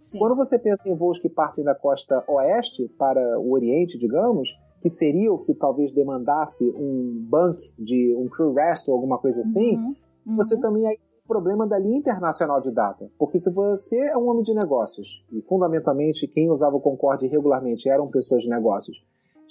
Sim. 0.00 0.18
Quando 0.20 0.36
você 0.36 0.56
pensa 0.56 0.88
em 0.88 0.94
voos 0.94 1.18
que 1.18 1.28
partem 1.28 1.64
da 1.64 1.74
costa 1.74 2.22
oeste 2.28 2.88
para 2.96 3.40
o 3.40 3.52
oriente, 3.52 3.98
digamos, 3.98 4.56
que 4.80 4.88
seria 4.88 5.32
o 5.32 5.38
que 5.38 5.52
talvez 5.52 5.92
demandasse 5.92 6.64
um 6.76 7.26
bank 7.28 7.60
de 7.76 8.14
um 8.16 8.28
crew 8.28 8.52
rest 8.52 8.88
ou 8.88 8.94
alguma 8.94 9.18
coisa 9.18 9.40
assim, 9.40 9.76
uhum. 9.76 9.94
Uhum. 10.26 10.36
você 10.36 10.60
também 10.60 10.86
aí 10.86 10.96
tem 10.96 11.20
o 11.24 11.26
problema 11.26 11.66
da 11.66 11.76
linha 11.76 11.98
internacional 11.98 12.60
de 12.60 12.70
data. 12.70 13.10
Porque 13.18 13.40
se 13.40 13.52
você 13.52 13.98
é 13.98 14.16
um 14.16 14.28
homem 14.28 14.44
de 14.44 14.54
negócios, 14.54 15.24
e 15.32 15.42
fundamentalmente 15.42 16.28
quem 16.28 16.50
usava 16.52 16.76
o 16.76 16.80
Concorde 16.80 17.26
regularmente 17.26 17.88
eram 17.88 18.06
pessoas 18.06 18.44
de 18.44 18.48
negócios, 18.48 18.96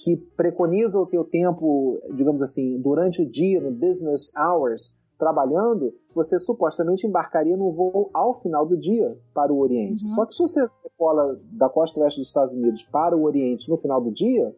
que 0.05 0.15
preconiza 0.37 0.99
o 0.99 1.07
teu 1.07 1.23
tempo, 1.23 1.99
digamos 2.13 2.39
assim, 2.43 2.79
durante 2.79 3.23
o 3.23 3.25
dia, 3.27 3.59
no 3.59 3.71
business 3.71 4.31
hours, 4.37 4.95
trabalhando, 5.17 5.95
você 6.13 6.37
supostamente 6.37 7.07
embarcaria 7.07 7.57
no 7.57 7.71
voo 7.71 8.11
ao 8.13 8.39
final 8.39 8.67
do 8.67 8.77
dia 8.77 9.17
para 9.33 9.51
o 9.51 9.57
Oriente. 9.57 10.03
Uhum. 10.03 10.09
Só 10.09 10.25
que 10.27 10.35
se 10.35 10.43
você 10.43 10.67
decola 10.83 11.39
da 11.53 11.67
costa 11.69 11.99
oeste 12.01 12.19
dos 12.19 12.27
Estados 12.27 12.53
Unidos 12.53 12.83
para 12.83 13.17
o 13.17 13.23
Oriente 13.23 13.67
no 13.67 13.77
final 13.77 13.99
do 13.99 14.11
dia, 14.11 14.55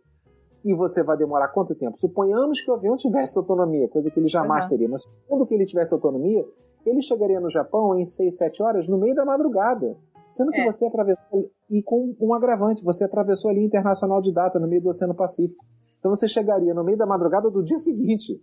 e 0.65 0.74
você 0.74 1.02
vai 1.02 1.15
demorar 1.15 1.48
quanto 1.48 1.74
tempo? 1.74 1.98
Suponhamos 1.98 2.60
que 2.60 2.69
o 2.69 2.74
avião 2.74 2.98
tivesse 2.98 3.40
autonomia, 3.40 3.88
coisa 3.88 4.11
que 4.11 4.19
ele 4.19 4.28
jamais 4.28 4.65
uhum. 4.65 4.69
teria, 4.69 4.90
mas 4.90 5.06
quando 5.30 5.45
que 5.48 5.56
ele 5.56 5.64
tivesse 5.64 5.94
autonomia, 5.94 6.45
ele 6.86 7.02
chegaria 7.02 7.40
no 7.40 7.49
Japão 7.49 7.98
em 7.98 8.06
6, 8.06 8.36
7 8.36 8.61
horas 8.61 8.86
no 8.86 8.98
meio 8.98 9.15
da 9.15 9.24
madrugada. 9.24 9.95
Sendo 10.30 10.52
que 10.52 10.60
é. 10.60 10.66
você 10.66 10.86
atravessou, 10.86 11.49
e 11.70 11.82
com 11.82 12.16
um 12.20 12.34
agravante, 12.34 12.84
você 12.84 13.04
atravessou 13.06 13.49
ali 13.49 13.64
internacional 13.64 14.22
de 14.22 14.32
data 14.32 14.60
no 14.60 14.68
meio 14.68 14.82
do 14.82 14.90
Oceano 14.90 15.16
Pacífico. 15.16 15.66
Então 15.99 16.14
você 16.14 16.28
chegaria 16.28 16.74
no 16.74 16.84
meio 16.84 16.98
da 16.98 17.06
madrugada 17.06 17.49
do 17.49 17.64
dia 17.64 17.78
seguinte. 17.78 18.41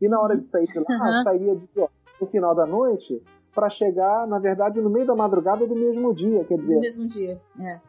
E 0.00 0.08
na 0.08 0.20
hora 0.20 0.36
de 0.36 0.46
sair 0.48 0.66
de 0.66 0.78
lá, 0.78 0.84
uhum. 0.90 1.22
sairia 1.22 1.56
de, 1.56 1.68
ó, 1.78 1.88
no 2.20 2.26
final 2.26 2.54
da 2.54 2.66
noite 2.66 3.22
para 3.54 3.68
chegar, 3.68 4.26
na 4.26 4.38
verdade, 4.38 4.80
no 4.80 4.90
meio 4.90 5.06
da 5.06 5.14
madrugada 5.14 5.66
do 5.66 5.74
mesmo 5.74 6.14
dia. 6.14 6.44
Quer 6.44 6.58
dizer, 6.58 6.74
do 6.74 6.80
mesmo 6.80 7.06
dia, 7.06 7.40
é. 7.60 7.80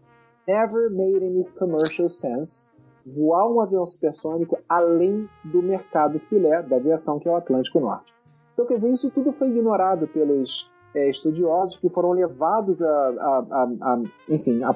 Never 0.48 0.92
made 0.92 1.26
any 1.26 1.46
commercial 1.58 2.10
sense 2.10 2.68
voar 3.06 3.50
um 3.50 3.62
avião 3.62 3.86
supersônico 3.86 4.58
além 4.68 5.28
do 5.44 5.62
mercado 5.62 6.20
filé 6.20 6.62
da 6.64 6.78
aviação, 6.78 7.20
que 7.20 7.28
é 7.28 7.32
o 7.32 7.36
Atlântico 7.36 7.80
Norte. 7.80 8.14
Então, 8.54 8.66
quer 8.66 8.76
dizer, 8.76 8.92
isso 8.92 9.10
tudo 9.12 9.32
foi 9.32 9.50
ignorado 9.50 10.08
pelos 10.08 10.70
é, 10.96 11.10
estudiosos 11.10 11.78
que 11.78 11.90
foram 11.90 12.12
levados 12.12 12.82
a, 12.82 12.88
a, 12.88 13.46
a, 13.52 13.64
a, 13.64 14.02
enfim, 14.30 14.64
a 14.64 14.76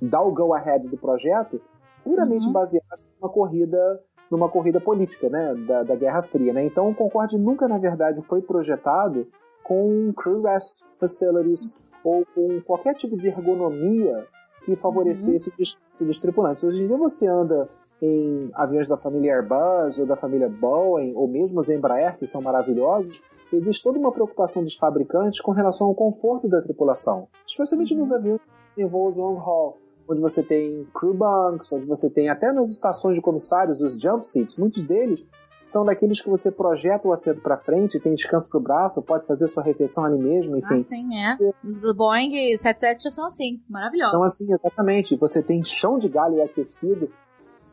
dar 0.00 0.22
o 0.22 0.32
go 0.32 0.54
ahead 0.54 0.86
do 0.88 0.96
projeto 0.96 1.60
puramente 2.04 2.46
uhum. 2.46 2.52
baseado 2.52 3.00
numa 3.20 3.30
corrida 3.30 4.00
numa 4.28 4.48
corrida 4.48 4.80
política, 4.80 5.28
né, 5.28 5.54
da, 5.68 5.84
da 5.84 5.94
Guerra 5.94 6.20
Fria, 6.22 6.52
né? 6.52 6.64
Então 6.64 6.90
o 6.90 6.94
Concorde 6.94 7.38
nunca, 7.38 7.68
na 7.68 7.78
verdade, 7.78 8.20
foi 8.22 8.42
projetado 8.42 9.24
com 9.62 10.12
crew 10.12 10.42
rest 10.42 10.82
facilities 10.98 11.76
ou 12.02 12.26
com 12.34 12.60
qualquer 12.62 12.94
tipo 12.94 13.16
de 13.16 13.28
ergonomia 13.28 14.26
que 14.64 14.74
favorecesse 14.74 15.48
uhum. 15.50 16.08
os 16.10 16.18
tripulantes. 16.18 16.64
Hoje 16.64 16.82
em 16.82 16.88
dia 16.88 16.96
você 16.96 17.28
anda 17.28 17.68
em 18.02 18.50
aviões 18.54 18.88
da 18.88 18.96
família 18.96 19.36
Airbus 19.36 19.98
ou 19.98 20.06
da 20.06 20.16
família 20.16 20.48
Boeing 20.48 21.14
ou 21.14 21.26
mesmo 21.28 21.60
os 21.60 21.68
Embraer, 21.68 22.18
que 22.18 22.26
são 22.26 22.42
maravilhosos, 22.42 23.22
existe 23.52 23.82
toda 23.82 23.98
uma 23.98 24.12
preocupação 24.12 24.62
dos 24.62 24.74
fabricantes 24.74 25.40
com 25.40 25.52
relação 25.52 25.88
ao 25.88 25.94
conforto 25.94 26.48
da 26.48 26.60
tripulação, 26.60 27.28
especialmente 27.46 27.94
nos 27.94 28.10
uhum. 28.10 28.16
aviões 28.16 28.40
em 28.76 28.86
voos 28.86 29.16
long 29.16 29.38
haul, 29.38 29.76
onde 30.08 30.20
você 30.20 30.42
tem 30.42 30.86
crew 30.94 31.14
bunks, 31.14 31.72
onde 31.72 31.86
você 31.86 32.10
tem 32.10 32.28
até 32.28 32.52
nas 32.52 32.70
estações 32.70 33.14
de 33.14 33.20
comissários 33.20 33.80
os 33.80 34.00
jump 34.00 34.26
seats, 34.26 34.56
muitos 34.56 34.82
deles 34.82 35.24
são 35.66 35.84
daqueles 35.84 36.20
que 36.20 36.30
você 36.30 36.50
projeta 36.50 37.08
o 37.08 37.12
assento 37.12 37.40
para 37.40 37.56
frente, 37.56 37.98
tem 37.98 38.14
descanso 38.14 38.48
pro 38.48 38.60
braço, 38.60 39.02
pode 39.02 39.26
fazer 39.26 39.48
sua 39.48 39.64
refeição 39.64 40.04
ali 40.04 40.16
mesmo, 40.16 40.56
enfim. 40.56 40.74
Ah, 40.74 40.76
sim, 40.76 41.18
é. 41.18 41.36
Os 41.64 41.80
do 41.80 41.92
Boeing 41.92 42.56
77 42.56 43.02
já 43.02 43.10
são 43.10 43.26
assim, 43.26 43.60
maravilhosos. 43.68 44.14
Então, 44.14 44.24
assim, 44.24 44.52
exatamente. 44.52 45.16
Você 45.16 45.42
tem 45.42 45.64
chão 45.64 45.98
de 45.98 46.08
galho 46.08 46.40
aquecido. 46.40 47.10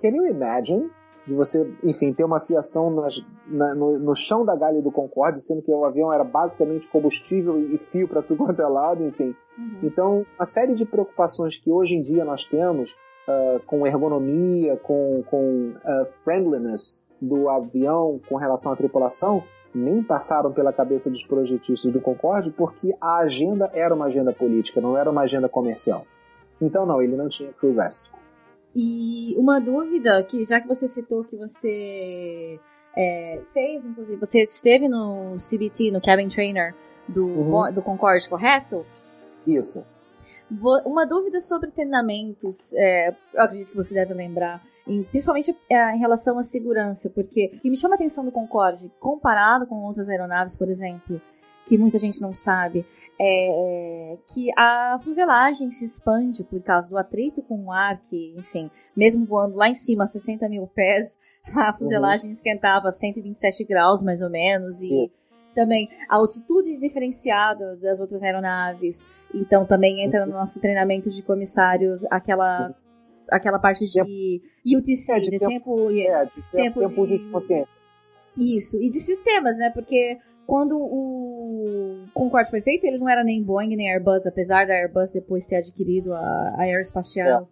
Can 0.01 0.09
you 0.09 0.25
imagine? 0.25 0.89
De 1.25 1.33
você, 1.33 1.65
enfim, 1.83 2.11
ter 2.11 2.23
uma 2.23 2.41
fiação 2.41 2.89
nas, 2.89 3.23
na, 3.47 3.73
no, 3.73 3.97
no, 3.97 4.15
chão 4.15 4.43
da 4.43 4.55
galha 4.55 4.81
do 4.81 4.91
Concorde, 4.91 5.41
sendo 5.41 5.61
que 5.61 5.71
o 5.71 5.85
avião 5.85 6.11
era 6.11 6.23
basicamente 6.23 6.87
combustível 6.87 7.57
e 7.59 7.77
fio 7.77 8.07
para 8.07 8.21
tudo 8.21 8.43
quanto 8.45 8.61
é 8.61 8.67
lado, 8.67 9.03
enfim. 9.03 9.35
Uhum. 9.57 9.79
Então, 9.83 10.25
uma 10.37 10.45
série 10.45 10.73
de 10.73 10.85
preocupações 10.85 11.57
que 11.57 11.71
hoje 11.71 11.95
em 11.95 12.01
dia 12.01 12.25
nós 12.25 12.43
temos 12.43 12.91
uh, 12.91 13.59
com 13.65 13.87
ergonomia, 13.87 14.75
com, 14.77 15.23
com 15.29 15.69
uh, 15.69 16.07
friendliness, 16.23 17.03
do 17.21 17.49
avião 17.49 18.19
com 18.27 18.35
relação 18.35 18.73
à 18.73 18.75
tripulação 18.75 19.43
nem 19.73 20.03
passaram 20.03 20.51
pela 20.51 20.71
cabeça 20.71 21.09
dos 21.09 21.23
projetistas 21.23 21.91
do 21.91 21.99
Concorde 21.99 22.51
porque 22.51 22.95
a 23.01 23.17
agenda 23.17 23.69
era 23.73 23.93
uma 23.93 24.05
agenda 24.05 24.31
política, 24.31 24.79
não 24.79 24.97
era 24.97 25.09
uma 25.09 25.21
agenda 25.21 25.49
comercial. 25.49 26.05
Então, 26.61 26.85
não, 26.85 27.01
ele 27.01 27.15
não 27.15 27.27
tinha 27.27 27.51
crew 27.53 27.73
rest. 27.73 28.09
E 28.75 29.35
uma 29.37 29.59
dúvida, 29.59 30.23
que 30.23 30.43
já 30.43 30.59
que 30.59 30.67
você 30.67 30.87
citou 30.87 31.23
que 31.23 31.35
você 31.35 32.59
é, 32.97 33.41
fez, 33.53 33.85
inclusive, 33.85 34.19
você 34.19 34.41
esteve 34.41 34.87
no 34.87 35.33
CBT, 35.35 35.91
no 35.91 36.01
Cabin 36.01 36.29
Trainer 36.29 36.73
do, 37.07 37.25
uhum. 37.25 37.73
do 37.73 37.81
Concorde, 37.81 38.27
correto? 38.27 38.85
Isso. 39.45 39.85
Uma 40.85 41.05
dúvida 41.05 41.39
sobre 41.39 41.71
treinamentos, 41.71 42.73
é, 42.75 43.09
eu 43.33 43.41
acredito 43.41 43.71
que 43.71 43.75
você 43.75 43.93
deve 43.93 44.13
lembrar, 44.13 44.61
em, 44.87 45.03
principalmente 45.03 45.55
é, 45.69 45.95
em 45.95 45.99
relação 45.99 46.37
à 46.37 46.43
segurança, 46.43 47.09
porque 47.09 47.51
o 47.55 47.59
que 47.59 47.69
me 47.69 47.77
chama 47.77 47.95
a 47.95 47.97
atenção 47.97 48.23
do 48.23 48.31
Concorde, 48.31 48.91
comparado 48.99 49.65
com 49.65 49.83
outras 49.83 50.09
aeronaves, 50.09 50.55
por 50.55 50.69
exemplo, 50.69 51.19
que 51.65 51.77
muita 51.77 51.97
gente 51.97 52.21
não 52.21 52.33
sabe, 52.33 52.85
é 53.19 54.17
que 54.33 54.49
a 54.57 54.97
fuselagem 54.99 55.69
se 55.69 55.85
expande 55.85 56.43
por 56.43 56.61
causa 56.61 56.89
do 56.89 56.97
atrito 56.97 57.41
com 57.43 57.65
o 57.65 57.71
ar, 57.71 57.99
que, 58.01 58.35
enfim, 58.37 58.69
mesmo 58.95 59.25
voando 59.25 59.55
lá 59.55 59.69
em 59.69 59.73
cima 59.73 60.03
a 60.03 60.07
60 60.07 60.49
mil 60.49 60.67
pés, 60.67 61.17
a 61.55 61.73
fuselagem 61.73 62.27
uhum. 62.27 62.31
esquentava 62.31 62.87
a 62.87 62.91
127 62.91 63.63
graus, 63.65 64.03
mais 64.03 64.21
ou 64.21 64.29
menos, 64.29 64.81
e 64.81 65.09
também 65.53 65.87
a 66.09 66.15
altitude 66.15 66.79
diferenciada 66.79 67.75
das 67.77 67.99
outras 67.99 68.23
aeronaves, 68.23 69.05
então 69.33 69.65
também 69.65 70.03
entra 70.03 70.25
no 70.25 70.33
nosso 70.33 70.59
treinamento 70.59 71.09
de 71.09 71.21
comissários 71.21 72.01
aquela 72.09 72.75
aquela 73.29 73.57
parte 73.57 73.85
de 73.85 74.01
UTC, 74.77 75.11
é, 75.11 75.19
de, 75.19 75.29
de 75.31 75.39
tempo, 75.39 75.89
é, 75.91 76.25
de 76.25 76.41
tempo, 76.51 76.79
tempo 76.79 77.05
de, 77.05 77.17
de 77.17 77.31
consciência. 77.31 77.81
Isso, 78.37 78.81
e 78.81 78.89
de 78.89 78.99
sistemas, 78.99 79.57
né? 79.59 79.69
Porque 79.69 80.17
quando 80.45 80.77
o 80.77 81.32
Concorde 82.13 82.49
foi 82.49 82.61
feito, 82.61 82.85
ele 82.85 82.97
não 82.97 83.09
era 83.09 83.23
nem 83.23 83.43
Boeing 83.43 83.75
nem 83.75 83.91
Airbus, 83.91 84.25
apesar 84.25 84.65
da 84.65 84.73
Airbus 84.73 85.11
depois 85.11 85.45
ter 85.45 85.57
adquirido 85.57 86.13
a, 86.13 86.19
a 86.57 86.61
Aeroespacial 86.61 87.43
é. 87.43 87.45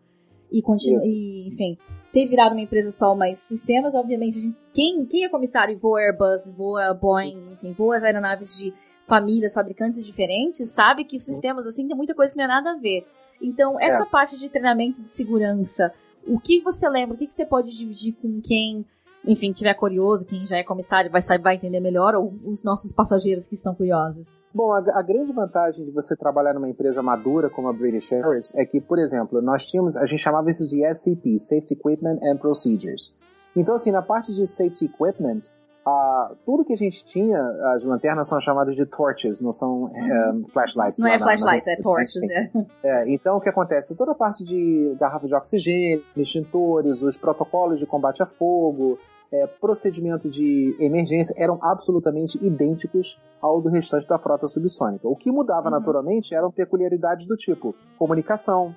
e, 0.52 0.62
continu, 0.62 1.00
e, 1.02 1.48
enfim, 1.48 1.78
ter 2.12 2.26
virado 2.28 2.54
uma 2.54 2.62
empresa 2.62 2.92
só, 2.92 3.16
mas 3.16 3.40
sistemas, 3.40 3.96
obviamente, 3.96 4.40
gente, 4.40 4.58
quem, 4.74 5.06
quem 5.06 5.26
é 5.26 5.30
comissário 5.30 5.74
e 5.74 5.78
voa 5.78 6.00
Airbus, 6.00 6.52
voa 6.56 6.94
Boeing, 6.94 7.54
enfim, 7.54 7.74
voa 7.74 7.96
as 7.96 8.04
aeronaves 8.04 8.58
de 8.58 8.74
famílias, 9.08 9.54
fabricantes 9.54 10.06
diferentes, 10.06 10.74
sabe 10.74 11.06
que 11.06 11.18
sistemas 11.20 11.66
assim 11.66 11.88
tem 11.88 11.96
muita 11.96 12.14
coisa 12.14 12.34
que 12.34 12.40
não 12.40 12.48
tem 12.48 12.56
nada 12.56 12.72
a 12.72 12.78
ver. 12.78 13.06
Então, 13.42 13.80
essa 13.80 14.04
é. 14.04 14.06
parte 14.06 14.38
de 14.38 14.50
treinamento 14.50 15.02
de 15.02 15.08
segurança, 15.08 15.92
o 16.28 16.40
que 16.40 16.62
você 16.62 16.88
lembra, 16.88 17.16
o 17.16 17.18
que, 17.18 17.26
que 17.26 17.34
você 17.34 17.46
pode 17.46 17.76
dividir 17.76 18.14
com 18.22 18.40
quem, 18.42 18.86
enfim, 19.26 19.52
tiver 19.52 19.74
curioso, 19.76 20.26
quem 20.26 20.46
já 20.46 20.58
é 20.58 20.64
comissário 20.64 21.12
vai, 21.12 21.22
vai 21.40 21.56
entender 21.56 21.80
melhor, 21.80 22.16
ou 22.16 22.34
os 22.46 22.64
nossos 22.64 22.92
passageiros 22.92 23.48
que 23.48 23.56
estão 23.56 23.76
curiosos? 23.76 24.44
Bom, 24.54 24.72
a, 24.74 24.80
a, 24.80 25.02
grande 25.02 25.32
vantagem 25.32 25.86
de 25.86 25.92
você 25.92 26.16
trabalhar 26.16 26.54
numa 26.54 26.70
empresa 26.70 27.04
madura 27.04 27.50
como 27.50 27.70
a 27.70 27.74
British 27.74 28.12
Airways 28.12 28.54
é 28.56 28.66
que, 28.66 28.82
por 28.82 28.98
exemplo, 28.98 29.42
nós 29.42 29.66
tínhamos, 29.66 29.96
a 29.96 30.06
gente 30.06 30.20
chamava 30.20 30.50
isso 30.50 30.68
de 30.68 30.84
SCP, 30.84 31.38
Safety 31.38 31.74
Equipment 31.74 32.20
and 32.24 32.38
Procedures. 32.38 33.16
Então, 33.56 33.76
assim, 33.76 33.92
na 33.92 34.02
parte 34.02 34.34
de 34.34 34.48
Safety 34.48 34.86
Equipment, 34.86 35.42
Uh, 35.86 36.36
tudo 36.46 36.64
que 36.64 36.74
a 36.74 36.78
gente 36.78 37.04
tinha, 37.04 37.40
as 37.74 37.84
lanternas 37.84 38.28
são 38.28 38.40
chamadas 38.40 38.76
de 38.76 38.86
torches, 38.86 39.42
não 39.42 39.52
são 39.52 39.86
uhum. 39.86 40.46
flashlights. 40.54 41.00
Não 41.00 41.10
é 41.10 41.18
flashlights, 41.18 41.66
na... 41.66 41.74
é 41.74 41.76
torches, 41.78 42.30
é. 42.30 42.52
é. 42.84 43.12
Então 43.12 43.38
o 43.38 43.42
que 43.42 43.50
acontece? 43.50 43.96
Toda 43.96 44.12
a 44.12 44.16
parte 44.16 44.44
de 44.44 44.96
garrafa 45.00 45.26
de 45.26 45.34
oxigênio, 45.34 46.04
extintores, 46.16 47.02
os 47.02 47.18
protocolos 47.18 47.80
de 47.80 47.88
combate 47.88 48.22
a 48.22 48.28
fogo, 48.28 49.00
é, 49.32 49.48
procedimento 49.48 50.30
de 50.30 50.76
emergência 50.80 51.34
eram 51.38 51.58
absolutamente 51.62 52.38
idênticos 52.46 53.20
ao 53.42 53.62
do 53.62 53.70
restante 53.70 54.08
da 54.08 54.20
frota 54.20 54.46
subsônica. 54.46 55.08
O 55.08 55.16
que 55.16 55.32
mudava 55.32 55.66
uhum. 55.66 55.72
naturalmente 55.72 56.36
eram 56.36 56.52
peculiaridades 56.52 57.26
do 57.26 57.36
tipo 57.36 57.74
comunicação, 57.98 58.76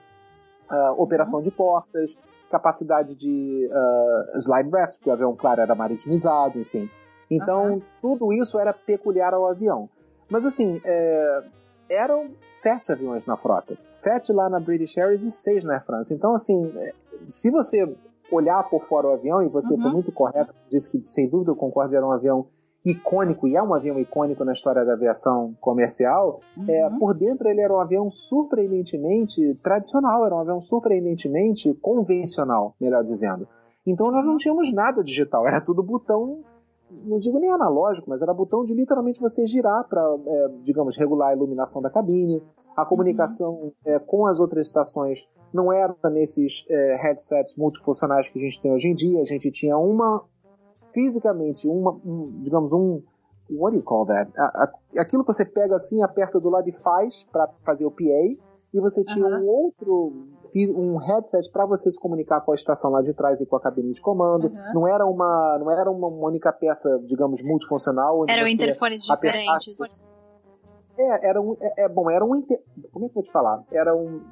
uh, 0.70 1.02
operação 1.02 1.40
uhum. 1.40 1.44
de 1.44 1.50
portas, 1.50 2.16
capacidade 2.54 3.16
de 3.16 3.68
uh, 3.68 4.38
slide 4.38 4.70
rest, 4.70 4.98
porque 4.98 5.10
o 5.10 5.12
avião, 5.12 5.34
claro, 5.34 5.60
era 5.60 5.74
maritimizado, 5.74 6.60
enfim. 6.60 6.88
Então, 7.28 7.74
uhum. 7.74 7.82
tudo 8.00 8.32
isso 8.32 8.58
era 8.60 8.72
peculiar 8.72 9.34
ao 9.34 9.48
avião. 9.48 9.88
Mas, 10.30 10.46
assim, 10.46 10.80
é, 10.84 11.42
eram 11.88 12.30
sete 12.46 12.92
aviões 12.92 13.26
na 13.26 13.36
frota. 13.36 13.76
Sete 13.90 14.32
lá 14.32 14.48
na 14.48 14.60
British 14.60 14.96
Airways 14.96 15.24
e 15.24 15.32
seis 15.32 15.64
na 15.64 15.74
Air 15.74 15.84
France. 15.84 16.14
Então, 16.14 16.32
assim, 16.32 16.72
é, 16.76 16.92
se 17.28 17.50
você 17.50 17.92
olhar 18.30 18.62
por 18.70 18.84
fora 18.84 19.08
o 19.08 19.14
avião, 19.14 19.42
e 19.42 19.48
você 19.48 19.74
uhum. 19.74 19.82
foi 19.82 19.90
muito 19.90 20.12
correto, 20.12 20.54
disse 20.70 20.90
que, 20.90 21.04
sem 21.08 21.28
dúvida, 21.28 21.50
o 21.52 21.56
Concorde 21.56 21.96
era 21.96 22.06
um 22.06 22.12
avião 22.12 22.46
icônico, 22.84 23.48
e 23.48 23.56
é 23.56 23.62
um 23.62 23.72
avião 23.72 23.98
icônico 23.98 24.44
na 24.44 24.52
história 24.52 24.84
da 24.84 24.92
aviação 24.92 25.54
comercial, 25.60 26.40
uhum. 26.56 26.64
é, 26.68 26.90
por 26.98 27.14
dentro 27.14 27.48
ele 27.48 27.62
era 27.62 27.72
um 27.72 27.80
avião 27.80 28.10
surpreendentemente 28.10 29.54
tradicional, 29.62 30.26
era 30.26 30.34
um 30.34 30.40
avião 30.40 30.60
surpreendentemente 30.60 31.72
convencional, 31.74 32.74
melhor 32.78 33.02
dizendo. 33.02 33.48
Então 33.86 34.10
nós 34.10 34.26
não 34.26 34.36
tínhamos 34.36 34.72
nada 34.72 35.02
digital, 35.02 35.46
era 35.46 35.60
tudo 35.60 35.82
botão, 35.82 36.40
não 36.90 37.18
digo 37.18 37.38
nem 37.38 37.50
analógico, 37.50 38.08
mas 38.08 38.20
era 38.20 38.34
botão 38.34 38.64
de 38.64 38.74
literalmente 38.74 39.20
você 39.20 39.46
girar 39.46 39.88
para, 39.88 40.02
é, 40.26 40.48
digamos, 40.62 40.96
regular 40.96 41.30
a 41.30 41.34
iluminação 41.34 41.80
da 41.80 41.90
cabine. 41.90 42.42
A 42.76 42.84
comunicação 42.84 43.52
uhum. 43.52 43.72
é, 43.86 43.98
com 43.98 44.26
as 44.26 44.40
outras 44.40 44.66
estações 44.66 45.26
não 45.52 45.72
era 45.72 45.94
nesses 46.10 46.66
é, 46.68 46.96
headsets 47.00 47.56
multifuncionais 47.56 48.28
que 48.28 48.38
a 48.38 48.42
gente 48.42 48.60
tem 48.60 48.72
hoje 48.72 48.88
em 48.88 48.94
dia. 48.94 49.22
A 49.22 49.24
gente 49.24 49.50
tinha 49.50 49.78
uma 49.78 50.24
fisicamente 50.94 51.68
uma, 51.68 51.90
um, 51.90 52.40
digamos, 52.42 52.72
um. 52.72 53.02
What 53.50 53.72
do 53.72 53.76
you 53.76 53.82
call 53.82 54.06
that? 54.06 54.32
A, 54.38 54.44
a, 54.44 54.72
aquilo 55.02 55.22
que 55.22 55.32
você 55.32 55.44
pega 55.44 55.74
assim, 55.74 56.02
aperta 56.02 56.40
do 56.40 56.48
lado 56.48 56.66
e 56.66 56.72
faz 56.72 57.26
para 57.30 57.46
fazer 57.62 57.84
o 57.84 57.90
PA, 57.90 58.02
e 58.72 58.80
você 58.80 59.04
tinha 59.04 59.26
um 59.26 59.46
outro 59.46 60.28
um 60.76 60.96
headset 60.96 61.50
para 61.50 61.66
você 61.66 61.90
se 61.90 61.98
comunicar 61.98 62.40
com 62.40 62.52
a 62.52 62.54
estação 62.54 62.90
lá 62.90 63.02
de 63.02 63.12
trás 63.12 63.40
e 63.40 63.46
com 63.46 63.56
a 63.56 63.60
cabine 63.60 63.92
de 63.92 64.00
comando. 64.00 64.50
Não 64.72 64.86
era 64.86 65.04
uma 65.04 65.58
não 65.58 65.70
era 65.70 65.90
uma 65.90 66.06
única 66.06 66.52
peça, 66.52 67.00
digamos, 67.04 67.42
multifuncional. 67.42 68.24
Eram 68.28 68.46
interfones 68.46 69.04
diferentes. 69.04 69.76
É, 70.96 71.28
era 71.28 71.40
um 71.40 71.56
é, 71.60 71.84
é, 71.84 71.88
bom, 71.88 72.08
era 72.08 72.24
um 72.24 72.36
inter... 72.36 72.62
como 72.92 73.06
é 73.06 73.08
que 73.08 73.12
eu 73.12 73.14
vou 73.14 73.22
te 73.24 73.32
falar? 73.32 73.64
Era 73.72 73.94
um 73.94 74.22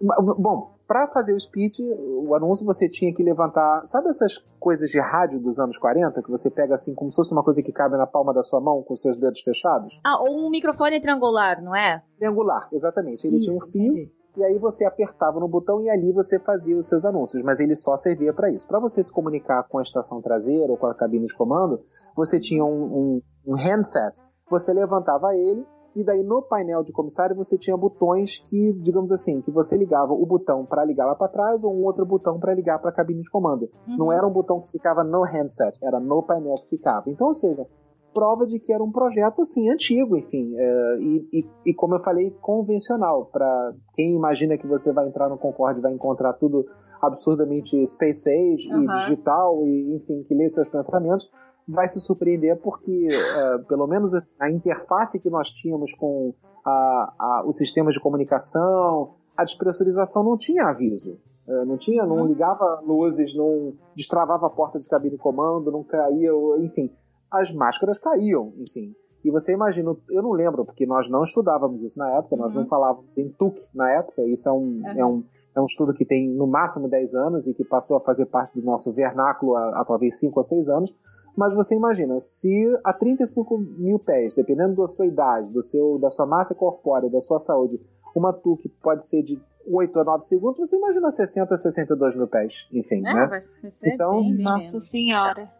Bom, 0.00 0.75
para 0.86 1.06
fazer 1.08 1.34
o 1.34 1.40
speech, 1.40 1.82
o 1.82 2.34
anúncio 2.34 2.64
você 2.64 2.88
tinha 2.88 3.12
que 3.12 3.22
levantar. 3.22 3.82
Sabe 3.86 4.08
essas 4.08 4.38
coisas 4.60 4.90
de 4.90 5.00
rádio 5.00 5.40
dos 5.40 5.58
anos 5.58 5.78
40 5.78 6.22
que 6.22 6.30
você 6.30 6.50
pega 6.50 6.74
assim 6.74 6.94
como 6.94 7.10
se 7.10 7.16
fosse 7.16 7.32
uma 7.32 7.42
coisa 7.42 7.62
que 7.62 7.72
cabe 7.72 7.96
na 7.96 8.06
palma 8.06 8.32
da 8.32 8.42
sua 8.42 8.60
mão 8.60 8.82
com 8.82 8.94
seus 8.94 9.18
dedos 9.18 9.40
fechados? 9.40 10.00
Ah, 10.04 10.20
ou 10.20 10.46
um 10.46 10.50
microfone 10.50 11.00
triangular, 11.00 11.62
não 11.62 11.74
é? 11.74 12.02
Triangular, 12.18 12.68
exatamente. 12.72 13.26
Ele 13.26 13.36
Isso, 13.36 13.46
tinha 13.46 13.56
um 13.56 13.72
fio. 13.72 13.92
Entendi. 13.92 14.16
E 14.36 14.44
aí 14.44 14.58
você 14.58 14.84
apertava 14.84 15.40
no 15.40 15.48
botão 15.48 15.80
e 15.80 15.88
ali 15.88 16.12
você 16.12 16.38
fazia 16.38 16.76
os 16.76 16.86
seus 16.86 17.06
anúncios, 17.06 17.42
mas 17.42 17.58
ele 17.58 17.74
só 17.74 17.96
servia 17.96 18.34
para 18.34 18.50
isso. 18.50 18.68
Para 18.68 18.78
você 18.78 19.02
se 19.02 19.10
comunicar 19.10 19.62
com 19.64 19.78
a 19.78 19.82
estação 19.82 20.20
traseira 20.20 20.70
ou 20.70 20.76
com 20.76 20.86
a 20.86 20.94
cabine 20.94 21.24
de 21.24 21.34
comando, 21.34 21.80
você 22.14 22.38
tinha 22.38 22.62
um, 22.62 22.68
um, 22.68 23.22
um 23.46 23.54
handset. 23.54 24.20
Você 24.50 24.74
levantava 24.74 25.34
ele 25.34 25.66
e 25.96 26.04
daí 26.04 26.22
no 26.22 26.42
painel 26.42 26.84
de 26.84 26.92
comissário 26.92 27.34
você 27.34 27.56
tinha 27.56 27.76
botões 27.76 28.38
que, 28.38 28.72
digamos 28.74 29.10
assim, 29.10 29.40
que 29.40 29.50
você 29.50 29.78
ligava 29.78 30.12
o 30.12 30.26
botão 30.26 30.66
para 30.66 30.84
ligar 30.84 31.06
lá 31.06 31.14
para 31.14 31.28
trás 31.28 31.64
ou 31.64 31.74
um 31.74 31.84
outro 31.84 32.04
botão 32.04 32.38
para 32.38 32.54
ligar 32.54 32.78
para 32.78 32.90
a 32.90 32.92
cabine 32.92 33.22
de 33.22 33.30
comando. 33.30 33.70
Uhum. 33.88 33.96
Não 33.96 34.12
era 34.12 34.26
um 34.26 34.30
botão 34.30 34.60
que 34.60 34.70
ficava 34.70 35.02
no 35.02 35.22
handset, 35.22 35.78
era 35.82 35.98
no 35.98 36.22
painel 36.22 36.56
que 36.58 36.76
ficava. 36.76 37.08
Então, 37.08 37.28
ou 37.28 37.34
seja, 37.34 37.66
prova 38.12 38.46
de 38.46 38.58
que 38.58 38.72
era 38.72 38.84
um 38.84 38.92
projeto 38.92 39.40
assim 39.40 39.70
antigo, 39.70 40.18
enfim, 40.18 40.54
é, 40.56 40.96
e, 41.00 41.28
e, 41.32 41.50
e, 41.66 41.74
como 41.74 41.94
eu 41.94 42.02
falei, 42.02 42.30
convencional. 42.42 43.26
Para 43.32 43.74
quem 43.94 44.14
imagina 44.14 44.58
que 44.58 44.66
você 44.66 44.92
vai 44.92 45.08
entrar 45.08 45.30
no 45.30 45.38
Concorde 45.38 45.80
vai 45.80 45.92
encontrar 45.92 46.34
tudo 46.34 46.66
absurdamente 47.00 47.84
space 47.86 48.28
age 48.28 48.72
uhum. 48.72 48.84
e 48.84 48.86
digital 48.86 49.66
e 49.66 49.96
enfim 49.96 50.24
que 50.24 50.34
lê 50.34 50.48
seus 50.48 50.68
pensamentos 50.68 51.30
vai 51.68 51.88
se 51.88 51.98
surpreender 52.00 52.56
porque, 52.60 53.08
é, 53.10 53.58
pelo 53.68 53.86
menos 53.86 54.12
a 54.38 54.50
interface 54.50 55.18
que 55.20 55.28
nós 55.30 55.50
tínhamos 55.50 55.92
com 55.94 56.32
a, 56.64 57.14
a, 57.18 57.44
os 57.46 57.56
sistemas 57.56 57.94
de 57.94 58.00
comunicação, 58.00 59.14
a 59.36 59.44
despressurização 59.44 60.22
não 60.22 60.36
tinha 60.36 60.64
aviso. 60.64 61.18
É, 61.48 61.64
não 61.64 61.76
tinha, 61.76 62.04
não 62.04 62.16
Uhum. 62.16 62.26
ligava 62.26 62.80
luzes, 62.84 63.34
não 63.34 63.72
destravava 63.96 64.46
a 64.46 64.50
porta 64.50 64.78
de 64.78 64.88
cabine 64.88 65.16
comando, 65.16 65.70
não 65.70 65.84
caía, 65.84 66.30
enfim. 66.58 66.90
As 67.30 67.52
máscaras 67.52 67.98
caíam, 67.98 68.52
enfim. 68.58 68.94
E 69.24 69.30
você 69.30 69.52
imagina, 69.52 69.94
eu 70.10 70.22
não 70.22 70.32
lembro, 70.32 70.64
porque 70.64 70.86
nós 70.86 71.08
não 71.08 71.22
estudávamos 71.22 71.82
isso 71.82 71.98
na 71.98 72.10
época, 72.18 72.36
nós 72.36 72.52
Uhum. 72.54 72.60
não 72.62 72.66
falávamos 72.68 73.16
em 73.18 73.28
TUC 73.28 73.60
na 73.74 73.90
época, 73.92 74.22
isso 74.24 74.48
é 74.48 74.52
um, 74.52 74.82
é 74.86 75.04
um, 75.06 75.24
é 75.54 75.60
um 75.60 75.64
estudo 75.66 75.92
que 75.94 76.04
tem 76.04 76.28
no 76.28 76.46
máximo 76.46 76.88
10 76.88 77.14
anos 77.14 77.46
e 77.46 77.54
que 77.54 77.64
passou 77.64 77.96
a 77.96 78.00
fazer 78.00 78.26
parte 78.26 78.54
do 78.58 78.64
nosso 78.64 78.92
vernáculo 78.92 79.56
há, 79.56 79.80
há 79.80 79.84
talvez 79.84 80.18
5 80.18 80.38
ou 80.38 80.44
6 80.44 80.68
anos. 80.68 80.94
Mas 81.36 81.54
você 81.54 81.74
imagina, 81.74 82.18
se 82.18 82.50
a 82.82 82.92
35 82.92 83.58
mil 83.58 83.98
pés, 83.98 84.34
dependendo 84.34 84.76
da 84.76 84.86
sua 84.86 85.06
idade, 85.06 85.52
do 85.52 85.62
seu, 85.62 85.98
da 85.98 86.08
sua 86.08 86.24
massa 86.26 86.54
corpórea, 86.54 87.10
da 87.10 87.20
sua 87.20 87.38
saúde, 87.38 87.78
uma 88.14 88.32
TUC 88.32 88.68
pode 88.82 89.06
ser 89.06 89.22
de 89.22 89.38
8 89.70 89.98
a 90.00 90.04
9 90.04 90.24
segundos, 90.24 90.58
você 90.58 90.76
imagina 90.76 91.10
60 91.10 91.52
a 91.52 91.56
62 91.58 92.16
mil 92.16 92.26
pés, 92.26 92.66
enfim, 92.72 93.06
É, 93.06 93.12
né? 93.14 93.26
vai 93.26 93.40
ser 93.40 93.92
Então, 93.94 94.12
bem, 94.22 94.34
bem 94.36 94.44
Nossa 94.44 94.64
menos. 94.64 94.90
senhora. 94.90 95.50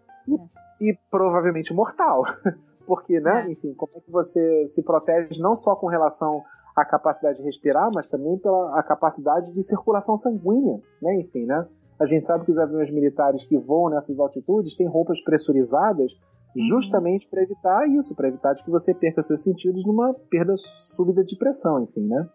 e 0.80 0.96
provavelmente 1.10 1.72
mortal. 1.74 2.22
Porque, 2.86 3.18
né, 3.20 3.46
É. 3.46 3.50
enfim, 3.52 3.74
como 3.74 3.92
é 3.96 4.00
que 4.00 4.10
você 4.10 4.66
se 4.68 4.82
protege 4.82 5.40
não 5.42 5.54
só 5.54 5.74
com 5.74 5.88
relação 5.88 6.42
à 6.76 6.84
capacidade 6.84 7.38
de 7.38 7.44
respirar, 7.44 7.90
mas 7.92 8.06
também 8.06 8.38
pela 8.38 8.78
a 8.78 8.82
capacidade 8.82 9.52
de 9.52 9.62
circulação 9.62 10.16
sanguínea, 10.16 10.80
né, 11.02 11.16
enfim, 11.20 11.44
né? 11.46 11.66
A 11.98 12.06
gente 12.06 12.26
sabe 12.26 12.44
que 12.44 12.50
os 12.50 12.58
aviões 12.58 12.90
militares 12.90 13.44
que 13.44 13.56
voam 13.56 13.90
nessas 13.90 14.20
altitudes 14.20 14.74
têm 14.74 14.86
roupas 14.86 15.22
pressurizadas 15.22 16.12
justamente 16.54 17.28
para 17.28 17.42
evitar 17.42 17.86
isso, 17.88 18.14
para 18.14 18.28
evitar 18.28 18.54
que 18.54 18.70
você 18.70 18.94
perca 18.94 19.22
seus 19.22 19.42
sentidos 19.42 19.84
numa 19.84 20.14
perda 20.14 20.54
súbita 20.56 21.22
de 21.22 21.36
pressão, 21.36 21.82
enfim, 21.82 22.06
né? 22.06 22.28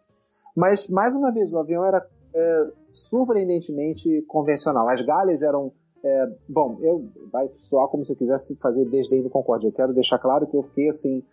Mas, 0.56 0.88
mais 0.90 1.16
uma 1.16 1.32
vez, 1.32 1.52
o 1.52 1.58
avião 1.58 1.84
era 1.84 2.06
é, 2.34 2.72
surpreendentemente 2.94 4.22
convencional. 4.28 4.88
As 4.90 5.02
galhas 5.02 5.42
eram 5.42 5.72
é, 6.04 6.36
bom, 6.50 6.78
eu 6.82 7.10
vai 7.32 7.50
soar 7.58 7.88
como 7.88 8.04
se 8.04 8.12
eu 8.12 8.16
quisesse 8.16 8.56
fazer 8.58 8.86
desdém 8.86 9.22
do 9.22 9.30
Concorde. 9.30 9.68
Eu 9.68 9.72
quero 9.72 9.94
deixar 9.94 10.20
claro 10.20 10.48
que 10.48 10.58
eu 10.58 10.64
fiquei 10.64 10.90
assim 10.90 11.24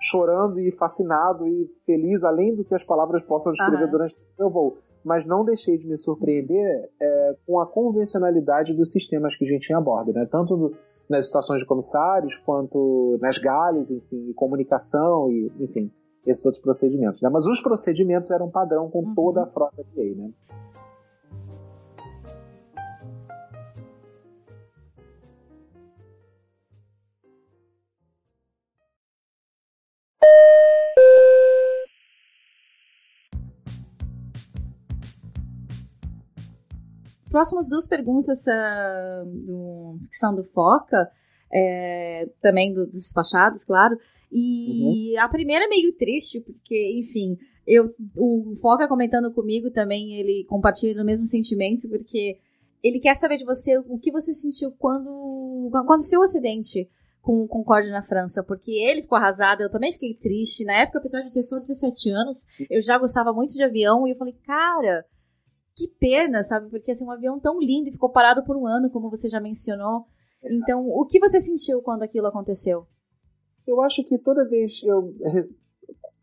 chorando 0.00 0.60
e 0.60 0.70
fascinado 0.72 1.46
e 1.46 1.70
feliz, 1.86 2.24
além 2.24 2.54
do 2.54 2.64
que 2.64 2.74
as 2.74 2.84
palavras 2.84 3.22
possam 3.22 3.52
descrever 3.52 3.84
Aham. 3.84 3.90
durante 3.90 4.14
o 4.14 4.42
meu 4.42 4.50
voo. 4.50 4.78
Mas 5.04 5.24
não 5.26 5.44
deixei 5.44 5.78
de 5.78 5.86
me 5.88 5.96
surpreender 5.98 6.90
é, 7.00 7.36
com 7.46 7.58
a 7.60 7.66
convencionalidade 7.66 8.74
dos 8.74 8.90
sistemas 8.92 9.36
que 9.36 9.44
a 9.44 9.48
gente 9.48 9.66
tinha 9.66 9.78
a 9.78 9.80
bordo, 9.80 10.12
né? 10.12 10.26
Tanto 10.30 10.56
do- 10.56 10.76
nas 11.08 11.24
estações 11.26 11.60
de 11.60 11.66
comissários 11.66 12.36
quanto 12.36 13.18
nas 13.22 13.38
galhas, 13.38 13.90
enfim, 13.90 14.28
e 14.28 14.34
comunicação 14.34 15.30
e, 15.30 15.50
enfim, 15.60 15.90
esses 16.26 16.44
outros 16.44 16.62
procedimentos. 16.62 17.22
Né? 17.22 17.30
Mas 17.32 17.46
os 17.46 17.62
procedimentos 17.62 18.30
eram 18.30 18.50
padrão 18.50 18.90
com 18.90 18.98
Uhum. 19.00 19.14
toda 19.14 19.44
a 19.44 19.46
frota 19.46 19.82
que 19.94 20.14
né? 20.14 20.30
Próximas 37.30 37.68
duas 37.68 37.86
perguntas 37.86 38.46
ah, 38.48 39.24
do, 39.26 39.98
que 40.10 40.16
são 40.16 40.34
do 40.34 40.42
Foca, 40.44 41.10
é, 41.52 42.28
também 42.40 42.72
do- 42.72 42.86
dos 42.86 42.94
despachados, 42.94 43.64
claro. 43.64 43.96
E 44.30 45.16
a 45.18 45.28
primeira 45.28 45.64
é 45.64 45.68
meio 45.68 45.92
triste, 45.94 46.40
porque, 46.40 46.98
enfim, 46.98 47.36
eu, 47.66 47.94
o 48.16 48.54
Foca 48.60 48.86
comentando 48.88 49.32
comigo 49.32 49.70
também, 49.70 50.14
ele 50.20 50.44
compartilha 50.48 51.02
o 51.02 51.04
mesmo 51.04 51.26
sentimento, 51.26 51.88
porque 51.88 52.38
ele 52.82 53.00
quer 53.00 53.14
saber 53.14 53.36
de 53.36 53.44
você 53.44 53.78
o 53.78 53.98
que 53.98 54.12
você 54.12 54.32
sentiu 54.32 54.70
quando, 54.78 55.68
quando 55.70 55.84
aconteceu 55.84 56.20
o 56.20 56.22
acidente 56.22 56.88
com 57.20 57.42
o 57.42 57.48
Concorde 57.48 57.90
na 57.90 58.02
França, 58.02 58.42
porque 58.42 58.70
ele 58.70 59.02
ficou 59.02 59.18
arrasado, 59.18 59.62
eu 59.62 59.70
também 59.70 59.92
fiquei 59.92 60.14
triste. 60.14 60.64
Na 60.64 60.80
época, 60.82 60.98
apesar 60.98 61.20
de 61.22 61.32
ter 61.32 61.42
só 61.42 61.58
17 61.58 62.10
anos, 62.10 62.38
eu 62.70 62.80
já 62.80 62.96
gostava 62.98 63.32
muito 63.32 63.52
de 63.52 63.62
avião 63.62 64.06
e 64.06 64.12
eu 64.12 64.16
falei, 64.16 64.34
cara, 64.46 65.04
que 65.78 65.88
pena, 66.00 66.42
sabe? 66.42 66.68
Porque 66.70 66.90
assim, 66.90 67.06
um 67.06 67.10
avião 67.12 67.38
tão 67.38 67.58
lindo 67.60 67.88
e 67.88 67.92
ficou 67.92 68.10
parado 68.10 68.44
por 68.44 68.56
um 68.56 68.66
ano, 68.66 68.90
como 68.90 69.08
você 69.08 69.28
já 69.28 69.40
mencionou. 69.40 70.04
Então, 70.42 70.86
o 70.88 71.04
que 71.06 71.18
você 71.18 71.38
sentiu 71.40 71.80
quando 71.82 72.02
aquilo 72.02 72.26
aconteceu? 72.26 72.86
Eu 73.66 73.80
acho 73.82 74.02
que 74.04 74.18
toda 74.18 74.44
vez 74.46 74.82
eu 74.82 75.14
re- 75.24 75.48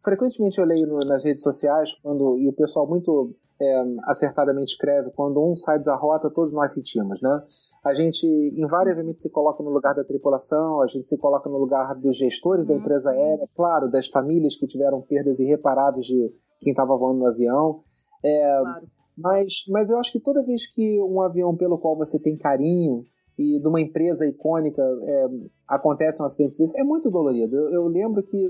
frequentemente 0.04 0.60
eu 0.60 0.66
leio 0.66 0.88
nas 1.06 1.24
redes 1.24 1.44
sociais 1.44 1.94
quando 2.02 2.38
e 2.38 2.48
o 2.48 2.54
pessoal 2.54 2.88
muito 2.88 3.36
é, 3.62 3.84
acertadamente 4.06 4.72
escreve 4.74 5.12
quando 5.12 5.42
um 5.44 5.56
sai 5.56 5.80
da 5.82 5.96
rota 5.96 6.30
todos 6.30 6.54
nós 6.54 6.74
sentimos, 6.74 7.22
né? 7.22 7.42
A 7.84 7.94
gente 7.94 8.26
invariavelmente 8.58 9.22
se 9.22 9.30
coloca 9.30 9.62
no 9.62 9.70
lugar 9.70 9.94
da 9.94 10.04
tripulação, 10.04 10.82
a 10.82 10.88
gente 10.88 11.08
se 11.08 11.18
coloca 11.20 11.48
no 11.50 11.58
lugar 11.58 11.94
dos 11.96 12.18
gestores 12.18 12.66
da 12.66 12.74
Uhum. 12.74 12.80
empresa 12.80 13.12
aérea, 13.12 13.48
claro, 13.56 13.90
das 13.92 14.08
famílias 14.08 14.56
que 14.56 14.66
tiveram 14.66 15.02
perdas 15.02 15.40
irreparáveis 15.40 16.06
de 16.08 16.34
quem 16.60 16.72
estava 16.72 16.98
voando 16.98 17.20
no 17.20 17.28
avião. 17.28 17.84
É, 18.24 18.60
Claro. 18.62 18.88
Mas, 19.18 19.64
mas 19.70 19.90
eu 19.90 19.98
acho 20.00 20.12
que 20.12 20.20
toda 20.20 20.44
vez 20.44 20.68
que 20.68 21.02
um 21.02 21.22
avião 21.22 21.56
pelo 21.56 21.78
qual 21.78 21.96
você 21.96 22.20
tem 22.20 22.38
carinho 22.38 23.04
e 23.38 23.60
de 23.60 23.68
uma 23.68 23.82
empresa 23.82 24.26
icônica 24.26 24.82
é, 24.82 25.26
acontece 25.68 26.22
um 26.22 26.26
acidente 26.26 26.58
desse, 26.58 26.80
é 26.80 26.84
muito 26.84 27.10
dolorido. 27.10 27.56
Eu, 27.56 27.70
eu 27.74 27.88
lembro 27.88 28.24
que 28.24 28.50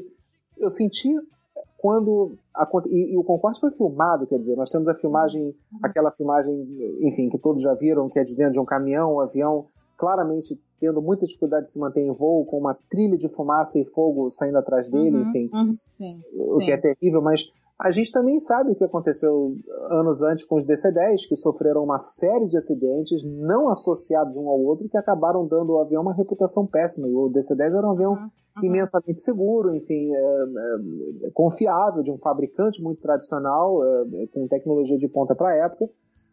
eu 0.58 0.70
senti 0.70 1.10
quando. 1.78 2.38
aconte- 2.54 2.90
E, 2.90 3.14
e 3.14 3.18
o 3.18 3.24
Concorde 3.24 3.60
foi 3.60 3.72
filmado, 3.72 4.28
quer 4.28 4.40
dizer, 4.40 4.56
nós 4.56 4.70
temos 4.70 4.88
a 4.88 4.96
filmagem, 4.96 5.54
aquela 5.84 6.12
filmagem, 6.12 6.54
enfim, 7.02 7.30
que 7.30 7.38
todos 7.40 7.62
já 7.62 7.74
viram, 7.74 8.10
que 8.10 8.20
é 8.20 8.24
de 8.24 8.36
dentro 8.36 8.54
de 8.54 8.60
um 8.60 8.66
caminhão, 8.66 9.16
um 9.16 9.20
avião 9.20 9.66
claramente 9.98 10.60
tendo 10.80 11.02
muita 11.02 11.26
dificuldade 11.26 11.66
de 11.66 11.72
se 11.72 11.80
manter 11.80 12.02
em 12.02 12.12
voo, 12.12 12.46
com 12.46 12.58
uma 12.58 12.78
trilha 12.90 13.18
de 13.18 13.30
fumaça 13.30 13.80
e 13.80 13.86
fogo 13.86 14.30
saindo 14.30 14.58
atrás 14.58 14.90
dele, 14.90 15.16
Uhum, 15.18 15.22
enfim 15.30 15.50
Sim. 15.88 16.22
o 16.36 16.60
Sim. 16.60 16.66
que 16.66 16.72
é 16.72 16.78
terrível, 16.78 17.22
mas 17.22 17.42
a 17.78 17.92
gente 17.92 18.12
também 18.12 18.40
sabe 18.40 18.72
o 18.72 18.76
que 18.76 18.84
aconteceu 18.84 19.54
anos 19.90 20.22
antes 20.22 20.46
com 20.46 20.56
os 20.56 20.66
DC-10, 20.66 21.28
que 21.28 21.36
sofreram 21.36 21.84
uma 21.84 21.98
série 21.98 22.46
de 22.46 22.58
acidentes 22.58 23.22
não 23.24 23.68
associados 23.68 24.38
um 24.38 24.48
ao 24.48 24.60
outro, 24.60 24.88
que 24.88 24.98
acabaram 24.98 25.46
dando 25.46 25.74
ao 25.74 25.82
avião 25.82 26.02
uma 26.02 26.14
reputação 26.14 26.66
péssima. 26.66 27.08
E 27.08 27.14
o 27.14 27.30
DC-10 27.30 27.78
era 27.78 27.88
um 27.88 27.92
avião 27.92 28.14
Uhum, 28.14 28.30
uhum. 28.58 28.64
imensamente 28.64 29.22
seguro, 29.22 29.76
enfim, 29.76 30.14
é, 30.14 31.28
é, 31.28 31.32
confiável, 31.34 32.02
de 32.02 32.12
um 32.12 32.18
fabricante 32.18 32.82
muito 32.82 33.02
tradicional, 33.02 33.84
é, 33.84 34.28
com 34.28 34.48
tecnologia 34.48 34.98
de 34.98 35.08
ponta 35.10 35.36
para 35.36 35.50
a 35.50 35.56
época. 35.56 35.90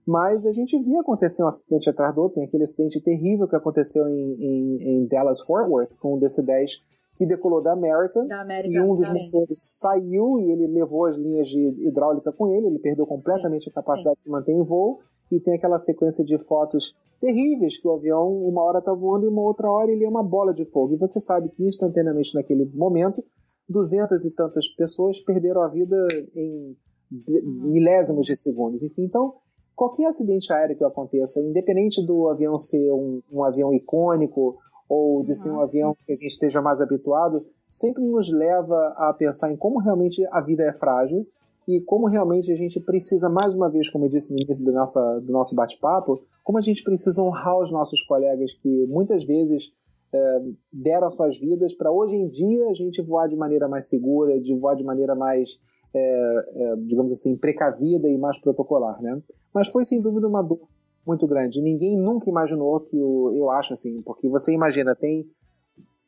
Mas 0.06 0.46
a 0.46 0.52
gente 0.52 0.80
via 0.82 1.00
acontecer 1.00 1.42
um 1.44 1.48
acidente 1.48 1.88
atrás 1.90 2.14
do 2.14 2.22
outro. 2.22 2.36
Tem 2.36 2.44
aquele 2.44 2.64
acidente 2.64 3.00
terrível 3.00 3.48
que 3.48 3.54
aconteceu 3.56 4.08
em, 4.08 4.34
em, 4.34 4.82
em 4.82 5.06
Dallas-Fort 5.06 5.68
Worth, 5.68 5.96
com 6.00 6.14
o 6.14 6.20
DC-10 6.20 6.82
que 7.14 7.26
decolou 7.26 7.62
da 7.62 7.72
American 7.72 8.26
Da 8.26 8.40
América. 8.40 8.74
e 8.74 8.80
um 8.80 8.96
dos 8.96 9.08
sim. 9.08 9.24
motores 9.30 9.60
saiu 9.78 10.38
e 10.40 10.50
ele 10.50 10.66
levou 10.66 11.06
as 11.06 11.16
linhas 11.16 11.48
de 11.48 11.60
hidráulica 11.86 12.32
com 12.32 12.48
ele, 12.48 12.66
ele 12.68 12.78
perdeu 12.78 13.06
completamente 13.06 13.68
a 13.68 13.72
capacidade 13.72 14.18
de 14.24 14.30
manter 14.30 14.52
em 14.52 14.62
voo 14.62 15.00
e 15.30 15.38
tem 15.40 15.54
aquela 15.54 15.78
sequência 15.78 16.24
de 16.24 16.38
fotos 16.44 16.94
terríveis 17.20 17.78
que 17.78 17.86
o 17.86 17.92
avião 17.92 18.32
uma 18.46 18.62
hora 18.62 18.78
está 18.80 18.92
voando 18.92 19.24
e 19.24 19.28
uma 19.28 19.42
outra 19.42 19.70
hora 19.70 19.90
ele 19.90 20.04
é 20.04 20.08
uma 20.08 20.22
bola 20.22 20.52
de 20.52 20.64
fogo. 20.64 20.94
E 20.94 20.96
você 20.98 21.20
sabe 21.20 21.48
que 21.50 21.64
instantaneamente 21.66 22.34
naquele 22.34 22.64
momento, 22.74 23.22
duzentas 23.68 24.24
e 24.24 24.30
tantas 24.30 24.66
pessoas 24.68 25.20
perderam 25.20 25.62
a 25.62 25.68
vida 25.68 25.96
em 26.34 26.76
Uhum. 27.12 27.70
milésimos 27.70 28.24
de 28.24 28.34
segundos. 28.34 28.82
Enfim, 28.82 29.02
então, 29.04 29.34
qualquer 29.76 30.06
acidente 30.06 30.50
aéreo 30.50 30.78
que 30.78 30.82
aconteça, 30.82 31.40
independente 31.40 32.02
do 32.06 32.26
avião 32.30 32.56
ser 32.56 32.90
um, 32.90 33.20
um 33.30 33.44
avião 33.44 33.70
icônico 33.74 34.56
ou 34.94 35.22
de 35.22 35.34
ser 35.34 35.50
um 35.50 35.62
avião 35.62 35.96
que 36.04 36.12
a 36.12 36.14
gente 36.14 36.26
esteja 36.26 36.60
mais 36.60 36.78
habituado, 36.82 37.46
sempre 37.70 38.04
nos 38.04 38.30
leva 38.30 38.92
a 38.98 39.14
pensar 39.14 39.50
em 39.50 39.56
como 39.56 39.78
realmente 39.78 40.22
a 40.30 40.38
vida 40.42 40.64
é 40.64 40.72
frágil 40.74 41.26
e 41.66 41.80
como 41.80 42.08
realmente 42.08 42.52
a 42.52 42.56
gente 42.56 42.78
precisa, 42.78 43.30
mais 43.30 43.54
uma 43.54 43.70
vez, 43.70 43.88
como 43.88 44.04
eu 44.04 44.10
disse 44.10 44.34
no 44.34 44.38
início 44.38 44.62
do 44.62 44.70
nosso, 44.70 45.00
do 45.20 45.32
nosso 45.32 45.54
bate-papo, 45.54 46.22
como 46.44 46.58
a 46.58 46.60
gente 46.60 46.84
precisa 46.84 47.22
honrar 47.22 47.58
os 47.58 47.72
nossos 47.72 48.02
colegas 48.02 48.52
que 48.52 48.86
muitas 48.86 49.24
vezes 49.24 49.72
eh, 50.12 50.40
deram 50.70 51.10
suas 51.10 51.38
vidas 51.38 51.72
para 51.72 51.90
hoje 51.90 52.14
em 52.14 52.28
dia 52.28 52.68
a 52.68 52.74
gente 52.74 53.00
voar 53.00 53.30
de 53.30 53.36
maneira 53.36 53.66
mais 53.66 53.88
segura, 53.88 54.38
de 54.38 54.54
voar 54.54 54.76
de 54.76 54.84
maneira 54.84 55.14
mais, 55.14 55.58
eh, 55.94 56.52
eh, 56.54 56.76
digamos 56.80 57.10
assim, 57.10 57.34
precavida 57.34 58.10
e 58.10 58.18
mais 58.18 58.38
protocolar, 58.38 59.00
né? 59.00 59.22
Mas 59.54 59.68
foi 59.68 59.86
sem 59.86 60.02
dúvida 60.02 60.28
uma 60.28 60.42
dor 60.42 60.68
muito 61.06 61.26
grande. 61.26 61.60
Ninguém 61.60 61.96
nunca 61.98 62.28
imaginou 62.30 62.78
que 62.80 62.96
o, 63.02 63.32
eu 63.34 63.50
acho 63.50 63.72
assim, 63.72 64.00
porque 64.02 64.28
você 64.28 64.52
imagina, 64.52 64.94
tem 64.94 65.26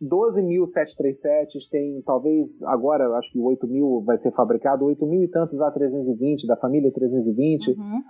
12 0.00 0.42
mil 0.42 0.64
737s, 0.64 1.68
tem 1.70 2.02
talvez 2.02 2.62
agora, 2.64 3.08
acho 3.16 3.30
que 3.32 3.38
8 3.38 3.66
mil 3.66 4.02
vai 4.04 4.16
ser 4.16 4.32
fabricado, 4.32 4.84
8 4.84 5.06
mil 5.06 5.22
e 5.22 5.28
tantos 5.28 5.60
A320 5.60 6.46
da 6.46 6.56
família 6.56 6.92
320, 6.92 7.70
Uhum. 7.72 8.02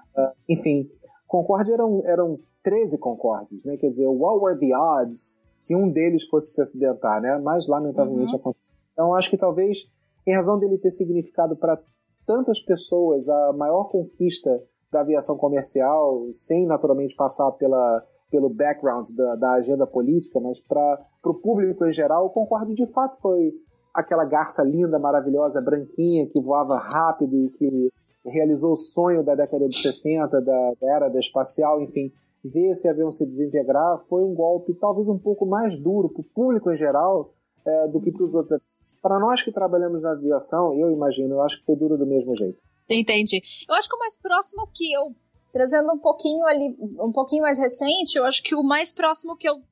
enfim, 0.48 0.88
Concorde 1.26 1.72
eram, 1.72 2.02
eram 2.06 2.38
13 2.62 2.98
Concordes, 2.98 3.62
né? 3.64 3.76
Quer 3.76 3.90
dizer, 3.90 4.06
what 4.06 4.40
were 4.42 4.58
the 4.58 4.74
odds 4.76 5.38
que 5.64 5.74
um 5.74 5.90
deles 5.90 6.24
fosse 6.24 6.52
se 6.52 6.60
acidentar, 6.60 7.20
né? 7.20 7.38
Mas 7.42 7.66
lamentavelmente 7.66 8.32
Uhum. 8.34 8.38
aconteceu. 8.40 8.80
Então 8.92 9.14
acho 9.14 9.30
que 9.30 9.36
talvez, 9.36 9.78
em 10.26 10.34
razão 10.34 10.58
dele 10.58 10.78
ter 10.78 10.90
significado 10.90 11.56
para 11.56 11.80
tantas 12.26 12.60
pessoas 12.60 13.28
a 13.28 13.52
maior 13.52 13.84
conquista 13.90 14.62
da 14.94 15.00
aviação 15.00 15.36
comercial, 15.36 16.28
sem 16.32 16.64
naturalmente 16.64 17.16
passar 17.16 17.50
pela, 17.52 18.06
pelo 18.30 18.48
background 18.48 19.10
da, 19.10 19.34
da 19.34 19.52
agenda 19.54 19.84
política, 19.84 20.38
mas 20.38 20.60
para 20.60 21.04
o 21.24 21.34
público 21.34 21.84
em 21.84 21.90
geral, 21.90 22.30
concordo 22.30 22.72
de 22.72 22.86
fato 22.86 23.18
foi 23.20 23.52
aquela 23.92 24.24
garça 24.24 24.62
linda, 24.62 24.96
maravilhosa, 24.96 25.60
branquinha, 25.60 26.28
que 26.28 26.40
voava 26.40 26.78
rápido 26.78 27.36
e 27.36 27.50
que 27.50 27.92
realizou 28.24 28.72
o 28.72 28.76
sonho 28.76 29.24
da 29.24 29.34
década 29.34 29.68
de 29.68 29.76
60, 29.76 30.40
da, 30.40 30.72
da 30.80 30.94
era 30.94 31.08
da 31.08 31.18
espacial, 31.18 31.82
enfim, 31.82 32.12
ver 32.44 32.70
esse 32.70 32.88
avião 32.88 33.10
se 33.10 33.26
desintegrar 33.26 33.98
foi 34.08 34.22
um 34.22 34.32
golpe 34.32 34.74
talvez 34.74 35.08
um 35.08 35.18
pouco 35.18 35.44
mais 35.44 35.76
duro 35.76 36.08
para 36.08 36.20
o 36.20 36.24
público 36.24 36.70
em 36.70 36.76
geral 36.76 37.32
é, 37.66 37.88
do 37.88 38.00
que 38.00 38.12
para 38.12 38.24
os 38.24 38.32
outros. 38.32 38.60
Para 39.02 39.18
nós 39.18 39.42
que 39.42 39.50
trabalhamos 39.50 40.02
na 40.02 40.12
aviação, 40.12 40.72
eu 40.74 40.90
imagino, 40.92 41.34
eu 41.34 41.42
acho 41.42 41.58
que 41.58 41.66
foi 41.66 41.76
duro 41.76 41.98
do 41.98 42.06
mesmo 42.06 42.32
jeito. 42.36 42.62
Entendi. 42.88 43.42
Eu 43.68 43.74
acho 43.74 43.88
que 43.88 43.96
o 43.96 43.98
mais 43.98 44.16
próximo 44.16 44.68
que 44.72 44.92
eu 44.92 45.14
trazendo 45.52 45.92
um 45.92 45.98
pouquinho 45.98 46.44
ali, 46.46 46.76
um 47.00 47.12
pouquinho 47.12 47.42
mais 47.42 47.58
recente, 47.60 48.16
eu 48.16 48.24
acho 48.24 48.42
que 48.42 48.56
o 48.56 48.62
mais 48.62 48.90
próximo 48.90 49.36
que 49.36 49.48
eu 49.48 49.62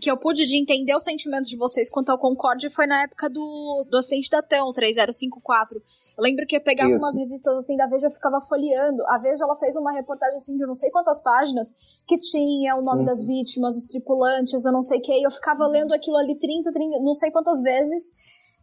que 0.00 0.10
eu 0.10 0.16
pude 0.16 0.46
de 0.46 0.56
entender 0.56 0.94
os 0.94 1.02
sentimentos 1.02 1.48
de 1.48 1.56
vocês 1.56 1.90
quanto 1.90 2.10
ao 2.10 2.18
Concorde 2.18 2.70
foi 2.70 2.86
na 2.86 3.02
época 3.02 3.28
do, 3.28 3.86
do 3.90 3.98
acidente 3.98 4.30
da 4.30 4.40
TAM, 4.40 4.72
3054. 4.72 5.78
Eu 6.16 6.22
lembro 6.22 6.46
que 6.46 6.56
eu 6.56 6.60
pegava 6.60 6.90
Isso. 6.90 7.04
umas 7.04 7.16
revistas 7.16 7.54
assim 7.56 7.76
da 7.76 7.86
Veja, 7.86 8.06
eu 8.06 8.10
ficava 8.10 8.40
folheando. 8.40 9.04
A 9.08 9.18
Veja, 9.18 9.44
ela 9.44 9.54
fez 9.56 9.76
uma 9.76 9.92
reportagem 9.92 10.36
assim 10.36 10.56
de 10.56 10.64
não 10.64 10.74
sei 10.74 10.90
quantas 10.90 11.20
páginas, 11.22 11.74
que 12.06 12.16
tinha 12.16 12.76
o 12.76 12.82
nome 12.82 13.00
uhum. 13.00 13.04
das 13.04 13.22
vítimas, 13.22 13.76
os 13.76 13.84
tripulantes, 13.84 14.64
eu 14.64 14.72
não 14.72 14.80
sei 14.80 14.98
o 14.98 15.02
que, 15.02 15.12
e 15.12 15.24
eu 15.24 15.30
ficava 15.30 15.66
lendo 15.66 15.92
aquilo 15.92 16.16
ali 16.16 16.38
30, 16.38 16.72
30, 16.72 17.00
não 17.00 17.14
sei 17.14 17.30
quantas 17.30 17.60
vezes. 17.60 18.12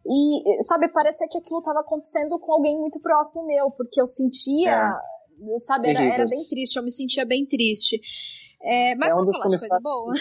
E, 0.06 0.62
sabe, 0.62 0.88
parecia 0.88 1.28
que 1.28 1.38
aquilo 1.38 1.58
estava 1.58 1.80
acontecendo 1.80 2.38
com 2.38 2.52
alguém 2.52 2.78
muito 2.78 3.00
próximo 3.00 3.44
meu, 3.46 3.70
porque 3.70 4.00
eu 4.00 4.06
sentia, 4.06 4.70
é. 4.70 5.58
sabe, 5.58 5.90
era, 5.90 6.02
era, 6.02 6.26
bem 6.26 6.44
triste, 6.48 6.76
eu 6.76 6.82
me 6.82 6.90
sentia 6.90 7.26
bem 7.26 7.44
triste. 7.44 8.00
É, 8.62 8.94
mas 8.96 9.10
é 9.10 9.14
um 9.14 9.18
vamos 9.18 9.36
falar 9.36 9.56
de 9.56 9.60
coisa 9.60 9.80
boa. 9.80 10.14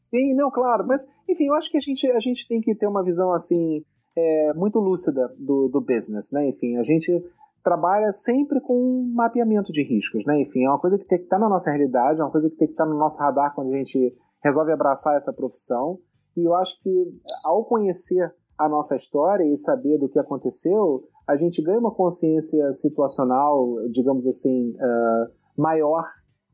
Sim, 0.00 0.34
não, 0.34 0.50
claro. 0.50 0.86
Mas, 0.86 1.04
enfim, 1.28 1.46
eu 1.46 1.54
acho 1.54 1.70
que 1.70 1.76
a 1.76 1.80
gente, 1.80 2.06
a 2.06 2.20
gente 2.20 2.46
tem 2.46 2.60
que 2.60 2.74
ter 2.74 2.86
uma 2.86 3.02
visão, 3.02 3.32
assim, 3.32 3.84
é, 4.16 4.52
muito 4.54 4.78
lúcida 4.78 5.34
do, 5.36 5.68
do 5.68 5.80
business, 5.80 6.30
né? 6.32 6.48
Enfim, 6.48 6.76
a 6.76 6.84
gente 6.84 7.10
trabalha 7.62 8.12
sempre 8.12 8.60
com 8.60 8.74
um 8.74 9.12
mapeamento 9.12 9.72
de 9.72 9.82
riscos, 9.82 10.24
né? 10.24 10.40
Enfim, 10.40 10.64
é 10.64 10.68
uma 10.68 10.78
coisa 10.78 10.96
que 10.96 11.04
tem 11.04 11.18
que 11.18 11.24
estar 11.24 11.38
na 11.38 11.48
nossa 11.48 11.70
realidade, 11.70 12.20
é 12.20 12.24
uma 12.24 12.30
coisa 12.30 12.48
que 12.48 12.56
tem 12.56 12.68
que 12.68 12.74
estar 12.74 12.86
no 12.86 12.96
nosso 12.96 13.18
radar 13.18 13.52
quando 13.54 13.74
a 13.74 13.76
gente 13.76 14.16
resolve 14.42 14.70
abraçar 14.70 15.16
essa 15.16 15.32
profissão. 15.32 15.98
E 16.36 16.44
eu 16.44 16.54
acho 16.54 16.80
que 16.80 17.18
ao 17.44 17.64
conhecer 17.64 18.32
a 18.58 18.68
nossa 18.68 18.96
história 18.96 19.44
e 19.44 19.56
saber 19.56 19.98
do 19.98 20.08
que 20.08 20.18
aconteceu, 20.18 21.04
a 21.26 21.36
gente 21.36 21.62
ganha 21.62 21.78
uma 21.78 21.90
consciência 21.90 22.72
situacional, 22.72 23.88
digamos 23.90 24.26
assim, 24.26 24.70
uh, 24.70 25.30
maior 25.56 26.04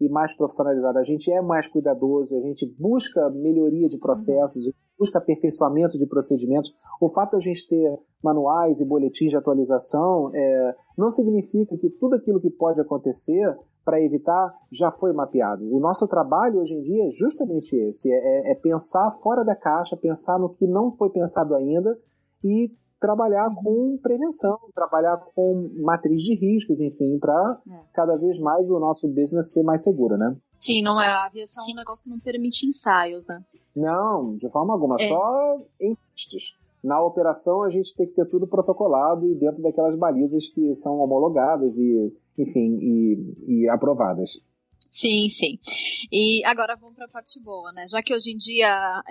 e 0.01 0.09
mais 0.09 0.35
profissionalizada. 0.35 0.99
A 0.99 1.05
gente 1.05 1.31
é 1.31 1.41
mais 1.41 1.69
cuidadoso, 1.69 2.37
a 2.37 2.41
gente 2.41 2.67
busca 2.79 3.31
melhoria 3.31 3.89
de 3.89 3.99
processos, 3.99 4.67
uhum. 4.67 4.73
busca 4.99 5.19
aperfeiçoamento 5.19 5.97
de 5.97 6.07
procedimentos. 6.07 6.73
O 7.01 7.09
fato 7.09 7.33
de 7.33 7.37
a 7.37 7.41
gente 7.41 7.69
ter 7.69 7.99
manuais 8.23 8.81
e 8.81 8.85
boletins 8.85 9.31
de 9.31 9.37
atualização 9.37 10.31
é, 10.35 10.75
não 10.99 11.09
significa 11.09 11.77
que 11.77 11.89
tudo 11.91 12.17
aquilo 12.17 12.41
que 12.41 12.51
pode 12.51 12.81
acontecer 12.81 13.57
para 13.85 14.01
evitar 14.01 14.55
já 14.71 14.91
foi 14.91 15.13
mapeado. 15.13 15.65
O 15.75 15.81
nosso 15.81 16.07
trabalho 16.07 16.61
hoje 16.61 16.75
em 16.75 16.83
dia 16.83 17.07
é 17.07 17.11
justamente 17.11 17.75
esse: 17.75 18.13
é, 18.13 18.53
é 18.53 18.55
pensar 18.55 19.11
fora 19.23 19.45
da 19.45 19.55
caixa, 19.55 19.97
pensar 19.97 20.39
no 20.39 20.51
que 20.55 20.67
não 20.67 20.93
foi 20.93 21.11
pensado 21.11 21.55
ainda 21.55 21.99
e 22.45 22.71
trabalhar 23.01 23.49
uhum. 23.49 23.55
com 23.57 23.99
prevenção, 24.01 24.59
trabalhar 24.75 25.17
com 25.35 25.71
matriz 25.83 26.23
de 26.23 26.35
riscos, 26.37 26.81
enfim, 26.81 27.19
para 27.19 27.61
é. 27.69 27.81
cada 27.93 28.17
vez 28.17 28.39
mais 28.39 28.71
o 28.71 28.79
nosso 28.79 29.09
business 29.09 29.53
ser 29.53 29.65
mais 29.65 29.83
seguro, 29.83 30.17
né? 30.17 30.37
Sim, 30.61 30.83
não 30.83 31.01
é 31.01 31.09
a 31.09 31.27
aviação 31.27 31.65
é 31.69 31.73
um 31.73 31.77
negócio 31.77 32.05
que 32.05 32.11
não 32.11 32.21
permite 32.21 32.65
ensaios, 32.65 33.27
né? 33.27 33.43
Não, 33.75 34.37
de 34.37 34.49
forma 34.51 34.73
alguma, 34.73 34.97
é. 35.01 35.09
só 35.09 35.59
em 35.81 35.97
testes. 36.15 36.55
Na 36.83 37.01
operação 37.01 37.63
a 37.63 37.69
gente 37.69 37.95
tem 37.95 38.07
que 38.07 38.15
ter 38.15 38.29
tudo 38.29 38.47
protocolado 38.47 39.27
e 39.27 39.35
dentro 39.35 39.63
daquelas 39.63 39.97
balizas 39.97 40.49
que 40.49 40.75
são 40.75 40.99
homologadas 40.99 41.79
e, 41.79 42.13
enfim, 42.39 42.79
e, 42.81 43.65
e 43.65 43.69
aprovadas. 43.69 44.41
Sim, 44.93 45.27
sim. 45.31 45.59
E 46.13 46.45
agora 46.45 46.77
vamos 46.77 46.95
para 46.95 47.07
a 47.07 47.09
parte 47.09 47.41
boa, 47.41 47.73
né? 47.73 47.87
Já 47.89 48.03
que 48.03 48.15
hoje 48.15 48.31
em 48.31 48.37
dia 48.37 49.03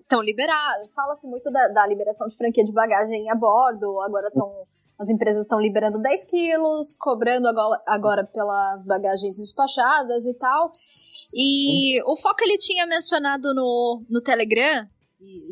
estão 0.00 0.22
é, 0.22 0.24
liberados, 0.24 0.88
fala-se 0.94 1.26
muito 1.26 1.50
da, 1.50 1.66
da, 1.68 1.86
liberação 1.86 2.28
de 2.28 2.36
franquia 2.36 2.62
de 2.62 2.72
bagagem 2.72 3.28
a 3.28 3.34
bordo, 3.34 4.00
agora 4.02 4.28
estão. 4.28 4.52
As 4.98 5.10
empresas 5.10 5.42
estão 5.42 5.60
liberando 5.60 5.98
10 5.98 6.24
quilos, 6.24 6.96
cobrando 6.98 7.46
agora, 7.48 7.82
agora 7.86 8.24
pelas 8.24 8.82
bagagens 8.86 9.36
despachadas 9.36 10.24
e 10.24 10.32
tal. 10.32 10.70
E 11.34 12.00
o 12.04 12.16
Foco 12.16 12.42
ele 12.44 12.56
tinha 12.56 12.86
mencionado 12.86 13.52
no, 13.52 14.02
no 14.08 14.22
Telegram, 14.22 14.88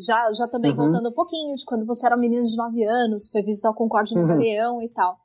já, 0.03 0.31
já 0.33 0.47
também 0.47 0.71
uhum. 0.71 0.77
voltando 0.77 1.09
um 1.09 1.13
pouquinho, 1.13 1.55
de 1.55 1.65
quando 1.65 1.85
você 1.85 2.07
era 2.07 2.15
um 2.15 2.19
menino 2.19 2.43
de 2.43 2.57
9 2.57 2.83
anos, 2.85 3.29
foi 3.29 3.43
visitar 3.43 3.69
o 3.69 3.75
Concorde 3.75 4.15
no 4.15 4.21
uhum. 4.21 4.37
Leão 4.37 4.81
e 4.81 4.89
tal. 4.89 5.19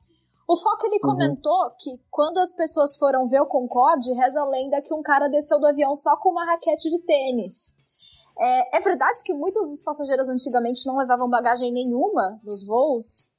O 0.50 0.56
Foco 0.56 0.84
ele 0.84 0.96
uhum. 0.96 1.12
comentou 1.12 1.70
que 1.78 2.02
quando 2.10 2.38
as 2.38 2.52
pessoas 2.52 2.96
foram 2.96 3.28
ver 3.28 3.40
o 3.40 3.46
Concorde, 3.46 4.12
reza 4.12 4.42
a 4.42 4.48
lenda 4.48 4.82
que 4.82 4.92
um 4.92 5.00
cara 5.00 5.28
desceu 5.28 5.60
do 5.60 5.66
avião 5.66 5.94
só 5.94 6.16
com 6.16 6.30
uma 6.30 6.44
raquete 6.44 6.90
de 6.90 6.98
tênis. 7.02 7.78
É, 8.36 8.78
é 8.78 8.80
verdade 8.80 9.22
que 9.22 9.32
muitos 9.32 9.68
dos 9.68 9.80
passageiros 9.80 10.28
antigamente 10.28 10.84
não 10.88 10.96
levavam 10.96 11.30
bagagem 11.30 11.72
nenhuma 11.72 12.40
nos 12.42 12.66
voos? 12.66 13.30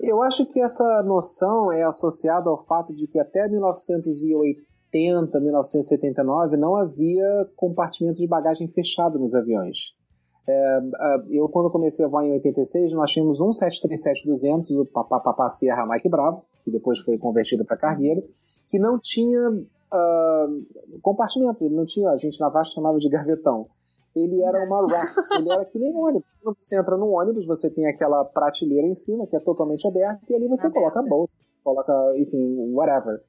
Eu 0.00 0.20
acho 0.20 0.44
que 0.46 0.60
essa 0.60 1.00
noção 1.04 1.70
é 1.70 1.84
associada 1.84 2.50
ao 2.50 2.64
fato 2.64 2.92
de 2.92 3.06
que 3.06 3.20
até 3.20 3.46
1980, 3.46 5.38
1979 5.38 6.56
não 6.56 6.74
havia 6.74 7.48
compartimento 7.54 8.18
de 8.18 8.26
bagagem 8.26 8.66
fechado 8.66 9.16
nos 9.16 9.32
aviões. 9.32 9.94
É, 10.48 10.78
eu, 11.30 11.48
quando 11.48 11.70
comecei 11.70 12.04
a 12.04 12.08
voar 12.08 12.24
em 12.24 12.32
86, 12.32 12.92
nós 12.92 13.10
tínhamos 13.10 13.40
um 13.40 13.50
737-200, 13.50 14.80
o 14.80 14.86
Papapá 14.86 15.48
Sierra 15.48 15.84
Mike 15.86 16.08
Bravo, 16.08 16.44
que 16.64 16.70
depois 16.70 17.00
foi 17.00 17.18
convertido 17.18 17.64
para 17.64 17.76
cargueiro, 17.76 18.22
que 18.68 18.78
não 18.78 18.98
tinha 18.98 19.50
uh, 19.50 21.00
compartimento, 21.02 21.64
ele 21.64 21.74
não 21.74 21.84
tinha, 21.84 22.10
a 22.10 22.16
gente 22.16 22.38
na 22.38 22.48
VASP 22.48 22.74
chamava 22.74 22.98
de 22.98 23.08
gavetão. 23.08 23.66
Ele 24.14 24.42
era 24.42 24.64
uma 24.64 24.86
rack, 24.86 25.14
ele 25.36 25.50
era 25.50 25.64
que 25.64 25.78
nem 25.78 25.92
um 25.92 26.06
ônibus. 26.06 26.36
Quando 26.40 26.56
você 26.60 26.78
entra 26.78 26.96
num 26.96 27.12
ônibus, 27.12 27.44
você 27.44 27.68
tem 27.68 27.86
aquela 27.86 28.24
prateleira 28.24 28.86
em 28.86 28.94
cima, 28.94 29.26
que 29.26 29.36
é 29.36 29.40
totalmente 29.40 29.86
aberta, 29.86 30.20
e 30.30 30.34
ali 30.34 30.46
você 30.46 30.70
coloca 30.70 31.00
a 31.00 31.02
bolsa, 31.02 31.34
coloca, 31.64 31.92
enfim, 32.16 32.72
whatever. 32.72 33.20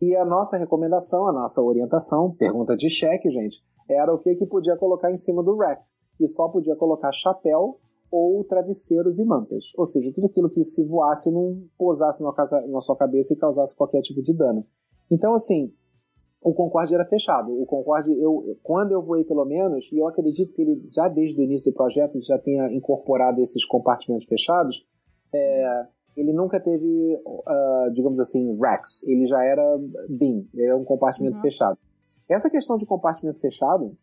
E 0.00 0.16
a 0.16 0.24
nossa 0.24 0.56
recomendação, 0.56 1.28
a 1.28 1.32
nossa 1.32 1.62
orientação, 1.62 2.34
pergunta 2.34 2.76
de 2.76 2.88
cheque, 2.88 3.30
gente, 3.30 3.62
era 3.88 4.12
o 4.12 4.18
que, 4.18 4.34
que 4.34 4.46
podia 4.46 4.76
colocar 4.76 5.12
em 5.12 5.16
cima 5.16 5.42
do 5.42 5.56
rack 5.56 5.82
e 6.20 6.28
só 6.28 6.48
podia 6.48 6.76
colocar 6.76 7.12
chapéu 7.12 7.78
ou 8.10 8.44
travesseiros 8.44 9.18
e 9.18 9.24
mantas. 9.24 9.72
Ou 9.76 9.86
seja, 9.86 10.12
tudo 10.12 10.26
aquilo 10.26 10.50
que 10.50 10.64
se 10.64 10.84
voasse 10.84 11.30
não 11.30 11.62
pousasse 11.78 12.22
na 12.22 12.80
sua 12.80 12.96
cabeça 12.96 13.32
e 13.32 13.38
causasse 13.38 13.74
qualquer 13.74 14.00
tipo 14.02 14.22
de 14.22 14.34
dano. 14.34 14.66
Então, 15.10 15.32
assim, 15.32 15.72
o 16.42 16.52
Concorde 16.52 16.94
era 16.94 17.06
fechado. 17.06 17.50
O 17.50 17.64
Concorde, 17.64 18.12
eu, 18.20 18.58
quando 18.62 18.92
eu 18.92 19.00
voei 19.00 19.24
pelo 19.24 19.44
menos, 19.44 19.90
e 19.92 19.98
eu 19.98 20.06
acredito 20.06 20.52
que 20.52 20.60
ele 20.60 20.88
já 20.92 21.08
desde 21.08 21.40
o 21.40 21.44
início 21.44 21.70
do 21.70 21.74
projeto 21.74 22.20
já 22.20 22.38
tenha 22.38 22.70
incorporado 22.72 23.40
esses 23.40 23.64
compartimentos 23.64 24.26
fechados, 24.26 24.84
é, 25.32 25.86
ele 26.16 26.32
nunca 26.32 26.60
teve, 26.60 27.16
uh, 27.24 27.92
digamos 27.92 28.18
assim, 28.18 28.58
racks. 28.58 29.02
Ele 29.04 29.26
já 29.26 29.42
era 29.42 29.62
bin, 30.08 30.46
ele 30.52 30.66
era 30.66 30.76
um 30.76 30.84
compartimento 30.84 31.36
uhum. 31.36 31.42
fechado. 31.42 31.78
Essa 32.28 32.50
questão 32.50 32.76
de 32.76 32.86
compartimento 32.86 33.40
fechado, 33.40 33.96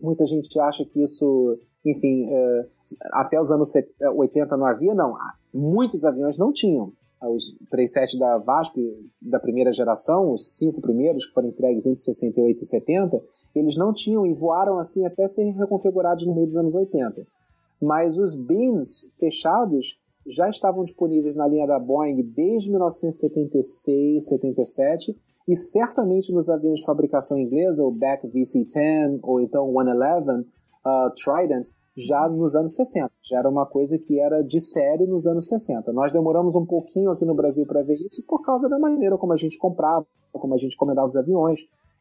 Muita 0.00 0.26
gente 0.26 0.58
acha 0.58 0.84
que 0.84 1.02
isso, 1.02 1.58
enfim, 1.84 2.26
é, 2.30 2.66
até 3.12 3.40
os 3.40 3.50
anos 3.50 3.72
80 4.16 4.56
não 4.56 4.66
havia, 4.66 4.94
não. 4.94 5.16
Muitos 5.52 6.04
aviões 6.04 6.38
não 6.38 6.52
tinham. 6.52 6.92
Os 7.22 7.54
37 7.70 8.18
da 8.18 8.38
VASP 8.38 8.80
da 9.20 9.38
primeira 9.38 9.72
geração, 9.72 10.32
os 10.32 10.56
cinco 10.56 10.80
primeiros 10.80 11.26
que 11.26 11.34
foram 11.34 11.48
entregues 11.48 11.84
entre 11.84 12.00
68 12.00 12.62
e 12.62 12.64
70, 12.64 13.22
eles 13.54 13.76
não 13.76 13.92
tinham 13.92 14.26
e 14.26 14.32
voaram 14.32 14.78
assim 14.78 15.04
até 15.04 15.28
serem 15.28 15.52
reconfigurados 15.52 16.26
no 16.26 16.34
meio 16.34 16.46
dos 16.46 16.56
anos 16.56 16.74
80. 16.74 17.26
Mas 17.80 18.16
os 18.16 18.36
bins 18.36 19.06
fechados 19.18 19.98
já 20.26 20.48
estavam 20.48 20.84
disponíveis 20.84 21.34
na 21.34 21.46
linha 21.46 21.66
da 21.66 21.78
Boeing 21.78 22.22
desde 22.22 22.70
1976, 22.70 24.26
77 24.26 25.16
e 25.50 25.56
certamente 25.56 26.32
nos 26.32 26.48
aviões 26.48 26.78
de 26.78 26.86
fabricação 26.86 27.36
inglesa, 27.36 27.84
o 27.84 27.90
Beck 27.90 28.24
VC-10 28.28 29.18
ou 29.20 29.40
então 29.40 29.68
o 29.68 29.82
111 29.82 30.46
uh, 30.86 31.10
Trident, 31.16 31.68
já 31.96 32.28
nos 32.28 32.54
anos 32.54 32.76
60. 32.76 33.10
Já 33.24 33.38
era 33.38 33.48
uma 33.48 33.66
coisa 33.66 33.98
que 33.98 34.20
era 34.20 34.42
de 34.42 34.60
série 34.60 35.08
nos 35.08 35.26
anos 35.26 35.48
60. 35.48 35.92
Nós 35.92 36.12
demoramos 36.12 36.54
um 36.54 36.64
pouquinho 36.64 37.10
aqui 37.10 37.24
no 37.24 37.34
Brasil 37.34 37.66
para 37.66 37.82
ver 37.82 37.94
isso 37.94 38.24
por 38.28 38.42
causa 38.42 38.68
da 38.68 38.78
maneira 38.78 39.18
como 39.18 39.32
a 39.32 39.36
gente 39.36 39.58
comprava, 39.58 40.06
como 40.32 40.54
a 40.54 40.56
gente 40.56 40.74
encomendava 40.74 41.08
os 41.08 41.16
aviões. 41.16 41.58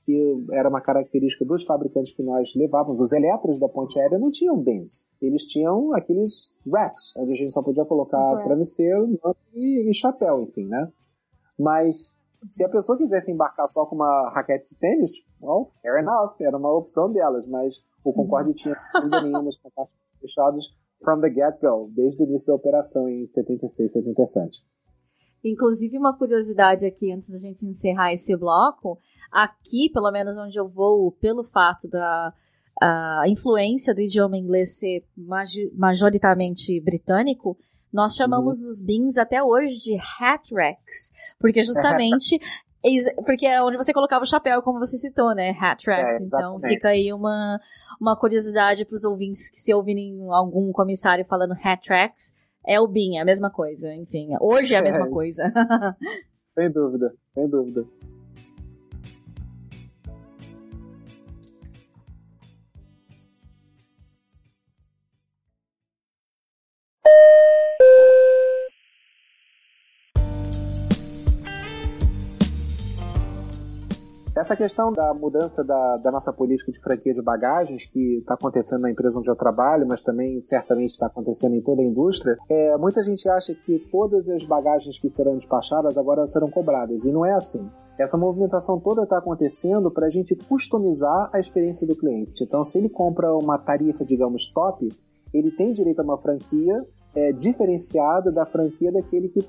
E 0.08 0.46
era 0.52 0.70
uma 0.70 0.80
característica 0.80 1.44
dos 1.44 1.64
fabricantes 1.64 2.14
que 2.14 2.22
nós 2.22 2.54
levávamos. 2.56 3.02
Os 3.02 3.12
elétricos 3.12 3.60
da 3.60 3.68
ponte 3.68 4.00
aérea 4.00 4.20
não 4.20 4.30
tinham 4.30 4.58
bens. 4.58 5.04
Eles 5.20 5.44
tinham 5.44 5.92
aqueles 5.94 6.56
racks, 6.72 7.16
onde 7.18 7.32
a 7.32 7.36
gente 7.36 7.52
só 7.52 7.64
podia 7.64 7.86
colocar 7.86 8.38
uhum. 8.38 8.44
travesseiro 8.44 9.20
e, 9.56 9.90
e 9.90 9.94
chapéu, 9.96 10.44
enfim, 10.44 10.66
né? 10.66 10.88
Mas 11.58 12.16
Se 12.48 12.64
a 12.64 12.70
pessoa 12.70 12.98
quisesse 12.98 13.32
embarcar 13.32 13.68
só 13.68 13.86
com 13.86 13.96
uma 13.96 14.32
raquete 14.34 14.70
de 14.70 14.80
tênis, 14.80 15.12
well, 15.42 15.72
fair 15.82 16.00
enough, 16.00 16.36
era 16.40 16.58
uma 16.58 16.74
opção 16.74 17.12
delas, 17.12 17.46
mas 17.48 17.84
o 18.04 18.14
Concorde 18.14 18.54
tinha 18.54 18.74
ainda 18.96 19.22
nenhuma 19.22 19.50
com 19.62 19.88
fechados 20.22 20.74
from 21.04 21.22
the 21.22 21.30
get-go, 21.30 21.92
desde 21.94 22.22
o 22.22 22.26
início 22.26 22.48
da 22.48 22.56
operação 22.56 23.08
em 23.10 23.26
76, 23.26 23.92
77. 23.92 24.64
Inclusive, 25.44 25.98
uma 25.98 26.18
curiosidade 26.18 26.86
aqui, 26.86 27.12
antes 27.12 27.32
da 27.32 27.40
gente 27.40 27.66
encerrar 27.66 28.12
esse 28.12 28.36
bloco, 28.36 29.00
aqui, 29.32 29.90
pelo 29.94 30.12
menos 30.12 30.38
onde 30.38 30.60
eu 30.60 30.68
vou, 30.68 31.12
pelo 31.14 31.44
fato 31.44 31.88
da 31.88 32.34
a 32.82 33.28
influência 33.28 33.94
do 33.94 34.00
idioma 34.00 34.38
inglês 34.38 34.80
ser 34.80 35.04
majoritariamente 35.76 36.80
britânico, 36.80 37.58
nós 37.92 38.16
chamamos 38.16 38.62
uhum. 38.62 38.70
os 38.70 38.80
bins 38.80 39.18
até 39.18 39.44
hoje 39.44 39.76
de 39.84 39.98
hat 40.20 40.54
racks, 40.54 41.12
porque 41.40 41.62
justamente 41.64 42.40
porque 43.26 43.46
é 43.46 43.62
onde 43.62 43.78
você 43.78 43.92
colocava 43.92 44.24
o 44.24 44.28
chapéu, 44.28 44.62
como 44.62 44.80
você 44.80 44.98
citou, 44.98 45.36
né? 45.36 45.50
Hat 45.60 45.86
racks. 45.86 46.22
É, 46.22 46.26
então 46.26 46.58
fica 46.60 46.90
aí 46.90 47.12
uma, 47.12 47.60
uma 48.00 48.18
curiosidade 48.18 48.86
para 48.86 48.96
os 48.96 49.04
ouvintes 49.04 49.50
que 49.50 49.58
se 49.58 49.74
ouvirem 49.74 50.18
algum 50.30 50.72
comissário 50.72 51.26
falando 51.26 51.54
hat 51.62 51.86
tracks, 51.86 52.34
é 52.66 52.80
o 52.80 52.88
BIM, 52.88 53.18
é 53.18 53.22
a 53.22 53.26
mesma 53.26 53.50
coisa. 53.50 53.94
Enfim, 53.94 54.30
hoje 54.40 54.76
é 54.76 54.78
a 54.78 54.82
mesma 54.82 55.08
é, 55.08 55.10
coisa. 55.12 55.44
sem 56.56 56.72
dúvida, 56.72 57.14
sem 57.34 57.50
dúvida. 57.50 57.86
Essa 74.40 74.56
questão 74.56 74.94
da 74.94 75.14
mudança 75.14 75.66
da, 75.66 75.98
da 75.98 76.10
nossa 76.10 76.32
política 76.32 76.72
de 76.72 76.80
franquia 76.80 77.12
de 77.12 77.22
bagagens, 77.22 77.86
que 77.86 78.20
está 78.20 78.36
acontecendo 78.36 78.84
na 78.84 78.90
empresa 78.90 79.20
onde 79.20 79.30
eu 79.30 79.36
trabalho, 79.36 79.86
mas 79.86 80.02
também 80.02 80.40
certamente 80.40 80.92
está 80.92 81.08
acontecendo 81.08 81.56
em 81.56 81.62
toda 81.62 81.82
a 81.82 81.86
indústria, 81.86 82.38
é, 82.48 82.78
muita 82.78 83.04
gente 83.04 83.28
acha 83.28 83.54
que 83.54 83.80
todas 83.92 84.30
as 84.30 84.46
bagagens 84.46 84.98
que 84.98 85.10
serão 85.10 85.36
despachadas 85.36 85.98
agora 85.98 86.26
serão 86.26 86.50
cobradas, 86.50 87.04
e 87.04 87.12
não 87.12 87.26
é 87.26 87.34
assim. 87.34 87.70
Essa 87.98 88.18
movimentação 88.18 88.80
toda 88.80 89.04
está 89.04 89.18
acontecendo 89.18 89.92
para 89.92 90.08
a 90.08 90.10
gente 90.10 90.34
customizar 90.38 91.30
a 91.34 91.40
experiência 91.42 91.86
do 91.86 91.98
cliente. 91.98 92.42
Então, 92.42 92.64
se 92.64 92.78
ele 92.78 92.88
compra 92.88 93.36
uma 93.36 93.58
tarifa, 93.58 94.06
digamos, 94.06 94.48
top, 94.48 94.90
ele 95.34 95.52
tem 95.52 95.74
direito 95.74 96.00
a 96.00 96.04
uma 96.04 96.18
franquia 96.18 96.82
é, 97.14 97.34
diferenciada 97.34 98.32
da 98.32 98.46
franquia 98.46 98.90
daquele 98.90 99.28
que 99.28 99.46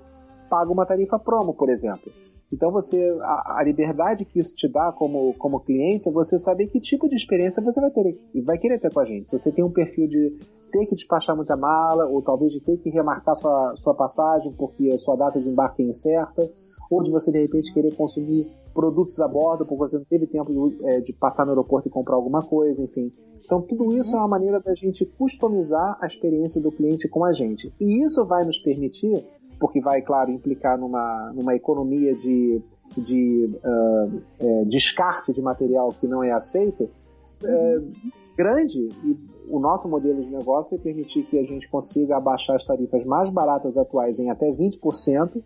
paga 0.48 0.72
uma 0.72 0.84
tarifa 0.84 1.16
promo, 1.16 1.54
por 1.54 1.68
exemplo. 1.70 2.10
Então 2.52 2.72
você 2.72 3.16
a, 3.22 3.58
a, 3.58 3.62
liberdade 3.62 4.24
que 4.24 4.40
isso 4.40 4.54
te 4.56 4.68
dá 4.68 4.92
como, 4.92 5.34
como 5.34 5.60
cliente 5.60 6.08
é 6.08 6.12
você 6.12 6.38
saber 6.38 6.66
que 6.66 6.80
tipo 6.80 7.08
de 7.08 7.14
experiência 7.14 7.62
você 7.62 7.80
vai 7.80 7.90
ter 7.90 8.18
vai 8.44 8.58
querer 8.58 8.80
ter 8.80 8.92
com 8.92 9.00
a 9.00 9.04
gente. 9.04 9.30
Se 9.30 9.38
você 9.38 9.52
tem 9.52 9.64
um 9.64 9.70
perfil 9.70 10.08
de 10.08 10.36
ter 10.72 10.86
que 10.86 10.94
despachar 10.94 11.36
muita 11.36 11.56
mala, 11.56 12.06
ou 12.06 12.22
talvez 12.22 12.52
de 12.52 12.60
ter 12.60 12.76
que 12.78 12.90
remarcar 12.90 13.36
sua, 13.36 13.74
sua 13.76 13.94
passagem 13.94 14.52
porque 14.52 14.90
a 14.90 14.98
sua 14.98 15.16
data 15.16 15.38
de 15.38 15.48
embarque 15.48 15.82
é 15.82 15.86
incerta, 15.86 16.50
ou 16.90 17.02
de 17.02 17.10
você 17.10 17.30
de 17.30 17.40
repente 17.40 17.72
querer 17.72 17.94
consumir 17.94 18.50
produtos 18.74 19.20
a 19.20 19.28
bordo 19.28 19.64
porque 19.64 19.78
você 19.78 19.98
não 19.98 20.04
teve 20.04 20.26
tempo 20.26 20.50
de, 20.50 20.84
é, 20.86 21.00
de 21.00 21.12
passar 21.12 21.44
no 21.44 21.52
aeroporto 21.52 21.88
e 21.88 21.90
comprar 21.90 22.16
alguma 22.16 22.42
coisa, 22.42 22.82
enfim. 22.82 23.12
Então 23.44 23.62
tudo 23.62 23.96
isso 23.96 24.16
é 24.16 24.18
uma 24.18 24.28
maneira 24.28 24.60
da 24.60 24.74
gente 24.74 25.04
customizar 25.04 25.96
a 26.00 26.06
experiência 26.06 26.60
do 26.60 26.72
cliente 26.72 27.08
com 27.08 27.24
a 27.24 27.32
gente. 27.32 27.72
E 27.80 28.02
isso 28.02 28.26
vai 28.26 28.44
nos 28.44 28.58
permitir 28.58 29.24
porque 29.60 29.80
vai, 29.80 30.00
claro, 30.00 30.30
implicar 30.30 30.78
numa, 30.78 31.30
numa 31.34 31.54
economia 31.54 32.14
de, 32.14 32.62
de 32.96 33.50
uh, 33.62 34.22
é, 34.40 34.64
descarte 34.64 35.32
de 35.32 35.42
material 35.42 35.90
que 36.00 36.08
não 36.08 36.24
é 36.24 36.32
aceito, 36.32 36.88
é, 37.44 37.82
grande. 38.36 38.88
E 39.04 39.16
o 39.48 39.60
nosso 39.60 39.88
modelo 39.88 40.24
de 40.24 40.30
negócio 40.30 40.74
é 40.74 40.78
permitir 40.78 41.24
que 41.24 41.38
a 41.38 41.44
gente 41.44 41.68
consiga 41.68 42.16
abaixar 42.16 42.56
as 42.56 42.64
tarifas 42.64 43.04
mais 43.04 43.28
baratas 43.28 43.76
atuais 43.76 44.18
em 44.18 44.30
até 44.30 44.50
20%, 44.50 45.42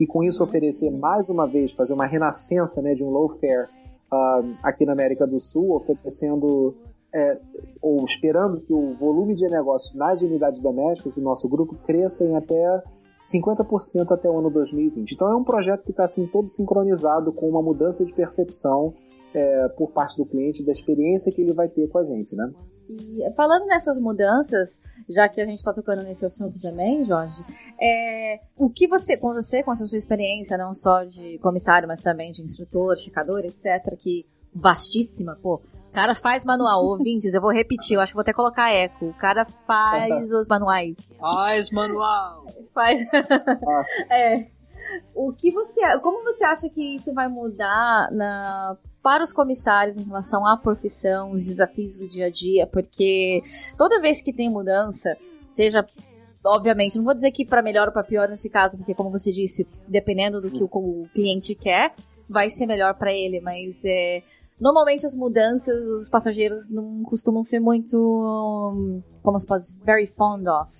e 0.00 0.06
com 0.06 0.22
isso 0.22 0.42
oferecer 0.42 0.90
mais 0.90 1.28
uma 1.28 1.46
vez, 1.46 1.72
fazer 1.72 1.92
uma 1.92 2.06
renascença 2.06 2.80
né, 2.80 2.94
de 2.94 3.04
um 3.04 3.10
low 3.10 3.28
fare 3.28 3.68
uh, 4.12 4.56
aqui 4.62 4.86
na 4.86 4.92
América 4.92 5.26
do 5.26 5.38
Sul, 5.38 5.74
oferecendo 5.74 6.74
é, 7.12 7.38
ou 7.82 8.04
esperando 8.04 8.60
que 8.60 8.72
o 8.72 8.92
volume 8.94 9.34
de 9.34 9.48
negócios 9.48 9.94
nas 9.94 10.22
unidades 10.22 10.60
domésticas 10.60 11.14
do 11.14 11.20
nosso 11.20 11.48
grupo 11.48 11.74
cresça 11.86 12.24
em 12.24 12.36
até 12.36 12.82
50% 13.18 14.10
até 14.10 14.28
o 14.28 14.38
ano 14.38 14.50
2020. 14.50 15.12
Então 15.12 15.28
é 15.28 15.36
um 15.36 15.44
projeto 15.44 15.82
que 15.84 15.90
está 15.90 16.04
assim, 16.04 16.26
todo 16.26 16.48
sincronizado 16.48 17.32
com 17.32 17.48
uma 17.48 17.62
mudança 17.62 18.04
de 18.04 18.12
percepção 18.12 18.94
é, 19.34 19.68
por 19.68 19.90
parte 19.90 20.16
do 20.16 20.24
cliente 20.24 20.64
da 20.64 20.72
experiência 20.72 21.32
que 21.32 21.40
ele 21.40 21.52
vai 21.52 21.68
ter 21.68 21.88
com 21.88 21.98
a 21.98 22.04
gente, 22.04 22.34
né? 22.34 22.50
E 22.88 23.34
falando 23.36 23.66
nessas 23.66 24.00
mudanças, 24.00 24.80
já 25.08 25.28
que 25.28 25.42
a 25.42 25.44
gente 25.44 25.58
está 25.58 25.74
tocando 25.74 26.02
nesse 26.02 26.24
assunto 26.24 26.58
também, 26.58 27.04
Jorge, 27.04 27.44
é, 27.78 28.40
o 28.56 28.70
que 28.70 28.88
você, 28.88 29.18
com 29.18 29.34
você, 29.34 29.62
com 29.62 29.70
a 29.70 29.74
sua 29.74 29.96
experiência, 29.96 30.56
não 30.56 30.72
só 30.72 31.04
de 31.04 31.38
comissário, 31.38 31.86
mas 31.86 32.00
também 32.00 32.32
de 32.32 32.42
instrutor, 32.42 32.96
checador, 32.96 33.40
etc., 33.40 33.94
que 33.98 34.24
vastíssima, 34.54 35.38
pô, 35.42 35.60
cara 35.98 36.14
faz 36.14 36.44
manual, 36.44 36.84
ouvintes, 36.84 37.34
eu 37.34 37.40
vou 37.40 37.50
repetir, 37.50 37.96
eu 37.96 38.00
acho 38.00 38.12
que 38.12 38.16
vou 38.16 38.22
até 38.22 38.32
colocar 38.32 38.72
eco. 38.72 39.06
O 39.06 39.14
cara 39.14 39.44
faz 39.44 40.32
os 40.32 40.48
manuais. 40.48 41.12
Faz 41.18 41.70
manual. 41.72 42.46
Faz. 42.72 43.00
é. 44.08 44.46
O 45.14 45.32
que 45.32 45.50
você, 45.50 45.80
como 46.00 46.22
você 46.22 46.44
acha 46.44 46.68
que 46.68 46.94
isso 46.94 47.12
vai 47.12 47.28
mudar 47.28 48.10
na 48.12 48.76
para 49.02 49.22
os 49.22 49.32
comissários 49.32 49.96
em 49.96 50.04
relação 50.04 50.46
à 50.46 50.56
profissão, 50.56 51.32
os 51.32 51.46
desafios 51.46 51.98
do 51.98 52.08
dia 52.08 52.26
a 52.26 52.30
dia? 52.30 52.66
Porque 52.66 53.42
toda 53.76 54.00
vez 54.00 54.22
que 54.22 54.32
tem 54.32 54.48
mudança, 54.48 55.16
seja 55.46 55.84
obviamente, 56.44 56.96
não 56.96 57.04
vou 57.04 57.14
dizer 57.14 57.32
que 57.32 57.44
para 57.44 57.60
melhor 57.60 57.88
ou 57.88 57.92
para 57.92 58.04
pior 58.04 58.28
nesse 58.28 58.48
caso, 58.48 58.78
porque 58.78 58.94
como 58.94 59.10
você 59.10 59.32
disse, 59.32 59.66
dependendo 59.86 60.40
do 60.40 60.50
que 60.50 60.62
o, 60.62 60.68
o 60.72 61.08
cliente 61.12 61.54
quer, 61.54 61.92
vai 62.28 62.48
ser 62.48 62.66
melhor 62.66 62.94
para 62.94 63.12
ele, 63.12 63.40
mas 63.40 63.84
é, 63.84 64.22
Normalmente 64.60 65.06
as 65.06 65.14
mudanças, 65.14 65.84
os 65.86 66.10
passageiros 66.10 66.70
não 66.70 67.02
costumam 67.04 67.42
ser 67.42 67.60
muito, 67.60 69.02
como 69.22 69.38
se 69.38 69.46
pode 69.46 69.62
dizer, 69.62 69.84
very 69.84 70.06
fond 70.06 70.48
of 70.48 70.72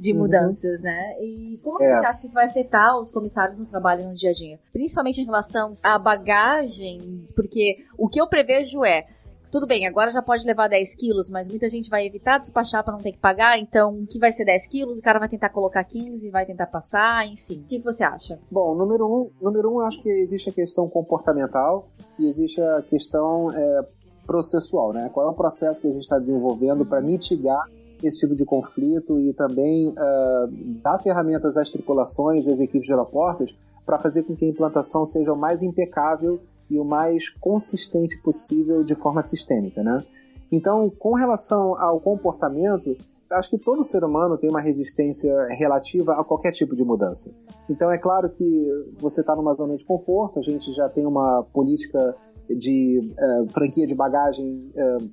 de 0.00 0.12
uhum. 0.12 0.20
mudanças, 0.20 0.80
uhum. 0.80 0.86
né? 0.86 1.12
E 1.20 1.60
como 1.62 1.82
é. 1.82 1.94
você 1.94 2.06
acha 2.06 2.20
que 2.20 2.26
isso 2.26 2.34
vai 2.34 2.46
afetar 2.46 2.98
os 2.98 3.12
comissários 3.12 3.58
no 3.58 3.66
trabalho 3.66 4.08
no 4.08 4.14
dia 4.14 4.30
a 4.30 4.32
dia? 4.32 4.58
Principalmente 4.72 5.20
em 5.20 5.26
relação 5.26 5.74
à 5.82 5.98
bagagem, 5.98 7.20
porque 7.36 7.76
o 7.98 8.08
que 8.08 8.18
eu 8.20 8.26
prevejo 8.26 8.82
é 8.82 9.04
tudo 9.50 9.66
bem, 9.66 9.86
agora 9.86 10.10
já 10.10 10.22
pode 10.22 10.46
levar 10.46 10.68
10 10.68 10.94
quilos, 10.94 11.30
mas 11.30 11.48
muita 11.48 11.68
gente 11.68 11.90
vai 11.90 12.06
evitar 12.06 12.38
despachar 12.38 12.84
para 12.84 12.94
não 12.94 13.00
ter 13.00 13.12
que 13.12 13.18
pagar, 13.18 13.58
então 13.58 14.02
o 14.02 14.06
que 14.06 14.18
vai 14.18 14.30
ser 14.30 14.44
10 14.44 14.68
quilos, 14.68 14.98
o 14.98 15.02
cara 15.02 15.18
vai 15.18 15.28
tentar 15.28 15.48
colocar 15.50 15.82
15, 15.84 16.30
vai 16.30 16.46
tentar 16.46 16.66
passar, 16.66 17.26
enfim. 17.26 17.60
O 17.64 17.68
que 17.68 17.78
você 17.80 18.04
acha? 18.04 18.38
Bom, 18.50 18.74
número 18.74 19.06
um, 19.06 19.30
número 19.40 19.72
um 19.72 19.80
acho 19.80 20.00
que 20.02 20.08
existe 20.08 20.50
a 20.50 20.52
questão 20.52 20.88
comportamental 20.88 21.84
e 22.18 22.28
existe 22.28 22.60
a 22.60 22.82
questão 22.82 23.50
é, 23.50 23.86
processual, 24.26 24.92
né? 24.92 25.10
Qual 25.12 25.26
é 25.26 25.30
o 25.30 25.34
processo 25.34 25.80
que 25.80 25.88
a 25.88 25.92
gente 25.92 26.02
está 26.02 26.18
desenvolvendo 26.18 26.86
para 26.86 27.00
mitigar 27.00 27.64
esse 28.02 28.20
tipo 28.20 28.34
de 28.34 28.44
conflito 28.44 29.18
e 29.20 29.34
também 29.34 29.90
uh, 29.90 30.46
dar 30.82 30.98
ferramentas 31.02 31.56
às 31.56 31.68
tripulações, 31.68 32.46
às 32.46 32.60
equipes 32.60 32.86
de 32.86 32.92
aeroportos, 32.92 33.54
para 33.84 33.98
fazer 33.98 34.22
com 34.22 34.36
que 34.36 34.44
a 34.44 34.48
implantação 34.48 35.04
seja 35.04 35.32
o 35.32 35.36
mais 35.36 35.62
impecável 35.62 36.40
e 36.70 36.78
o 36.78 36.84
mais 36.84 37.28
consistente 37.28 38.16
possível 38.22 38.84
de 38.84 38.94
forma 38.94 39.22
sistêmica, 39.22 39.82
né? 39.82 39.98
Então, 40.52 40.90
com 40.90 41.14
relação 41.14 41.80
ao 41.80 42.00
comportamento, 42.00 42.96
acho 43.30 43.50
que 43.50 43.58
todo 43.58 43.84
ser 43.84 44.02
humano 44.02 44.36
tem 44.36 44.50
uma 44.50 44.60
resistência 44.60 45.32
relativa 45.50 46.14
a 46.14 46.24
qualquer 46.24 46.52
tipo 46.52 46.74
de 46.74 46.84
mudança. 46.84 47.32
Então, 47.68 47.90
é 47.90 47.98
claro 47.98 48.28
que 48.30 48.68
você 48.98 49.20
está 49.20 49.36
numa 49.36 49.54
zona 49.54 49.76
de 49.76 49.84
conforto, 49.84 50.38
a 50.38 50.42
gente 50.42 50.72
já 50.72 50.88
tem 50.88 51.06
uma 51.06 51.44
política 51.52 52.16
de 52.48 53.12
uh, 53.12 53.52
franquia 53.52 53.86
de 53.86 53.94
bagagem 53.94 54.72
uh, 54.74 55.10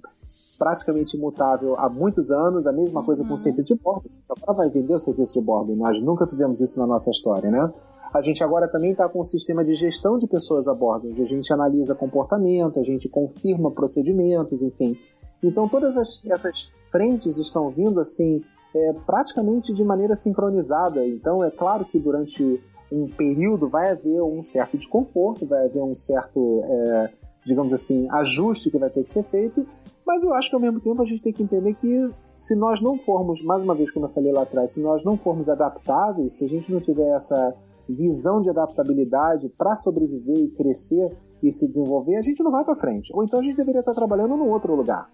praticamente 0.57 1.15
imutável 1.15 1.75
há 1.77 1.87
muitos 1.87 2.31
anos, 2.31 2.65
a 2.65 2.71
mesma 2.71 3.05
coisa 3.05 3.23
com 3.23 3.29
o 3.29 3.31
uhum. 3.33 3.37
serviço 3.37 3.75
de 3.75 3.81
bordo. 3.81 4.09
Agora 4.27 4.53
vai 4.53 4.69
vender 4.69 4.93
o 4.93 4.99
serviço 4.99 5.39
de 5.39 5.45
bordo, 5.45 5.75
nós 5.75 6.01
nunca 6.01 6.25
fizemos 6.25 6.59
isso 6.59 6.79
na 6.79 6.87
nossa 6.87 7.11
história, 7.11 7.51
né? 7.51 7.71
A 8.13 8.21
gente 8.21 8.43
agora 8.43 8.67
também 8.67 8.91
está 8.91 9.07
com 9.07 9.21
um 9.21 9.25
sistema 9.25 9.63
de 9.63 9.73
gestão 9.73 10.17
de 10.17 10.27
pessoas 10.27 10.67
a 10.67 10.73
bordo, 10.73 11.09
onde 11.09 11.21
a 11.21 11.25
gente 11.25 11.51
analisa 11.51 11.93
comportamento, 11.93 12.79
a 12.79 12.83
gente 12.83 13.09
confirma 13.09 13.71
procedimentos, 13.71 14.61
enfim. 14.61 14.97
Então 15.43 15.67
todas 15.67 15.97
as, 15.97 16.25
essas 16.25 16.71
frentes 16.91 17.37
estão 17.37 17.69
vindo 17.69 17.99
assim 17.99 18.41
é, 18.75 18.93
praticamente 19.05 19.73
de 19.73 19.83
maneira 19.83 20.15
sincronizada. 20.15 21.05
Então 21.05 21.43
é 21.43 21.51
claro 21.51 21.85
que 21.85 21.99
durante 21.99 22.61
um 22.91 23.07
período 23.07 23.67
vai 23.67 23.91
haver 23.91 24.21
um 24.21 24.41
certo 24.41 24.77
desconforto, 24.77 25.45
vai 25.45 25.65
haver 25.65 25.81
um 25.81 25.93
certo, 25.93 26.63
é, 26.63 27.09
digamos 27.45 27.73
assim, 27.73 28.07
ajuste 28.11 28.71
que 28.71 28.77
vai 28.77 28.89
ter 28.89 29.03
que 29.03 29.11
ser 29.11 29.23
feito, 29.23 29.67
mas 30.05 30.23
eu 30.23 30.33
acho 30.33 30.49
que 30.49 30.55
ao 30.55 30.61
mesmo 30.61 30.79
tempo 30.79 31.01
a 31.01 31.05
gente 31.05 31.21
tem 31.21 31.33
que 31.33 31.43
entender 31.43 31.73
que 31.75 32.09
se 32.37 32.55
nós 32.55 32.79
não 32.79 32.97
formos, 32.97 33.43
mais 33.43 33.61
uma 33.61 33.75
vez 33.75 33.91
como 33.91 34.05
eu 34.05 34.09
falei 34.09 34.31
lá 34.31 34.43
atrás, 34.43 34.71
se 34.71 34.81
nós 34.81 35.03
não 35.03 35.17
formos 35.17 35.49
adaptáveis, 35.49 36.33
se 36.33 36.45
a 36.45 36.47
gente 36.47 36.71
não 36.71 36.79
tiver 36.79 37.09
essa 37.09 37.53
visão 37.87 38.41
de 38.41 38.49
adaptabilidade 38.49 39.49
para 39.57 39.75
sobreviver 39.75 40.37
e 40.37 40.49
crescer 40.49 41.15
e 41.41 41.51
se 41.53 41.67
desenvolver, 41.67 42.17
a 42.17 42.21
gente 42.21 42.43
não 42.43 42.51
vai 42.51 42.63
para 42.63 42.75
frente. 42.75 43.11
Ou 43.13 43.23
então 43.23 43.39
a 43.39 43.43
gente 43.43 43.55
deveria 43.55 43.79
estar 43.79 43.93
trabalhando 43.93 44.35
num 44.35 44.49
outro 44.49 44.75
lugar. 44.75 45.09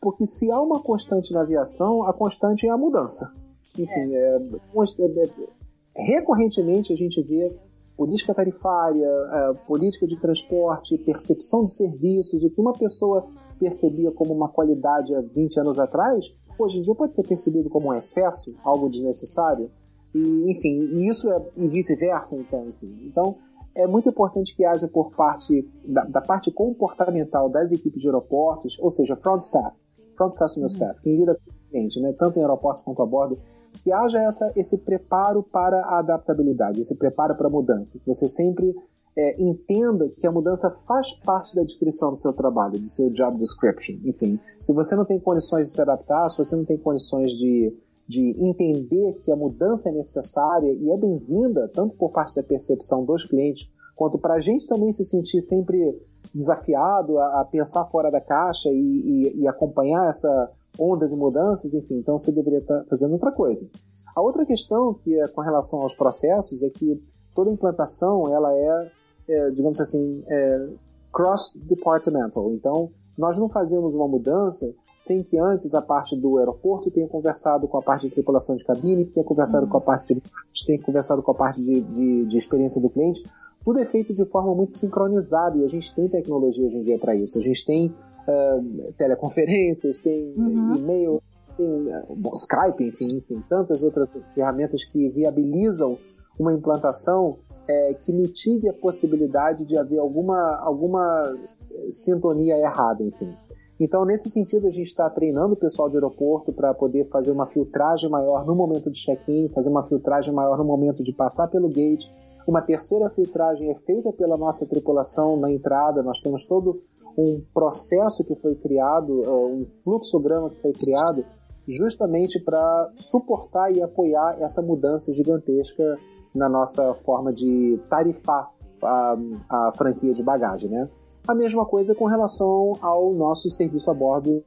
Porque 0.00 0.26
se 0.26 0.50
há 0.50 0.60
uma 0.60 0.80
constante 0.80 1.32
na 1.32 1.42
aviação, 1.42 2.04
a 2.04 2.12
constante 2.12 2.66
é 2.66 2.70
a 2.70 2.76
mudança. 2.76 3.32
Enfim, 3.78 4.14
é. 4.14 4.16
É, 4.16 4.36
é, 4.36 6.02
recorrentemente 6.02 6.92
a 6.92 6.96
gente 6.96 7.22
vê 7.22 7.54
política 7.96 8.34
tarifária, 8.34 9.06
é, 9.06 9.54
política 9.66 10.06
de 10.06 10.16
transporte, 10.16 10.98
percepção 10.98 11.64
de 11.64 11.70
serviços, 11.70 12.44
o 12.44 12.50
que 12.50 12.60
uma 12.60 12.72
pessoa 12.72 13.26
percebia 13.58 14.10
como 14.12 14.34
uma 14.34 14.48
qualidade 14.48 15.14
há 15.14 15.20
20 15.20 15.60
anos 15.60 15.78
atrás, 15.78 16.26
hoje 16.58 16.78
em 16.78 16.82
dia 16.82 16.94
pode 16.94 17.14
ser 17.14 17.26
percebido 17.26 17.70
como 17.70 17.88
um 17.88 17.94
excesso, 17.94 18.54
algo 18.62 18.88
desnecessário. 18.88 19.70
E, 20.16 20.50
enfim, 20.50 20.88
e 20.94 21.08
isso 21.08 21.30
é 21.30 21.50
e 21.56 21.68
vice-versa, 21.68 22.36
então, 22.36 22.68
enfim. 22.68 22.96
Então, 23.04 23.36
é 23.74 23.86
muito 23.86 24.08
importante 24.08 24.56
que 24.56 24.64
haja 24.64 24.88
por 24.88 25.10
parte 25.14 25.68
da, 25.84 26.04
da, 26.04 26.20
parte 26.22 26.50
comportamental 26.50 27.50
das 27.50 27.72
equipes 27.72 28.00
de 28.00 28.08
aeroportos, 28.08 28.78
ou 28.80 28.90
seja, 28.90 29.14
front 29.16 29.42
staff, 29.42 29.76
front 30.16 30.34
customer 30.34 30.68
uhum. 30.70 30.74
staff, 30.74 31.00
quem 31.02 31.16
lida 31.16 31.34
com 31.34 31.50
o 31.50 31.70
cliente, 31.70 32.00
né, 32.00 32.14
tanto 32.18 32.38
em 32.38 32.42
aeroportos 32.42 32.82
quanto 32.82 33.02
a 33.02 33.06
bordo, 33.06 33.38
que 33.84 33.92
haja 33.92 34.18
essa, 34.22 34.50
esse 34.56 34.78
preparo 34.78 35.42
para 35.42 35.80
a 35.82 35.98
adaptabilidade, 35.98 36.80
esse 36.80 36.96
preparo 36.96 37.34
para 37.36 37.48
a 37.48 37.50
mudança. 37.50 37.98
Que 37.98 38.06
você 38.06 38.26
sempre 38.26 38.74
é, 39.14 39.40
entenda 39.40 40.08
que 40.08 40.26
a 40.26 40.32
mudança 40.32 40.70
faz 40.86 41.12
parte 41.12 41.54
da 41.54 41.62
descrição 41.62 42.10
do 42.10 42.16
seu 42.16 42.32
trabalho, 42.32 42.78
do 42.78 42.88
seu 42.88 43.10
job 43.10 43.38
description. 43.38 43.96
Enfim, 44.04 44.40
se 44.60 44.72
você 44.72 44.96
não 44.96 45.04
tem 45.04 45.20
condições 45.20 45.68
de 45.68 45.74
se 45.74 45.82
adaptar, 45.82 46.30
se 46.30 46.38
você 46.38 46.56
não 46.56 46.64
tem 46.64 46.78
condições 46.78 47.32
de, 47.32 47.76
de 48.08 48.36
entender 48.38 49.14
que 49.14 49.32
a 49.32 49.36
mudança 49.36 49.88
é 49.88 49.92
necessária 49.92 50.72
e 50.72 50.90
é 50.90 50.96
bem-vinda, 50.96 51.68
tanto 51.74 51.96
por 51.96 52.10
parte 52.10 52.34
da 52.34 52.42
percepção 52.42 53.04
dos 53.04 53.24
clientes, 53.24 53.68
quanto 53.94 54.18
para 54.18 54.34
a 54.34 54.40
gente 54.40 54.66
também 54.68 54.92
se 54.92 55.04
sentir 55.04 55.40
sempre 55.40 55.98
desafiado 56.34 57.18
a, 57.18 57.40
a 57.40 57.44
pensar 57.44 57.84
fora 57.86 58.10
da 58.10 58.20
caixa 58.20 58.68
e, 58.68 58.74
e, 58.74 59.40
e, 59.42 59.48
acompanhar 59.48 60.08
essa 60.08 60.50
onda 60.78 61.08
de 61.08 61.16
mudanças, 61.16 61.72
enfim, 61.72 61.96
então 61.96 62.18
você 62.18 62.30
deveria 62.30 62.58
estar 62.58 62.84
fazendo 62.84 63.12
outra 63.12 63.32
coisa. 63.32 63.66
A 64.14 64.20
outra 64.20 64.44
questão 64.44 64.94
que 64.94 65.18
é 65.18 65.26
com 65.28 65.40
relação 65.40 65.82
aos 65.82 65.94
processos 65.94 66.62
é 66.62 66.70
que 66.70 67.02
toda 67.34 67.50
implantação 67.50 68.28
ela 68.28 68.54
é 68.54 68.90
é, 69.28 69.50
digamos 69.50 69.80
assim, 69.80 70.22
é, 70.28 70.68
cross-departmental. 71.12 72.52
Então, 72.52 72.90
nós 73.16 73.36
não 73.36 73.48
fazemos 73.48 73.94
uma 73.94 74.06
mudança 74.06 74.72
sem 74.96 75.22
que 75.22 75.38
antes 75.38 75.74
a 75.74 75.82
parte 75.82 76.16
do 76.16 76.38
aeroporto 76.38 76.90
tenha 76.90 77.06
conversado 77.06 77.68
com 77.68 77.76
a 77.76 77.82
parte 77.82 78.08
de 78.08 78.14
tripulação 78.14 78.56
de 78.56 78.64
cabine, 78.64 79.04
tenha 79.04 79.24
conversado 79.24 79.64
uhum. 79.64 79.70
com 79.70 79.78
a 79.78 79.80
parte 79.80 80.14
de 80.14 80.66
tenha 80.66 80.80
conversado 80.80 81.22
com 81.22 81.30
a 81.30 81.34
parte 81.34 81.62
de, 81.62 81.82
de, 81.82 82.24
de, 82.24 82.38
experiência 82.38 82.80
do 82.80 82.88
cliente. 82.88 83.22
Tudo 83.64 83.78
é 83.78 83.84
feito 83.84 84.14
de 84.14 84.24
forma 84.24 84.54
muito 84.54 84.74
sincronizada 84.74 85.58
e 85.58 85.64
a 85.64 85.68
gente 85.68 85.94
tem 85.94 86.08
tecnologia 86.08 86.66
hoje 86.66 86.76
em 86.76 86.82
dia 86.82 86.98
para 86.98 87.14
isso. 87.14 87.38
A 87.38 87.42
gente 87.42 87.64
tem 87.64 87.88
uh, 87.88 88.92
teleconferências, 88.96 89.98
tem 89.98 90.32
uhum. 90.36 90.76
e-mail, 90.76 91.22
tem 91.56 91.66
uh, 91.66 92.32
Skype, 92.34 92.84
enfim, 92.84 93.18
enfim, 93.18 93.42
tantas 93.48 93.82
outras 93.82 94.16
ferramentas 94.34 94.84
que 94.84 95.08
viabilizam 95.10 95.98
uma 96.38 96.52
implantação 96.52 97.38
é, 97.68 97.94
que 97.94 98.12
mitigue 98.12 98.68
a 98.68 98.72
possibilidade 98.72 99.64
de 99.64 99.76
haver 99.76 99.98
alguma, 99.98 100.56
alguma 100.56 101.36
é, 101.70 101.92
sintonia 101.92 102.56
errada, 102.56 103.02
enfim. 103.02 103.34
Então, 103.78 104.06
nesse 104.06 104.30
sentido, 104.30 104.66
a 104.66 104.70
gente 104.70 104.86
está 104.86 105.08
treinando 105.10 105.52
o 105.52 105.56
pessoal 105.56 105.90
do 105.90 105.96
aeroporto 105.96 106.52
para 106.52 106.72
poder 106.72 107.08
fazer 107.10 107.30
uma 107.30 107.46
filtragem 107.46 108.08
maior 108.08 108.46
no 108.46 108.54
momento 108.54 108.90
de 108.90 108.98
check-in, 108.98 109.50
fazer 109.50 109.68
uma 109.68 109.86
filtragem 109.86 110.32
maior 110.32 110.56
no 110.56 110.64
momento 110.64 111.02
de 111.02 111.12
passar 111.12 111.48
pelo 111.48 111.68
gate. 111.68 112.06
Uma 112.46 112.62
terceira 112.62 113.10
filtragem 113.10 113.70
é 113.70 113.74
feita 113.74 114.12
pela 114.12 114.36
nossa 114.36 114.64
tripulação 114.64 115.36
na 115.36 115.50
entrada. 115.50 116.02
Nós 116.02 116.20
temos 116.20 116.46
todo 116.46 116.76
um 117.18 117.42
processo 117.52 118.24
que 118.24 118.34
foi 118.36 118.54
criado, 118.54 119.22
é, 119.24 119.30
um 119.30 119.66
fluxograma 119.84 120.48
que 120.48 120.62
foi 120.62 120.72
criado, 120.72 121.20
justamente 121.68 122.40
para 122.40 122.90
suportar 122.96 123.74
e 123.74 123.82
apoiar 123.82 124.38
essa 124.40 124.62
mudança 124.62 125.12
gigantesca 125.12 125.98
na 126.34 126.48
nossa 126.48 126.94
forma 127.04 127.32
de 127.32 127.78
tarifar 127.90 128.50
a, 128.82 129.16
a 129.50 129.72
franquia 129.76 130.14
de 130.14 130.22
bagagem, 130.22 130.70
né? 130.70 130.88
A 131.28 131.34
mesma 131.34 131.66
coisa 131.66 131.94
com 131.94 132.04
relação 132.04 132.74
ao 132.80 133.12
nosso 133.12 133.50
serviço 133.50 133.90
a 133.90 133.94
bordo 133.94 134.44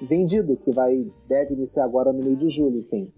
vendido, 0.00 0.56
que 0.56 0.70
vai 0.70 1.06
deve 1.28 1.54
iniciar 1.54 1.84
agora 1.84 2.12
no 2.12 2.24
mês 2.24 2.38
de 2.38 2.48
julho, 2.48 2.78
enfim. 2.78 3.12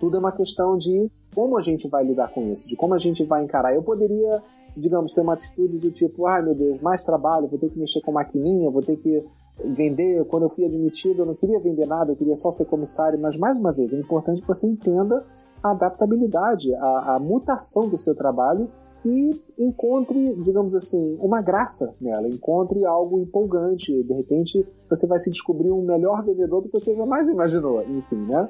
Tudo 0.00 0.16
é 0.16 0.20
uma 0.20 0.32
questão 0.32 0.76
de 0.76 1.10
como 1.32 1.56
a 1.56 1.62
gente 1.62 1.86
vai 1.86 2.04
lidar 2.04 2.32
com 2.32 2.52
isso, 2.52 2.68
de 2.68 2.74
como 2.74 2.94
a 2.94 2.98
gente 2.98 3.22
vai 3.24 3.44
encarar. 3.44 3.72
Eu 3.72 3.84
poderia, 3.84 4.42
digamos, 4.76 5.12
ter 5.12 5.20
uma 5.20 5.34
atitude 5.34 5.78
do 5.78 5.92
tipo, 5.92 6.26
ai 6.26 6.40
ah, 6.40 6.42
meu 6.42 6.54
Deus, 6.56 6.80
mais 6.80 7.02
trabalho, 7.02 7.46
vou 7.46 7.58
ter 7.58 7.70
que 7.70 7.78
mexer 7.78 8.00
com 8.00 8.10
maquininha, 8.10 8.68
vou 8.70 8.82
ter 8.82 8.96
que 8.96 9.24
vender. 9.64 10.24
Quando 10.24 10.44
eu 10.44 10.50
fui 10.50 10.64
admitido, 10.64 11.22
eu 11.22 11.26
não 11.26 11.34
queria 11.34 11.60
vender 11.60 11.86
nada, 11.86 12.12
eu 12.12 12.16
queria 12.16 12.34
só 12.34 12.50
ser 12.50 12.64
comissário. 12.64 13.18
Mas, 13.18 13.36
mais 13.36 13.56
uma 13.56 13.72
vez, 13.72 13.92
é 13.92 13.98
importante 13.98 14.40
que 14.40 14.48
você 14.48 14.66
entenda 14.66 15.24
a 15.62 15.70
adaptabilidade, 15.70 16.74
a, 16.74 17.14
a 17.14 17.18
mutação 17.20 17.88
do 17.88 17.96
seu 17.96 18.14
trabalho 18.14 18.68
e 19.04 19.32
encontre, 19.58 20.34
digamos 20.36 20.74
assim, 20.74 21.18
uma 21.20 21.42
graça 21.42 21.94
nela, 22.00 22.26
encontre 22.26 22.84
algo 22.86 23.20
empolgante. 23.20 24.02
De 24.02 24.14
repente, 24.14 24.66
você 24.88 25.06
vai 25.06 25.18
se 25.18 25.30
descobrir 25.30 25.70
um 25.70 25.82
melhor 25.82 26.24
vendedor 26.24 26.62
do 26.62 26.68
que 26.68 26.80
você 26.80 26.94
jamais 26.94 27.28
imaginou, 27.28 27.82
enfim, 27.82 28.16
né? 28.16 28.48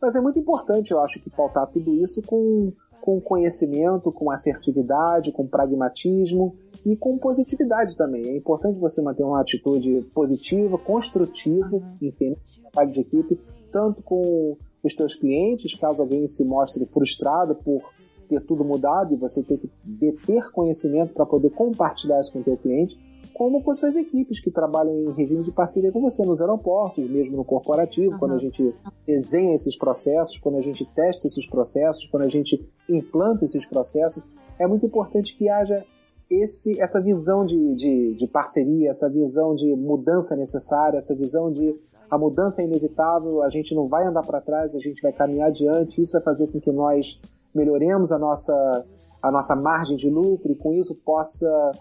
Mas 0.00 0.14
é 0.14 0.20
muito 0.20 0.38
importante, 0.38 0.92
eu 0.92 1.00
acho, 1.00 1.18
que 1.18 1.30
pautar 1.30 1.66
tudo 1.68 1.94
isso 1.94 2.20
com, 2.22 2.70
com 3.00 3.18
conhecimento, 3.20 4.12
com 4.12 4.30
assertividade, 4.30 5.32
com 5.32 5.46
pragmatismo 5.46 6.54
e 6.84 6.94
com 6.94 7.16
positividade 7.16 7.96
também. 7.96 8.28
É 8.28 8.36
importante 8.36 8.78
você 8.78 9.00
manter 9.00 9.24
uma 9.24 9.40
atitude 9.40 10.02
positiva, 10.14 10.76
construtiva, 10.76 11.80
enfim, 12.02 12.36
trabalho 12.70 12.92
de 12.92 13.00
equipe, 13.00 13.40
tanto 13.72 14.02
com 14.02 14.58
os 14.82 14.94
teus 14.94 15.14
clientes, 15.14 15.74
caso 15.74 16.02
alguém 16.02 16.26
se 16.26 16.44
mostre 16.44 16.84
frustrado 16.84 17.54
por 17.54 17.82
ter 18.26 18.40
tudo 18.40 18.64
mudado 18.64 19.14
e 19.14 19.16
você 19.16 19.42
ter 19.42 19.58
que 19.58 19.70
deter 19.84 20.50
conhecimento 20.52 21.14
para 21.14 21.26
poder 21.26 21.50
compartilhar 21.50 22.20
isso 22.20 22.32
com 22.32 22.40
o 22.40 22.44
teu 22.44 22.56
cliente, 22.56 22.98
como 23.34 23.62
com 23.62 23.74
suas 23.74 23.96
equipes 23.96 24.40
que 24.40 24.50
trabalham 24.50 24.94
em 24.94 25.12
regime 25.12 25.42
de 25.42 25.52
parceria 25.52 25.92
com 25.92 26.00
você 26.00 26.24
nos 26.24 26.40
aeroportos, 26.40 27.08
mesmo 27.08 27.36
no 27.36 27.44
corporativo, 27.44 28.12
uhum. 28.12 28.18
quando 28.18 28.34
a 28.34 28.38
gente 28.38 28.74
desenha 29.06 29.54
esses 29.54 29.76
processos, 29.76 30.38
quando 30.38 30.56
a 30.56 30.62
gente 30.62 30.84
testa 30.94 31.26
esses 31.26 31.46
processos, 31.46 32.06
quando 32.06 32.22
a 32.22 32.28
gente 32.28 32.66
implanta 32.88 33.44
esses 33.44 33.66
processos, 33.66 34.22
é 34.58 34.66
muito 34.66 34.86
importante 34.86 35.36
que 35.36 35.48
haja 35.48 35.84
esse, 36.30 36.80
essa 36.80 37.00
visão 37.00 37.44
de, 37.44 37.74
de, 37.74 38.14
de, 38.14 38.26
parceria, 38.26 38.90
essa 38.90 39.08
visão 39.08 39.54
de 39.54 39.74
mudança 39.76 40.34
necessária, 40.34 40.98
essa 40.98 41.14
visão 41.14 41.52
de 41.52 41.74
a 42.10 42.18
mudança 42.18 42.62
é 42.62 42.64
inevitável, 42.64 43.42
a 43.42 43.50
gente 43.50 43.74
não 43.74 43.86
vai 43.88 44.06
andar 44.06 44.22
para 44.22 44.40
trás, 44.40 44.74
a 44.74 44.80
gente 44.80 45.00
vai 45.00 45.12
caminhar 45.12 45.48
adiante, 45.48 46.00
isso 46.00 46.12
vai 46.12 46.22
fazer 46.22 46.48
com 46.48 46.60
que 46.60 46.72
nós 46.72 47.20
melhoremos 47.56 48.12
a 48.12 48.18
nossa, 48.18 48.84
a 49.22 49.30
nossa 49.30 49.56
margem 49.56 49.96
de 49.96 50.10
lucro 50.10 50.52
e 50.52 50.54
com 50.54 50.74
isso 50.74 50.94
possa, 50.94 51.72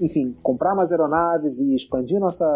enfim, 0.00 0.34
comprar 0.42 0.74
mais 0.74 0.90
aeronaves 0.90 1.60
e 1.60 1.74
expandir 1.74 2.18
nossa 2.18 2.46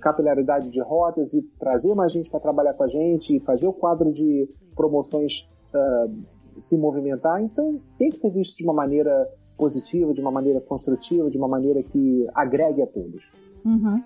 capilaridade 0.00 0.68
de 0.68 0.80
rotas 0.80 1.32
e 1.32 1.42
trazer 1.58 1.94
mais 1.94 2.12
gente 2.12 2.28
para 2.28 2.40
trabalhar 2.40 2.74
com 2.74 2.82
a 2.82 2.88
gente 2.88 3.36
e 3.36 3.40
fazer 3.40 3.68
o 3.68 3.72
quadro 3.72 4.12
de 4.12 4.48
promoções 4.74 5.48
uh, 5.72 6.60
se 6.60 6.76
movimentar. 6.76 7.40
Então 7.40 7.80
tem 7.96 8.10
que 8.10 8.18
ser 8.18 8.30
visto 8.30 8.56
de 8.56 8.64
uma 8.64 8.74
maneira 8.74 9.28
positiva, 9.56 10.12
de 10.12 10.20
uma 10.20 10.32
maneira 10.32 10.60
construtiva, 10.60 11.30
de 11.30 11.38
uma 11.38 11.48
maneira 11.48 11.82
que 11.82 12.28
agregue 12.34 12.82
a 12.82 12.86
todos. 12.86 13.30
Uhum. 13.64 14.02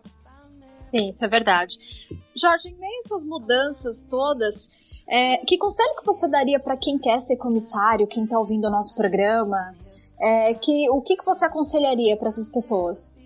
Sim, 0.91 1.11
isso 1.11 1.25
é 1.25 1.29
verdade. 1.29 1.73
Jorge, 2.39 2.69
em 2.69 2.79
meio 2.79 3.03
a 3.05 3.07
essas 3.07 3.25
mudanças 3.25 3.97
todas, 4.09 4.55
é, 5.09 5.39
que 5.39 5.57
conselho 5.57 5.97
que 5.97 6.05
você 6.05 6.29
daria 6.29 6.61
para 6.61 6.77
quem 6.77 6.99
quer 6.99 7.23
ser 7.23 7.37
comissário, 7.37 8.07
quem 8.07 8.25
está 8.25 8.39
ouvindo 8.39 8.67
o 8.67 8.71
nosso 8.71 8.95
programa? 8.95 9.75
É, 10.21 10.55
que, 10.55 10.91
o 10.91 11.01
que, 11.01 11.17
que 11.17 11.25
você 11.25 11.45
aconselharia 11.45 12.17
para 12.17 12.29
essas 12.29 12.49
pessoas? 12.49 13.17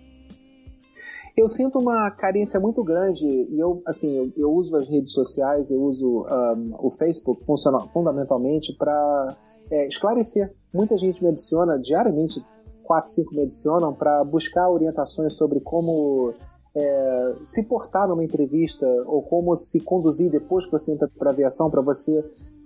Eu 1.35 1.47
sinto 1.47 1.79
uma 1.79 2.11
carência 2.11 2.59
muito 2.59 2.83
grande 2.83 3.25
e 3.25 3.59
eu, 3.59 3.81
assim, 3.87 4.15
eu, 4.15 4.31
eu 4.37 4.53
uso 4.53 4.75
as 4.75 4.87
redes 4.87 5.11
sociais, 5.11 5.71
eu 5.71 5.81
uso 5.81 6.27
um, 6.27 6.75
o 6.77 6.91
Facebook 6.91 7.43
fundamentalmente 7.91 8.71
para 8.77 9.35
é, 9.71 9.87
esclarecer. 9.87 10.53
Muita 10.71 10.95
gente 10.95 11.23
me 11.23 11.29
adiciona 11.29 11.79
diariamente, 11.79 12.39
quatro, 12.83 13.09
cinco 13.09 13.33
me 13.33 13.41
adicionam 13.41 13.93
para 13.93 14.23
buscar 14.23 14.69
orientações 14.69 15.35
sobre 15.35 15.59
como 15.59 16.35
é, 16.75 17.35
se 17.45 17.63
portar 17.63 18.07
numa 18.07 18.23
entrevista 18.23 18.87
ou 19.05 19.21
como 19.21 19.55
se 19.55 19.79
conduzir 19.79 20.31
depois 20.31 20.65
que 20.65 20.71
você 20.71 20.91
entra 20.91 21.07
para 21.07 21.29
a 21.29 21.33
aviação 21.33 21.69
para 21.69 21.81
você 21.81 22.23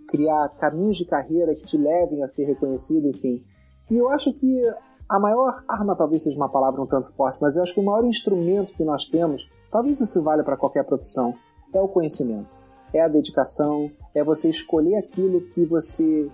criar 0.07 0.49
caminhos 0.59 0.97
de 0.97 1.05
carreira 1.05 1.53
que 1.53 1.63
te 1.63 1.77
levem 1.77 2.23
a 2.23 2.27
ser 2.27 2.45
reconhecido, 2.45 3.07
enfim. 3.09 3.43
E 3.91 3.97
eu 3.97 4.09
acho 4.09 4.33
que 4.33 4.63
a 5.09 5.19
maior 5.19 5.63
arma 5.67 5.95
talvez 5.95 6.23
seja 6.23 6.37
uma 6.37 6.49
palavra 6.49 6.81
um 6.81 6.85
tanto 6.85 7.11
forte, 7.13 7.39
mas 7.41 7.55
eu 7.55 7.63
acho 7.63 7.73
que 7.73 7.79
o 7.79 7.85
maior 7.85 8.05
instrumento 8.05 8.73
que 8.73 8.83
nós 8.83 9.05
temos, 9.05 9.47
talvez 9.71 9.99
isso 9.99 10.21
valha 10.21 10.43
para 10.43 10.57
qualquer 10.57 10.85
profissão, 10.85 11.33
é 11.73 11.81
o 11.81 11.87
conhecimento, 11.87 12.55
é 12.93 13.01
a 13.01 13.07
dedicação, 13.07 13.91
é 14.15 14.23
você 14.23 14.49
escolher 14.49 14.95
aquilo 14.95 15.41
que 15.41 15.65
você 15.65 16.29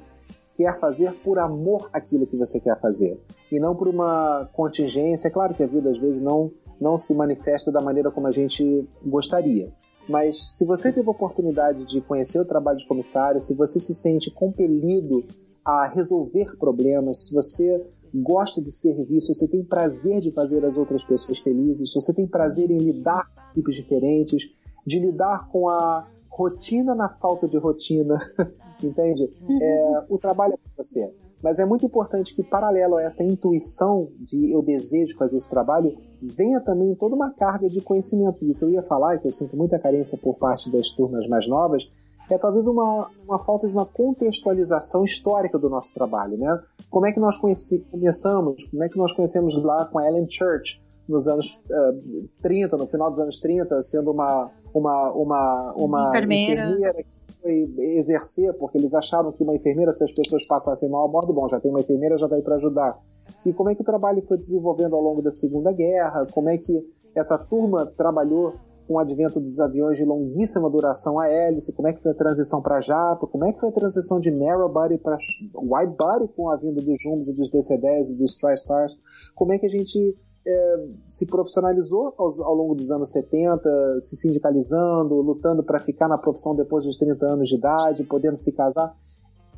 quer 0.56 0.80
fazer 0.80 1.14
por 1.24 1.40
amor 1.40 1.90
àquilo 1.91 2.28
que 2.28 2.38
você 2.38 2.60
quer 2.60 2.80
fazer 2.80 3.20
e 3.52 3.60
não 3.60 3.76
por 3.76 3.88
uma 3.88 4.48
contingência. 4.54 5.28
É 5.28 5.32
claro 5.32 5.54
que 5.56 5.64
a 5.64 5.68
vida 5.68 5.90
às 5.90 5.98
vezes 5.98 6.22
não 6.22 6.52
não 6.80 6.98
se 6.98 7.14
manifesta 7.14 7.72
da 7.72 7.82
maneira 7.82 8.12
como 8.12 8.28
a 8.28 8.32
gente 8.32 8.88
gostaria. 9.06 9.72
Mas 10.08 10.58
se 10.58 10.66
você 10.66 10.91
teve 10.91 11.08
a 11.08 11.12
oportunidade 11.12 11.86
de 11.86 12.02
conhecer 12.02 12.40
o 12.40 12.45
trabalho 12.45 12.78
de 12.78 12.88
comissário, 12.88 13.40
se 13.40 13.54
você 13.56 13.80
se 13.80 13.95
sente 13.95 14.30
compelido 14.30 15.24
a 15.64 15.88
resolver 15.88 16.58
problemas, 16.58 17.28
se 17.28 17.34
você 17.34 17.86
gosta 18.14 18.62
de 18.62 18.72
serviço, 18.72 19.34
se 19.34 19.40
você 19.40 19.48
tem 19.48 19.64
prazer 19.64 20.20
de 20.20 20.32
fazer 20.32 20.64
as 20.66 20.78
outras 20.78 21.04
pessoas 21.04 21.40
felizes, 21.40 21.91
se 21.91 22.00
você 22.00 22.14
tem 22.14 22.28
prazer 22.28 22.70
em 22.70 22.78
lidar 22.78 23.32
com 23.34 23.52
equipes 23.52 23.76
diferentes, 23.76 24.44
de 24.86 25.00
lidar 25.00 25.48
com 25.50 25.70
a 25.70 26.08
rotina 26.30 26.94
na 26.94 27.10
falta 27.10 27.48
de 27.48 27.58
rotina, 27.58 28.18
entende? 28.84 29.32
É, 29.62 30.04
o 30.10 30.18
trabalho 30.18 30.54
é 30.54 30.58
para 30.58 30.84
você. 30.84 31.12
Mas 31.44 31.60
é 31.60 31.65
muito 31.65 31.86
importante 31.86 32.34
que, 32.34 32.41
paralelo 32.41 32.95
a 32.95 33.03
essa 33.03 33.22
intuição 33.22 34.07
de 34.18 34.52
eu 34.52 34.61
desejo 34.61 35.18
fazer 35.18 35.36
esse 35.36 35.49
trabalho, 35.49 35.94
venha 36.22 36.61
também 36.61 36.95
toda 36.95 37.15
uma 37.15 37.32
carga 37.32 37.70
de 37.70 37.82
conhecimento. 37.82 38.45
E 38.45 38.52
o 38.52 38.56
que 38.56 38.64
eu 38.64 38.70
ia 38.70 38.82
falar, 38.82 39.15
e 39.15 39.20
que 39.20 39.28
eu 39.28 39.32
sinto 39.32 39.57
muita 39.57 39.78
carência 39.78 40.18
por 40.18 40.36
parte 40.36 40.72
das 40.72 40.90
turmas 40.91 41.28
mais 41.28 41.45
novas, 41.45 41.84
é 42.30 42.38
talvez 42.38 42.65
uma, 42.68 43.10
uma 43.28 43.38
falta 43.38 43.68
de 43.68 43.74
uma 43.74 43.86
contextualização 43.86 45.03
histórica 45.03 45.60
do 45.60 45.70
nosso 45.70 45.94
trabalho, 45.94 46.38
né? 46.38 46.61
Como 46.90 47.06
é 47.06 47.11
que 47.11 47.20
nós 47.20 47.38
conheci, 47.38 47.80
começamos, 47.91 48.64
como 48.65 48.84
é 48.84 48.90
que 48.90 48.98
nós 48.98 49.11
conhecemos 49.11 49.61
lá 49.61 49.86
com 49.86 49.99
a 49.99 50.07
Ellen 50.07 50.28
Church, 50.30 50.82
nos 51.08 51.28
anos 51.28 51.62
uh, 51.70 52.30
30, 52.42 52.78
no 52.78 52.88
final 52.88 53.12
dos 53.12 53.20
anos 53.20 53.40
30, 53.40 53.82
sendo 53.82 54.12
uma, 54.12 54.50
uma, 54.74 55.12
uma, 55.12 55.74
uma 55.76 56.08
enfermeira. 56.10 56.66
enfermeira 56.66 57.06
foi 57.42 57.74
exercer, 57.98 58.54
porque 58.54 58.78
eles 58.78 58.94
acharam 58.94 59.32
que 59.32 59.44
uma 59.44 59.56
enfermeira, 59.56 59.92
se 59.92 60.04
as 60.04 60.12
pessoas 60.14 60.46
passassem 60.48 60.90
mal 60.90 61.06
a 61.06 61.08
bordo, 61.08 61.34
bom, 61.34 61.48
já 61.50 61.60
tem 61.60 61.70
uma 61.70 61.82
enfermeira, 61.82 62.18
já 62.18 62.28
aí 62.34 62.42
para 62.42 62.56
ajudar. 62.56 62.98
E 63.46 63.52
como 63.54 63.70
é 63.70 63.76
que 63.76 63.82
o 63.82 63.86
trabalho 63.86 64.22
foi 64.28 64.38
desenvolvendo 64.38 64.96
ao 64.96 65.02
longo 65.02 65.22
da 65.22 65.32
Segunda 65.32 65.72
Guerra, 65.72 66.26
como 66.32 66.50
é 66.50 66.58
que 66.58 66.86
essa 67.16 67.38
turma 67.38 67.86
trabalhou 67.86 68.56
com 68.88 68.96
o 68.96 69.00
advento 69.00 69.40
dos 69.40 69.60
aviões 69.60 69.98
de 69.98 70.04
longuíssima 70.04 70.70
duração 70.70 71.20
a 71.20 71.28
hélice, 71.28 71.74
como 71.74 71.88
é 71.88 71.94
que 71.94 72.02
foi 72.02 72.12
a 72.12 72.16
transição 72.16 72.62
para 72.62 72.82
jato, 72.82 73.28
como 73.28 73.46
é 73.46 73.54
que 73.54 73.60
foi 73.60 73.70
a 73.70 73.74
transição 73.74 74.20
de 74.20 74.30
narrow 74.30 74.68
body 74.70 74.98
para 74.98 75.18
wide 75.56 75.96
body 75.98 76.28
com 76.36 76.50
a 76.50 76.58
vinda 76.58 76.82
dos 76.82 77.02
Jumbos 77.02 77.30
e 77.30 77.36
dos 77.36 77.50
DC-10 77.50 78.12
e 78.12 78.16
dos 78.16 78.36
TriStars, 78.36 79.00
como 79.36 79.54
é 79.54 79.60
que 79.60 79.66
a 79.66 79.70
gente 79.70 80.18
é, 80.45 80.86
se 81.10 81.26
profissionalizou 81.26 82.14
ao 82.18 82.53
longo 82.53 82.76
dos 82.76 82.91
anos 82.91 83.11
70, 83.11 84.02
se 84.02 84.18
sindicalizando, 84.18 85.15
lutando 85.22 85.64
para 85.64 85.80
ficar 85.80 86.07
na 86.07 86.18
profissão 86.18 86.56
depois 86.56 86.86
dos 86.86 86.98
30 86.98 87.26
anos 87.26 87.49
de 87.49 87.56
idade, 87.56 88.03
podendo 88.03 88.38
se 88.38 88.52
casar. 88.52 88.95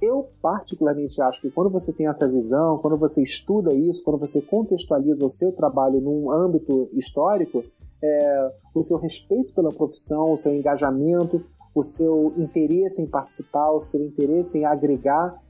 Eu, 0.01 0.29
particularmente, 0.41 1.21
acho 1.21 1.41
que 1.41 1.49
quando 1.49 1.69
você 1.69 1.91
tem 1.93 2.07
essa 2.07 2.27
visão, 2.27 2.77
quando 2.79 2.97
você 2.97 3.21
estuda 3.21 3.73
isso, 3.73 4.03
quando 4.03 4.19
você 4.19 4.41
contextualiza 4.41 5.25
o 5.25 5.29
seu 5.29 5.51
trabalho 5.51 6.01
num 6.01 6.29
âmbito 6.29 6.89
histórico, 6.93 7.63
é, 8.03 8.51
o 8.73 8.83
seu 8.83 8.97
respeito 8.97 9.53
pela 9.53 9.71
profissão, 9.71 10.33
o 10.33 10.37
seu 10.37 10.53
engajamento, 10.53 11.43
o 11.73 11.81
seu 11.81 12.33
interesse 12.37 13.01
em 13.01 13.07
participar, 13.07 13.71
o 13.71 13.81
seu 13.81 14.01
interesse 14.01 14.59
em 14.59 14.65
agregar 14.65 15.41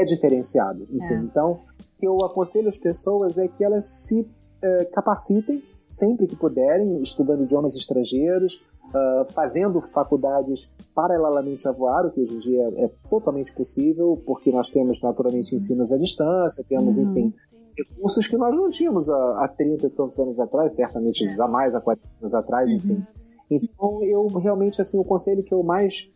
é 0.00 0.04
diferenciado. 0.04 0.86
É. 1.00 1.14
Então, 1.16 1.60
que 1.98 2.06
eu 2.06 2.24
aconselho 2.24 2.68
as 2.68 2.78
pessoas 2.78 3.38
é 3.38 3.48
que 3.48 3.62
elas 3.62 3.86
se 3.86 4.28
é, 4.62 4.84
capacitem 4.86 5.62
sempre 5.86 6.26
que 6.26 6.36
puderem, 6.36 7.02
estudando 7.02 7.44
idiomas 7.44 7.76
estrangeiros, 7.76 8.60
uh, 8.86 9.32
fazendo 9.32 9.80
faculdades 9.80 10.70
paralelamente 10.94 11.68
a 11.68 11.72
voar, 11.72 12.06
o 12.06 12.10
que 12.10 12.20
hoje 12.20 12.36
em 12.36 12.38
dia 12.40 12.62
é, 12.76 12.84
é, 12.84 12.90
totalmente 13.08 13.52
possível, 13.52 14.20
porque 14.24 14.50
nós 14.50 14.68
temos 14.68 15.00
naturalmente 15.02 15.54
ensinos 15.54 15.92
à 15.92 15.98
distância, 15.98 16.64
temos, 16.68 16.96
uhum. 16.96 17.10
enfim, 17.10 17.34
recursos 17.76 18.26
que 18.26 18.36
nós 18.36 18.54
não 18.54 18.70
tínhamos 18.70 19.08
há, 19.08 19.44
há 19.44 19.48
30 19.48 19.86
e 19.86 19.90
tantos 19.90 20.18
anos 20.18 20.38
atrás, 20.38 20.74
certamente 20.74 21.26
é. 21.26 21.34
jamais 21.34 21.74
há 21.74 21.80
40 21.80 22.02
anos 22.20 22.34
atrás, 22.34 22.70
uhum. 22.70 22.76
enfim. 22.76 23.06
Então, 23.50 24.02
eu 24.02 24.26
realmente, 24.28 24.80
assim, 24.80 24.98
o 24.98 25.04
conselho 25.04 25.42
que 25.42 25.52
eu 25.52 25.62
mais 25.62 26.10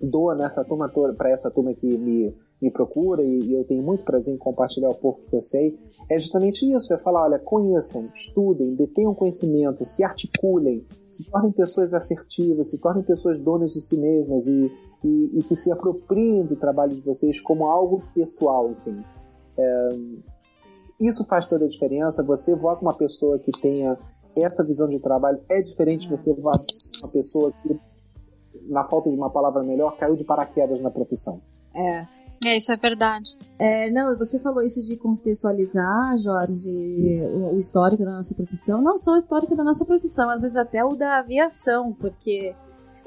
dou 0.00 0.34
nessa 0.34 0.64
turma 0.64 0.88
para 0.88 1.30
essa 1.30 1.50
turma 1.50 1.74
que 1.74 1.98
me 1.98 2.34
me 2.60 2.70
procura 2.70 3.22
e, 3.22 3.40
e, 3.40 3.54
eu 3.54 3.64
tenho 3.64 3.82
muito 3.82 4.04
prazer 4.04 4.34
em 4.34 4.38
compartilhar 4.38 4.90
o 4.90 4.94
pouco 4.94 5.20
que 5.28 5.36
eu 5.36 5.42
sei, 5.42 5.78
é 6.08 6.18
justamente 6.18 6.70
isso, 6.72 6.92
é 6.94 6.98
falar, 6.98 7.24
olha, 7.24 7.38
conheçam, 7.38 8.08
estudem, 8.14 8.74
detenham 8.74 9.14
conhecimento, 9.14 9.84
se 9.84 10.02
articulem, 10.02 10.86
se 11.10 11.28
tornem 11.30 11.52
pessoas 11.52 11.92
assertivas, 11.92 12.70
se 12.70 12.78
tornem 12.78 13.02
pessoas 13.02 13.38
donas 13.38 13.72
de 13.72 13.80
si 13.80 13.98
mesmas 13.98 14.46
e, 14.46 14.72
e, 15.04 15.38
e 15.38 15.42
que 15.42 15.54
se 15.54 15.70
apropriem 15.70 16.46
do 16.46 16.56
trabalho 16.56 16.94
de 16.94 17.02
vocês 17.02 17.40
como 17.40 17.66
algo 17.66 18.02
pessoal, 18.14 18.70
enfim. 18.70 19.04
É, 19.58 19.90
isso 21.00 21.26
faz 21.26 21.46
toda 21.46 21.66
a 21.66 21.68
diferença, 21.68 22.22
você 22.22 22.56
com 22.56 22.76
uma 22.80 22.96
pessoa 22.96 23.38
que 23.38 23.52
tenha 23.60 23.98
essa 24.34 24.64
visão 24.64 24.88
de 24.88 24.98
trabalho 24.98 25.40
é 25.48 25.60
diferente 25.60 26.02
de 26.02 26.08
você 26.08 26.34
com 26.34 26.40
uma 26.40 27.12
pessoa 27.12 27.52
que, 27.62 27.78
na 28.68 28.84
falta 28.84 29.10
de 29.10 29.16
uma 29.16 29.30
palavra 29.30 29.62
melhor, 29.62 29.96
caiu 29.96 30.16
de 30.16 30.24
paraquedas 30.24 30.80
na 30.80 30.90
profissão. 30.90 31.40
É, 31.74 32.06
é, 32.46 32.58
isso 32.58 32.72
é 32.72 32.76
verdade. 32.76 33.36
É, 33.58 33.90
não, 33.90 34.16
você 34.16 34.38
falou 34.40 34.62
isso 34.62 34.80
de 34.86 34.96
contextualizar, 34.96 36.18
Jorge, 36.18 37.22
o, 37.52 37.56
histórico 37.56 38.04
da 38.04 38.12
nossa 38.12 38.34
profissão. 38.34 38.80
Não 38.80 38.96
só 38.96 39.12
o 39.12 39.16
histórico 39.16 39.54
da 39.56 39.64
nossa 39.64 39.84
profissão, 39.84 40.30
às 40.30 40.42
vezes 40.42 40.56
até 40.56 40.84
o 40.84 40.94
da 40.94 41.18
aviação, 41.18 41.92
porque 41.92 42.54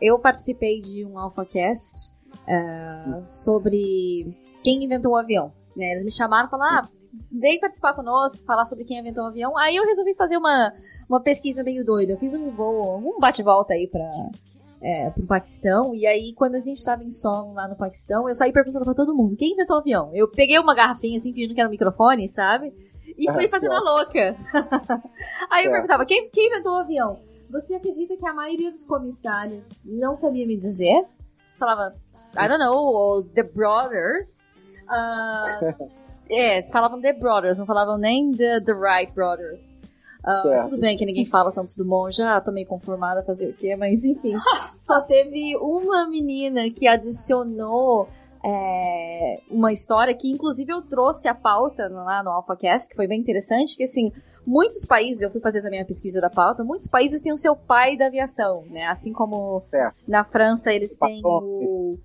eu 0.02 0.20
participei 0.20 0.80
de 0.80 1.06
um 1.06 1.18
AlphaCast 1.18 2.12
é, 2.48 3.24
sobre 3.24 4.36
quem 4.64 4.84
inventou 4.84 5.14
o 5.14 5.18
avião. 5.18 5.52
Né? 5.76 5.92
Eles 5.92 6.04
me 6.04 6.12
chamaram 6.12 6.48
e 6.48 6.52
falaram, 6.52 6.80
ah, 6.80 6.90
vem 7.32 7.60
participar 7.60 7.94
conosco, 7.94 8.44
falar 8.44 8.66
sobre 8.66 8.86
quem 8.86 9.00
inventou 9.00 9.24
o 9.24 9.28
avião. 9.28 9.58
Aí 9.58 9.76
eu 9.76 9.86
resolvi 9.86 10.14
fazer 10.16 10.38
uma, 10.38 10.74
uma 11.08 11.22
pesquisa 11.22 11.64
meio 11.64 11.86
doida. 11.86 12.14
Eu 12.14 12.18
fiz 12.18 12.34
um 12.36 12.50
voo, 12.50 12.98
um 12.98 13.20
bate-volta 13.20 13.74
aí 13.74 13.88
pra, 13.88 14.10
é, 14.82 15.10
pro 15.10 15.26
Paquistão. 15.26 15.94
E 15.94 16.06
aí, 16.06 16.34
quando 16.34 16.56
a 16.56 16.60
gente 16.60 16.84
tava 16.84 17.04
em 17.04 17.12
solo 17.12 17.54
lá 17.54 17.68
no 17.68 17.76
Paquistão, 17.76 18.28
eu 18.28 18.34
saí 18.34 18.52
perguntando 18.52 18.86
pra 18.86 18.94
todo 18.94 19.16
mundo: 19.16 19.36
quem 19.36 19.54
inventou 19.54 19.78
o 19.78 19.80
avião? 19.80 20.12
Eu 20.14 20.28
peguei 20.28 20.58
uma 20.58 20.76
garrafinha 20.76 21.18
assim, 21.18 21.34
fingindo 21.34 21.54
que 21.54 21.60
era 21.60 21.70
um 21.70 21.72
microfone, 21.72 22.28
sabe? 22.28 22.74
E 23.18 23.32
fui 23.32 23.48
fazendo 23.50 23.74
a 23.74 23.80
louca. 23.80 24.36
aí 25.50 25.66
eu 25.66 25.72
perguntava: 25.72 26.06
quem, 26.06 26.30
quem 26.30 26.48
inventou 26.48 26.74
o 26.74 26.80
avião? 26.80 27.20
Você 27.50 27.76
acredita 27.76 28.16
que 28.16 28.28
a 28.28 28.34
maioria 28.34 28.70
dos 28.70 28.84
comissários 28.84 29.86
não 29.88 30.16
sabia 30.16 30.46
me 30.46 30.56
dizer? 30.56 31.06
Falava, 31.58 31.96
I 32.36 32.48
don't 32.48 32.60
know, 32.60 32.78
ou 32.78 33.24
The 33.24 33.44
Brothers. 33.44 34.50
Uh, 34.88 35.90
é, 36.30 36.64
falavam 36.64 37.02
The 37.02 37.14
Brothers, 37.14 37.58
não 37.58 37.66
falavam 37.66 37.98
nem 37.98 38.32
The, 38.32 38.62
the 38.62 38.74
Wright 38.74 39.12
Brothers. 39.14 39.78
Uh, 40.20 40.62
tudo 40.70 40.78
bem 40.78 40.98
que 40.98 41.06
ninguém 41.06 41.26
fala 41.26 41.50
Santos 41.50 41.76
Dumont, 41.76 42.16
já 42.16 42.42
tô 42.42 42.52
meio 42.52 42.68
conformada 42.68 43.22
a 43.22 43.24
fazer 43.24 43.50
o 43.50 43.54
quê, 43.54 43.76
mas 43.76 44.04
enfim. 44.04 44.34
só 44.76 45.02
teve 45.02 45.56
uma 45.58 46.10
menina 46.10 46.70
que 46.70 46.88
adicionou 46.88 48.08
é, 48.44 49.42
uma 49.50 49.72
história 49.72 50.14
que 50.14 50.30
inclusive 50.30 50.72
eu 50.72 50.82
trouxe 50.82 51.28
a 51.28 51.36
pauta 51.36 51.88
lá 51.90 52.24
no 52.24 52.32
AlphaCast, 52.32 52.90
que 52.90 52.96
foi 52.96 53.08
bem 53.08 53.20
interessante, 53.20 53.76
que 53.76 53.84
assim, 53.84 54.12
muitos 54.46 54.86
países, 54.86 55.22
eu 55.22 55.30
fui 55.30 55.42
fazer 55.42 55.62
também 55.62 55.82
a 55.82 55.86
pesquisa 55.86 56.22
da 56.22 56.30
pauta, 56.30 56.64
muitos 56.64 56.88
países 56.88 57.22
têm 57.22 57.34
o 57.34 57.38
seu 57.38 57.56
pai 57.56 57.98
da 57.98 58.08
aviação, 58.08 58.66
né? 58.70 58.86
Assim 58.88 59.12
como 59.12 59.64
na 60.08 60.24
França 60.24 60.74
eles 60.74 60.98
têm 60.98 61.22
o... 61.24 61.98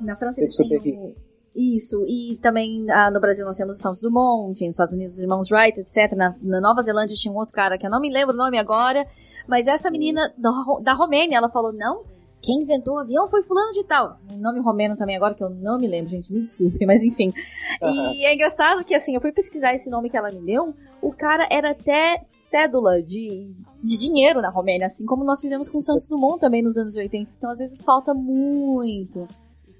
Na 0.00 0.16
França 0.16 0.40
eles 0.40 0.56
têm 0.56 0.68
o... 0.70 1.25
Isso, 1.56 2.04
e 2.06 2.36
também 2.42 2.84
ah, 2.90 3.10
no 3.10 3.18
Brasil 3.18 3.46
nós 3.46 3.56
temos 3.56 3.76
o 3.76 3.80
Santos 3.80 4.02
Dumont, 4.02 4.50
enfim, 4.50 4.66
nos 4.66 4.74
Estados 4.74 4.92
Unidos 4.92 5.14
os 5.14 5.22
irmãos 5.22 5.50
Wright, 5.50 5.80
etc. 5.80 6.14
Na, 6.14 6.34
na, 6.42 6.60
Nova 6.60 6.82
Zelândia 6.82 7.16
tinha 7.16 7.32
um 7.32 7.36
outro 7.38 7.54
cara 7.54 7.78
que 7.78 7.86
eu 7.86 7.90
não 7.90 7.98
me 7.98 8.12
lembro 8.12 8.34
o 8.34 8.36
nome 8.36 8.58
agora, 8.58 9.06
mas 9.48 9.66
essa 9.66 9.90
menina 9.90 10.34
da, 10.36 10.50
da 10.82 10.92
Romênia, 10.92 11.38
ela 11.38 11.48
falou, 11.48 11.72
não, 11.72 12.04
quem 12.42 12.60
inventou 12.60 12.96
o 12.96 12.98
avião 12.98 13.26
foi 13.26 13.42
fulano 13.42 13.72
de 13.72 13.86
tal. 13.86 14.18
Nome 14.38 14.60
romeno 14.60 14.94
também 14.96 15.16
agora 15.16 15.34
que 15.34 15.42
eu 15.42 15.48
não 15.48 15.78
me 15.78 15.86
lembro, 15.86 16.10
gente, 16.10 16.30
me 16.30 16.42
desculpe, 16.42 16.84
mas 16.84 17.02
enfim. 17.02 17.32
Uhum. 17.80 18.12
E 18.12 18.26
é 18.26 18.34
engraçado 18.34 18.84
que 18.84 18.94
assim, 18.94 19.14
eu 19.14 19.20
fui 19.22 19.32
pesquisar 19.32 19.72
esse 19.72 19.88
nome 19.88 20.10
que 20.10 20.16
ela 20.16 20.30
me 20.30 20.40
deu, 20.40 20.74
o 21.00 21.10
cara 21.10 21.48
era 21.50 21.70
até 21.70 22.18
cédula 22.20 23.02
de, 23.02 23.48
de 23.82 23.96
dinheiro 23.96 24.42
na 24.42 24.50
Romênia, 24.50 24.86
assim 24.86 25.06
como 25.06 25.24
nós 25.24 25.40
fizemos 25.40 25.70
com 25.70 25.78
o 25.78 25.82
Santos 25.82 26.06
Dumont 26.06 26.38
também 26.38 26.62
nos 26.62 26.76
anos 26.76 26.94
80. 26.96 27.30
Então 27.38 27.48
às 27.48 27.58
vezes 27.58 27.82
falta 27.82 28.12
muito 28.12 29.26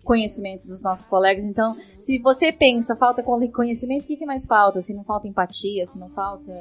conhecimento 0.07 0.67
dos 0.67 0.83
nossos 0.83 1.05
colegas. 1.05 1.45
Então, 1.45 1.77
se 1.99 2.19
você 2.23 2.53
pensa, 2.53 2.97
falta 2.97 3.23
conhecimento, 3.23 4.05
o 4.05 4.07
que, 4.07 4.17
que 4.17 4.25
mais 4.25 4.47
falta? 4.47 4.81
Se 4.81 4.95
não 4.95 5.05
falta 5.05 5.29
empatia, 5.29 5.85
se 5.85 5.99
não 5.99 6.09
falta, 6.09 6.53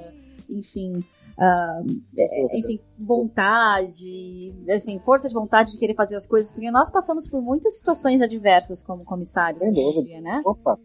enfim, 0.50 0.98
uh, 1.38 2.58
enfim, 2.58 2.80
vontade, 3.00 4.54
assim, 4.70 5.00
força 5.00 5.28
de 5.28 5.34
vontade 5.34 5.72
de 5.72 5.78
querer 5.78 5.94
fazer 5.94 6.16
as 6.16 6.28
coisas, 6.28 6.52
porque 6.52 6.70
nós 6.72 6.92
passamos 6.92 7.30
por 7.30 7.42
muitas 7.42 7.78
situações 7.78 8.22
adversas 8.22 8.82
como 8.82 9.06
comissários 9.06 9.62
Sem 9.62 9.74
hoje 9.74 10.08
dia, 10.08 10.20
né? 10.20 10.42
Opa, 10.44 10.78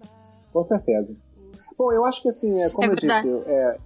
com 0.53 0.63
certeza. 0.63 1.17
Bom, 1.77 1.91
eu 1.93 2.05
acho 2.05 2.21
que 2.23 2.29
assim, 2.29 2.61
é, 2.63 2.69
como 2.71 2.91
é 2.91 2.93
eu 2.93 2.97
disse, 2.97 3.29
é, 3.47 3.79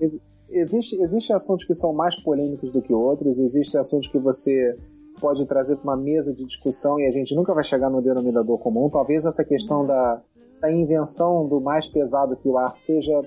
existe, 0.50 1.00
existe 1.00 1.32
assuntos 1.32 1.64
que 1.64 1.74
são 1.76 1.92
mais 1.92 2.20
polêmicos 2.22 2.72
do 2.72 2.82
que 2.82 2.92
outros, 2.92 3.38
existe 3.38 3.78
assuntos 3.78 4.08
que 4.08 4.18
você 4.18 4.76
pode 5.20 5.46
trazer 5.46 5.76
para 5.76 5.84
uma 5.84 5.96
mesa 5.96 6.32
de 6.32 6.44
discussão 6.44 6.98
e 6.98 7.06
a 7.06 7.10
gente 7.10 7.34
nunca 7.34 7.54
vai 7.54 7.64
chegar 7.64 7.90
no 7.90 8.02
denominador 8.02 8.58
comum. 8.58 8.88
Talvez 8.90 9.24
essa 9.24 9.44
questão 9.44 9.86
da, 9.86 10.20
da 10.60 10.70
invenção 10.70 11.46
do 11.46 11.60
mais 11.60 11.86
pesado 11.86 12.36
que 12.36 12.48
o 12.48 12.58
ar 12.58 12.76
seja 12.76 13.22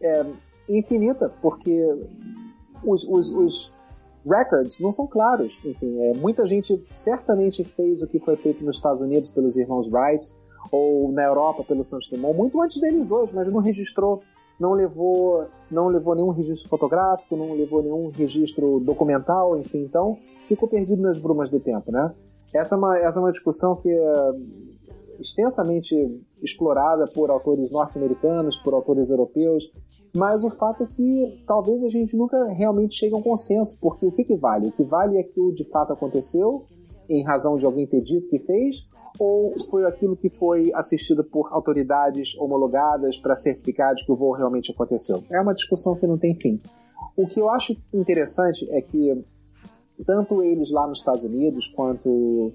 é, 0.00 0.24
infinita, 0.68 1.32
porque 1.40 1.84
os, 2.84 3.04
os, 3.04 3.30
os, 3.34 3.74
records 4.24 4.80
não 4.80 4.92
são 4.92 5.06
claros. 5.06 5.58
Enfim, 5.64 6.00
é, 6.00 6.14
muita 6.14 6.46
gente 6.46 6.82
certamente 6.92 7.64
fez 7.64 8.02
o 8.02 8.06
que 8.06 8.20
foi 8.20 8.36
feito 8.36 8.64
nos 8.64 8.76
Estados 8.76 9.00
Unidos 9.00 9.30
pelos 9.30 9.56
irmãos 9.56 9.88
Wright 9.88 10.30
ou 10.70 11.10
na 11.10 11.24
Europa 11.24 11.64
pelo 11.64 11.82
Santos 11.82 12.08
Dumont, 12.08 12.36
muito 12.36 12.60
antes 12.62 12.80
deles 12.80 13.04
dois, 13.06 13.32
mas 13.32 13.52
não 13.52 13.60
registrou 13.60 14.22
não 14.62 14.74
levou, 14.74 15.48
não 15.68 15.88
levou 15.88 16.14
nenhum 16.14 16.30
registro 16.30 16.68
fotográfico, 16.68 17.36
não 17.36 17.52
levou 17.52 17.82
nenhum 17.82 18.10
registro 18.10 18.78
documental, 18.78 19.58
enfim, 19.58 19.82
então 19.82 20.16
ficou 20.48 20.68
perdido 20.68 21.02
nas 21.02 21.18
brumas 21.18 21.50
do 21.50 21.60
tempo, 21.60 21.90
né? 21.90 22.12
Essa 22.54 22.74
é 22.74 22.78
uma, 22.78 22.98
essa 22.98 23.18
é 23.18 23.22
uma 23.22 23.30
discussão 23.30 23.76
que 23.76 23.88
é 23.88 24.32
extensamente 25.18 25.94
explorada 26.42 27.06
por 27.06 27.30
autores 27.30 27.70
norte-americanos, 27.70 28.58
por 28.58 28.74
autores 28.74 29.08
europeus, 29.08 29.70
mas 30.14 30.44
o 30.44 30.50
fato 30.50 30.82
é 30.82 30.86
que 30.86 31.42
talvez 31.46 31.82
a 31.82 31.88
gente 31.88 32.16
nunca 32.16 32.44
realmente 32.48 32.94
chegue 32.94 33.14
a 33.14 33.16
um 33.16 33.22
consenso, 33.22 33.78
porque 33.80 34.04
o 34.04 34.12
que, 34.12 34.24
que 34.24 34.36
vale? 34.36 34.68
O 34.68 34.72
que 34.72 34.82
vale 34.82 35.18
é 35.18 35.22
que 35.22 35.40
o 35.40 35.52
de 35.52 35.64
fato 35.64 35.92
aconteceu, 35.92 36.66
em 37.08 37.24
razão 37.24 37.56
de 37.56 37.64
alguém 37.64 37.86
ter 37.86 38.02
dito 38.02 38.28
que 38.28 38.38
fez, 38.40 38.86
ou 39.18 39.52
foi 39.70 39.84
aquilo 39.86 40.16
que 40.16 40.28
foi 40.28 40.72
assistido 40.74 41.22
por 41.22 41.48
autoridades 41.52 42.36
homologadas 42.38 43.16
para 43.18 43.36
certificar 43.36 43.94
de 43.94 44.04
que 44.04 44.12
o 44.12 44.16
voo 44.16 44.32
realmente 44.32 44.72
aconteceu? 44.72 45.22
É 45.30 45.40
uma 45.40 45.54
discussão 45.54 45.94
que 45.94 46.06
não 46.06 46.18
tem 46.18 46.34
fim. 46.34 46.60
O 47.16 47.26
que 47.26 47.40
eu 47.40 47.48
acho 47.50 47.76
interessante 47.92 48.68
é 48.70 48.80
que 48.80 49.24
tanto 50.04 50.42
eles 50.42 50.70
lá 50.70 50.86
nos 50.86 50.98
Estados 50.98 51.24
Unidos 51.24 51.68
quanto 51.68 52.52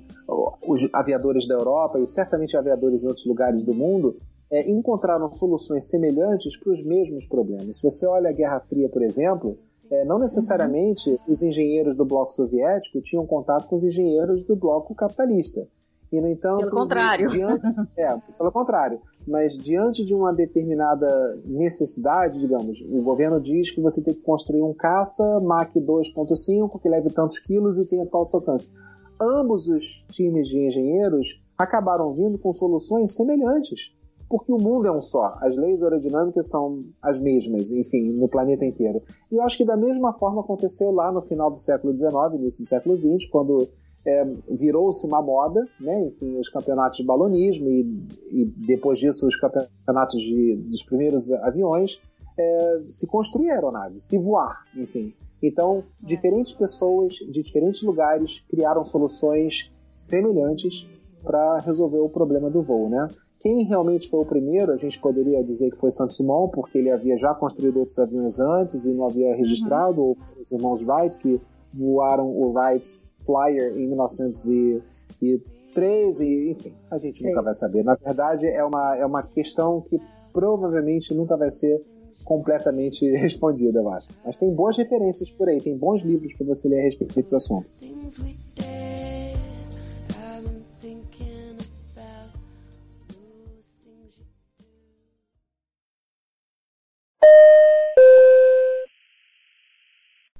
os 0.67 0.87
aviadores 0.93 1.47
da 1.47 1.55
Europa 1.55 1.99
e 1.99 2.07
certamente 2.07 2.57
aviadores 2.57 3.03
em 3.03 3.07
outros 3.07 3.25
lugares 3.25 3.63
do 3.63 3.73
mundo 3.73 4.17
é, 4.49 4.69
encontraram 4.69 5.31
soluções 5.31 5.89
semelhantes 5.89 6.57
para 6.57 6.73
os 6.73 6.83
mesmos 6.83 7.25
problemas. 7.25 7.77
Se 7.77 7.83
você 7.83 8.07
olha 8.07 8.29
a 8.29 8.33
Guerra 8.33 8.59
Fria, 8.61 8.89
por 8.89 9.01
exemplo, 9.01 9.57
é, 9.89 10.05
não 10.05 10.19
necessariamente 10.19 11.19
os 11.27 11.41
engenheiros 11.41 11.95
do 11.95 12.05
bloco 12.05 12.33
soviético 12.33 13.01
tinham 13.01 13.25
contato 13.25 13.67
com 13.67 13.75
os 13.75 13.83
engenheiros 13.83 14.43
do 14.45 14.55
bloco 14.55 14.95
capitalista. 14.95 15.67
E, 16.11 16.21
no 16.21 16.27
entanto, 16.29 16.59
pelo 16.59 16.71
contrário. 16.71 17.29
Diante, 17.29 17.65
é, 17.97 18.17
pelo 18.37 18.51
contrário. 18.51 19.01
Mas 19.27 19.57
diante 19.57 20.05
de 20.05 20.15
uma 20.15 20.33
determinada 20.33 21.37
necessidade, 21.43 22.39
digamos, 22.39 22.79
o 22.79 23.01
governo 23.01 23.41
diz 23.41 23.69
que 23.69 23.81
você 23.81 24.01
tem 24.01 24.13
que 24.13 24.21
construir 24.21 24.61
um 24.61 24.73
caça 24.73 25.39
Mach 25.41 25.69
2.5 25.75 26.79
que 26.81 26.87
leve 26.87 27.09
tantos 27.09 27.37
quilos 27.37 27.77
e 27.77 27.89
tenha 27.89 28.05
tal 28.05 28.29
alcance. 28.31 28.71
Ambos 29.19 29.67
os 29.67 30.05
times 30.11 30.47
de 30.47 30.65
engenheiros 30.65 31.43
acabaram 31.57 32.13
vindo 32.13 32.37
com 32.37 32.53
soluções 32.53 33.15
semelhantes, 33.15 33.91
porque 34.29 34.51
o 34.51 34.57
mundo 34.57 34.87
é 34.87 34.91
um 34.91 35.01
só. 35.01 35.37
As 35.41 35.57
leis 35.57 35.83
aerodinâmicas 35.83 36.47
são 36.47 36.85
as 37.01 37.19
mesmas, 37.19 37.69
enfim, 37.71 38.03
no 38.21 38.29
planeta 38.29 38.63
inteiro. 38.63 39.01
E 39.29 39.41
acho 39.41 39.57
que 39.57 39.65
da 39.65 39.75
mesma 39.75 40.13
forma 40.13 40.39
aconteceu 40.39 40.91
lá 40.91 41.11
no 41.11 41.21
final 41.21 41.51
do 41.51 41.59
século 41.59 41.93
XIX, 41.93 42.13
início 42.35 42.63
do 42.63 42.67
século 42.67 42.95
XX, 42.95 43.29
quando 43.29 43.67
é, 44.07 44.25
virou-se 44.49 45.05
uma 45.05 45.21
moda, 45.21 45.67
né? 45.81 46.05
Enfim, 46.05 46.37
os 46.37 46.47
campeonatos 46.47 46.97
de 46.97 47.03
balonismo 47.03 47.67
e, 47.69 48.07
e 48.31 48.45
depois 48.45 48.97
disso 48.97 49.27
os 49.27 49.35
campeonatos 49.35 50.21
de, 50.21 50.55
dos 50.55 50.81
primeiros 50.83 51.29
aviões, 51.33 52.01
é, 52.39 52.81
se 52.89 53.05
construir 53.05 53.51
aeronaves, 53.51 54.05
se 54.05 54.17
voar, 54.17 54.63
enfim. 54.73 55.13
Então, 55.43 55.83
diferentes 55.99 56.53
pessoas 56.53 57.15
de 57.15 57.41
diferentes 57.41 57.83
lugares 57.83 58.45
criaram 58.49 58.85
soluções 58.85 59.73
semelhantes 59.89 60.87
para 61.21 61.59
resolver 61.59 61.99
o 61.99 62.09
problema 62.09 62.49
do 62.49 62.61
voo, 62.61 62.89
né? 62.89 63.09
Quem 63.39 63.65
realmente 63.65 64.09
foi 64.09 64.21
o 64.21 64.25
primeiro, 64.25 64.71
a 64.71 64.77
gente 64.77 64.99
poderia 64.99 65.43
dizer 65.43 65.69
que 65.71 65.77
foi 65.77 65.91
Santos 65.91 66.17
Dumont, 66.17 66.51
porque 66.53 66.77
ele 66.77 66.89
havia 66.89 67.17
já 67.17 67.35
construído 67.35 67.77
outros 67.77 67.99
aviões 67.99 68.39
antes 68.39 68.85
e 68.85 68.93
não 68.93 69.05
havia 69.05 69.35
registrado, 69.35 70.01
uhum. 70.01 70.07
ou 70.07 70.17
os 70.41 70.51
irmãos 70.51 70.87
Wright, 70.87 71.17
que 71.19 71.39
voaram 71.73 72.27
o 72.29 72.53
Wright 72.53 72.97
Flyer 73.27 73.77
em 73.77 73.85
1903 73.87 76.19
e 76.21 76.51
enfim, 76.51 76.73
a 76.89 76.97
gente 76.97 77.21
nunca 77.23 77.41
é 77.41 77.43
vai 77.43 77.53
saber. 77.53 77.83
Na 77.83 77.93
verdade, 77.95 78.47
é 78.47 78.63
uma, 78.63 78.95
é 78.95 79.05
uma 79.05 79.21
questão 79.21 79.81
que 79.81 79.99
provavelmente 80.31 81.13
nunca 81.13 81.35
vai 81.35 81.51
ser 81.51 81.83
completamente 82.23 83.05
respondida, 83.17 83.79
eu 83.79 83.91
acho. 83.91 84.07
Mas 84.25 84.37
tem 84.37 84.53
boas 84.53 84.77
referências 84.77 85.29
por 85.29 85.49
aí, 85.49 85.59
tem 85.61 85.77
bons 85.77 86.01
livros 86.01 86.33
para 86.33 86.47
você 86.47 86.69
ler 86.69 86.79
a 86.79 86.83
respeito 86.83 87.29
do 87.29 87.35
assunto. 87.35 87.69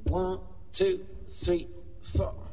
One, 0.09 0.39
two, 0.71 1.01
three, 1.27 1.67
four. 2.01 2.46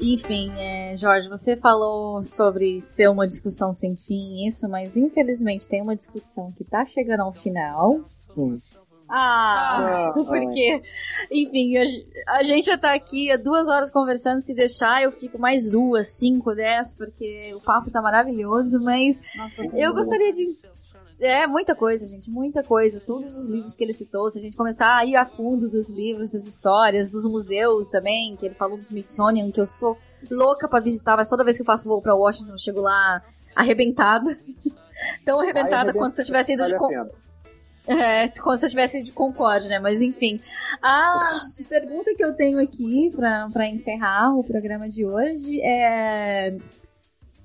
Enfim, 0.00 0.50
é, 0.56 0.96
Jorge, 0.96 1.28
você 1.28 1.56
falou 1.56 2.22
sobre 2.22 2.80
ser 2.80 3.08
uma 3.08 3.26
discussão 3.26 3.70
sem 3.70 3.94
fim, 3.96 4.46
isso, 4.46 4.68
mas 4.68 4.96
infelizmente 4.96 5.68
tem 5.68 5.82
uma 5.82 5.94
discussão 5.94 6.52
que 6.52 6.64
tá 6.64 6.84
chegando 6.84 7.20
ao 7.20 7.32
final. 7.32 8.00
Hum. 8.36 8.58
Ah, 9.12 10.08
ah, 10.08 10.12
porque, 10.24 10.82
enfim, 11.30 11.76
a, 11.76 12.38
a, 12.38 12.44
gente 12.44 12.66
já 12.66 12.78
tá 12.78 12.94
aqui 12.94 13.30
há 13.30 13.36
duas 13.36 13.68
horas 13.68 13.90
conversando. 13.90 14.40
Se 14.40 14.54
deixar, 14.54 15.02
eu 15.02 15.10
fico 15.10 15.36
mais 15.36 15.72
duas, 15.72 16.08
cinco, 16.08 16.54
dez, 16.54 16.96
porque 16.96 17.52
o 17.54 17.60
papo 17.60 17.90
tá 17.90 18.00
maravilhoso. 18.00 18.78
Mas 18.80 19.20
Nossa, 19.36 19.64
eu 19.74 19.92
gostaria 19.92 20.32
de 20.32 20.56
é, 21.20 21.46
muita 21.46 21.74
coisa, 21.74 22.06
gente, 22.06 22.30
muita 22.30 22.62
coisa. 22.62 23.00
Todos 23.06 23.34
os 23.36 23.50
livros 23.50 23.76
que 23.76 23.84
ele 23.84 23.92
citou, 23.92 24.28
se 24.30 24.38
a 24.38 24.42
gente 24.42 24.56
começar 24.56 24.96
a 24.96 25.04
ir 25.04 25.16
a 25.16 25.26
fundo 25.26 25.68
dos 25.68 25.90
livros, 25.90 26.30
das 26.30 26.46
histórias, 26.46 27.10
dos 27.10 27.26
museus 27.26 27.88
também, 27.88 28.36
que 28.36 28.46
ele 28.46 28.54
falou 28.54 28.76
do 28.76 28.82
Smithsonian, 28.82 29.50
que 29.50 29.60
eu 29.60 29.66
sou 29.66 29.98
louca 30.30 30.66
para 30.66 30.80
visitar, 30.80 31.16
mas 31.16 31.28
toda 31.28 31.44
vez 31.44 31.56
que 31.56 31.62
eu 31.62 31.66
faço 31.66 31.88
voo 31.88 32.00
pra 32.00 32.14
Washington, 32.14 32.52
eu 32.52 32.58
chego 32.58 32.80
lá 32.80 33.22
arrebentada. 33.54 34.24
Tão 35.24 35.40
arrebentada 35.40 35.92
quanto 35.92 36.14
se 36.14 36.22
eu 36.22 36.26
tivesse 36.26 36.54
ido 36.54 36.64
de. 36.64 36.74
É, 37.86 38.28
como 38.40 38.56
se 38.56 38.66
eu 38.66 38.70
tivesse 38.70 38.98
ido 38.98 39.06
de 39.06 39.12
Concorde, 39.12 39.68
né? 39.68 39.78
Mas 39.78 40.00
enfim. 40.02 40.40
A 40.82 41.12
pergunta 41.68 42.14
que 42.14 42.24
eu 42.24 42.34
tenho 42.34 42.60
aqui 42.60 43.10
para 43.14 43.66
encerrar 43.66 44.34
o 44.34 44.44
programa 44.44 44.88
de 44.88 45.04
hoje 45.04 45.60
é 45.62 46.56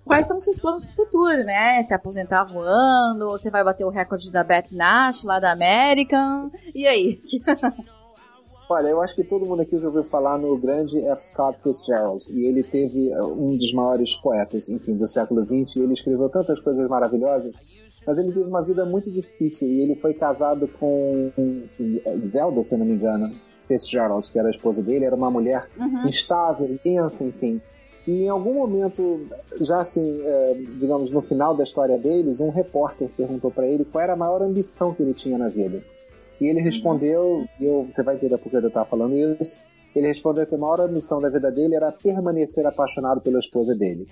quais 0.06 0.27
são 0.27 0.38
os 0.38 0.44
seus 0.44 0.60
planos 0.60 0.86
pro 0.86 1.06
futuro, 1.06 1.44
né? 1.44 1.82
Se 1.82 1.94
aposentar 1.94 2.45
voando, 2.45 3.27
você 3.27 3.49
vai 3.49 3.64
bater 3.64 3.86
o 3.86 3.90
recorde 3.90 4.32
da 4.32 4.44
Beth 4.44 4.72
Nash 4.73 5.23
lá 5.26 5.40
da 5.40 5.52
American, 5.52 6.52
e 6.73 6.88
aí? 6.88 7.19
Olha, 8.68 8.88
eu 8.88 9.02
acho 9.02 9.15
que 9.15 9.23
todo 9.23 9.45
mundo 9.45 9.61
aqui 9.61 9.77
já 9.77 9.88
ouviu 9.88 10.03
falar 10.06 10.40
no 10.40 10.57
grande 10.57 10.99
F. 11.06 11.26
Scott 11.26 11.60
Fitzgerald, 11.61 12.26
e 12.32 12.45
ele 12.45 12.64
teve 12.64 13.14
uh, 13.15 13.26
um 13.27 13.56
dos 13.56 13.72
maiores 13.73 14.15
poetas, 14.15 14.69
enfim, 14.69 14.95
do 14.95 15.06
século 15.06 15.44
XX, 15.44 15.76
e 15.76 15.80
ele 15.82 15.94
escreveu 15.94 16.30
tantas 16.30 16.60
coisas 16.60 16.88
maravilhosas, 16.90 17.53
mas 18.07 18.18
ele 18.18 18.32
teve 18.32 18.48
uma 18.48 18.64
vida 18.64 18.84
muito 18.84 19.11
difícil, 19.11 19.68
e 19.68 19.82
ele 19.82 19.95
foi 19.95 20.15
casado 20.15 20.68
com 20.80 21.32
Zelda, 22.19 22.64
se 22.64 22.76
não 22.76 22.88
me 22.88 22.95
engano, 22.95 23.30
Fitzgerald, 23.68 24.32
que 24.32 24.40
era 24.40 24.48
a 24.48 24.52
esposa 24.52 24.82
dele, 24.82 25.06
era 25.06 25.15
uma 25.15 25.30
mulher 25.30 25.69
uhum. 25.77 26.07
instável, 26.07 26.68
intensa, 26.68 27.23
enfim. 27.23 27.61
E 28.07 28.23
em 28.23 28.30
algum 28.30 28.53
momento, 28.53 29.27
já 29.61 29.82
assim, 29.82 30.22
é, 30.23 30.53
digamos, 30.80 31.10
no 31.10 31.22
final 31.22 31.56
da 31.56 31.64
história 31.64 31.98
deles, 31.98 32.40
um 32.40 32.49
repórter 32.49 33.10
perguntou 33.10 33.49
para 33.49 33.68
ele 33.68 33.84
qual 33.84 34.03
era 34.03 34.14
a 34.14 34.18
maior 34.18 34.41
ambição 34.44 34.94
que 34.94 35.02
ele 35.02 35.14
tinha 35.14 35.38
na 35.38 35.48
vida. 35.48 35.82
E 36.40 36.48
ele 36.48 36.60
respondeu, 36.60 37.45
e 37.60 37.65
eu, 37.65 37.88
você 37.90 38.03
vai 38.03 38.15
entender 38.15 38.38
por 38.38 38.49
que 38.49 38.57
eu 38.57 38.68
estava 38.68 38.86
falando 38.86 39.15
isso, 39.15 39.60
ele 39.95 40.07
respondeu 40.07 40.45
que 40.45 40.53
a 40.53 40.57
maior 40.57 40.82
ambição 40.82 41.22
da 41.22 41.30
vida 41.30 41.49
dele 41.49 41.76
era 41.76 41.91
permanecer 41.91 42.65
apaixonado 42.68 43.22
pela 43.22 43.40
esposa 43.40 43.73
dele. 43.73 44.07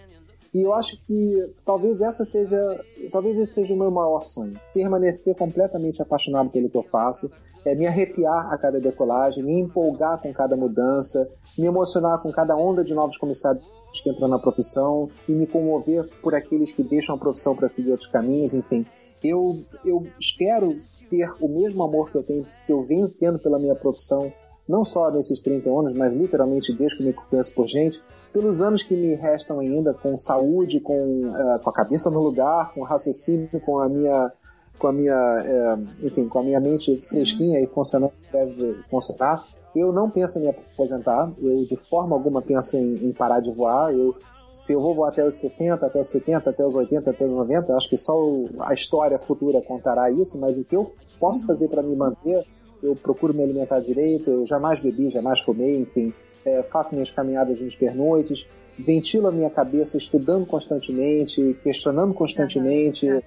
E 0.53 0.61
eu 0.61 0.73
acho 0.73 0.97
que 1.05 1.51
talvez 1.65 1.99
essa 1.99 2.23
seja, 2.23 2.79
talvez 3.11 3.37
esse 3.37 3.53
seja 3.53 3.73
o 3.73 3.77
meu 3.77 3.91
maior 3.91 4.23
sonho, 4.23 4.53
permanecer 4.73 5.35
completamente 5.35 6.01
apaixonado 6.01 6.49
pelo 6.49 6.69
que 6.69 6.77
eu 6.77 6.83
faço, 6.83 7.29
é 7.65 7.75
me 7.75 7.87
arrepiar 7.87 8.51
a 8.51 8.57
cada 8.57 8.79
decolagem, 8.79 9.43
me 9.43 9.59
empolgar 9.59 10.21
com 10.21 10.33
cada 10.33 10.55
mudança, 10.55 11.29
me 11.57 11.65
emocionar 11.65 12.21
com 12.21 12.31
cada 12.31 12.55
onda 12.55 12.83
de 12.83 12.93
novos 12.93 13.17
comissários 13.17 13.63
que 14.01 14.09
entram 14.09 14.27
na 14.27 14.39
profissão 14.39 15.09
e 15.27 15.31
me 15.31 15.45
comover 15.45 16.09
por 16.21 16.33
aqueles 16.33 16.71
que 16.71 16.83
deixam 16.83 17.15
a 17.15 17.17
profissão 17.17 17.55
para 17.55 17.69
seguir 17.69 17.91
outros 17.91 18.09
caminhos, 18.09 18.53
enfim. 18.53 18.85
Eu, 19.23 19.59
eu 19.85 20.05
espero 20.19 20.75
ter 21.09 21.29
o 21.39 21.47
mesmo 21.47 21.83
amor 21.83 22.09
que 22.09 22.17
eu 22.17 22.23
tenho, 22.23 22.45
que 22.65 22.73
eu 22.73 22.83
venho 22.83 23.07
tendo 23.07 23.39
pela 23.39 23.59
minha 23.59 23.75
profissão, 23.75 24.33
não 24.67 24.83
só 24.83 25.11
nesses 25.11 25.41
30 25.41 25.69
anos, 25.69 25.93
mas 25.93 26.13
literalmente 26.13 26.73
desde 26.73 26.97
que 26.97 27.03
me 27.03 27.13
conheço 27.13 27.53
por 27.53 27.67
gente, 27.67 28.01
pelos 28.33 28.61
anos 28.61 28.81
que 28.81 28.95
me 28.95 29.13
restam 29.13 29.59
ainda, 29.59 29.93
com 29.93 30.17
saúde, 30.17 30.79
com, 30.79 31.27
uh, 31.27 31.59
com 31.63 31.69
a 31.69 31.73
cabeça 31.73 32.09
no 32.09 32.19
lugar, 32.19 32.73
com 32.73 32.81
raciocínio, 32.81 33.47
com 33.61 33.77
a 33.77 33.87
minha 33.87 34.31
com 34.77 34.87
a 34.87 34.93
minha, 34.93 35.13
é, 35.13 36.05
enfim, 36.05 36.27
com 36.27 36.39
a 36.39 36.43
minha 36.43 36.59
mente 36.59 37.01
fresquinha 37.09 37.59
e 37.59 37.67
funcionando 37.67 38.13
deve 38.31 38.83
funcionar. 38.89 39.43
Eu 39.75 39.91
não 39.91 40.09
penso 40.09 40.37
em 40.37 40.43
me 40.43 40.49
aposentar, 40.49 41.31
eu 41.41 41.65
de 41.65 41.75
forma 41.77 42.15
alguma 42.15 42.41
penso 42.41 42.77
em, 42.77 42.95
em 42.95 43.11
parar 43.11 43.39
de 43.39 43.51
voar. 43.51 43.93
Eu, 43.93 44.15
se 44.51 44.73
eu 44.73 44.79
vou 44.79 44.93
voar 44.93 45.09
até 45.09 45.25
os 45.25 45.35
60, 45.35 45.83
até 45.83 45.99
os 45.99 46.07
70, 46.09 46.49
até 46.49 46.63
os 46.63 46.75
80, 46.75 47.09
até 47.09 47.25
os 47.25 47.31
90, 47.31 47.75
acho 47.75 47.89
que 47.89 47.97
só 47.97 48.13
a 48.59 48.73
história 48.73 49.17
futura 49.17 49.59
contará 49.61 50.11
isso, 50.11 50.37
mas 50.39 50.55
o 50.55 50.63
que 50.63 50.75
eu 50.75 50.93
posso 51.19 51.45
fazer 51.47 51.69
para 51.69 51.81
me 51.81 51.95
manter, 51.95 52.43
eu 52.83 52.93
procuro 52.93 53.33
me 53.33 53.41
alimentar 53.41 53.79
direito, 53.79 54.29
eu 54.29 54.45
jamais 54.45 54.79
bebi, 54.79 55.09
jamais 55.09 55.39
fumei, 55.39 55.77
enfim, 55.77 56.13
é, 56.45 56.61
faço 56.63 56.93
minhas 56.93 57.09
caminhadas 57.09 57.59
nos 57.59 57.75
pernoites, 57.75 58.45
ventilo 58.77 59.27
a 59.27 59.31
minha 59.31 59.49
cabeça 59.49 59.97
estudando 59.97 60.45
constantemente, 60.45 61.57
questionando 61.63 62.13
constantemente, 62.13 63.09
uhum. 63.09 63.21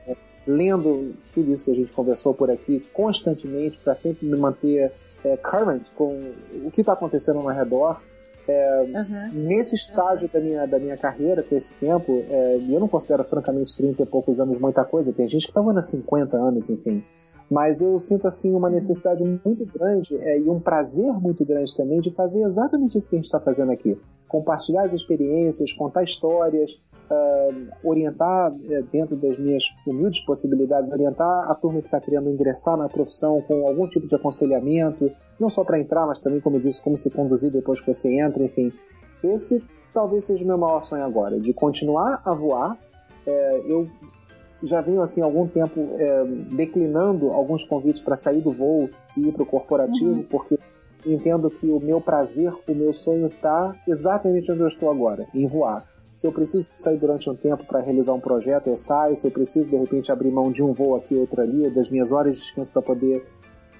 Lendo 0.46 1.14
tudo 1.34 1.52
isso 1.52 1.64
que 1.64 1.70
a 1.70 1.74
gente 1.74 1.92
conversou 1.92 2.32
por 2.32 2.50
aqui 2.50 2.80
constantemente 2.92 3.78
para 3.78 3.94
sempre 3.94 4.26
me 4.26 4.36
manter 4.36 4.92
é, 5.24 5.36
current 5.36 5.90
com 5.94 6.20
o 6.64 6.70
que 6.70 6.80
está 6.80 6.92
acontecendo 6.92 7.40
ao 7.40 7.46
redor. 7.46 8.00
É, 8.48 8.82
uhum. 8.82 9.32
Nesse 9.32 9.74
estágio 9.74 10.30
uhum. 10.32 10.40
da, 10.40 10.40
minha, 10.40 10.66
da 10.66 10.78
minha 10.78 10.96
carreira, 10.96 11.42
com 11.42 11.56
esse 11.56 11.74
tempo, 11.74 12.24
é, 12.28 12.56
eu 12.56 12.78
não 12.78 12.86
considero 12.86 13.24
francamente 13.24 13.76
30 13.76 14.02
e 14.02 14.06
poucos 14.06 14.38
anos 14.38 14.58
muita 14.60 14.84
coisa. 14.84 15.12
Tem 15.12 15.28
gente 15.28 15.46
que 15.46 15.50
está 15.50 15.60
voando 15.60 15.80
há 15.80 15.82
50 15.82 16.36
anos, 16.36 16.70
enfim. 16.70 17.02
Mas 17.50 17.80
eu 17.80 17.96
sinto 17.98 18.26
assim 18.26 18.54
uma 18.54 18.68
necessidade 18.68 19.22
muito 19.22 19.64
grande 19.66 20.16
é, 20.16 20.38
e 20.38 20.48
um 20.48 20.60
prazer 20.60 21.12
muito 21.12 21.44
grande 21.44 21.76
também 21.76 22.00
de 22.00 22.10
fazer 22.10 22.42
exatamente 22.42 22.98
isso 22.98 23.08
que 23.08 23.16
a 23.16 23.18
gente 23.18 23.26
está 23.26 23.40
fazendo 23.40 23.70
aqui. 23.70 23.96
Compartilhar 24.28 24.82
as 24.82 24.92
experiências, 24.92 25.72
contar 25.72 26.02
histórias, 26.02 26.80
uh, 27.10 27.88
orientar, 27.88 28.52
uh, 28.52 28.82
dentro 28.92 29.16
das 29.16 29.38
minhas 29.38 29.64
humildes 29.86 30.20
possibilidades, 30.20 30.90
orientar 30.90 31.50
a 31.50 31.54
turma 31.54 31.80
que 31.80 31.86
está 31.86 32.00
querendo 32.00 32.30
ingressar 32.30 32.76
na 32.76 32.88
profissão 32.88 33.40
com 33.42 33.66
algum 33.66 33.88
tipo 33.88 34.06
de 34.06 34.14
aconselhamento, 34.14 35.10
não 35.38 35.48
só 35.48 35.64
para 35.64 35.78
entrar, 35.78 36.06
mas 36.06 36.18
também, 36.18 36.40
como 36.40 36.56
eu 36.56 36.60
disse, 36.60 36.82
como 36.82 36.96
se 36.96 37.10
conduzir 37.10 37.50
depois 37.50 37.80
que 37.80 37.92
você 37.92 38.20
entra, 38.20 38.42
enfim. 38.42 38.72
Esse 39.22 39.62
talvez 39.92 40.24
seja 40.24 40.44
o 40.44 40.46
meu 40.46 40.58
maior 40.58 40.82
sonho 40.82 41.04
agora, 41.04 41.40
de 41.40 41.52
continuar 41.52 42.20
a 42.24 42.34
voar. 42.34 42.76
É, 43.26 43.62
eu 43.66 43.88
já 44.62 44.80
venho 44.80 45.02
assim 45.02 45.22
algum 45.22 45.46
tempo 45.46 45.88
é, 45.98 46.24
declinando 46.54 47.30
alguns 47.30 47.64
convites 47.64 48.02
para 48.02 48.16
sair 48.16 48.40
do 48.40 48.52
voo 48.52 48.90
e 49.16 49.28
ir 49.28 49.32
para 49.32 49.42
o 49.42 49.46
corporativo, 49.46 50.10
uhum. 50.10 50.22
porque 50.24 50.58
entendo 51.04 51.50
que 51.50 51.70
o 51.70 51.80
meu 51.80 52.00
prazer, 52.00 52.52
o 52.68 52.74
meu 52.74 52.92
sonho 52.92 53.26
está 53.26 53.74
exatamente 53.86 54.50
onde 54.50 54.60
eu 54.60 54.68
estou 54.68 54.90
agora, 54.90 55.26
em 55.34 55.46
voar. 55.46 55.84
Se 56.16 56.26
eu 56.26 56.32
preciso 56.32 56.70
sair 56.78 56.96
durante 56.96 57.28
um 57.28 57.36
tempo 57.36 57.62
para 57.64 57.80
realizar 57.80 58.14
um 58.14 58.20
projeto, 58.20 58.68
eu 58.68 58.76
saio. 58.76 59.14
Se 59.14 59.26
eu 59.26 59.30
preciso, 59.30 59.68
de 59.68 59.76
repente, 59.76 60.10
abrir 60.10 60.30
mão 60.30 60.50
de 60.50 60.62
um 60.62 60.72
voo 60.72 60.96
aqui, 60.96 61.14
outro 61.14 61.42
ali, 61.42 61.68
das 61.68 61.90
minhas 61.90 62.10
horas 62.10 62.36
de 62.36 62.42
descanso 62.42 62.70
para 62.70 62.80
poder 62.80 63.22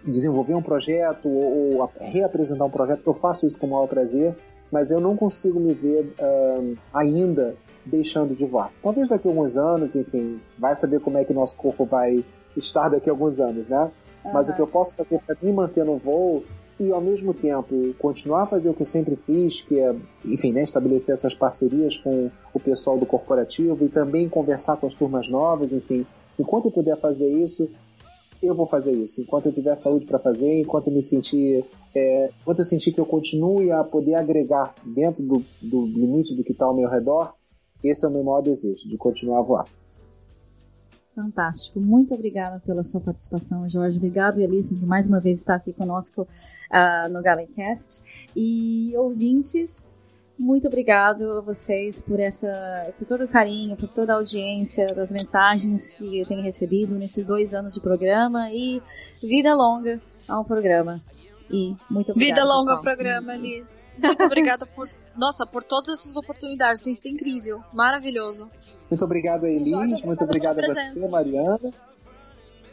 desenvolver 0.04 0.54
um 0.54 0.62
projeto 0.62 1.26
ou, 1.28 1.78
ou, 1.78 1.90
reapresentar 1.98 2.66
um 2.66 2.70
projeto, 2.70 3.02
eu 3.06 3.14
faço 3.14 3.46
isso 3.46 3.58
com 3.58 3.66
o 3.66 3.70
maior 3.70 3.86
prazer, 3.88 4.36
mas 4.70 4.90
eu 4.90 5.00
não 5.00 5.16
consigo 5.16 5.58
me 5.58 5.72
ver 5.72 6.12
uh, 6.20 6.76
ainda 6.92 7.56
deixando 7.86 8.34
de 8.36 8.44
voar. 8.44 8.70
Talvez 8.82 9.08
daqui 9.08 9.26
a 9.26 9.30
alguns 9.30 9.56
anos, 9.56 9.96
enfim, 9.96 10.38
vai 10.58 10.74
saber 10.74 11.00
como 11.00 11.16
é 11.16 11.24
que 11.24 11.32
nosso 11.32 11.56
corpo 11.56 11.86
vai 11.86 12.22
estar 12.54 12.90
daqui 12.90 13.08
a 13.08 13.12
alguns 13.14 13.40
anos, 13.40 13.66
né? 13.66 13.90
Uhum. 14.24 14.32
Mas 14.32 14.48
o 14.50 14.54
que 14.54 14.60
eu 14.60 14.66
posso 14.66 14.94
fazer 14.94 15.20
para 15.26 15.36
me 15.40 15.52
manter 15.52 15.84
no 15.84 15.96
voo 15.96 16.44
e 16.78 16.93
ao 16.93 17.01
mesmo 17.01 17.32
tempo 17.32 17.94
continuar 17.98 18.43
a 18.43 18.47
fazer 18.47 18.69
o 18.69 18.74
que 18.74 18.82
eu 18.82 18.86
sempre 18.86 19.16
fiz, 19.16 19.62
que 19.62 19.78
é, 19.78 19.94
enfim, 20.24 20.53
né, 20.53 20.62
estabelecer 20.62 21.15
essas 21.15 21.35
parcerias 21.35 21.97
com 21.97 22.31
o 22.53 22.61
pessoal 22.61 22.98
do 22.98 23.07
corporativo 23.07 23.85
e 23.85 23.89
também 23.89 24.28
conversar 24.28 24.77
com 24.77 24.86
as 24.86 24.94
turmas 24.94 25.28
novas, 25.28 25.73
enfim, 25.73 26.07
enquanto 26.39 26.66
eu 26.66 26.70
puder 26.70 26.98
fazer 27.01 27.28
isso, 27.28 27.70
eu 28.43 28.55
vou 28.55 28.66
fazer 28.66 28.93
isso. 28.93 29.20
Enquanto 29.20 29.47
eu 29.47 29.53
tiver 29.53 29.74
saúde 29.77 30.05
para 30.05 30.19
fazer, 30.19 30.61
enquanto 30.61 30.89
eu 30.89 30.93
me 30.93 31.03
sentir, 31.03 31.65
é, 31.94 32.31
enquanto 32.43 32.59
eu 32.59 32.65
sentir 32.65 32.93
que 32.93 33.01
eu 33.01 33.07
continue 33.07 33.70
a 33.73 33.82
poder 33.82 34.15
agregar 34.15 34.74
dentro 34.85 35.23
do, 35.23 35.43
do 35.62 35.86
limite 35.86 36.35
do 36.35 36.44
que 36.44 36.53
está 36.53 36.66
ao 36.66 36.77
meu 36.77 36.89
redor, 36.89 37.32
esse 37.82 38.05
é 38.05 38.09
o 38.09 38.12
meu 38.12 38.23
maior 38.23 38.43
desejo, 38.43 38.89
de 38.89 38.97
continuar 38.97 39.39
a 39.39 39.43
voar. 39.43 39.65
Fantástico. 41.16 41.80
Muito 41.80 42.12
obrigada 42.12 42.60
pela 42.60 42.82
sua 42.82 43.01
participação, 43.01 43.66
Jorge. 43.66 43.97
Obrigado, 43.97 44.38
Elise, 44.38 44.74
por 44.74 44.86
mais 44.86 45.09
uma 45.09 45.18
vez 45.18 45.38
estar 45.38 45.55
aqui 45.55 45.72
conosco 45.72 46.28
uh, 46.70 47.09
no 47.10 47.22
Galencast. 47.22 48.02
E 48.36 48.93
ouvintes, 48.98 49.97
muito 50.38 50.68
obrigado 50.68 51.38
a 51.38 51.40
vocês 51.40 52.02
por 52.02 52.20
essa, 52.20 52.93
por 52.98 53.09
todo 53.09 53.24
o 53.24 53.28
carinho, 53.28 53.78
por 53.78 53.88
toda 53.88 54.12
a 54.12 54.16
audiência, 54.16 54.94
das 54.94 55.10
mensagens 55.10 55.94
que 55.94 56.20
eu 56.20 56.26
tenho 56.26 56.43
recebido 56.43 56.94
nesses 56.97 57.24
dois 57.24 57.55
anos 57.55 57.72
de 57.72 57.80
programa 57.80 58.52
e 58.52 58.82
vida 59.22 59.55
longa 59.55 59.98
ao 60.28 60.44
programa. 60.44 61.02
E 61.51 61.74
muito 61.88 62.12
obrigada. 62.12 62.43
Vida 62.43 62.44
longa 62.44 62.72
ao 62.74 62.82
programa, 62.82 63.34
Elise. 63.34 63.66
Muito 63.98 64.22
obrigada 64.22 64.66
por 64.66 64.86
nossa, 65.16 65.47
por 65.47 65.64
todas 65.64 65.98
essas 65.98 66.14
oportunidades. 66.14 66.82
Tem 66.82 66.94
sido 66.94 67.06
incrível, 67.09 67.64
maravilhoso. 67.72 68.51
Muito 68.90 69.04
obrigado 69.04 69.44
a 69.44 69.50
Elis, 69.50 70.02
muito 70.02 70.22
obrigado 70.22 70.60
a 70.60 70.66
você, 70.66 71.08
Mariana. 71.08 71.58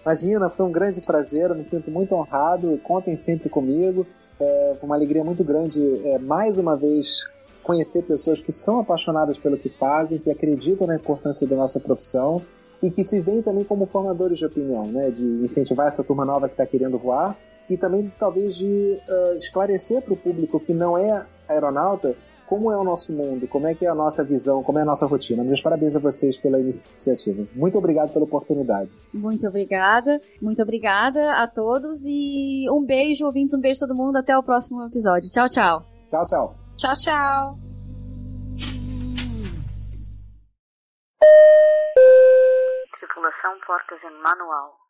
Imagina, 0.05 0.49
foi 0.49 0.65
um 0.65 0.71
grande 0.71 1.01
prazer, 1.01 1.49
eu 1.49 1.55
me 1.55 1.63
sinto 1.63 1.89
muito 1.89 2.13
honrado. 2.13 2.77
Contem 2.83 3.17
sempre 3.17 3.49
comigo. 3.49 4.05
É 4.39 4.73
uma 4.81 4.95
alegria 4.95 5.23
muito 5.23 5.43
grande, 5.43 5.79
é, 6.05 6.19
mais 6.19 6.57
uma 6.57 6.75
vez, 6.75 7.23
conhecer 7.63 8.03
pessoas 8.03 8.41
que 8.41 8.51
são 8.51 8.79
apaixonadas 8.79 9.37
pelo 9.37 9.57
que 9.57 9.69
fazem, 9.69 10.19
que 10.19 10.29
acreditam 10.29 10.85
na 10.85 10.95
importância 10.95 11.47
da 11.47 11.55
nossa 11.55 11.79
profissão 11.79 12.41
e 12.81 12.91
que 12.91 13.03
se 13.03 13.21
veem 13.21 13.41
também 13.41 13.63
como 13.63 13.85
formadores 13.85 14.37
de 14.37 14.45
opinião, 14.45 14.83
né? 14.83 15.09
De 15.09 15.23
incentivar 15.23 15.87
essa 15.87 16.03
turma 16.03 16.25
nova 16.25 16.47
que 16.47 16.53
está 16.53 16.65
querendo 16.65 16.97
voar 16.97 17.37
e 17.69 17.77
também 17.77 18.11
talvez 18.19 18.55
de 18.55 18.99
uh, 19.07 19.37
esclarecer 19.37 20.01
para 20.01 20.13
o 20.13 20.17
público 20.17 20.59
que 20.59 20.73
não 20.73 20.97
é 20.97 21.25
aeronauta 21.47 22.13
como 22.47 22.71
é 22.71 22.77
o 22.77 22.83
nosso 22.83 23.11
mundo, 23.11 23.47
como 23.47 23.67
é 23.67 23.73
que 23.73 23.85
é 23.85 23.89
a 23.89 23.95
nossa 23.95 24.23
visão, 24.23 24.63
como 24.63 24.79
é 24.79 24.81
a 24.81 24.85
nossa 24.85 25.05
rotina. 25.05 25.43
Meus 25.43 25.61
parabéns 25.61 25.95
a 25.95 25.99
vocês 25.99 26.37
pela 26.37 26.59
iniciativa. 26.59 27.45
Muito 27.55 27.77
obrigado 27.77 28.11
pela 28.11 28.25
oportunidade. 28.25 28.91
Muito 29.13 29.47
obrigada, 29.47 30.21
muito 30.41 30.61
obrigada 30.61 31.33
a 31.33 31.47
todos 31.47 32.03
e 32.05 32.69
um 32.69 32.85
beijo, 32.85 33.25
ouvintes, 33.25 33.53
um 33.53 33.59
beijo 33.59 33.83
a 33.83 33.87
todo 33.87 33.95
mundo. 33.95 34.17
Até 34.17 34.37
o 34.37 34.43
próximo 34.43 34.85
episódio. 34.85 35.29
Tchau, 35.31 35.49
tchau. 35.49 35.83
Tchau, 36.09 36.25
tchau. 36.27 36.55
Tchau, 36.77 36.93
tchau. 36.95 37.57
Tripulação 42.99 43.59
Portas 43.65 43.99
em 44.03 44.21
Manual. 44.21 44.82